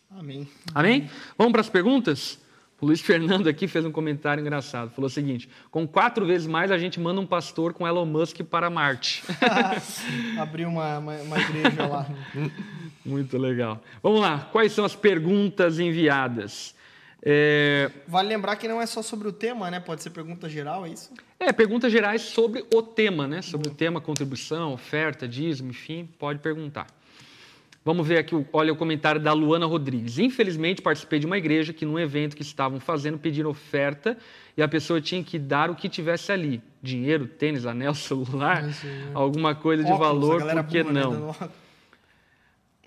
Amém. 0.09 0.47
Amém? 0.73 1.09
Vamos 1.37 1.51
para 1.51 1.61
as 1.61 1.69
perguntas? 1.69 2.41
O 2.79 2.85
Luiz 2.85 2.99
Fernando 2.99 3.47
aqui 3.47 3.67
fez 3.67 3.85
um 3.85 3.91
comentário 3.91 4.41
engraçado. 4.41 4.91
Falou 4.91 5.07
o 5.07 5.09
seguinte: 5.09 5.49
com 5.71 5.87
quatro 5.87 6.25
vezes 6.25 6.45
mais 6.45 6.71
a 6.71 6.77
gente 6.77 6.99
manda 6.99 7.21
um 7.21 7.25
pastor 7.25 7.73
com 7.73 7.87
Elon 7.87 8.05
Musk 8.05 8.41
para 8.41 8.69
Marte. 8.69 9.23
Abriu 10.37 10.67
uma, 10.67 10.99
uma, 10.99 11.15
uma 11.15 11.39
igreja 11.39 11.87
lá. 11.87 12.05
Muito 13.05 13.37
legal. 13.37 13.81
Vamos 14.01 14.19
lá. 14.19 14.49
Quais 14.51 14.73
são 14.73 14.83
as 14.83 14.95
perguntas 14.95 15.79
enviadas? 15.79 16.75
É... 17.25 17.89
Vale 18.05 18.27
lembrar 18.27 18.57
que 18.57 18.67
não 18.67 18.81
é 18.81 18.85
só 18.85 19.01
sobre 19.01 19.29
o 19.29 19.31
tema, 19.31 19.71
né? 19.71 19.79
Pode 19.79 20.03
ser 20.03 20.09
pergunta 20.09 20.49
geral, 20.49 20.85
é 20.85 20.89
isso? 20.89 21.13
É, 21.39 21.53
perguntas 21.53 21.89
gerais 21.89 22.21
sobre 22.21 22.65
o 22.73 22.81
tema, 22.81 23.25
né? 23.27 23.41
Sobre 23.41 23.69
o 23.69 23.71
tema, 23.71 24.01
contribuição, 24.01 24.73
oferta, 24.73 25.25
dízimo, 25.25 25.69
enfim, 25.69 26.07
pode 26.19 26.39
perguntar. 26.39 26.87
Vamos 27.85 28.07
ver 28.07 28.17
aqui, 28.17 28.45
olha 28.53 28.71
o 28.71 28.75
comentário 28.75 29.19
da 29.19 29.33
Luana 29.33 29.65
Rodrigues. 29.65 30.17
Infelizmente, 30.17 30.81
participei 30.81 31.19
de 31.19 31.25
uma 31.25 31.37
igreja 31.37 31.73
que, 31.73 31.85
num 31.85 31.99
evento 31.99 32.35
que 32.35 32.41
estavam 32.41 32.79
fazendo, 32.79 33.17
pediram 33.17 33.49
oferta 33.49 34.17
e 34.55 34.61
a 34.61 34.67
pessoa 34.67 35.01
tinha 35.01 35.23
que 35.23 35.39
dar 35.39 35.69
o 35.69 35.75
que 35.75 35.87
tivesse 35.87 36.31
ali: 36.31 36.61
dinheiro, 36.81 37.25
tênis, 37.25 37.65
anel, 37.65 37.95
celular, 37.95 38.63
alguma 39.13 39.55
coisa 39.55 39.83
de 39.83 39.91
Óculos, 39.91 40.27
valor, 40.29 40.41
por 40.41 40.63
que 40.65 40.83
né, 40.83 41.01
não? 41.01 41.35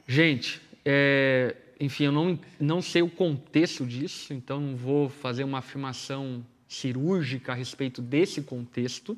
Gente, 0.07 0.63
é, 0.85 1.57
enfim, 1.79 2.05
eu 2.05 2.13
não, 2.13 2.39
não 2.59 2.81
sei 2.81 3.03
o 3.03 3.11
contexto 3.11 3.85
disso, 3.85 4.33
então 4.33 4.61
não 4.61 4.77
vou 4.77 5.09
fazer 5.09 5.45
uma 5.45 5.59
afirmação 5.59 6.45
cirúrgica 6.69 7.53
a 7.53 7.55
respeito 7.55 8.01
desse 8.01 8.43
contexto. 8.43 9.17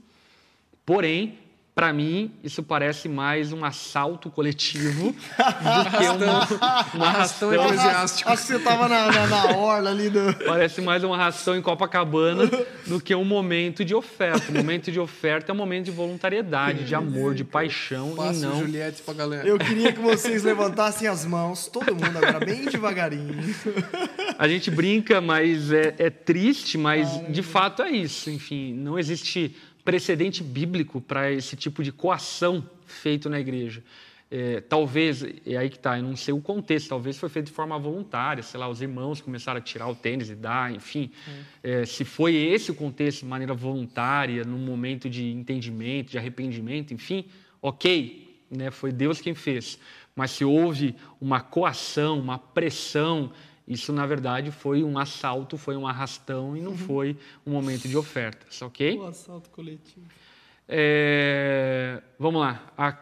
Porém, 0.84 1.38
para 1.78 1.92
mim, 1.92 2.32
isso 2.42 2.60
parece 2.60 3.08
mais 3.08 3.52
um 3.52 3.64
assalto 3.64 4.28
coletivo 4.30 5.12
do 5.38 5.96
que 5.96 6.08
um, 6.08 6.98
um 6.98 7.04
arrastão 7.04 7.54
eclesiástico. 7.54 8.28
Acho 8.28 8.42
que 8.42 8.48
você 8.48 8.56
estava 8.56 8.88
na, 8.88 9.12
na, 9.12 9.26
na, 9.28 9.56
orla 9.56 9.90
ali. 9.90 10.10
Do... 10.10 10.34
Parece 10.44 10.80
mais 10.80 11.04
um 11.04 11.14
arrastão 11.14 11.54
em 11.54 11.62
Copacabana 11.62 12.50
do 12.84 13.00
que 13.00 13.14
um 13.14 13.24
momento 13.24 13.84
de 13.84 13.94
oferta. 13.94 14.50
O 14.50 14.54
momento 14.56 14.90
de 14.90 14.98
oferta 14.98 15.52
é 15.52 15.54
um 15.54 15.56
momento 15.56 15.84
de 15.84 15.92
voluntariedade, 15.92 16.82
de 16.82 16.96
amor, 16.96 17.32
de 17.32 17.44
paixão 17.44 18.16
Passo 18.16 18.40
e 18.40 18.42
não... 18.42 18.58
Juliette 18.58 19.00
pra 19.02 19.14
galera. 19.14 19.46
Eu 19.46 19.56
queria 19.56 19.92
que 19.92 20.00
vocês 20.00 20.42
levantassem 20.42 21.06
as 21.06 21.24
mãos, 21.24 21.68
todo 21.68 21.94
mundo 21.94 22.18
agora, 22.18 22.44
bem 22.44 22.64
devagarinho. 22.64 23.38
A 24.36 24.48
gente 24.48 24.68
brinca, 24.68 25.20
mas 25.20 25.70
é, 25.70 25.94
é 25.96 26.10
triste, 26.10 26.76
mas 26.76 27.08
de 27.28 27.42
fato 27.44 27.82
é 27.82 27.90
isso. 27.92 28.28
Enfim, 28.30 28.74
não 28.74 28.98
existe 28.98 29.54
precedente 29.88 30.44
bíblico 30.44 31.00
para 31.00 31.32
esse 31.32 31.56
tipo 31.56 31.82
de 31.82 31.90
coação 31.90 32.62
feito 32.84 33.30
na 33.30 33.40
igreja. 33.40 33.82
É, 34.30 34.60
talvez, 34.60 35.24
é 35.46 35.56
aí 35.56 35.70
que 35.70 35.76
está, 35.76 35.96
eu 35.96 36.02
não 36.02 36.14
sei 36.14 36.34
o 36.34 36.42
contexto, 36.42 36.90
talvez 36.90 37.16
foi 37.16 37.30
feito 37.30 37.46
de 37.46 37.52
forma 37.52 37.78
voluntária, 37.78 38.42
sei 38.42 38.60
lá, 38.60 38.68
os 38.68 38.82
irmãos 38.82 39.22
começaram 39.22 39.56
a 39.56 39.62
tirar 39.62 39.88
o 39.88 39.94
tênis 39.94 40.28
e 40.28 40.34
dar, 40.34 40.70
enfim. 40.74 41.10
É. 41.62 41.80
É, 41.80 41.86
se 41.86 42.04
foi 42.04 42.34
esse 42.36 42.70
o 42.70 42.74
contexto, 42.74 43.20
de 43.20 43.24
maneira 43.24 43.54
voluntária, 43.54 44.44
num 44.44 44.58
momento 44.58 45.08
de 45.08 45.32
entendimento, 45.32 46.10
de 46.10 46.18
arrependimento, 46.18 46.92
enfim, 46.92 47.24
ok, 47.62 48.42
né, 48.50 48.70
foi 48.70 48.92
Deus 48.92 49.22
quem 49.22 49.34
fez. 49.34 49.78
Mas 50.14 50.32
se 50.32 50.44
houve 50.44 50.96
uma 51.18 51.40
coação, 51.40 52.20
uma 52.20 52.38
pressão 52.38 53.32
isso, 53.68 53.92
na 53.92 54.06
verdade, 54.06 54.50
foi 54.50 54.82
um 54.82 54.98
assalto, 54.98 55.58
foi 55.58 55.76
um 55.76 55.86
arrastão 55.86 56.56
e 56.56 56.60
não 56.60 56.70
uhum. 56.70 56.78
foi 56.78 57.16
um 57.46 57.50
momento 57.52 57.86
de 57.86 57.96
ofertas, 57.98 58.62
ok? 58.62 58.98
Um 58.98 59.04
assalto 59.04 59.50
coletivo. 59.50 60.06
É... 60.66 62.02
Vamos 62.18 62.40
lá. 62.40 62.72
A 62.78 62.92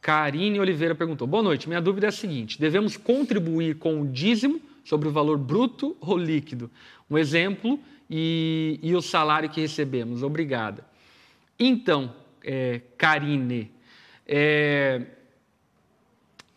Karine 0.00 0.60
Oliveira 0.60 0.94
perguntou: 0.94 1.26
Boa 1.26 1.42
noite. 1.42 1.68
Minha 1.68 1.80
dúvida 1.80 2.06
é 2.06 2.08
a 2.08 2.12
seguinte: 2.12 2.60
devemos 2.60 2.96
contribuir 2.96 3.78
com 3.78 4.00
o 4.00 4.06
dízimo 4.06 4.60
sobre 4.84 5.08
o 5.08 5.12
valor 5.12 5.38
bruto 5.38 5.96
ou 6.00 6.16
líquido? 6.16 6.70
Um 7.10 7.18
exemplo 7.18 7.80
e, 8.08 8.78
e 8.80 8.94
o 8.94 9.02
salário 9.02 9.50
que 9.50 9.60
recebemos. 9.60 10.22
Obrigada. 10.22 10.84
Então, 11.58 12.14
é, 12.44 12.80
Karine, 12.96 13.72
é, 14.26 15.02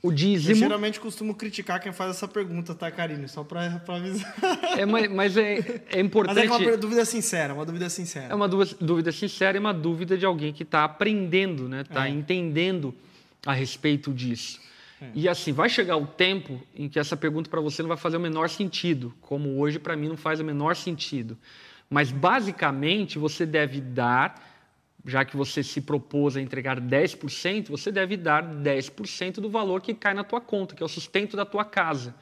o 0.05 0.11
dízimo. 0.11 0.51
Eu 0.51 0.55
geralmente 0.55 0.99
costumo 0.99 1.33
criticar 1.33 1.79
quem 1.79 1.91
faz 1.91 2.11
essa 2.11 2.27
pergunta, 2.27 2.75
tá, 2.75 2.91
Karine? 2.91 3.27
Só 3.27 3.43
para 3.43 3.81
avisar. 3.87 4.35
É, 4.77 4.85
mas, 4.85 5.11
mas 5.11 5.37
é, 5.37 5.81
é 5.89 5.99
importante. 5.99 6.47
Mas 6.47 6.61
é 6.61 6.67
uma 6.67 6.77
dúvida 6.77 7.05
sincera, 7.05 7.53
uma 7.53 7.65
dúvida 7.65 7.89
sincera. 7.89 8.27
É 8.29 8.35
uma 8.35 8.47
dúvida 8.47 9.11
sincera 9.11 9.57
e 9.57 9.59
uma 9.59 9.73
dúvida 9.73 10.17
de 10.17 10.25
alguém 10.25 10.53
que 10.53 10.63
está 10.63 10.83
aprendendo, 10.83 11.67
né? 11.67 11.81
Está 11.81 12.07
é. 12.07 12.11
entendendo 12.11 12.93
a 13.45 13.53
respeito 13.53 14.13
disso. 14.13 14.59
É. 15.01 15.09
E 15.13 15.27
assim, 15.27 15.51
vai 15.51 15.69
chegar 15.69 15.97
o 15.97 16.05
tempo 16.05 16.61
em 16.75 16.87
que 16.87 16.99
essa 16.99 17.17
pergunta 17.17 17.49
para 17.49 17.61
você 17.61 17.81
não 17.81 17.89
vai 17.89 17.97
fazer 17.97 18.17
o 18.17 18.19
menor 18.19 18.49
sentido, 18.49 19.13
como 19.21 19.59
hoje 19.59 19.79
para 19.79 19.95
mim 19.95 20.07
não 20.07 20.17
faz 20.17 20.39
o 20.39 20.43
menor 20.43 20.75
sentido. 20.75 21.37
Mas 21.89 22.11
basicamente 22.11 23.17
você 23.17 23.45
deve 23.45 23.81
dar 23.81 24.54
já 25.05 25.23
que 25.23 25.37
você 25.37 25.61
se 25.61 25.79
propôs 25.81 26.35
a 26.35 26.41
entregar 26.41 26.81
10%, 26.81 27.69
você 27.69 27.91
deve 27.91 28.17
dar 28.17 28.43
10% 28.43 29.35
do 29.35 29.49
valor 29.49 29.81
que 29.81 29.93
cai 29.93 30.13
na 30.13 30.23
tua 30.23 30.41
conta, 30.41 30.75
que 30.75 30.81
é 30.81 30.85
o 30.85 30.89
sustento 30.89 31.37
da 31.37 31.45
tua 31.45 31.63
casa. 31.63 32.15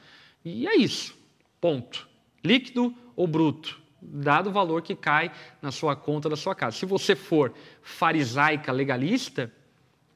E 0.44 0.66
é 0.66 0.76
isso. 0.76 1.16
Ponto. 1.60 2.06
Líquido 2.44 2.94
ou 3.16 3.26
bruto, 3.26 3.80
dado 4.02 4.50
o 4.50 4.52
valor 4.52 4.82
que 4.82 4.94
cai 4.94 5.32
na 5.62 5.72
sua 5.72 5.96
conta 5.96 6.28
da 6.28 6.36
sua 6.36 6.54
casa. 6.54 6.76
Se 6.76 6.84
você 6.84 7.16
for 7.16 7.54
farisaica 7.80 8.70
legalista, 8.70 9.50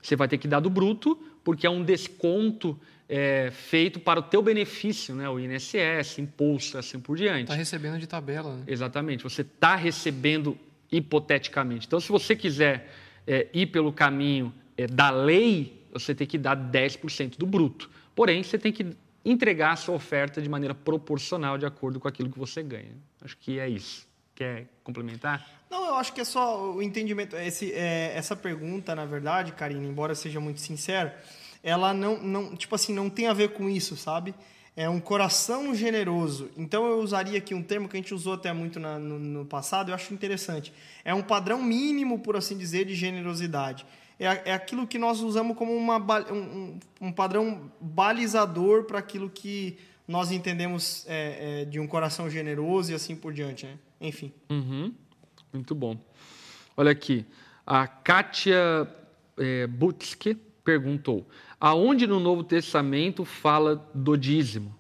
você 0.02 0.14
vai 0.14 0.28
ter 0.28 0.36
que 0.36 0.46
dar 0.46 0.60
do 0.60 0.68
bruto, 0.68 1.16
porque 1.42 1.66
é 1.66 1.70
um 1.70 1.82
desconto 1.82 2.78
é, 3.08 3.50
feito 3.50 3.98
para 3.98 4.20
o 4.20 4.22
teu 4.22 4.42
benefício, 4.42 5.14
né? 5.14 5.26
o 5.30 5.40
INSS, 5.40 6.18
imposto, 6.18 6.76
assim 6.76 7.00
por 7.00 7.16
diante. 7.16 7.44
Está 7.44 7.54
recebendo 7.54 7.98
de 7.98 8.06
tabela. 8.06 8.56
Né? 8.56 8.64
Exatamente. 8.66 9.24
Você 9.24 9.40
está 9.40 9.74
recebendo 9.74 10.58
hipoteticamente. 10.90 11.86
Então, 11.86 12.00
se 12.00 12.10
você 12.10 12.34
quiser 12.34 12.90
é, 13.26 13.48
ir 13.52 13.66
pelo 13.66 13.92
caminho 13.92 14.52
é, 14.76 14.86
da 14.86 15.10
lei, 15.10 15.86
você 15.92 16.14
tem 16.14 16.26
que 16.26 16.38
dar 16.38 16.56
10% 16.56 17.36
do 17.36 17.46
bruto. 17.46 17.90
Porém, 18.14 18.42
você 18.42 18.58
tem 18.58 18.72
que 18.72 18.96
entregar 19.24 19.72
a 19.72 19.76
sua 19.76 19.94
oferta 19.94 20.40
de 20.40 20.48
maneira 20.48 20.74
proporcional 20.74 21.58
de 21.58 21.66
acordo 21.66 22.00
com 22.00 22.08
aquilo 22.08 22.30
que 22.30 22.38
você 22.38 22.62
ganha. 22.62 22.96
Acho 23.22 23.36
que 23.36 23.58
é 23.58 23.68
isso. 23.68 24.06
Quer 24.34 24.66
complementar? 24.82 25.46
Não, 25.70 25.86
eu 25.86 25.94
acho 25.96 26.12
que 26.12 26.20
é 26.20 26.24
só 26.24 26.72
o 26.72 26.82
entendimento. 26.82 27.36
Esse, 27.36 27.72
é, 27.72 28.12
essa 28.14 28.34
pergunta, 28.34 28.94
na 28.94 29.04
verdade, 29.04 29.52
Karina, 29.52 29.84
embora 29.86 30.14
seja 30.14 30.40
muito 30.40 30.60
sincera, 30.60 31.20
ela 31.62 31.92
não, 31.92 32.22
não, 32.22 32.56
tipo 32.56 32.74
assim, 32.74 32.94
não 32.94 33.10
tem 33.10 33.26
a 33.26 33.32
ver 33.32 33.50
com 33.50 33.68
isso, 33.68 33.96
sabe? 33.96 34.34
É 34.78 34.88
um 34.88 35.00
coração 35.00 35.74
generoso. 35.74 36.50
Então 36.56 36.86
eu 36.86 37.00
usaria 37.00 37.36
aqui 37.36 37.52
um 37.52 37.64
termo 37.64 37.88
que 37.88 37.96
a 37.96 38.00
gente 38.00 38.14
usou 38.14 38.34
até 38.34 38.52
muito 38.52 38.78
na, 38.78 38.96
no, 38.96 39.18
no, 39.18 39.44
passado, 39.44 39.90
eu 39.90 39.94
acho 39.94 40.14
interessante. 40.14 40.72
É 41.04 41.12
um 41.12 41.20
padrão 41.20 41.60
mínimo, 41.60 42.20
por 42.20 42.36
assim 42.36 42.56
dizer, 42.56 42.84
de 42.84 42.94
generosidade. 42.94 43.84
É, 44.20 44.50
é 44.50 44.54
aquilo 44.54 44.86
que 44.86 44.96
nós 44.96 45.20
usamos 45.20 45.56
como 45.56 45.74
uma, 45.74 45.98
um, 46.32 46.78
um 47.00 47.10
padrão 47.10 47.68
balizador 47.80 48.84
para 48.84 49.00
aquilo 49.00 49.28
que 49.28 49.76
nós 50.06 50.30
entendemos 50.30 51.04
é, 51.08 51.62
é, 51.62 51.64
de 51.64 51.80
um 51.80 51.86
coração 51.88 52.30
generoso 52.30 52.92
e 52.92 52.94
assim 52.94 53.16
por 53.16 53.32
diante. 53.32 53.66
Né? 53.66 53.76
Enfim. 54.00 54.32
Uhum. 54.48 54.94
Muito 55.52 55.74
bom. 55.74 55.98
Olha 56.76 56.92
aqui, 56.92 57.26
a 57.66 57.84
Kátia 57.88 58.88
é, 59.36 59.66
Butske 59.66 60.36
perguntou: 60.68 61.26
aonde 61.60 62.06
no 62.06 62.20
Novo 62.20 62.44
Testamento 62.44 63.24
fala 63.24 63.88
do 63.94 64.16
dízimo? 64.16 64.74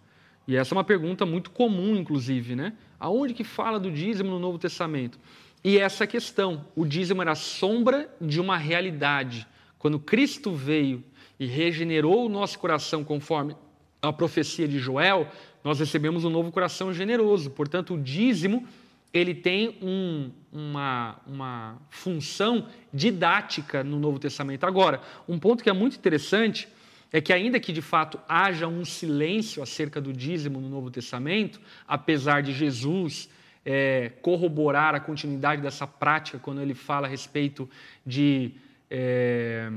E 0.46 0.56
essa 0.56 0.74
é 0.74 0.76
uma 0.76 0.84
pergunta 0.84 1.26
muito 1.26 1.50
comum, 1.50 1.96
inclusive, 1.96 2.56
né? 2.56 2.72
Aonde 2.98 3.34
que 3.34 3.44
fala 3.44 3.78
do 3.78 3.90
dízimo 3.90 4.30
no 4.30 4.38
Novo 4.38 4.58
Testamento? 4.58 5.18
E 5.62 5.78
essa 5.78 6.06
questão, 6.06 6.64
o 6.74 6.86
dízimo 6.86 7.20
era 7.20 7.34
sombra 7.34 8.08
de 8.20 8.40
uma 8.40 8.56
realidade. 8.56 9.46
Quando 9.78 9.98
Cristo 9.98 10.52
veio 10.52 11.04
e 11.38 11.46
regenerou 11.46 12.26
o 12.26 12.28
nosso 12.28 12.58
coração 12.58 13.04
conforme 13.04 13.54
a 14.00 14.12
profecia 14.12 14.66
de 14.66 14.78
Joel, 14.78 15.28
nós 15.62 15.80
recebemos 15.80 16.24
um 16.24 16.30
novo 16.30 16.50
coração 16.50 16.94
generoso. 16.94 17.50
Portanto, 17.50 17.94
o 17.94 18.00
dízimo 18.00 18.66
ele 19.12 19.34
tem 19.34 19.78
um, 19.80 20.30
uma, 20.52 21.16
uma 21.26 21.78
função 21.88 22.68
didática 22.92 23.82
no 23.82 23.98
Novo 23.98 24.18
Testamento. 24.18 24.64
Agora, 24.64 25.00
um 25.28 25.38
ponto 25.38 25.62
que 25.62 25.70
é 25.70 25.72
muito 25.72 25.96
interessante 25.96 26.68
é 27.12 27.20
que, 27.20 27.32
ainda 27.32 27.58
que 27.58 27.72
de 27.72 27.80
fato 27.80 28.20
haja 28.28 28.66
um 28.66 28.84
silêncio 28.84 29.62
acerca 29.62 30.00
do 30.00 30.12
dízimo 30.12 30.60
no 30.60 30.68
Novo 30.68 30.90
Testamento, 30.90 31.60
apesar 31.86 32.42
de 32.42 32.52
Jesus 32.52 33.30
é, 33.64 34.12
corroborar 34.20 34.94
a 34.94 35.00
continuidade 35.00 35.62
dessa 35.62 35.86
prática 35.86 36.38
quando 36.38 36.60
ele 36.60 36.74
fala 36.74 37.06
a 37.06 37.10
respeito 37.10 37.68
de 38.04 38.52
é, 38.90 39.70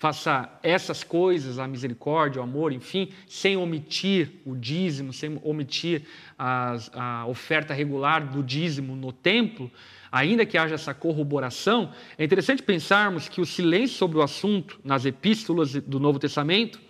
faça 0.00 0.50
essas 0.62 1.04
coisas, 1.04 1.58
a 1.58 1.68
misericórdia, 1.68 2.40
o 2.40 2.42
amor, 2.42 2.72
enfim, 2.72 3.10
sem 3.28 3.58
omitir 3.58 4.32
o 4.46 4.56
dízimo, 4.56 5.12
sem 5.12 5.38
omitir 5.44 6.04
as, 6.38 6.90
a 6.94 7.26
oferta 7.26 7.74
regular 7.74 8.26
do 8.26 8.42
dízimo 8.42 8.96
no 8.96 9.12
templo, 9.12 9.70
ainda 10.10 10.46
que 10.46 10.56
haja 10.56 10.74
essa 10.74 10.94
corroboração, 10.94 11.92
é 12.16 12.24
interessante 12.24 12.62
pensarmos 12.62 13.28
que 13.28 13.42
o 13.42 13.46
silêncio 13.46 13.98
sobre 13.98 14.16
o 14.16 14.22
assunto 14.22 14.80
nas 14.82 15.04
epístolas 15.04 15.74
do 15.74 16.00
Novo 16.00 16.18
Testamento 16.18 16.80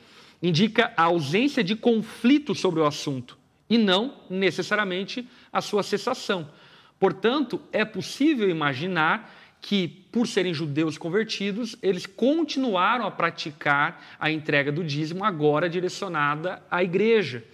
indica 0.41 0.93
a 0.97 1.03
ausência 1.03 1.65
de 1.65 1.75
conflito 1.75 2.55
sobre 2.55 2.79
o 2.79 2.87
assunto 2.87 3.37
e 3.69 3.77
não 3.77 4.19
necessariamente 4.31 5.29
a 5.53 5.61
sua 5.61 5.83
cessação. 5.83 6.49
Portanto, 6.97 7.61
é 7.73 7.85
possível 7.85 8.49
imaginar 8.49 9.35
que, 9.61 9.87
por 10.11 10.27
serem 10.27 10.55
judeus 10.55 10.97
convertidos, 10.97 11.77
eles 11.83 12.07
continuaram 12.07 13.07
a 13.07 13.11
praticar 13.11 14.03
a 14.19 14.31
entrega 14.31 14.73
do 14.73 14.83
dízimo, 14.83 15.25
agora 15.25 15.69
direcionada 15.69 16.63
à 16.71 16.83
igreja, 16.83 17.45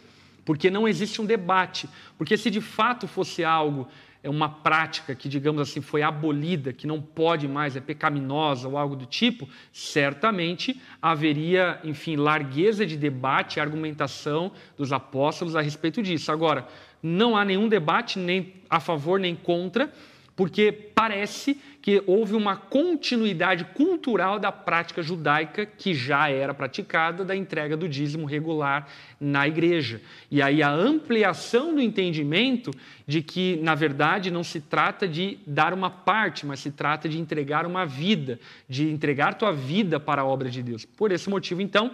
porque 0.45 0.71
não 0.71 0.87
existe 0.87 1.21
um 1.21 1.27
debate. 1.27 1.89
Porque 2.17 2.37
se 2.37 2.49
de 2.49 2.61
fato 2.61 3.09
fosse 3.09 3.43
algo, 3.43 3.89
é 4.23 4.31
uma 4.31 4.49
prática 4.49 5.15
que, 5.15 5.29
digamos 5.29 5.61
assim, 5.61 5.81
foi 5.81 6.03
abolida, 6.03 6.73
que 6.73 6.87
não 6.87 7.01
pode 7.01 7.49
mais, 7.49 7.77
é 7.77 7.81
pecaminosa 7.81 8.69
ou 8.69 8.79
algo 8.79 8.95
do 8.95 9.07
tipo, 9.07 9.49
certamente 9.73 10.81
haveria, 11.03 11.81
enfim, 11.85 12.17
largueza 12.17 12.87
de 12.87 12.97
debate 12.97 13.61
argumentação 13.61 14.53
dos 14.77 14.93
apóstolos 14.93 15.57
a 15.57 15.61
respeito 15.61 16.03
disso. 16.03 16.31
Agora, 16.31 16.67
não 17.03 17.37
há 17.37 17.45
nenhum 17.45 17.69
debate 17.69 18.19
nem 18.19 18.55
a 18.71 18.81
favor 18.81 19.19
nem 19.19 19.35
contra 19.35 19.93
porque 20.37 20.71
parece 20.71 21.59
que 21.87 22.03
houve 22.05 22.35
uma 22.35 22.57
continuidade 22.57 23.65
cultural 23.67 24.41
da 24.41 24.51
prática 24.51 25.01
judaica 25.05 25.65
que 25.65 25.95
já 25.95 26.29
era 26.29 26.53
praticada 26.53 27.25
da 27.25 27.37
entrega 27.37 27.77
do 27.77 27.89
dízimo 27.89 28.27
regular 28.27 28.89
na 29.21 29.47
igreja. 29.47 30.03
E 30.29 30.43
aí 30.43 30.65
a 30.65 30.69
ampliação 30.69 31.77
do 31.77 31.81
entendimento 31.81 32.73
de 33.07 33.23
que, 33.23 33.61
na 33.63 33.77
verdade, 33.77 34.33
não 34.33 34.43
se 34.43 34.61
trata 34.61 35.07
de 35.07 35.39
dar 35.47 35.73
uma 35.73 35.89
parte, 35.89 36.45
mas 36.45 36.59
se 36.59 36.73
trata 36.73 37.09
de 37.09 37.21
entregar 37.21 37.65
uma 37.65 37.87
vida, 37.87 38.41
de 38.69 38.91
entregar 38.91 39.35
tua 39.35 39.53
vida 39.53 40.01
para 40.01 40.23
a 40.23 40.27
obra 40.27 40.51
de 40.51 40.65
Deus. 40.65 40.85
Por 40.85 41.13
esse 41.13 41.31
motivo, 41.31 41.63
então, 41.63 41.93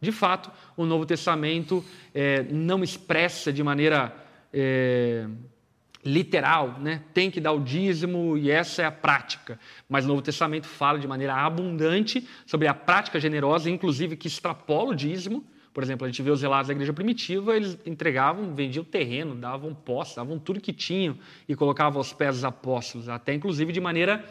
de 0.00 0.12
fato, 0.12 0.50
o 0.78 0.86
Novo 0.86 1.04
Testamento 1.04 1.84
é, 2.14 2.42
não 2.44 2.82
expressa 2.82 3.52
de 3.52 3.62
maneira. 3.62 4.16
É, 4.50 5.26
literal, 6.06 6.78
né? 6.80 7.02
tem 7.12 7.30
que 7.30 7.40
dar 7.40 7.52
o 7.52 7.60
dízimo 7.60 8.38
e 8.38 8.50
essa 8.50 8.82
é 8.82 8.84
a 8.84 8.92
prática. 8.92 9.58
Mas 9.88 10.04
o 10.04 10.08
Novo 10.08 10.22
Testamento 10.22 10.66
fala 10.66 10.98
de 10.98 11.08
maneira 11.08 11.34
abundante 11.34 12.26
sobre 12.46 12.68
a 12.68 12.74
prática 12.74 13.18
generosa, 13.18 13.68
inclusive 13.68 14.16
que 14.16 14.28
extrapola 14.28 14.92
o 14.92 14.94
dízimo. 14.94 15.44
Por 15.74 15.82
exemplo, 15.82 16.06
a 16.06 16.08
gente 16.08 16.22
vê 16.22 16.30
os 16.30 16.40
relatos 16.40 16.68
da 16.68 16.74
igreja 16.74 16.92
primitiva, 16.92 17.56
eles 17.56 17.76
entregavam, 17.84 18.54
vendiam 18.54 18.84
terreno, 18.84 19.34
davam 19.34 19.74
posse, 19.74 20.16
davam 20.16 20.38
tudo 20.38 20.60
que 20.60 20.72
tinham 20.72 21.18
e 21.48 21.54
colocavam 21.54 21.98
aos 21.98 22.12
pés 22.12 22.36
dos 22.36 22.44
apóstolos, 22.44 23.08
até 23.08 23.34
inclusive 23.34 23.72
de 23.72 23.80
maneira 23.80 24.24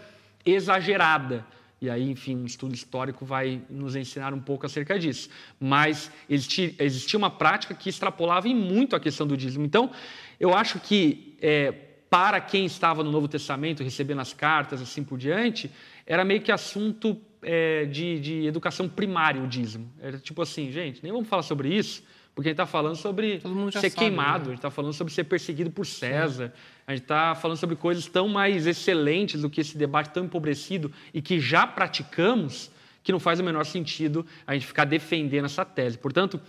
exagerada. 0.45 1.45
E 1.81 1.89
aí, 1.89 2.09
enfim, 2.09 2.37
um 2.37 2.45
estudo 2.45 2.73
histórico 2.73 3.25
vai 3.25 3.61
nos 3.69 3.95
ensinar 3.95 4.33
um 4.33 4.39
pouco 4.39 4.65
acerca 4.65 4.97
disso. 4.97 5.29
Mas 5.59 6.09
existia, 6.29 7.17
uma 7.17 7.29
prática 7.29 7.75
que 7.75 7.89
extrapolava 7.89 8.47
em 8.47 8.55
muito 8.55 8.95
a 8.95 8.99
questão 8.99 9.27
do 9.27 9.35
dízimo. 9.35 9.65
Então, 9.65 9.91
eu 10.39 10.53
acho 10.53 10.79
que 10.79 11.37
é, 11.41 11.71
para 12.09 12.39
quem 12.39 12.65
estava 12.65 13.03
no 13.03 13.11
Novo 13.11 13.27
Testamento 13.27 13.83
recebendo 13.83 14.21
as 14.21 14.33
cartas 14.33 14.81
assim 14.81 15.03
por 15.03 15.17
diante, 15.17 15.69
era 16.05 16.23
meio 16.23 16.41
que 16.41 16.51
assunto 16.51 17.19
é, 17.41 17.85
de, 17.85 18.19
de, 18.19 18.45
educação 18.45 18.87
primária 18.87 19.41
o 19.41 19.47
dízimo. 19.47 19.91
Era 20.01 20.17
tipo 20.17 20.41
assim, 20.41 20.71
gente, 20.71 21.03
nem 21.03 21.11
vamos 21.11 21.27
falar 21.27 21.43
sobre 21.43 21.73
isso, 21.73 22.03
porque 22.33 22.49
a 22.49 22.51
gente 22.51 22.55
está 22.55 22.65
falando 22.65 22.95
sobre 22.95 23.39
ser 23.39 23.71
sabe, 23.71 23.91
queimado, 23.91 24.39
né? 24.39 24.45
a 24.45 24.49
gente 24.49 24.57
está 24.57 24.71
falando 24.71 24.93
sobre 24.93 25.13
ser 25.13 25.23
perseguido 25.25 25.71
por 25.71 25.85
César, 25.85 26.47
Sim. 26.47 26.61
a 26.87 26.91
gente 26.91 27.03
está 27.03 27.35
falando 27.35 27.57
sobre 27.57 27.75
coisas 27.75 28.07
tão 28.07 28.27
mais 28.27 28.67
excelentes 28.67 29.41
do 29.41 29.49
que 29.49 29.61
esse 29.61 29.77
debate 29.77 30.09
tão 30.09 30.25
empobrecido 30.25 30.91
e 31.13 31.21
que 31.21 31.39
já 31.39 31.65
praticamos, 31.65 32.71
que 33.03 33.11
não 33.11 33.19
faz 33.19 33.39
o 33.39 33.43
menor 33.43 33.65
sentido 33.65 34.25
a 34.45 34.53
gente 34.53 34.65
ficar 34.65 34.85
defendendo 34.85 35.45
essa 35.45 35.63
tese. 35.63 35.97
Portanto, 35.97 36.41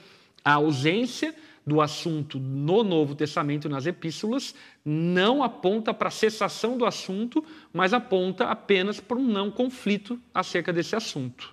a 0.44 0.54
ausência 0.54 1.34
do 1.66 1.80
assunto 1.80 2.38
no 2.38 2.84
Novo 2.84 3.14
Testamento, 3.14 3.68
nas 3.68 3.86
epístolas, 3.86 4.54
não 4.84 5.42
aponta 5.42 5.92
para 5.92 6.08
a 6.08 6.12
cessação 6.12 6.78
do 6.78 6.86
assunto, 6.86 7.44
mas 7.72 7.92
aponta 7.92 8.44
apenas 8.44 9.00
para 9.00 9.16
um 9.16 9.24
não 9.24 9.50
conflito 9.50 10.20
acerca 10.32 10.72
desse 10.72 10.94
assunto. 10.94 11.52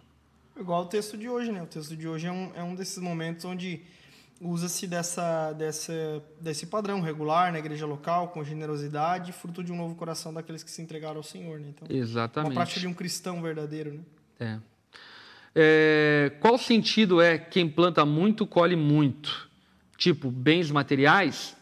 Igual 0.60 0.84
o 0.84 0.86
texto 0.86 1.18
de 1.18 1.28
hoje, 1.28 1.52
né? 1.52 1.64
O 1.64 1.66
texto 1.66 1.96
de 1.96 2.08
hoje 2.08 2.28
é 2.28 2.32
um, 2.32 2.52
é 2.56 2.64
um 2.64 2.76
desses 2.76 3.00
momentos 3.00 3.44
onde 3.44 3.82
usa-se 4.40 4.86
dessa, 4.86 5.52
dessa, 5.54 6.22
desse 6.40 6.68
padrão 6.68 7.02
regular 7.02 7.52
na 7.52 7.58
igreja 7.58 7.88
local, 7.88 8.28
com 8.28 8.44
generosidade, 8.44 9.32
fruto 9.32 9.64
de 9.64 9.72
um 9.72 9.76
novo 9.76 9.96
coração 9.96 10.32
daqueles 10.32 10.62
que 10.62 10.70
se 10.70 10.82
entregaram 10.82 11.18
ao 11.18 11.24
Senhor. 11.24 11.60
Né? 11.60 11.70
Então, 11.70 11.88
Exatamente. 11.90 12.52
Uma 12.52 12.56
prática 12.56 12.80
de 12.80 12.88
um 12.88 12.94
cristão 12.94 13.42
verdadeiro. 13.42 13.94
Né? 13.94 14.00
É. 14.40 14.60
É, 15.56 16.32
qual 16.40 16.58
sentido 16.58 17.22
é 17.22 17.38
quem 17.38 17.70
planta 17.70 18.06
muito, 18.06 18.46
colhe 18.46 18.76
muito? 18.76 19.50
Tipo 20.04 20.30
bens 20.30 20.70
materiais, 20.70 21.56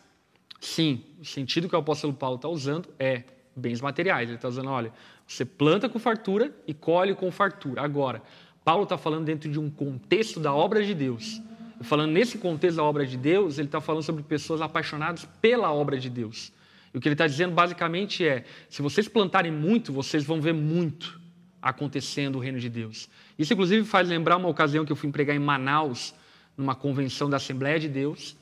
sim, 0.60 1.04
o 1.20 1.26
sentido 1.26 1.70
que 1.70 1.76
o 1.76 1.80
apóstolo 1.80 2.12
Paulo 2.12 2.38
está 2.38 2.50
usando 2.50 2.90
é 2.98 3.24
bens 3.56 3.80
materiais. 3.80 4.30
Ele 4.30 4.38
está 4.38 4.48
usando, 4.48 4.72
olha, 4.72 4.92
você 5.28 5.46
planta 5.46 5.88
com 5.88 6.00
fartura 6.00 6.52
e 6.66 6.74
colhe 6.74 7.14
com 7.14 7.32
fartura. 7.32 7.84
Agora, 7.84 8.24
Paulo 8.66 8.84
está 8.84 8.98
falando 8.98 9.26
dentro 9.26 9.48
de 9.48 9.60
um 9.60 9.70
contexto 9.70 10.40
da 10.40 10.52
obra 10.52 10.84
de 10.84 10.96
Deus. 10.96 11.40
Falando 11.82 12.14
nesse 12.14 12.40
contexto 12.40 12.78
da 12.78 12.84
obra 12.84 13.06
de 13.06 13.16
Deus, 13.16 13.60
ele 13.60 13.68
está 13.68 13.80
falando 13.80 14.02
sobre 14.02 14.24
pessoas 14.24 14.60
apaixonadas 14.60 15.24
pela 15.40 15.72
obra 15.72 16.00
de 16.00 16.10
Deus. 16.10 16.52
E 16.92 16.98
o 16.98 17.02
que 17.02 17.08
ele 17.08 17.14
está 17.14 17.28
dizendo 17.28 17.54
basicamente 17.54 18.26
é: 18.26 18.44
se 18.68 18.82
vocês 18.82 19.08
plantarem 19.08 19.52
muito, 19.52 19.94
vocês 19.94 20.24
vão 20.24 20.42
ver 20.42 20.54
muito 20.54 21.22
acontecendo 21.62 22.38
o 22.38 22.40
reino 22.40 22.60
de 22.60 22.70
Deus. 22.70 23.08
Isso, 23.38 23.54
inclusive, 23.54 23.86
faz 23.86 24.10
lembrar 24.10 24.38
uma 24.38 24.50
ocasião 24.50 24.84
que 24.84 24.92
eu 24.92 24.96
fui 24.96 25.12
pregar 25.12 25.36
em 25.36 25.40
Manaus, 25.40 26.16
numa 26.62 26.76
convenção 26.76 27.30
da 27.30 27.38
Assembleia 27.38 27.80
de 27.80 27.90
Deus. 27.90 28.38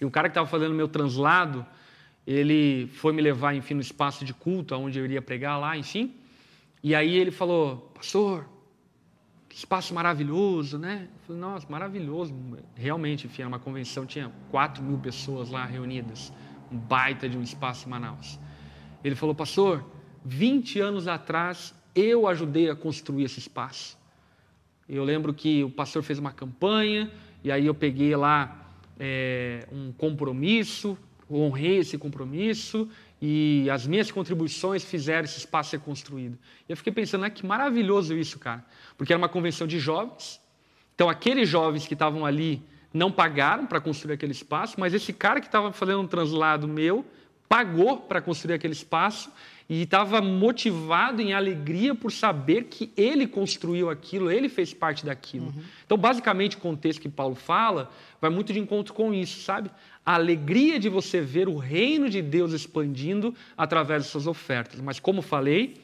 E 0.00 0.04
o 0.04 0.10
cara 0.10 0.28
que 0.28 0.32
estava 0.32 0.48
fazendo 0.48 0.74
meu 0.74 0.88
translado, 0.88 1.64
ele 2.26 2.88
foi 2.94 3.12
me 3.12 3.20
levar, 3.22 3.54
enfim, 3.54 3.74
no 3.74 3.80
espaço 3.80 4.24
de 4.24 4.32
culto, 4.32 4.74
onde 4.74 4.98
eu 4.98 5.04
iria 5.04 5.20
pregar 5.20 5.60
lá, 5.60 5.76
enfim. 5.76 6.14
E 6.82 6.94
aí 6.94 7.14
ele 7.16 7.30
falou, 7.30 7.92
pastor, 7.94 8.46
que 9.48 9.56
espaço 9.56 9.92
maravilhoso, 9.92 10.78
né? 10.78 11.08
Eu 11.12 11.26
falei, 11.26 11.40
nossa, 11.42 11.66
maravilhoso. 11.68 12.34
Realmente, 12.74 13.26
enfim, 13.26 13.42
era 13.42 13.48
uma 13.48 13.58
convenção, 13.58 14.06
tinha 14.06 14.32
4 14.50 14.82
mil 14.82 14.98
pessoas 14.98 15.50
lá 15.50 15.64
reunidas. 15.66 16.32
Um 16.72 16.78
baita 16.78 17.28
de 17.28 17.36
um 17.36 17.42
espaço 17.42 17.86
em 17.86 17.90
Manaus. 17.90 18.38
Ele 19.04 19.14
falou, 19.14 19.34
pastor, 19.34 19.84
20 20.24 20.80
anos 20.80 21.08
atrás 21.08 21.74
eu 21.94 22.26
ajudei 22.26 22.70
a 22.70 22.76
construir 22.76 23.24
esse 23.24 23.38
espaço. 23.40 23.98
Eu 24.88 25.04
lembro 25.04 25.34
que 25.34 25.64
o 25.64 25.70
pastor 25.70 26.02
fez 26.02 26.18
uma 26.18 26.32
campanha, 26.32 27.10
e 27.42 27.50
aí 27.50 27.66
eu 27.66 27.74
peguei 27.74 28.14
lá 28.14 28.72
é, 28.98 29.66
um 29.72 29.92
compromisso, 29.92 30.96
honrei 31.30 31.78
esse 31.78 31.96
compromisso 31.96 32.88
e 33.20 33.68
as 33.70 33.86
minhas 33.86 34.10
contribuições 34.10 34.84
fizeram 34.84 35.24
esse 35.24 35.38
espaço 35.38 35.70
ser 35.70 35.80
construído. 35.80 36.38
E 36.68 36.72
eu 36.72 36.76
fiquei 36.76 36.92
pensando, 36.92 37.24
ah, 37.24 37.30
que 37.30 37.46
maravilhoso 37.46 38.16
isso, 38.16 38.38
cara. 38.38 38.64
Porque 38.96 39.12
era 39.12 39.18
uma 39.18 39.28
convenção 39.28 39.66
de 39.66 39.78
jovens. 39.78 40.40
Então, 40.94 41.08
aqueles 41.08 41.48
jovens 41.48 41.86
que 41.86 41.94
estavam 41.94 42.26
ali 42.26 42.62
não 42.92 43.10
pagaram 43.10 43.66
para 43.66 43.80
construir 43.80 44.14
aquele 44.14 44.32
espaço, 44.32 44.78
mas 44.78 44.92
esse 44.92 45.12
cara 45.12 45.40
que 45.40 45.46
estava 45.46 45.72
fazendo 45.72 46.00
um 46.00 46.06
translado 46.06 46.66
meu 46.66 47.04
pagou 47.48 47.98
para 47.98 48.20
construir 48.20 48.54
aquele 48.54 48.72
espaço 48.72 49.30
e 49.70 49.82
estava 49.82 50.20
motivado 50.20 51.22
em 51.22 51.32
alegria 51.32 51.94
por 51.94 52.10
saber 52.10 52.64
que 52.64 52.90
ele 52.96 53.24
construiu 53.24 53.88
aquilo, 53.88 54.28
ele 54.28 54.48
fez 54.48 54.74
parte 54.74 55.06
daquilo. 55.06 55.46
Uhum. 55.46 55.62
Então, 55.86 55.96
basicamente, 55.96 56.56
o 56.56 56.58
contexto 56.58 57.00
que 57.00 57.08
Paulo 57.08 57.36
fala 57.36 57.88
vai 58.20 58.30
muito 58.30 58.52
de 58.52 58.58
encontro 58.58 58.92
com 58.92 59.14
isso, 59.14 59.44
sabe? 59.44 59.70
A 60.04 60.14
alegria 60.14 60.76
de 60.80 60.88
você 60.88 61.20
ver 61.20 61.48
o 61.48 61.56
reino 61.56 62.10
de 62.10 62.20
Deus 62.20 62.52
expandindo 62.52 63.32
através 63.56 64.02
das 64.02 64.10
suas 64.10 64.26
ofertas. 64.26 64.80
Mas, 64.80 64.98
como 64.98 65.22
falei, 65.22 65.76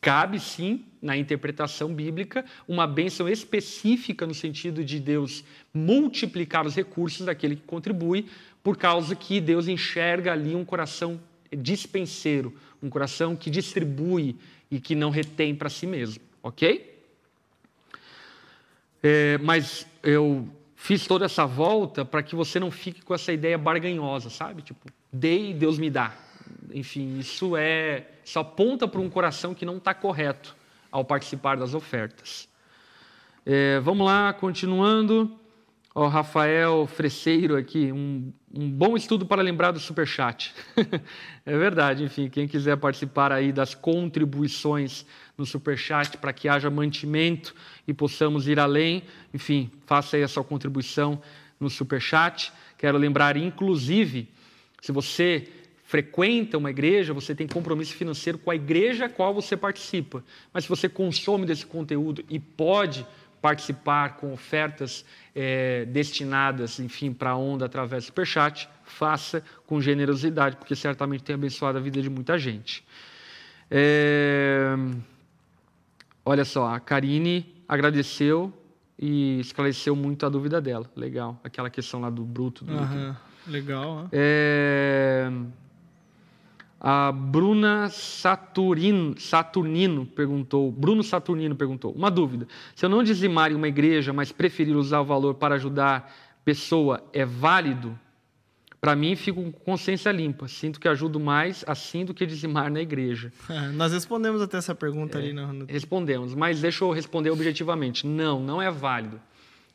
cabe 0.00 0.40
sim, 0.40 0.82
na 1.02 1.14
interpretação 1.14 1.92
bíblica, 1.92 2.46
uma 2.66 2.86
bênção 2.86 3.28
específica 3.28 4.26
no 4.26 4.32
sentido 4.32 4.82
de 4.82 4.98
Deus 4.98 5.44
multiplicar 5.72 6.66
os 6.66 6.74
recursos 6.74 7.26
daquele 7.26 7.56
que 7.56 7.62
contribui, 7.66 8.24
por 8.62 8.78
causa 8.78 9.14
que 9.14 9.38
Deus 9.38 9.68
enxerga 9.68 10.32
ali 10.32 10.54
um 10.54 10.64
coração 10.64 11.20
dispenseiro, 11.54 12.54
um 12.84 12.90
coração 12.90 13.34
que 13.34 13.50
distribui 13.50 14.36
e 14.70 14.78
que 14.78 14.94
não 14.94 15.10
retém 15.10 15.54
para 15.54 15.68
si 15.68 15.86
mesmo, 15.86 16.22
ok? 16.42 16.94
É, 19.02 19.38
mas 19.38 19.86
eu 20.02 20.48
fiz 20.76 21.06
toda 21.06 21.24
essa 21.24 21.46
volta 21.46 22.04
para 22.04 22.22
que 22.22 22.34
você 22.34 22.60
não 22.60 22.70
fique 22.70 23.02
com 23.02 23.14
essa 23.14 23.32
ideia 23.32 23.56
barganhosa, 23.56 24.30
sabe? 24.30 24.62
Tipo, 24.62 24.86
dei 25.12 25.50
e 25.50 25.54
Deus 25.54 25.78
me 25.78 25.90
dá. 25.90 26.14
Enfim, 26.72 27.18
isso 27.18 27.56
é 27.56 28.06
só 28.24 28.40
aponta 28.40 28.88
para 28.88 29.00
um 29.00 29.08
coração 29.08 29.54
que 29.54 29.64
não 29.64 29.76
está 29.76 29.94
correto 29.94 30.56
ao 30.90 31.04
participar 31.04 31.56
das 31.56 31.74
ofertas. 31.74 32.48
É, 33.44 33.78
vamos 33.80 34.06
lá, 34.06 34.32
continuando. 34.32 35.38
Ó, 35.96 36.08
Rafael 36.08 36.88
Freseiro 36.88 37.56
aqui, 37.56 37.92
um, 37.92 38.32
um 38.52 38.68
bom 38.68 38.96
estudo 38.96 39.24
para 39.24 39.40
lembrar 39.40 39.70
do 39.70 39.78
Superchat. 39.78 40.52
é 41.46 41.56
verdade, 41.56 42.02
enfim, 42.02 42.28
quem 42.28 42.48
quiser 42.48 42.76
participar 42.78 43.30
aí 43.30 43.52
das 43.52 43.76
contribuições 43.76 45.06
no 45.38 45.46
Superchat 45.46 46.18
para 46.18 46.32
que 46.32 46.48
haja 46.48 46.68
mantimento 46.68 47.54
e 47.86 47.94
possamos 47.94 48.48
ir 48.48 48.58
além, 48.58 49.04
enfim, 49.32 49.70
faça 49.86 50.16
aí 50.16 50.24
a 50.24 50.28
sua 50.28 50.42
contribuição 50.42 51.22
no 51.60 51.70
Superchat. 51.70 52.52
Quero 52.76 52.98
lembrar, 52.98 53.36
inclusive, 53.36 54.28
se 54.82 54.90
você 54.90 55.48
frequenta 55.84 56.58
uma 56.58 56.70
igreja, 56.70 57.14
você 57.14 57.36
tem 57.36 57.46
compromisso 57.46 57.94
financeiro 57.94 58.36
com 58.36 58.50
a 58.50 58.56
igreja 58.56 59.04
a 59.04 59.08
qual 59.08 59.32
você 59.32 59.56
participa. 59.56 60.24
Mas 60.52 60.64
se 60.64 60.68
você 60.68 60.88
consome 60.88 61.46
desse 61.46 61.64
conteúdo 61.64 62.24
e 62.28 62.40
pode 62.40 63.06
participar 63.44 64.16
com 64.16 64.32
ofertas 64.32 65.04
é, 65.36 65.84
destinadas, 65.84 66.80
enfim, 66.80 67.12
para 67.12 67.32
a 67.32 67.36
onda 67.36 67.66
através 67.66 68.04
do 68.04 68.06
Superchat, 68.06 68.70
faça 68.84 69.44
com 69.66 69.82
generosidade, 69.82 70.56
porque 70.56 70.74
certamente 70.74 71.22
tem 71.22 71.34
abençoado 71.34 71.76
a 71.76 71.80
vida 71.82 72.00
de 72.00 72.08
muita 72.08 72.38
gente. 72.38 72.82
É... 73.70 74.74
Olha 76.24 76.42
só, 76.42 76.74
a 76.74 76.80
Karine 76.80 77.54
agradeceu 77.68 78.50
e 78.98 79.40
esclareceu 79.40 79.94
muito 79.94 80.24
a 80.24 80.30
dúvida 80.30 80.58
dela. 80.58 80.90
Legal, 80.96 81.38
aquela 81.44 81.68
questão 81.68 82.00
lá 82.00 82.08
do 82.08 82.24
bruto. 82.24 82.64
Do 82.64 82.72
uhum. 82.72 83.14
Legal. 83.46 84.08
É... 84.10 85.30
A 86.86 87.10
Bruna 87.10 87.88
Saturnino, 87.88 89.18
Saturnino 89.18 90.04
perguntou, 90.04 90.70
Bruno 90.70 91.02
Saturnino 91.02 91.56
perguntou, 91.56 91.90
uma 91.92 92.10
dúvida. 92.10 92.46
Se 92.76 92.84
eu 92.84 92.90
não 92.90 93.02
dizimar 93.02 93.50
em 93.50 93.54
uma 93.54 93.66
igreja, 93.66 94.12
mas 94.12 94.30
preferir 94.30 94.76
usar 94.76 95.00
o 95.00 95.04
valor 95.06 95.36
para 95.36 95.54
ajudar 95.54 96.14
pessoa, 96.44 97.02
é 97.10 97.24
válido? 97.24 97.98
Para 98.82 98.94
mim, 98.94 99.16
fico 99.16 99.42
com 99.42 99.50
consciência 99.50 100.12
limpa. 100.12 100.46
Sinto 100.46 100.78
que 100.78 100.86
ajudo 100.86 101.18
mais 101.18 101.64
assim 101.66 102.04
do 102.04 102.12
que 102.12 102.26
dizimar 102.26 102.70
na 102.70 102.82
igreja. 102.82 103.32
Nós 103.72 103.90
respondemos 103.94 104.42
até 104.42 104.58
essa 104.58 104.74
pergunta 104.74 105.18
é, 105.18 105.22
ali. 105.22 105.32
No... 105.32 105.64
Respondemos, 105.64 106.34
mas 106.34 106.60
deixa 106.60 106.84
eu 106.84 106.90
responder 106.90 107.30
objetivamente. 107.30 108.06
Não, 108.06 108.38
não 108.38 108.60
é 108.60 108.70
válido. 108.70 109.18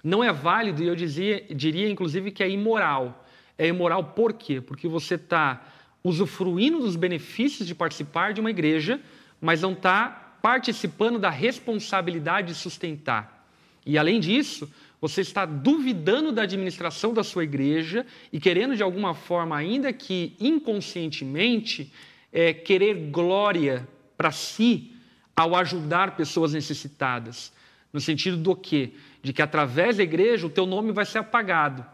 Não 0.04 0.24
é 0.24 0.32
válido 0.32 0.84
e 0.84 0.88
eu 0.88 0.96
dizia, 0.96 1.44
diria, 1.50 1.90
inclusive, 1.90 2.30
que 2.30 2.44
é 2.44 2.50
imoral. 2.52 3.26
É 3.58 3.68
imoral 3.68 4.04
por 4.04 4.34
quê? 4.34 4.62
Porque 4.62 4.88
você 4.88 5.16
está 5.16 5.60
usufruindo 6.04 6.80
dos 6.80 6.96
benefícios 6.96 7.68
de 7.68 7.76
participar 7.76 8.34
de 8.34 8.40
uma 8.42 8.50
igreja, 8.50 9.00
mas 9.42 9.62
não 9.62 9.74
está 9.74 10.38
participando 10.42 11.20
da 11.20 11.30
responsabilidade 11.30 12.50
de 12.50 12.56
sustentar. 12.56 13.48
E 13.86 13.98
além 13.98 14.20
disso, 14.20 14.70
você 15.02 15.22
está 15.22 15.46
duvidando 15.46 16.32
da 16.32 16.44
administração 16.44 17.14
da 17.14 17.24
sua 17.24 17.44
igreja 17.44 18.06
e 18.32 18.40
querendo, 18.40 18.76
de 18.76 18.84
alguma 18.84 19.14
forma, 19.14 19.56
ainda 19.56 19.94
que 19.94 20.36
inconscientemente, 20.40 21.92
é, 22.32 22.54
querer 22.54 23.10
glória 23.10 23.88
para 24.18 24.32
si 24.32 24.94
ao 25.36 25.56
ajudar 25.56 26.18
pessoas 26.18 26.54
necessitadas. 26.54 27.54
No 27.94 28.02
sentido 28.02 28.38
do 28.38 28.56
quê? 28.56 28.92
De 29.24 29.32
que 29.32 29.42
através 29.42 29.98
da 29.98 30.04
igreja 30.04 30.46
o 30.46 30.50
teu 30.50 30.66
nome 30.66 30.92
vai 30.92 31.06
ser 31.06 31.20
apagado. 31.20 31.86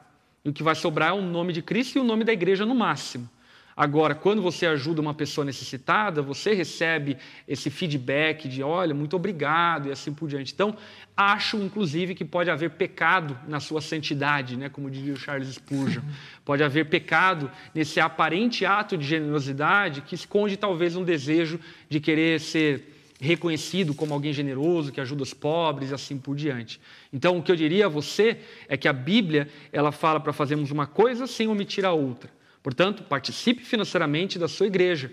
E 0.43 0.49
o 0.49 0.53
que 0.53 0.63
vai 0.63 0.75
sobrar 0.75 1.09
é 1.09 1.13
o 1.13 1.21
nome 1.21 1.53
de 1.53 1.61
Cristo 1.61 1.97
e 1.97 2.01
o 2.01 2.03
nome 2.03 2.23
da 2.23 2.33
igreja 2.33 2.65
no 2.65 2.75
máximo. 2.75 3.29
Agora, 3.77 4.15
quando 4.15 4.41
você 4.41 4.65
ajuda 4.65 5.01
uma 5.01 5.13
pessoa 5.13 5.43
necessitada, 5.43 6.21
você 6.21 6.53
recebe 6.53 7.17
esse 7.45 7.69
feedback 7.69 8.47
de, 8.47 8.63
olha, 8.63 8.93
muito 8.93 9.17
obrigado 9.17 9.89
e 9.89 9.91
assim 9.91 10.13
por 10.13 10.29
diante. 10.29 10.53
Então, 10.53 10.77
acho, 11.15 11.57
inclusive, 11.57 12.15
que 12.15 12.23
pode 12.23 12.49
haver 12.49 12.69
pecado 12.71 13.37
na 13.45 13.59
sua 13.59 13.81
santidade, 13.81 14.55
né? 14.55 14.69
como 14.69 14.89
diria 14.89 15.13
o 15.13 15.17
Charles 15.17 15.49
Spurgeon. 15.49 16.01
Pode 16.45 16.63
haver 16.63 16.85
pecado 16.85 17.51
nesse 17.73 17.99
aparente 17.99 18.65
ato 18.65 18.95
de 18.95 19.03
generosidade 19.03 20.01
que 20.01 20.13
esconde 20.13 20.55
talvez 20.55 20.95
um 20.95 21.03
desejo 21.03 21.59
de 21.89 21.99
querer 21.99 22.39
ser 22.39 22.93
reconhecido 23.19 23.93
como 23.93 24.13
alguém 24.13 24.31
generoso, 24.31 24.91
que 24.91 25.01
ajuda 25.01 25.23
os 25.23 25.33
pobres 25.33 25.89
e 25.89 25.93
assim 25.93 26.17
por 26.17 26.35
diante. 26.35 26.79
Então, 27.11 27.37
o 27.37 27.43
que 27.43 27.51
eu 27.51 27.55
diria 27.55 27.87
a 27.87 27.89
você 27.89 28.37
é 28.69 28.77
que 28.77 28.87
a 28.87 28.93
Bíblia, 28.93 29.49
ela 29.71 29.91
fala 29.91 30.19
para 30.19 30.31
fazermos 30.31 30.71
uma 30.71 30.85
coisa 30.85 31.25
sem 31.27 31.47
omitir 31.47 31.83
a 31.83 31.91
outra. 31.91 32.29
Portanto, 32.65 33.03
participe 33.03 33.63
financeiramente 33.63 34.39
da 34.39 34.47
sua 34.47 34.65
igreja. 34.65 35.11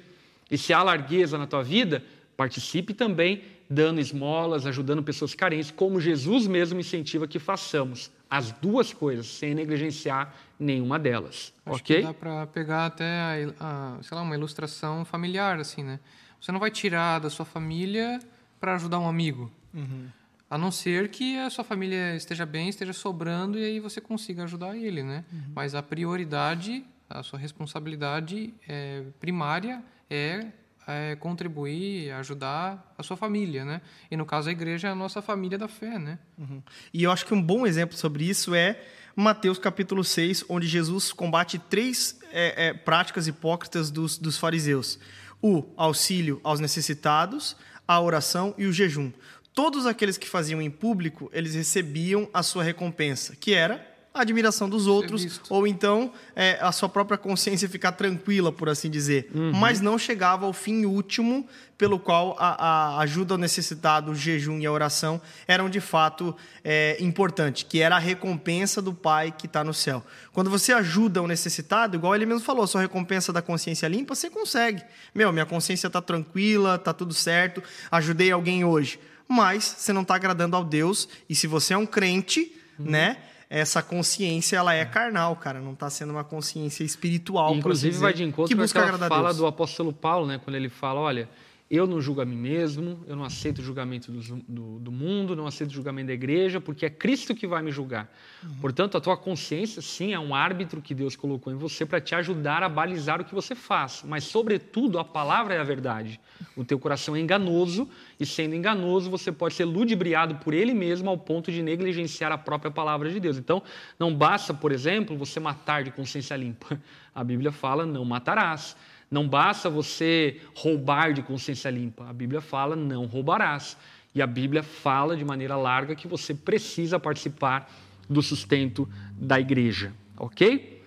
E 0.50 0.56
se 0.56 0.72
há 0.72 0.82
largueza 0.82 1.36
na 1.36 1.46
tua 1.46 1.62
vida, 1.62 2.02
participe 2.34 2.94
também 2.94 3.42
dando 3.68 4.00
esmolas, 4.00 4.64
ajudando 4.64 5.02
pessoas 5.02 5.34
carentes, 5.34 5.70
como 5.70 6.00
Jesus 6.00 6.46
mesmo 6.46 6.80
incentiva 6.80 7.28
que 7.28 7.38
façamos. 7.38 8.10
As 8.30 8.52
duas 8.52 8.94
coisas, 8.94 9.26
sem 9.26 9.54
negligenciar 9.54 10.34
nenhuma 10.58 10.98
delas. 10.98 11.52
Acho 11.66 11.76
ok? 11.76 12.02
dá 12.02 12.14
para 12.14 12.46
pegar 12.46 12.86
até 12.86 13.04
a, 13.04 13.34
a, 13.60 14.02
sei 14.02 14.16
lá, 14.16 14.22
uma 14.22 14.34
ilustração 14.34 15.04
familiar, 15.04 15.60
assim, 15.60 15.82
né? 15.82 16.00
Você 16.40 16.52
não 16.52 16.58
vai 16.58 16.70
tirar 16.70 17.18
da 17.18 17.28
sua 17.28 17.44
família 17.44 18.18
para 18.58 18.76
ajudar 18.76 18.98
um 18.98 19.06
amigo. 19.06 19.52
Uhum. 19.74 20.06
A 20.48 20.56
não 20.56 20.70
ser 20.70 21.10
que 21.10 21.36
a 21.36 21.50
sua 21.50 21.64
família 21.64 22.16
esteja 22.16 22.46
bem, 22.46 22.70
esteja 22.70 22.94
sobrando 22.94 23.58
e 23.58 23.64
aí 23.64 23.78
você 23.78 24.00
consiga 24.00 24.44
ajudar 24.44 24.74
ele, 24.74 25.02
né? 25.02 25.22
Uhum. 25.30 25.52
Mas 25.54 25.74
a 25.74 25.82
prioridade 25.82 26.82
a 27.12 27.22
sua 27.22 27.38
responsabilidade 27.38 28.54
é, 28.68 29.02
primária 29.20 29.82
é, 30.08 30.46
é, 30.86 31.16
contribuir, 31.16 32.10
ajudar 32.12 32.94
a 32.98 33.02
sua 33.02 33.16
família, 33.16 33.64
né? 33.64 33.80
E 34.10 34.16
no 34.16 34.26
caso 34.26 34.48
a 34.48 34.52
igreja 34.52 34.88
é 34.88 34.90
a 34.90 34.94
nossa 34.94 35.22
família 35.22 35.56
da 35.56 35.68
fé, 35.68 35.98
né? 35.98 36.18
Uhum. 36.38 36.62
E 36.92 37.02
eu 37.02 37.10
acho 37.10 37.26
que 37.26 37.34
um 37.34 37.42
bom 37.42 37.66
exemplo 37.66 37.96
sobre 37.96 38.24
isso 38.24 38.54
é 38.54 38.80
Mateus 39.14 39.58
capítulo 39.58 40.02
6, 40.02 40.46
onde 40.48 40.66
Jesus 40.66 41.12
combate 41.12 41.58
três 41.58 42.18
é, 42.32 42.68
é, 42.68 42.72
práticas 42.72 43.26
hipócritas 43.26 43.90
dos, 43.90 44.18
dos 44.18 44.38
fariseus: 44.38 44.98
o 45.40 45.64
auxílio 45.76 46.40
aos 46.42 46.60
necessitados, 46.60 47.56
a 47.86 48.00
oração 48.00 48.54
e 48.56 48.66
o 48.66 48.72
jejum. 48.72 49.12
Todos 49.54 49.84
aqueles 49.84 50.16
que 50.16 50.28
faziam 50.28 50.62
em 50.62 50.70
público, 50.70 51.30
eles 51.32 51.54
recebiam 51.54 52.28
a 52.32 52.42
sua 52.42 52.64
recompensa, 52.64 53.36
que 53.36 53.52
era 53.52 53.91
a 54.14 54.20
admiração 54.20 54.68
dos 54.68 54.86
outros, 54.86 55.40
ou 55.48 55.66
então 55.66 56.12
é, 56.36 56.58
a 56.60 56.70
sua 56.70 56.88
própria 56.88 57.16
consciência 57.16 57.68
ficar 57.68 57.92
tranquila, 57.92 58.52
por 58.52 58.68
assim 58.68 58.90
dizer. 58.90 59.30
Uhum. 59.34 59.52
Mas 59.52 59.80
não 59.80 59.98
chegava 59.98 60.44
ao 60.44 60.52
fim 60.52 60.84
último, 60.84 61.46
pelo 61.78 61.98
qual 61.98 62.36
a, 62.38 62.66
a, 62.66 63.00
ajuda 63.00 63.34
ao 63.34 63.38
necessitado, 63.38 64.12
o 64.12 64.14
jejum 64.14 64.58
e 64.58 64.66
a 64.66 64.70
oração 64.70 65.20
eram 65.48 65.68
de 65.68 65.80
fato 65.80 66.36
é, 66.62 66.96
importantes, 67.00 67.64
que 67.68 67.80
era 67.80 67.96
a 67.96 67.98
recompensa 67.98 68.82
do 68.82 68.92
Pai 68.92 69.32
que 69.36 69.46
está 69.46 69.64
no 69.64 69.72
céu. 69.72 70.04
Quando 70.32 70.50
você 70.50 70.72
ajuda 70.72 71.22
o 71.22 71.26
necessitado, 71.26 71.96
igual 71.96 72.14
ele 72.14 72.26
mesmo 72.26 72.44
falou, 72.44 72.64
a 72.64 72.66
sua 72.66 72.82
recompensa 72.82 73.32
da 73.32 73.40
consciência 73.40 73.88
limpa, 73.88 74.14
você 74.14 74.28
consegue. 74.28 74.82
Meu, 75.14 75.32
minha 75.32 75.46
consciência 75.46 75.86
está 75.86 76.02
tranquila, 76.02 76.76
está 76.76 76.92
tudo 76.92 77.14
certo, 77.14 77.62
ajudei 77.90 78.30
alguém 78.30 78.64
hoje. 78.64 79.00
Mas 79.26 79.64
você 79.64 79.92
não 79.92 80.02
está 80.02 80.14
agradando 80.14 80.54
ao 80.54 80.62
Deus, 80.62 81.08
e 81.28 81.34
se 81.34 81.46
você 81.46 81.72
é 81.72 81.78
um 81.78 81.86
crente, 81.86 82.54
uhum. 82.78 82.90
né? 82.90 83.16
Essa 83.54 83.82
consciência 83.82 84.56
ela 84.56 84.72
é 84.72 84.82
carnal, 84.82 85.36
cara, 85.36 85.60
não 85.60 85.74
está 85.74 85.90
sendo 85.90 86.10
uma 86.10 86.24
consciência 86.24 86.82
espiritual. 86.84 87.54
Inclusive 87.54 87.90
assim 87.90 88.00
vai 88.00 88.14
de 88.14 88.24
encontro 88.24 88.48
que 88.48 88.54
busca 88.54 88.90
com 88.90 88.98
fala 88.98 89.34
do 89.34 89.46
apóstolo 89.46 89.92
Paulo, 89.92 90.26
né, 90.26 90.40
quando 90.42 90.56
ele 90.56 90.70
fala, 90.70 90.98
olha, 91.00 91.28
eu 91.72 91.86
não 91.86 92.02
julgo 92.02 92.20
a 92.20 92.24
mim 92.26 92.36
mesmo, 92.36 93.02
eu 93.06 93.16
não 93.16 93.24
aceito 93.24 93.60
o 93.60 93.62
julgamento 93.62 94.12
do, 94.12 94.20
do, 94.46 94.78
do, 94.78 94.92
mundo, 94.92 95.34
não 95.34 95.46
aceito 95.46 95.70
o 95.70 95.72
julgamento 95.72 96.08
da 96.08 96.12
igreja, 96.12 96.60
porque 96.60 96.84
é 96.84 96.90
Cristo 96.90 97.34
que 97.34 97.46
vai 97.46 97.62
me 97.62 97.72
julgar. 97.72 98.12
Uhum. 98.42 98.56
Portanto, 98.60 98.98
a 98.98 99.00
tua 99.00 99.16
consciência, 99.16 99.80
sim, 99.80 100.12
é 100.12 100.20
um 100.20 100.34
árbitro 100.34 100.82
que 100.82 100.94
Deus 100.94 101.16
colocou 101.16 101.50
em 101.50 101.56
você 101.56 101.86
para 101.86 101.98
te 101.98 102.14
ajudar 102.14 102.62
a 102.62 102.68
balizar 102.68 103.22
o 103.22 103.24
que 103.24 103.34
você 103.34 103.54
faz. 103.54 104.04
Mas, 104.06 104.24
sobretudo, 104.24 104.98
a 104.98 105.04
palavra 105.04 105.54
é 105.54 105.60
a 105.60 105.64
verdade. 105.64 106.20
O 106.54 106.62
teu 106.62 106.78
coração 106.78 107.16
é 107.16 107.20
enganoso, 107.20 107.88
e 108.20 108.26
sendo 108.26 108.54
enganoso, 108.54 109.08
você 109.08 109.32
pode 109.32 109.54
ser 109.54 109.64
ludibriado 109.64 110.34
por 110.34 110.52
ele 110.52 110.74
mesmo 110.74 111.08
ao 111.08 111.16
ponto 111.16 111.50
de 111.50 111.62
negligenciar 111.62 112.30
a 112.30 112.36
própria 112.36 112.70
palavra 112.70 113.08
de 113.08 113.18
Deus. 113.18 113.38
Então, 113.38 113.62
não 113.98 114.14
basta, 114.14 114.52
por 114.52 114.72
exemplo, 114.72 115.16
você 115.16 115.40
matar 115.40 115.84
de 115.84 115.90
consciência 115.90 116.36
limpa. 116.36 116.78
A 117.14 117.24
Bíblia 117.24 117.50
fala: 117.50 117.86
não 117.86 118.04
matarás. 118.04 118.76
Não 119.12 119.28
basta 119.28 119.68
você 119.68 120.40
roubar 120.56 121.12
de 121.12 121.20
consciência 121.22 121.68
limpa. 121.68 122.08
A 122.08 122.14
Bíblia 122.14 122.40
fala: 122.40 122.74
não 122.74 123.04
roubarás. 123.04 123.76
E 124.14 124.22
a 124.22 124.26
Bíblia 124.26 124.62
fala 124.62 125.14
de 125.14 125.22
maneira 125.22 125.54
larga 125.54 125.94
que 125.94 126.08
você 126.08 126.32
precisa 126.32 126.98
participar 126.98 127.70
do 128.08 128.22
sustento 128.22 128.88
da 129.12 129.38
igreja. 129.38 129.92
Ok? 130.16 130.82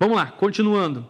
Vamos 0.00 0.16
lá, 0.16 0.26
continuando. 0.26 1.06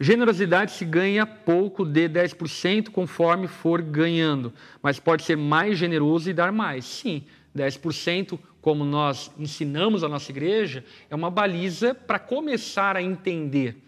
Generosidade 0.00 0.72
se 0.72 0.84
ganha 0.84 1.24
pouco 1.24 1.84
de 1.84 2.08
10% 2.08 2.88
conforme 2.90 3.46
for 3.46 3.80
ganhando, 3.80 4.52
mas 4.82 4.98
pode 4.98 5.22
ser 5.22 5.36
mais 5.36 5.78
generoso 5.78 6.28
e 6.28 6.32
dar 6.32 6.50
mais. 6.50 6.84
Sim, 6.84 7.22
10%, 7.56 8.36
como 8.60 8.84
nós 8.84 9.30
ensinamos 9.38 10.02
a 10.02 10.08
nossa 10.08 10.32
igreja, 10.32 10.84
é 11.08 11.14
uma 11.14 11.30
baliza 11.30 11.94
para 11.94 12.18
começar 12.18 12.96
a 12.96 13.02
entender 13.02 13.83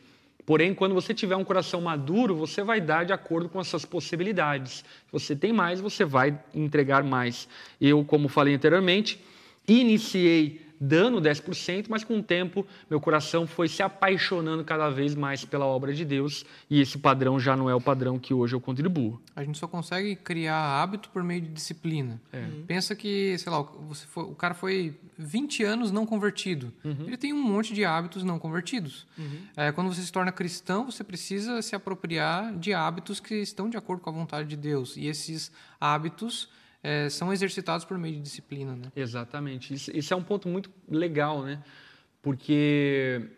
Porém, 0.47 0.73
quando 0.73 0.95
você 0.95 1.13
tiver 1.13 1.35
um 1.35 1.43
coração 1.43 1.81
maduro, 1.81 2.37
você 2.37 2.63
vai 2.63 2.81
dar 2.81 3.05
de 3.05 3.13
acordo 3.13 3.49
com 3.49 3.59
as 3.59 3.67
suas 3.67 3.85
possibilidades. 3.85 4.77
Se 4.77 5.13
você 5.13 5.35
tem 5.35 5.53
mais, 5.53 5.81
você 5.81 6.05
vai 6.05 6.39
entregar 6.55 7.03
mais. 7.03 7.49
Eu, 7.81 8.05
como 8.05 8.29
falei 8.29 8.55
anteriormente, 8.55 9.21
iniciei 9.67 10.66
dando 10.81 11.21
10%, 11.21 11.87
mas 11.89 12.05
com 12.05 12.19
o 12.19 12.23
tempo 12.23 12.67
meu 12.89 13.01
coração 13.01 13.47
foi 13.47 13.69
se 13.69 13.83
apaixonando 13.83 14.65
cada 14.65 14.91
vez 14.91 15.15
mais 15.15 15.45
pela 15.45 15.65
obra 15.65 15.93
de 15.93 16.05
Deus 16.05 16.45
e 16.69 16.81
esse 16.81 16.99
padrão 16.99 17.39
já 17.39 17.57
não 17.57 17.69
é 17.69 17.75
o 17.75 17.81
padrão 17.81 18.19
que 18.19 18.35
hoje 18.35 18.55
eu 18.55 18.61
contribuo. 18.61 19.21
A 19.35 19.45
gente 19.45 19.59
só 19.59 19.67
consegue 19.67 20.17
criar 20.17 20.83
hábito 20.83 21.09
por 21.11 21.23
meio 21.23 21.41
de 21.41 21.49
disciplina. 21.49 22.21
É. 22.33 22.41
Uhum. 22.41 22.65
Pensa 22.67 22.95
que, 22.95 23.37
sei 23.39 23.51
lá, 23.51 23.63
você 23.63 24.07
foi, 24.07 24.25
o 24.25 24.35
cara 24.35 24.55
foi 24.55 24.95
20 25.19 25.65
anos 25.65 25.91
não 25.91 26.07
convertido. 26.07 26.73
Uhum. 26.85 27.07
Ele 27.07 27.17
tem 27.17 27.33
um 27.33 27.43
monte 27.43 27.75
de 27.75 27.85
hábitos 27.85 28.23
não 28.23 28.39
convertidos. 28.39 29.07
Uhum. 29.19 29.39
É, 29.57 29.73
quando 29.73 29.93
você 29.93 30.03
se 30.03 30.13
torna 30.13 30.33
cristão, 30.33 30.91
você 30.91 31.05
precisa 31.05 31.61
se 31.63 31.75
apropriar 31.75 32.55
de 32.57 32.73
hábitos 32.73 33.21
que 33.21 33.35
estão 33.35 33.69
de 33.69 33.77
acordo 33.77 34.01
com 34.03 34.11
a 34.11 34.13
vontade 34.13 34.49
de 34.49 34.57
Deus. 34.57 34.97
E 34.97 35.07
esses 35.07 35.51
hábitos 35.81 36.49
é, 36.87 37.09
são 37.09 37.33
exercitados 37.33 37.85
por 37.85 37.99
meio 37.99 38.15
de 38.15 38.21
disciplina. 38.21 38.77
Né? 38.77 38.93
Exatamente. 38.95 39.75
Isso, 39.75 39.91
isso 39.93 40.15
é 40.15 40.17
um 40.17 40.23
ponto 40.23 40.49
muito 40.49 40.71
legal, 40.89 41.43
né? 41.43 41.61
Porque 42.23 43.29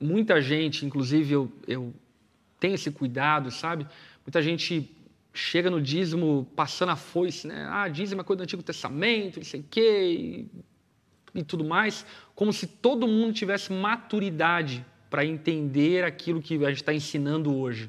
muita 0.00 0.42
gente, 0.42 0.84
inclusive 0.84 1.32
eu, 1.32 1.52
eu 1.68 1.94
tenho 2.58 2.74
esse 2.74 2.90
cuidado, 2.90 3.52
sabe? 3.52 3.86
Muita 4.26 4.42
gente 4.42 4.90
chega 5.32 5.70
no 5.70 5.80
dízimo 5.80 6.50
passando 6.56 6.90
a 6.90 6.96
foice, 6.96 7.46
né? 7.46 7.68
Ah, 7.70 7.86
dízimo 7.86 8.22
é 8.22 8.24
coisa 8.24 8.38
do 8.38 8.42
Antigo 8.42 8.64
Testamento, 8.64 9.36
não 9.36 9.44
sei 9.44 9.60
o 9.60 9.64
quê, 9.70 10.48
e, 11.34 11.38
e 11.38 11.44
tudo 11.44 11.64
mais, 11.64 12.04
como 12.34 12.52
se 12.52 12.66
todo 12.66 13.06
mundo 13.06 13.32
tivesse 13.32 13.72
maturidade 13.72 14.84
para 15.08 15.24
entender 15.24 16.02
aquilo 16.02 16.42
que 16.42 16.56
a 16.64 16.68
gente 16.68 16.82
está 16.82 16.92
ensinando 16.92 17.56
hoje. 17.56 17.88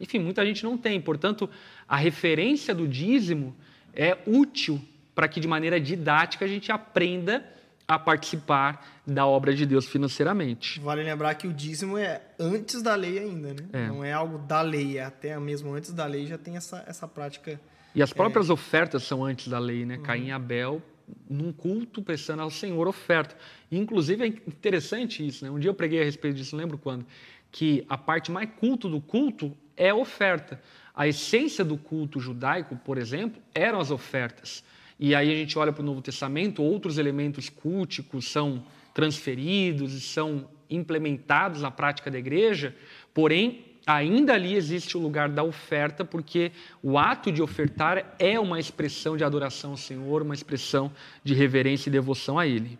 Enfim, 0.00 0.18
muita 0.18 0.46
gente 0.46 0.64
não 0.64 0.78
tem. 0.78 0.98
Portanto, 0.98 1.50
a 1.86 1.96
referência 1.96 2.74
do 2.74 2.88
dízimo 2.88 3.54
é 3.96 4.18
útil 4.26 4.80
para 5.14 5.28
que 5.28 5.40
de 5.40 5.48
maneira 5.48 5.80
didática 5.80 6.44
a 6.44 6.48
gente 6.48 6.72
aprenda 6.72 7.44
a 7.86 7.98
participar 7.98 9.02
da 9.06 9.26
obra 9.26 9.54
de 9.54 9.66
Deus 9.66 9.86
financeiramente. 9.86 10.80
Vale 10.80 11.02
lembrar 11.02 11.34
que 11.34 11.46
o 11.46 11.52
dízimo 11.52 11.98
é 11.98 12.22
antes 12.38 12.82
da 12.82 12.94
lei 12.94 13.18
ainda, 13.18 13.52
né? 13.52 13.66
É. 13.72 13.86
Não 13.86 14.02
é 14.02 14.12
algo 14.12 14.38
da 14.38 14.62
lei, 14.62 14.98
é 14.98 15.04
até 15.04 15.38
mesmo 15.38 15.72
antes 15.74 15.92
da 15.92 16.06
lei 16.06 16.26
já 16.26 16.38
tem 16.38 16.56
essa, 16.56 16.82
essa 16.86 17.06
prática. 17.06 17.60
E 17.94 18.02
as 18.02 18.12
próprias 18.12 18.48
é... 18.48 18.52
ofertas 18.52 19.04
são 19.04 19.22
antes 19.24 19.48
da 19.48 19.58
lei, 19.58 19.84
né? 19.84 19.96
Uhum. 19.96 20.02
Caim 20.02 20.26
e 20.28 20.32
Abel, 20.32 20.82
num 21.28 21.52
culto, 21.52 22.02
prestando 22.02 22.42
ao 22.42 22.50
Senhor 22.50 22.88
oferta. 22.88 23.36
Inclusive 23.70 24.24
é 24.24 24.26
interessante 24.26 25.26
isso, 25.26 25.44
né? 25.44 25.50
Um 25.50 25.58
dia 25.58 25.68
eu 25.70 25.74
preguei 25.74 26.00
a 26.00 26.04
respeito 26.04 26.36
disso, 26.36 26.56
lembro 26.56 26.78
quando, 26.78 27.04
que 27.52 27.84
a 27.88 27.98
parte 27.98 28.32
mais 28.32 28.48
culto 28.58 28.88
do 28.88 29.00
culto 29.00 29.54
é 29.76 29.90
a 29.90 29.94
oferta. 29.94 30.60
A 30.94 31.08
essência 31.08 31.64
do 31.64 31.76
culto 31.76 32.20
judaico, 32.20 32.76
por 32.76 32.98
exemplo, 32.98 33.42
eram 33.54 33.80
as 33.80 33.90
ofertas. 33.90 34.62
E 34.98 35.14
aí 35.14 35.30
a 35.32 35.34
gente 35.34 35.58
olha 35.58 35.72
para 35.72 35.82
o 35.82 35.84
Novo 35.84 36.00
Testamento, 36.00 36.62
outros 36.62 36.98
elementos 36.98 37.48
culticos 37.48 38.30
são 38.30 38.64
transferidos 38.92 39.92
e 39.92 40.00
são 40.00 40.48
implementados 40.70 41.62
na 41.62 41.70
prática 41.70 42.10
da 42.10 42.18
igreja, 42.18 42.74
porém, 43.12 43.64
ainda 43.86 44.34
ali 44.34 44.54
existe 44.54 44.96
o 44.96 45.00
lugar 45.00 45.28
da 45.28 45.42
oferta, 45.42 46.04
porque 46.04 46.52
o 46.82 46.98
ato 46.98 47.30
de 47.30 47.42
ofertar 47.42 48.14
é 48.18 48.38
uma 48.38 48.58
expressão 48.58 49.16
de 49.16 49.24
adoração 49.24 49.72
ao 49.72 49.76
Senhor, 49.76 50.22
uma 50.22 50.34
expressão 50.34 50.90
de 51.22 51.34
reverência 51.34 51.90
e 51.90 51.92
devoção 51.92 52.38
a 52.38 52.46
Ele. 52.46 52.78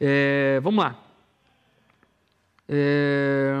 É, 0.00 0.60
vamos 0.62 0.82
lá. 0.82 1.04
É... 2.68 3.54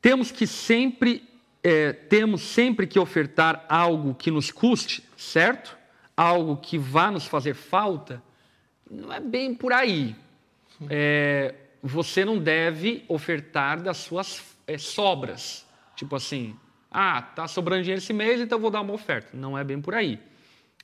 Temos 0.00 0.30
que 0.30 0.46
sempre 0.46 1.28
é, 1.62 1.92
temos 1.92 2.42
sempre 2.42 2.86
que 2.86 2.98
ofertar 2.98 3.64
algo 3.68 4.14
que 4.14 4.30
nos 4.30 4.50
custe, 4.50 5.02
certo? 5.16 5.76
Algo 6.16 6.56
que 6.56 6.78
vá 6.78 7.10
nos 7.10 7.26
fazer 7.26 7.54
falta. 7.54 8.22
Não 8.90 9.12
é 9.12 9.20
bem 9.20 9.54
por 9.54 9.72
aí. 9.72 10.14
É, 10.88 11.54
você 11.82 12.24
não 12.24 12.38
deve 12.38 13.04
ofertar 13.08 13.82
das 13.82 13.98
suas 13.98 14.56
é, 14.66 14.78
sobras. 14.78 15.66
Tipo 15.96 16.16
assim, 16.16 16.56
ah, 16.90 17.20
tá 17.20 17.46
sobrando 17.48 17.82
dinheiro 17.82 18.02
esse 18.02 18.12
mês, 18.12 18.40
então 18.40 18.58
vou 18.58 18.70
dar 18.70 18.80
uma 18.80 18.94
oferta. 18.94 19.30
Não 19.36 19.58
é 19.58 19.64
bem 19.64 19.80
por 19.80 19.94
aí. 19.94 20.20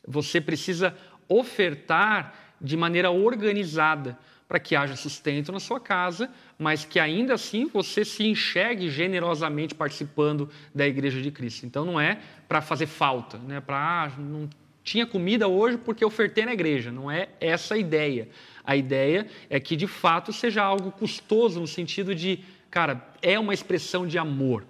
Você 0.07 0.41
precisa 0.41 0.97
ofertar 1.29 2.35
de 2.61 2.77
maneira 2.77 3.11
organizada 3.11 4.19
para 4.49 4.59
que 4.59 4.77
haja 4.77 4.95
sustento 4.95 5.51
na 5.51 5.59
sua 5.59 5.81
casa, 5.81 6.31
mas 6.59 6.85
que 6.85 7.01
ainda 7.01 7.35
assim 7.35 7.67
você 7.67 8.05
se 8.05 8.25
enxergue 8.25 8.91
generosamente 8.91 9.75
participando 9.75 10.49
da 10.75 10.87
Igreja 10.87 11.21
de 11.21 11.31
Cristo. 11.31 11.65
Então 11.67 11.85
não 11.85 11.99
é 11.99 12.19
para 12.47 12.61
fazer 12.61 12.87
falta, 12.87 13.39
né? 13.39 13.61
para 13.61 14.05
ah, 14.05 14.13
não 14.19 14.49
tinha 14.85 15.07
comida 15.07 15.49
hoje 15.49 15.79
porque 15.79 16.05
ofertei 16.05 16.45
na 16.45 16.53
igreja. 16.53 16.93
Não 16.93 17.11
é 17.11 17.31
essa 17.41 17.75
a 17.75 17.79
ideia. 17.79 18.29
A 18.63 18.77
ideia 18.77 19.27
é 19.49 19.59
que 19.59 19.75
de 19.75 19.87
fato 19.87 20.33
seja 20.33 20.63
algo 20.63 20.93
custoso 20.93 21.59
no 21.59 21.67
sentido 21.67 22.15
de, 22.15 22.41
cara, 22.71 23.03
é 23.23 23.39
uma 23.39 23.55
expressão 23.55 24.07
de 24.07 24.19
amor. 24.19 24.65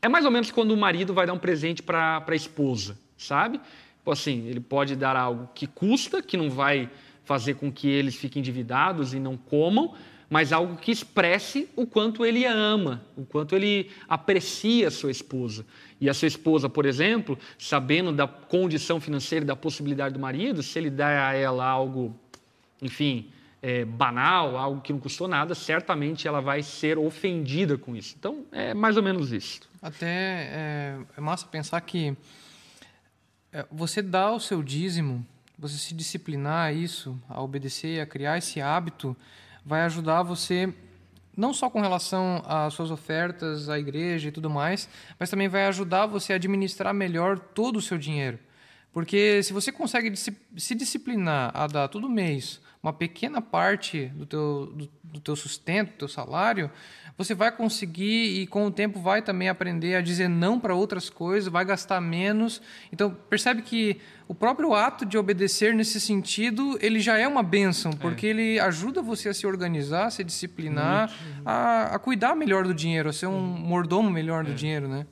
É 0.00 0.08
mais 0.08 0.24
ou 0.24 0.30
menos 0.30 0.52
quando 0.52 0.70
o 0.70 0.76
marido 0.76 1.12
vai 1.12 1.26
dar 1.26 1.32
um 1.32 1.38
presente 1.38 1.82
para 1.82 2.24
a 2.24 2.34
esposa, 2.34 2.96
sabe? 3.16 3.60
Tipo 3.98 4.12
assim, 4.12 4.46
ele 4.46 4.60
pode 4.60 4.94
dar 4.94 5.16
algo 5.16 5.50
que 5.54 5.66
custa, 5.66 6.22
que 6.22 6.36
não 6.36 6.48
vai 6.48 6.88
fazer 7.28 7.56
com 7.56 7.70
que 7.70 7.86
eles 7.86 8.16
fiquem 8.16 8.40
endividados 8.40 9.12
e 9.12 9.20
não 9.20 9.36
comam, 9.36 9.92
mas 10.30 10.50
algo 10.50 10.76
que 10.76 10.90
expresse 10.90 11.68
o 11.76 11.86
quanto 11.86 12.24
ele 12.24 12.46
a 12.46 12.52
ama, 12.54 13.04
o 13.14 13.24
quanto 13.26 13.54
ele 13.54 13.90
aprecia 14.08 14.88
a 14.88 14.90
sua 14.90 15.10
esposa. 15.10 15.66
E 16.00 16.08
a 16.08 16.14
sua 16.14 16.26
esposa, 16.26 16.70
por 16.70 16.86
exemplo, 16.86 17.38
sabendo 17.58 18.12
da 18.12 18.26
condição 18.26 18.98
financeira 18.98 19.44
e 19.44 19.46
da 19.46 19.54
possibilidade 19.54 20.14
do 20.14 20.18
marido, 20.18 20.62
se 20.62 20.78
ele 20.78 20.88
der 20.88 21.18
a 21.18 21.34
ela 21.34 21.66
algo, 21.66 22.18
enfim, 22.80 23.30
é, 23.60 23.84
banal, 23.84 24.56
algo 24.56 24.80
que 24.80 24.90
não 24.90 25.00
custou 25.00 25.28
nada, 25.28 25.54
certamente 25.54 26.26
ela 26.26 26.40
vai 26.40 26.62
ser 26.62 26.96
ofendida 26.96 27.76
com 27.76 27.94
isso. 27.94 28.16
Então, 28.18 28.46
é 28.50 28.72
mais 28.72 28.96
ou 28.96 29.02
menos 29.02 29.32
isso. 29.32 29.60
Até 29.82 30.06
é, 30.06 30.98
é 31.14 31.20
massa 31.20 31.46
pensar 31.46 31.78
que 31.82 32.16
é, 33.52 33.66
você 33.70 34.00
dá 34.00 34.32
o 34.32 34.40
seu 34.40 34.62
dízimo 34.62 35.26
você 35.58 35.76
se 35.76 35.94
disciplinar 35.94 36.68
a 36.68 36.72
isso, 36.72 37.20
a 37.28 37.42
obedecer, 37.42 38.00
a 38.00 38.06
criar 38.06 38.38
esse 38.38 38.60
hábito, 38.60 39.16
vai 39.64 39.82
ajudar 39.82 40.22
você 40.22 40.72
não 41.36 41.54
só 41.54 41.70
com 41.70 41.80
relação 41.80 42.42
às 42.46 42.74
suas 42.74 42.90
ofertas 42.90 43.68
à 43.68 43.78
igreja 43.78 44.28
e 44.28 44.32
tudo 44.32 44.50
mais, 44.50 44.88
mas 45.18 45.30
também 45.30 45.48
vai 45.48 45.66
ajudar 45.66 46.06
você 46.06 46.32
a 46.32 46.36
administrar 46.36 46.92
melhor 46.92 47.38
todo 47.38 47.76
o 47.76 47.82
seu 47.82 47.96
dinheiro. 47.96 48.38
Porque 48.92 49.42
se 49.42 49.52
você 49.52 49.70
consegue 49.70 50.12
se 50.16 50.74
disciplinar 50.74 51.52
a 51.54 51.66
dar 51.66 51.88
todo 51.88 52.08
mês 52.08 52.60
uma 52.88 52.92
pequena 52.92 53.40
parte 53.40 54.06
do 54.06 54.24
teu, 54.24 54.72
do, 54.74 54.88
do 55.04 55.20
teu 55.20 55.36
sustento, 55.36 55.92
do 55.92 55.98
teu 55.98 56.08
salário, 56.08 56.70
você 57.18 57.34
vai 57.34 57.50
conseguir 57.50 58.40
e 58.40 58.46
com 58.46 58.64
o 58.66 58.70
tempo 58.70 59.00
vai 59.00 59.20
também 59.20 59.48
aprender 59.48 59.96
a 59.96 60.00
dizer 60.00 60.28
não 60.28 60.58
para 60.58 60.74
outras 60.74 61.10
coisas, 61.10 61.52
vai 61.52 61.64
gastar 61.64 62.00
menos. 62.00 62.62
Então, 62.92 63.10
percebe 63.10 63.60
que 63.60 64.00
o 64.28 64.34
próprio 64.34 64.72
ato 64.72 65.04
de 65.04 65.18
obedecer 65.18 65.74
nesse 65.74 66.00
sentido, 66.00 66.78
ele 66.80 67.00
já 67.00 67.18
é 67.18 67.26
uma 67.26 67.42
bênção, 67.42 67.92
porque 67.92 68.26
é. 68.26 68.30
ele 68.30 68.60
ajuda 68.60 69.02
você 69.02 69.28
a 69.28 69.34
se 69.34 69.46
organizar, 69.46 70.06
a 70.06 70.10
se 70.10 70.22
disciplinar, 70.22 71.12
a, 71.44 71.94
a, 71.94 71.98
cuidar 71.98 72.36
melhor 72.36 72.64
do 72.64 72.72
dinheiro, 72.72 73.08
a 73.08 73.12
ser 73.12 73.26
um 73.26 73.40
mordomo 73.40 74.08
melhor 74.08 74.44
do 74.44 74.52
é. 74.52 74.54
dinheiro, 74.54 74.88
né? 74.88 75.06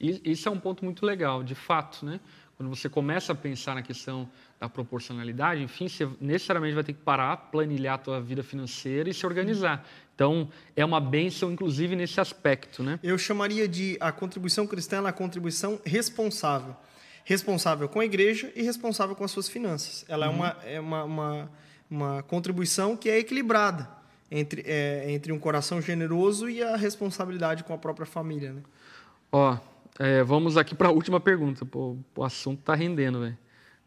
Isso 0.00 0.48
é 0.48 0.52
um 0.52 0.58
ponto 0.58 0.84
muito 0.84 1.06
legal, 1.06 1.42
de 1.42 1.54
fato, 1.54 2.04
né? 2.04 2.20
Quando 2.56 2.68
você 2.68 2.88
começa 2.88 3.32
a 3.32 3.34
pensar 3.34 3.74
na 3.74 3.82
questão 3.82 4.28
da 4.62 4.68
proporcionalidade, 4.68 5.60
enfim, 5.60 5.88
você 5.88 6.08
necessariamente 6.20 6.72
vai 6.72 6.84
ter 6.84 6.92
que 6.92 7.00
parar, 7.00 7.36
planilhar 7.36 7.94
a 7.96 7.98
tua 7.98 8.20
vida 8.20 8.44
financeira 8.44 9.10
e 9.10 9.14
se 9.14 9.26
organizar. 9.26 9.84
Então, 10.14 10.48
é 10.76 10.84
uma 10.84 11.00
benção, 11.00 11.50
inclusive, 11.50 11.96
nesse 11.96 12.20
aspecto, 12.20 12.80
né? 12.80 13.00
Eu 13.02 13.18
chamaria 13.18 13.66
de 13.66 13.96
a 13.98 14.12
contribuição 14.12 14.64
cristã 14.64 15.04
a 15.04 15.12
contribuição 15.12 15.80
responsável. 15.84 16.76
Responsável 17.24 17.88
com 17.88 17.98
a 17.98 18.04
igreja 18.04 18.52
e 18.54 18.62
responsável 18.62 19.16
com 19.16 19.24
as 19.24 19.32
suas 19.32 19.48
finanças. 19.48 20.04
Ela 20.08 20.28
uhum. 20.28 20.34
é, 20.34 20.36
uma, 20.36 20.56
é 20.64 20.80
uma, 20.80 21.04
uma, 21.04 21.50
uma, 21.90 22.22
contribuição 22.22 22.96
que 22.96 23.10
é 23.10 23.18
equilibrada 23.18 23.88
entre, 24.30 24.62
é, 24.64 25.10
entre 25.10 25.32
um 25.32 25.40
coração 25.40 25.82
generoso 25.82 26.48
e 26.48 26.62
a 26.62 26.76
responsabilidade 26.76 27.64
com 27.64 27.74
a 27.74 27.78
própria 27.78 28.06
família, 28.06 28.52
né? 28.52 28.62
Ó, 29.32 29.58
é, 29.98 30.22
vamos 30.22 30.56
aqui 30.56 30.72
para 30.72 30.86
a 30.86 30.92
última 30.92 31.18
pergunta. 31.18 31.64
Pô, 31.66 31.96
o 32.14 32.22
assunto 32.22 32.60
está 32.60 32.76
rendendo, 32.76 33.22
velho. 33.22 33.36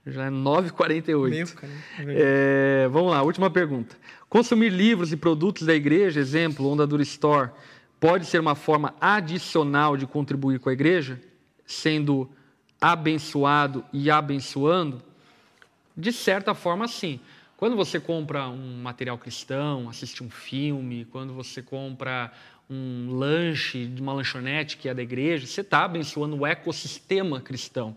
Já 0.06 0.26
é 0.26 0.30
9h48. 0.30 1.30
Meu, 1.30 1.48
cara. 1.48 1.74
É, 2.08 2.88
vamos 2.92 3.12
lá, 3.12 3.24
última 3.24 3.50
pergunta. 3.50 3.98
Consumir 4.30 4.70
livros 4.70 5.12
e 5.12 5.18
produtos 5.18 5.66
da 5.66 5.74
igreja, 5.74 6.20
exemplo, 6.20 6.70
Ondadura 6.70 7.02
Store, 7.02 7.50
pode 8.00 8.26
ser 8.26 8.40
uma 8.40 8.54
forma 8.54 8.94
adicional 9.02 9.98
de 9.98 10.06
contribuir 10.06 10.60
com 10.60 10.70
a 10.70 10.74
igreja, 10.74 11.20
sendo 11.66 12.30
abençoado 12.80 13.84
e 13.92 14.12
abençoando? 14.12 15.02
De 15.98 16.12
certa 16.12 16.54
forma, 16.54 16.88
sim. 16.88 17.20
Quando 17.58 17.76
você 17.76 18.00
compra 18.00 18.48
um 18.50 18.82
material 18.84 19.18
cristão, 19.18 19.90
assiste 19.90 20.24
um 20.24 20.30
filme, 20.30 21.06
quando 21.06 21.34
você 21.34 21.62
compra 21.62 22.32
um 22.70 23.10
lanche 23.12 23.86
de 23.86 24.02
uma 24.02 24.14
lanchonete 24.14 24.78
que 24.78 24.90
é 24.90 24.94
da 24.94 25.02
igreja, 25.02 25.48
você 25.48 25.62
está 25.62 25.86
abençoando 25.86 26.38
o 26.38 26.46
ecossistema 26.46 27.40
cristão. 27.40 27.96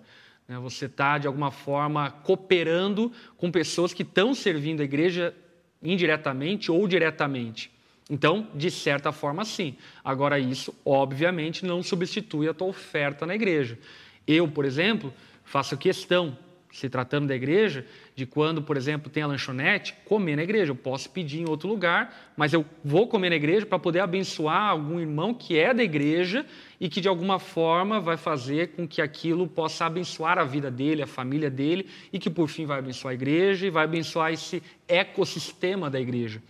Né? 0.49 0.59
Você 0.59 0.87
está, 0.87 1.19
de 1.19 1.27
alguma 1.27 1.51
forma, 1.51 2.11
cooperando 2.11 3.13
com 3.37 3.51
pessoas 3.51 3.93
que 3.93 4.03
estão 4.03 4.35
servindo 4.35 4.81
a 4.81 4.85
igreja 4.85 5.35
indiretamente 5.83 6.73
ou 6.73 6.89
diretamente. 6.89 7.71
Então, 8.11 8.49
de 8.55 8.71
certa 8.71 9.13
forma, 9.13 9.45
sim. 9.45 9.77
Agora, 10.03 10.39
isso, 10.39 10.75
obviamente, 10.85 11.67
não 11.67 11.83
substitui 11.83 12.49
a 12.49 12.55
tua 12.55 12.69
oferta 12.69 13.27
na 13.27 13.35
igreja. 13.35 13.79
Eu, 14.27 14.49
por 14.49 14.65
exemplo, 14.65 15.13
faço 15.45 15.77
questão, 15.77 16.37
se 16.73 16.89
tratando 16.89 17.29
da 17.29 17.35
igreja, 17.35 17.85
de 18.15 18.27
quando, 18.27 18.63
por 18.63 18.77
exemplo, 18.77 19.11
tem 19.11 19.23
a 19.23 19.27
lanchonete, 19.27 19.95
comer 20.05 20.37
na 20.37 20.43
igreja. 20.43 20.71
Eu 20.71 20.77
posso 20.77 21.11
pedir 21.11 21.41
em 21.41 21.49
outro 21.49 21.69
lugar, 21.69 22.33
mas 22.37 22.53
eu 22.53 22.65
vou 22.85 23.09
comer 23.09 23.31
na 23.31 23.37
igreja 23.37 23.65
para 23.65 23.79
poder 23.79 24.01
abençoar 24.01 24.69
algum 24.69 25.01
irmão 25.01 25.33
que 25.33 25.59
é 25.59 25.73
da 25.73 25.83
igreja 25.83 26.45
e 26.81 26.89
que, 26.89 27.01
de 27.01 27.09
alguma 27.09 27.39
forma, 27.39 28.01
vai 28.01 28.17
fazer 28.17 28.69
com 28.69 28.87
que 28.87 29.01
aquilo 29.01 29.47
possa 29.47 29.87
abençoar 29.87 30.39
a 30.39 30.45
vida 30.45 30.71
dele, 30.71 31.03
a 31.03 31.07
família 31.07 31.51
dele 31.51 31.89
e 32.13 32.19
que, 32.19 32.29
por 32.29 32.49
fim, 32.49 32.67
vai 32.67 32.79
abençoar 32.79 33.13
a 33.13 33.15
igreja 33.15 33.67
e 33.67 33.71
vai 33.71 33.85
abençoar 33.85 34.33
esse 34.33 34.63
ecossistema 34.87 35.89
da 35.89 36.01
igreja. 36.01 36.43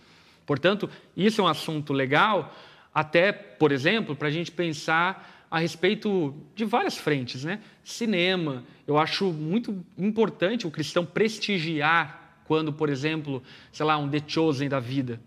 Portanto, 0.45 0.89
isso 1.15 1.41
é 1.41 1.43
um 1.43 1.47
assunto 1.47 1.93
legal, 1.93 2.53
até, 2.93 3.31
por 3.31 3.71
exemplo, 3.71 4.15
para 4.15 4.27
a 4.27 4.31
gente 4.31 4.51
pensar 4.51 5.38
a 5.49 5.59
respeito 5.59 6.35
de 6.55 6.63
várias 6.63 6.97
frentes, 6.97 7.43
né? 7.43 7.59
Cinema, 7.83 8.63
eu 8.87 8.97
acho 8.97 9.31
muito 9.31 9.83
importante 9.97 10.67
o 10.67 10.71
cristão 10.71 11.05
prestigiar 11.05 12.41
quando, 12.45 12.71
por 12.71 12.89
exemplo, 12.89 13.41
sei 13.71 13.85
lá, 13.85 13.97
um 13.97 14.09
The 14.09 14.23
Chosen 14.25 14.69
da 14.69 14.79
vida. 14.79 15.19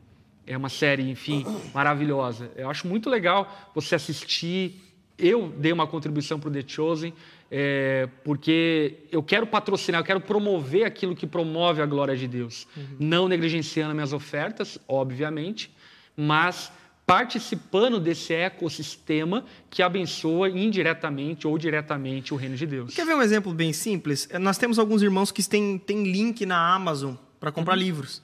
É 0.47 0.57
uma 0.57 0.69
série, 0.69 1.09
enfim, 1.11 1.45
maravilhosa. 1.75 2.51
Eu 2.57 2.71
acho 2.71 2.87
muito 2.87 3.11
legal 3.11 3.71
você 3.75 3.95
assistir. 3.95 4.81
Eu 5.19 5.49
dei 5.57 5.73
uma 5.73 5.87
contribuição 5.87 6.39
para 6.39 6.49
o 6.49 6.53
The 6.53 6.65
Chosen, 6.67 7.13
é, 7.51 8.09
porque 8.25 8.97
eu 9.11 9.23
quero 9.23 9.47
patrocinar, 9.47 10.01
eu 10.01 10.05
quero 10.05 10.21
promover 10.21 10.85
aquilo 10.85 11.15
que 11.15 11.27
promove 11.27 11.83
a 11.83 11.87
glória 11.87 12.17
de 12.17 12.27
Deus. 12.27 12.67
Uhum. 12.77 12.97
Não 12.99 13.29
negligenciando 13.29 13.95
minhas 13.95 14.13
ofertas, 14.13 14.79
obviamente, 14.89 15.71
mas 16.17 16.73
participando 17.13 18.01
desse 18.01 18.33
ecossistema 18.33 19.45
que 19.69 19.83
abençoa 19.83 20.49
indiretamente 20.49 21.47
ou 21.47 21.59
diretamente 21.59 22.33
o 22.33 22.39
reino 22.39 22.57
de 22.57 22.65
Deus. 22.65 22.95
Quer 22.95 23.05
ver 23.05 23.15
um 23.15 23.21
exemplo 23.21 23.53
bem 23.53 23.71
simples? 23.71 24.27
Nós 24.41 24.57
temos 24.57 24.79
alguns 24.79 25.03
irmãos 25.03 25.31
que 25.31 25.47
têm, 25.47 25.77
têm 25.77 26.05
link 26.05 26.47
na 26.47 26.75
Amazon 26.75 27.15
para 27.39 27.53
comprar 27.53 27.75
uhum. 27.75 27.83
livros. 27.83 28.23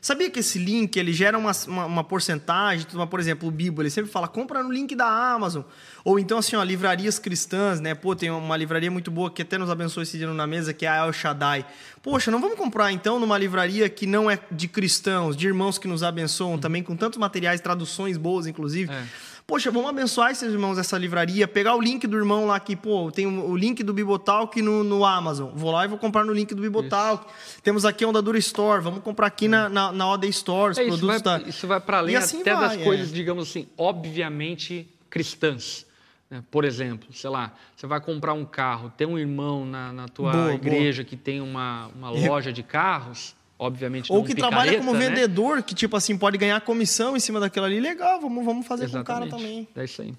Sabia 0.00 0.30
que 0.30 0.40
esse 0.40 0.58
link 0.58 0.96
ele 0.96 1.12
gera 1.12 1.36
uma, 1.36 1.52
uma, 1.66 1.84
uma 1.86 2.04
porcentagem? 2.04 2.86
Por 3.08 3.20
exemplo, 3.20 3.48
o 3.48 3.52
Bíblia, 3.52 3.84
ele 3.84 3.90
sempre 3.90 4.10
fala, 4.10 4.26
compra 4.26 4.62
no 4.62 4.72
link 4.72 4.94
da 4.96 5.06
Amazon. 5.06 5.62
Ou 6.02 6.18
então, 6.18 6.38
assim, 6.38 6.56
ó, 6.56 6.62
livrarias 6.62 7.18
cristãs, 7.18 7.80
né? 7.80 7.94
Pô, 7.94 8.16
tem 8.16 8.30
uma 8.30 8.56
livraria 8.56 8.90
muito 8.90 9.10
boa 9.10 9.30
que 9.30 9.42
até 9.42 9.58
nos 9.58 9.68
abençoou 9.68 10.02
esse 10.02 10.16
dia 10.16 10.26
na 10.32 10.46
mesa, 10.46 10.72
que 10.72 10.86
é 10.86 10.88
a 10.88 11.04
El 11.04 11.12
Shaddai. 11.12 11.66
Poxa, 12.02 12.30
não 12.30 12.40
vamos 12.40 12.56
comprar 12.56 12.90
então 12.92 13.20
numa 13.20 13.36
livraria 13.36 13.88
que 13.90 14.06
não 14.06 14.30
é 14.30 14.38
de 14.50 14.68
cristãos, 14.68 15.36
de 15.36 15.46
irmãos 15.46 15.76
que 15.76 15.86
nos 15.86 16.02
abençoam, 16.02 16.58
também 16.58 16.82
com 16.82 16.96
tantos 16.96 17.18
materiais, 17.18 17.60
traduções 17.60 18.16
boas, 18.16 18.46
inclusive. 18.46 18.90
É. 18.90 19.04
Poxa, 19.50 19.68
vamos 19.68 19.90
abençoar 19.90 20.30
esses 20.30 20.52
irmãos 20.52 20.76
dessa 20.76 20.96
livraria, 20.96 21.48
pegar 21.48 21.74
o 21.74 21.80
link 21.80 22.06
do 22.06 22.16
irmão 22.16 22.46
lá 22.46 22.60
que, 22.60 22.76
pô, 22.76 23.10
tem 23.10 23.26
o 23.26 23.56
link 23.56 23.82
do 23.82 23.92
Bibotalk 23.92 24.62
no, 24.62 24.84
no 24.84 25.04
Amazon. 25.04 25.50
Vou 25.52 25.72
lá 25.72 25.84
e 25.84 25.88
vou 25.88 25.98
comprar 25.98 26.24
no 26.24 26.32
link 26.32 26.54
do 26.54 26.62
Bibotalk. 26.62 27.26
Isso. 27.26 27.60
Temos 27.60 27.84
aqui 27.84 28.04
a 28.04 28.08
Ondadura 28.08 28.38
Store, 28.38 28.80
vamos 28.80 29.02
comprar 29.02 29.26
aqui 29.26 29.46
é. 29.46 29.48
na, 29.48 29.68
na, 29.68 29.90
na 29.90 30.26
Store, 30.26 30.70
os 30.70 30.78
é, 30.78 30.84
produtos 30.84 31.16
isso 31.16 31.24
vai, 31.24 31.40
da... 31.40 31.48
Isso 31.48 31.66
vai 31.66 31.80
para 31.80 31.98
além 31.98 32.14
assim 32.14 32.42
até 32.42 32.54
vai, 32.54 32.76
das 32.76 32.84
coisas, 32.84 33.10
é. 33.10 33.12
digamos 33.12 33.50
assim, 33.50 33.66
obviamente 33.76 34.88
cristãs. 35.10 35.84
Né? 36.30 36.44
Por 36.48 36.64
exemplo, 36.64 37.12
sei 37.12 37.30
lá, 37.30 37.52
você 37.74 37.88
vai 37.88 38.00
comprar 38.00 38.34
um 38.34 38.44
carro, 38.44 38.92
tem 38.96 39.04
um 39.04 39.18
irmão 39.18 39.66
na, 39.66 39.92
na 39.92 40.06
tua 40.06 40.30
boa, 40.30 40.54
igreja 40.54 41.02
boa. 41.02 41.10
que 41.10 41.16
tem 41.16 41.40
uma, 41.40 41.88
uma 41.88 42.08
loja 42.08 42.52
de 42.52 42.62
carros 42.62 43.34
obviamente 43.60 44.10
Ou 44.10 44.24
que 44.24 44.34
trabalha 44.34 44.78
como 44.78 44.94
né? 44.94 45.10
vendedor, 45.10 45.62
que 45.62 45.74
tipo 45.74 45.94
assim, 45.94 46.16
pode 46.16 46.38
ganhar 46.38 46.58
comissão 46.62 47.14
em 47.14 47.20
cima 47.20 47.38
daquilo 47.38 47.66
ali, 47.66 47.78
legal, 47.78 48.18
vamos, 48.18 48.42
vamos 48.42 48.66
fazer 48.66 48.84
Exatamente. 48.84 49.06
com 49.06 49.12
o 49.12 49.14
cara 49.14 49.30
também. 49.30 49.68
É 49.76 49.84
isso 49.84 50.00
aí. 50.00 50.14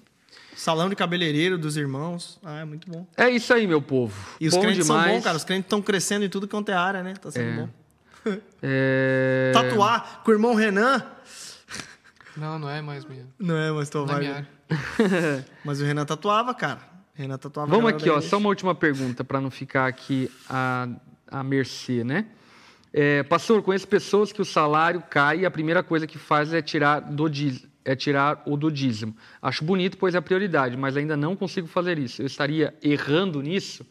Salão 0.54 0.88
de 0.88 0.94
cabeleireiro 0.94 1.58
dos 1.58 1.76
irmãos. 1.76 2.38
Ah, 2.44 2.60
é 2.60 2.64
muito 2.64 2.88
bom. 2.88 3.04
É 3.16 3.28
isso 3.28 3.52
aí, 3.52 3.66
meu 3.66 3.82
povo. 3.82 4.14
E 4.40 4.46
os 4.46 4.54
bom 4.54 4.60
crentes 4.60 4.86
demais. 4.86 5.04
são 5.04 5.14
bons, 5.14 5.24
cara. 5.24 5.36
Os 5.36 5.44
crentes 5.44 5.64
estão 5.64 5.82
crescendo 5.82 6.24
em 6.24 6.28
tudo 6.28 6.46
quanto 6.46 6.68
é 6.68 6.74
área, 6.74 7.02
né? 7.02 7.14
Tá 7.14 7.30
sendo 7.30 7.48
é. 7.48 7.56
bom. 7.56 7.68
É... 8.62 9.50
Tatuar 9.52 10.22
com 10.22 10.30
o 10.30 10.34
irmão 10.34 10.54
Renan. 10.54 11.04
Não, 12.36 12.56
não 12.56 12.70
é 12.70 12.80
mais 12.80 13.04
minha. 13.04 13.26
Não 13.36 13.56
é 13.56 13.72
mais 13.72 13.90
tua 13.90 14.06
vibe. 14.06 14.46
Mas 15.64 15.80
o 15.80 15.84
Renan 15.84 16.04
tatuava, 16.04 16.54
cara. 16.54 16.78
Renan 17.14 17.36
tatuava. 17.36 17.68
Vamos 17.68 17.90
aqui, 17.90 18.08
ó. 18.08 18.20
Só 18.20 18.38
uma 18.38 18.48
última 18.48 18.76
pergunta 18.76 19.24
para 19.24 19.40
não 19.40 19.50
ficar 19.50 19.88
aqui 19.88 20.30
à, 20.48 20.88
à 21.26 21.42
mercê, 21.42 22.04
né? 22.04 22.26
É, 22.92 23.22
pastor, 23.22 23.62
conheço 23.62 23.88
pessoas 23.88 24.32
que 24.32 24.42
o 24.42 24.44
salário 24.44 25.02
cai 25.08 25.40
e 25.40 25.46
a 25.46 25.50
primeira 25.50 25.82
coisa 25.82 26.06
que 26.06 26.18
faz 26.18 26.52
é 26.52 26.60
tirar, 26.60 27.00
do 27.00 27.26
é 27.84 27.96
tirar 27.96 28.42
o 28.46 28.56
do 28.56 28.70
dízimo. 28.70 29.16
Acho 29.40 29.64
bonito, 29.64 29.96
pois 29.96 30.14
é 30.14 30.18
a 30.18 30.22
prioridade, 30.22 30.76
mas 30.76 30.96
ainda 30.96 31.16
não 31.16 31.34
consigo 31.34 31.66
fazer 31.66 31.98
isso. 31.98 32.20
Eu 32.20 32.26
estaria 32.26 32.74
errando 32.82 33.40
nisso? 33.40 33.86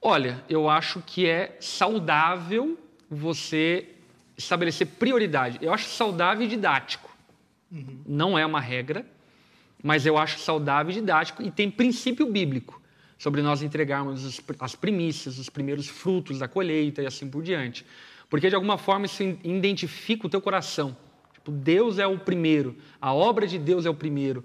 Olha, 0.00 0.42
eu 0.48 0.68
acho 0.68 1.02
que 1.04 1.26
é 1.26 1.56
saudável 1.60 2.78
você 3.10 3.88
estabelecer 4.38 4.86
prioridade. 4.86 5.58
Eu 5.60 5.74
acho 5.74 5.88
saudável 5.88 6.46
e 6.46 6.48
didático. 6.48 7.10
Uhum. 7.70 8.00
Não 8.06 8.38
é 8.38 8.46
uma 8.46 8.60
regra, 8.60 9.04
mas 9.82 10.06
eu 10.06 10.16
acho 10.16 10.38
saudável 10.38 10.92
e 10.92 10.94
didático 10.94 11.42
e 11.42 11.50
tem 11.50 11.70
princípio 11.70 12.30
bíblico 12.30 12.79
sobre 13.20 13.42
nós 13.42 13.60
entregarmos 13.60 14.40
as 14.58 14.74
primícias, 14.74 15.38
os 15.38 15.50
primeiros 15.50 15.86
frutos 15.86 16.38
da 16.38 16.48
colheita 16.48 17.02
e 17.02 17.06
assim 17.06 17.28
por 17.28 17.42
diante. 17.42 17.84
Porque 18.30 18.48
de 18.48 18.54
alguma 18.54 18.78
forma 18.78 19.04
isso 19.04 19.22
identifica 19.22 20.26
o 20.26 20.30
teu 20.30 20.40
coração. 20.40 20.96
Tipo, 21.34 21.50
Deus 21.50 21.98
é 21.98 22.06
o 22.06 22.18
primeiro, 22.18 22.74
a 22.98 23.12
obra 23.12 23.46
de 23.46 23.58
Deus 23.58 23.84
é 23.84 23.90
o 23.90 23.94
primeiro. 23.94 24.42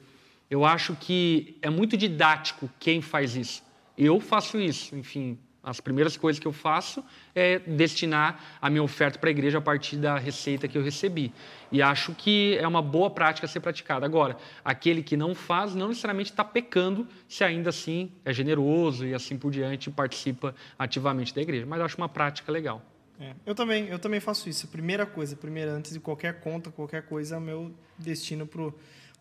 Eu 0.52 0.66
acho 0.66 0.94
que 0.94 1.58
é 1.62 1.70
muito 1.70 1.96
didático 1.96 2.70
quem 2.78 3.02
faz 3.02 3.38
isso. 3.38 3.64
Eu 3.98 4.20
faço 4.20 4.60
isso, 4.60 4.94
enfim, 4.94 5.40
as 5.66 5.82
primeiras 5.82 6.16
coisas 6.16 6.40
que 6.40 6.48
eu 6.48 6.54
faço 6.54 7.04
é 7.34 7.58
destinar 7.60 8.40
a 8.62 8.70
minha 8.70 8.84
oferta 8.84 9.18
para 9.18 9.30
a 9.30 9.32
igreja 9.32 9.58
a 9.58 9.62
partir 9.62 9.98
da 9.98 10.18
receita 10.18 10.68
que 10.68 10.78
eu 10.78 10.84
recebi. 10.84 11.34
E 11.72 11.82
acho 11.82 12.14
que 12.14 12.56
é 12.58 12.68
uma 12.68 12.82
boa 12.82 13.10
prática 13.10 13.48
a 13.48 13.50
ser 13.50 13.60
praticada. 13.60 14.06
Agora, 14.06 14.38
aquele 14.64 15.02
que 15.02 15.18
não 15.18 15.34
faz 15.34 15.74
não 15.74 15.88
necessariamente 15.88 16.30
está 16.30 16.44
pecando 16.44 17.08
se 17.28 17.44
ainda 17.44 17.70
assim 17.70 18.12
é 18.24 18.32
generoso 18.32 19.08
e 19.08 19.14
assim 19.16 19.38
por 19.38 19.52
diante 19.52 19.90
participa 19.90 20.54
ativamente 20.78 21.34
da 21.34 21.42
igreja. 21.42 21.66
Mas 21.66 21.82
acho 21.82 21.98
uma 21.98 22.08
prática 22.08 22.52
legal. 22.52 22.82
É, 23.20 23.34
eu 23.46 23.56
também, 23.56 23.88
eu 23.88 23.98
também 23.98 24.20
faço 24.20 24.50
isso. 24.50 24.68
Primeira 24.68 25.06
coisa, 25.06 25.36
primeira 25.36 25.72
antes 25.72 25.94
de 25.94 26.00
qualquer 26.00 26.40
conta, 26.42 26.70
qualquer 26.70 27.04
coisa, 27.04 27.38
é 27.38 27.40
meu 27.40 27.74
destino 27.98 28.46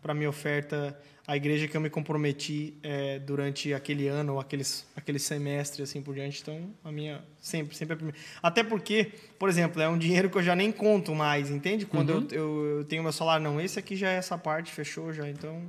para 0.05 0.11
a 0.11 0.15
minha 0.15 0.29
oferta 0.29 0.95
a 1.25 1.35
igreja 1.35 1.67
que 1.67 1.75
eu 1.75 1.81
me 1.81 1.89
comprometi 1.89 2.75
é, 2.83 3.17
durante 3.17 3.73
aquele 3.73 4.07
ano 4.07 4.33
ou 4.33 4.39
aqueles, 4.39 4.87
aquele 4.95 5.17
semestre 5.17 5.81
assim 5.81 5.99
por 5.99 6.13
diante. 6.13 6.43
Então, 6.43 6.69
a 6.83 6.91
minha 6.91 7.23
sempre, 7.39 7.75
sempre 7.75 7.93
é 7.93 7.95
a 7.95 7.97
primeira. 7.97 8.19
Até 8.43 8.63
porque, 8.63 9.11
por 9.39 9.49
exemplo, 9.49 9.81
é 9.81 9.89
um 9.89 9.97
dinheiro 9.97 10.29
que 10.29 10.37
eu 10.37 10.43
já 10.43 10.55
nem 10.55 10.71
conto 10.71 11.15
mais, 11.15 11.49
entende? 11.49 11.87
Quando 11.87 12.11
uhum. 12.11 12.27
eu, 12.29 12.37
eu, 12.37 12.77
eu, 12.77 12.85
tenho 12.85 13.01
meu 13.01 13.11
salário, 13.11 13.43
não, 13.43 13.59
esse 13.59 13.79
aqui 13.79 13.95
já 13.95 14.11
é 14.11 14.17
essa 14.17 14.37
parte, 14.37 14.71
fechou 14.71 15.11
já. 15.11 15.27
Então, 15.27 15.59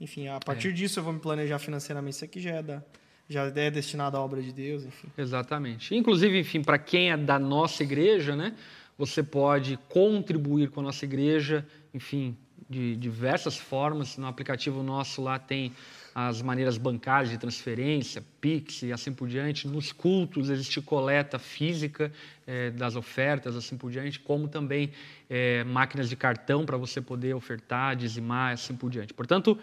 enfim, 0.00 0.26
a 0.28 0.40
partir 0.40 0.68
é. 0.68 0.72
disso 0.72 0.98
eu 0.98 1.04
vou 1.04 1.12
me 1.12 1.20
planejar 1.20 1.58
financeiramente. 1.58 2.14
Isso 2.14 2.24
aqui 2.24 2.40
já 2.40 2.52
é 2.52 2.62
da 2.62 2.82
já 3.28 3.44
é 3.44 3.70
destinado 3.70 4.16
à 4.16 4.20
obra 4.20 4.40
de 4.40 4.52
Deus, 4.52 4.86
enfim. 4.86 5.08
Exatamente. 5.18 5.94
Inclusive, 5.94 6.40
enfim, 6.40 6.62
para 6.62 6.78
quem 6.78 7.10
é 7.10 7.16
da 7.18 7.38
nossa 7.38 7.82
igreja, 7.82 8.34
né? 8.34 8.54
Você 8.96 9.22
pode 9.22 9.78
contribuir 9.90 10.70
com 10.70 10.80
a 10.80 10.84
nossa 10.84 11.04
igreja, 11.04 11.66
enfim, 11.92 12.34
de 12.68 12.96
diversas 12.96 13.56
formas. 13.56 14.16
No 14.16 14.26
aplicativo 14.26 14.82
nosso 14.82 15.22
lá 15.22 15.38
tem 15.38 15.72
as 16.14 16.40
maneiras 16.40 16.78
bancárias 16.78 17.30
de 17.30 17.36
transferência, 17.36 18.24
Pix 18.40 18.82
e 18.82 18.92
assim 18.92 19.12
por 19.12 19.28
diante. 19.28 19.68
Nos 19.68 19.92
cultos 19.92 20.48
existe 20.48 20.80
coleta 20.80 21.38
física 21.38 22.10
é, 22.46 22.70
das 22.70 22.96
ofertas, 22.96 23.54
assim 23.54 23.76
por 23.76 23.90
diante, 23.90 24.18
como 24.20 24.48
também 24.48 24.90
é, 25.28 25.62
máquinas 25.64 26.08
de 26.08 26.16
cartão 26.16 26.64
para 26.64 26.78
você 26.78 27.02
poder 27.02 27.34
ofertar, 27.34 27.94
dizimar, 27.94 28.54
assim 28.54 28.74
por 28.74 28.90
diante. 28.90 29.12
Portanto, 29.12 29.58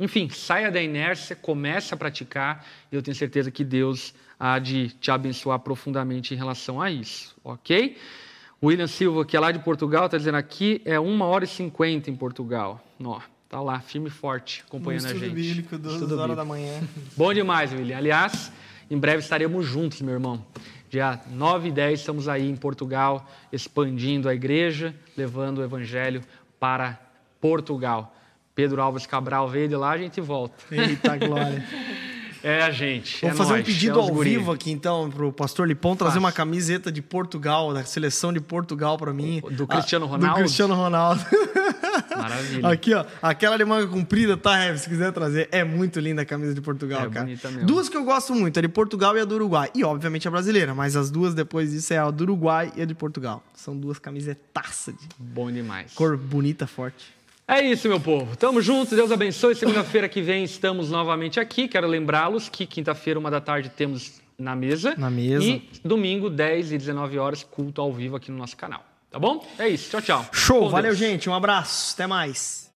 enfim, 0.00 0.30
saia 0.30 0.70
da 0.70 0.80
inércia, 0.80 1.36
comece 1.36 1.92
a 1.92 1.96
praticar 1.96 2.64
e 2.90 2.94
eu 2.94 3.02
tenho 3.02 3.14
certeza 3.14 3.50
que 3.50 3.64
Deus 3.64 4.14
há 4.40 4.58
de 4.58 4.88
te 4.88 5.10
abençoar 5.10 5.58
profundamente 5.58 6.32
em 6.32 6.36
relação 6.36 6.80
a 6.80 6.90
isso, 6.90 7.36
ok? 7.44 7.98
William 8.62 8.88
Silva, 8.88 9.24
que 9.24 9.36
é 9.36 9.40
lá 9.40 9.52
de 9.52 9.60
Portugal, 9.60 10.06
está 10.06 10.18
dizendo 10.18 10.34
aqui 10.34 10.82
é 10.84 10.98
1 10.98 11.20
hora 11.22 11.44
e 11.44 11.46
50 11.46 12.10
em 12.10 12.16
Portugal. 12.16 12.84
Ó, 13.02 13.20
tá 13.48 13.60
lá, 13.60 13.78
firme 13.78 14.08
e 14.08 14.10
forte, 14.10 14.64
acompanhando 14.66 15.06
a 15.06 15.14
gente. 15.14 15.30
Bíblico, 15.30 15.78
12 15.78 15.94
estudo 15.94 16.14
horas 16.14 16.30
bíblico. 16.30 16.36
da 16.36 16.44
manhã. 16.44 16.80
Bom 17.16 17.32
demais, 17.32 17.72
William. 17.72 17.96
Aliás, 17.96 18.52
em 18.90 18.98
breve 18.98 19.18
estaremos 19.18 19.64
juntos, 19.64 20.00
meu 20.02 20.14
irmão. 20.14 20.44
Dia 20.90 21.20
9 21.30 21.68
e 21.68 21.72
10 21.72 22.00
estamos 22.00 22.28
aí 22.28 22.50
em 22.50 22.56
Portugal, 22.56 23.30
expandindo 23.52 24.28
a 24.28 24.34
igreja, 24.34 24.94
levando 25.16 25.58
o 25.58 25.62
evangelho 25.62 26.22
para 26.58 26.98
Portugal. 27.40 28.14
Pedro 28.54 28.82
Alves 28.82 29.06
Cabral 29.06 29.48
veio 29.48 29.68
de 29.68 29.76
lá, 29.76 29.90
a 29.90 29.98
gente 29.98 30.20
volta. 30.20 30.64
Eita 30.72 31.16
glória. 31.16 31.64
É 32.42 32.62
a 32.62 32.70
gente. 32.70 33.20
Vou 33.20 33.30
é 33.30 33.34
fazer 33.34 33.52
nós, 33.52 33.60
um 33.60 33.64
pedido 33.64 33.98
é 33.98 34.02
ao 34.02 34.08
guri. 34.08 34.30
vivo 34.30 34.52
aqui, 34.52 34.70
então, 34.70 35.10
pro 35.10 35.32
pastor 35.32 35.66
Lipão 35.66 35.96
trazer 35.96 36.18
uma 36.18 36.30
camiseta 36.32 36.90
de 36.92 37.02
Portugal, 37.02 37.72
da 37.74 37.84
seleção 37.84 38.32
de 38.32 38.40
Portugal 38.40 38.96
para 38.96 39.12
mim. 39.12 39.40
Do 39.52 39.66
Cristiano 39.66 40.04
Ah, 40.06 40.08
Ronaldo? 40.08 40.34
Do 40.36 40.38
Cristiano 40.40 40.74
Ronaldo. 40.74 41.24
Maravilha. 42.16 42.68
Aqui, 42.68 42.94
ó. 42.94 43.04
Aquela 43.22 43.56
de 43.56 43.64
manga 43.64 43.86
comprida, 43.86 44.36
tá, 44.36 44.62
Heavy? 44.64 44.78
Se 44.78 44.88
quiser 44.88 45.12
trazer. 45.12 45.48
É 45.52 45.64
muito 45.64 46.00
linda 46.00 46.22
a 46.22 46.24
camisa 46.24 46.54
de 46.54 46.60
Portugal, 46.60 47.02
É 47.06 47.08
cara. 47.08 47.24
bonita 47.26 47.50
mesmo. 47.50 47.66
Duas 47.66 47.88
que 47.88 47.96
eu 47.96 48.04
gosto 48.04 48.34
muito, 48.34 48.58
a 48.58 48.62
de 48.62 48.68
Portugal 48.68 49.16
e 49.16 49.20
a 49.20 49.24
do 49.24 49.34
Uruguai. 49.34 49.70
E, 49.74 49.84
obviamente, 49.84 50.26
a 50.26 50.30
brasileira. 50.30 50.74
Mas 50.74 50.96
as 50.96 51.10
duas 51.10 51.34
depois 51.34 51.70
disso 51.70 51.92
é 51.94 51.98
a 51.98 52.10
do 52.10 52.22
Uruguai 52.24 52.72
e 52.76 52.82
a 52.82 52.84
de 52.84 52.94
Portugal. 52.94 53.42
São 53.54 53.76
duas 53.76 53.98
camisetaças 53.98 54.94
de 54.94 55.08
Bom 55.18 55.50
demais. 55.50 55.92
cor 55.94 56.16
bonita, 56.16 56.66
forte. 56.66 57.17
É 57.50 57.62
isso, 57.62 57.88
meu 57.88 57.98
povo. 57.98 58.36
Tamo 58.36 58.60
junto, 58.60 58.94
Deus 58.94 59.10
abençoe. 59.10 59.54
Segunda-feira 59.54 60.06
que 60.08 60.20
vem 60.20 60.44
estamos 60.44 60.90
novamente 60.90 61.40
aqui. 61.40 61.66
Quero 61.66 61.86
lembrá-los 61.86 62.48
que 62.50 62.66
quinta-feira, 62.66 63.18
uma 63.18 63.30
da 63.30 63.40
tarde, 63.40 63.70
temos 63.70 64.20
na 64.38 64.54
mesa. 64.54 64.94
Na 64.98 65.08
mesa. 65.08 65.42
E 65.44 65.62
domingo, 65.82 66.28
10 66.28 66.72
e 66.72 66.78
19 66.78 67.18
horas, 67.18 67.42
culto 67.42 67.80
ao 67.80 67.90
vivo 67.90 68.16
aqui 68.16 68.30
no 68.30 68.36
nosso 68.36 68.54
canal. 68.54 68.84
Tá 69.10 69.18
bom? 69.18 69.42
É 69.58 69.66
isso. 69.66 69.88
Tchau, 69.90 70.02
tchau. 70.02 70.26
Show, 70.30 70.60
Com 70.64 70.68
valeu, 70.68 70.90
Deus. 70.90 70.98
gente. 70.98 71.30
Um 71.30 71.34
abraço. 71.34 71.94
Até 71.94 72.06
mais. 72.06 72.66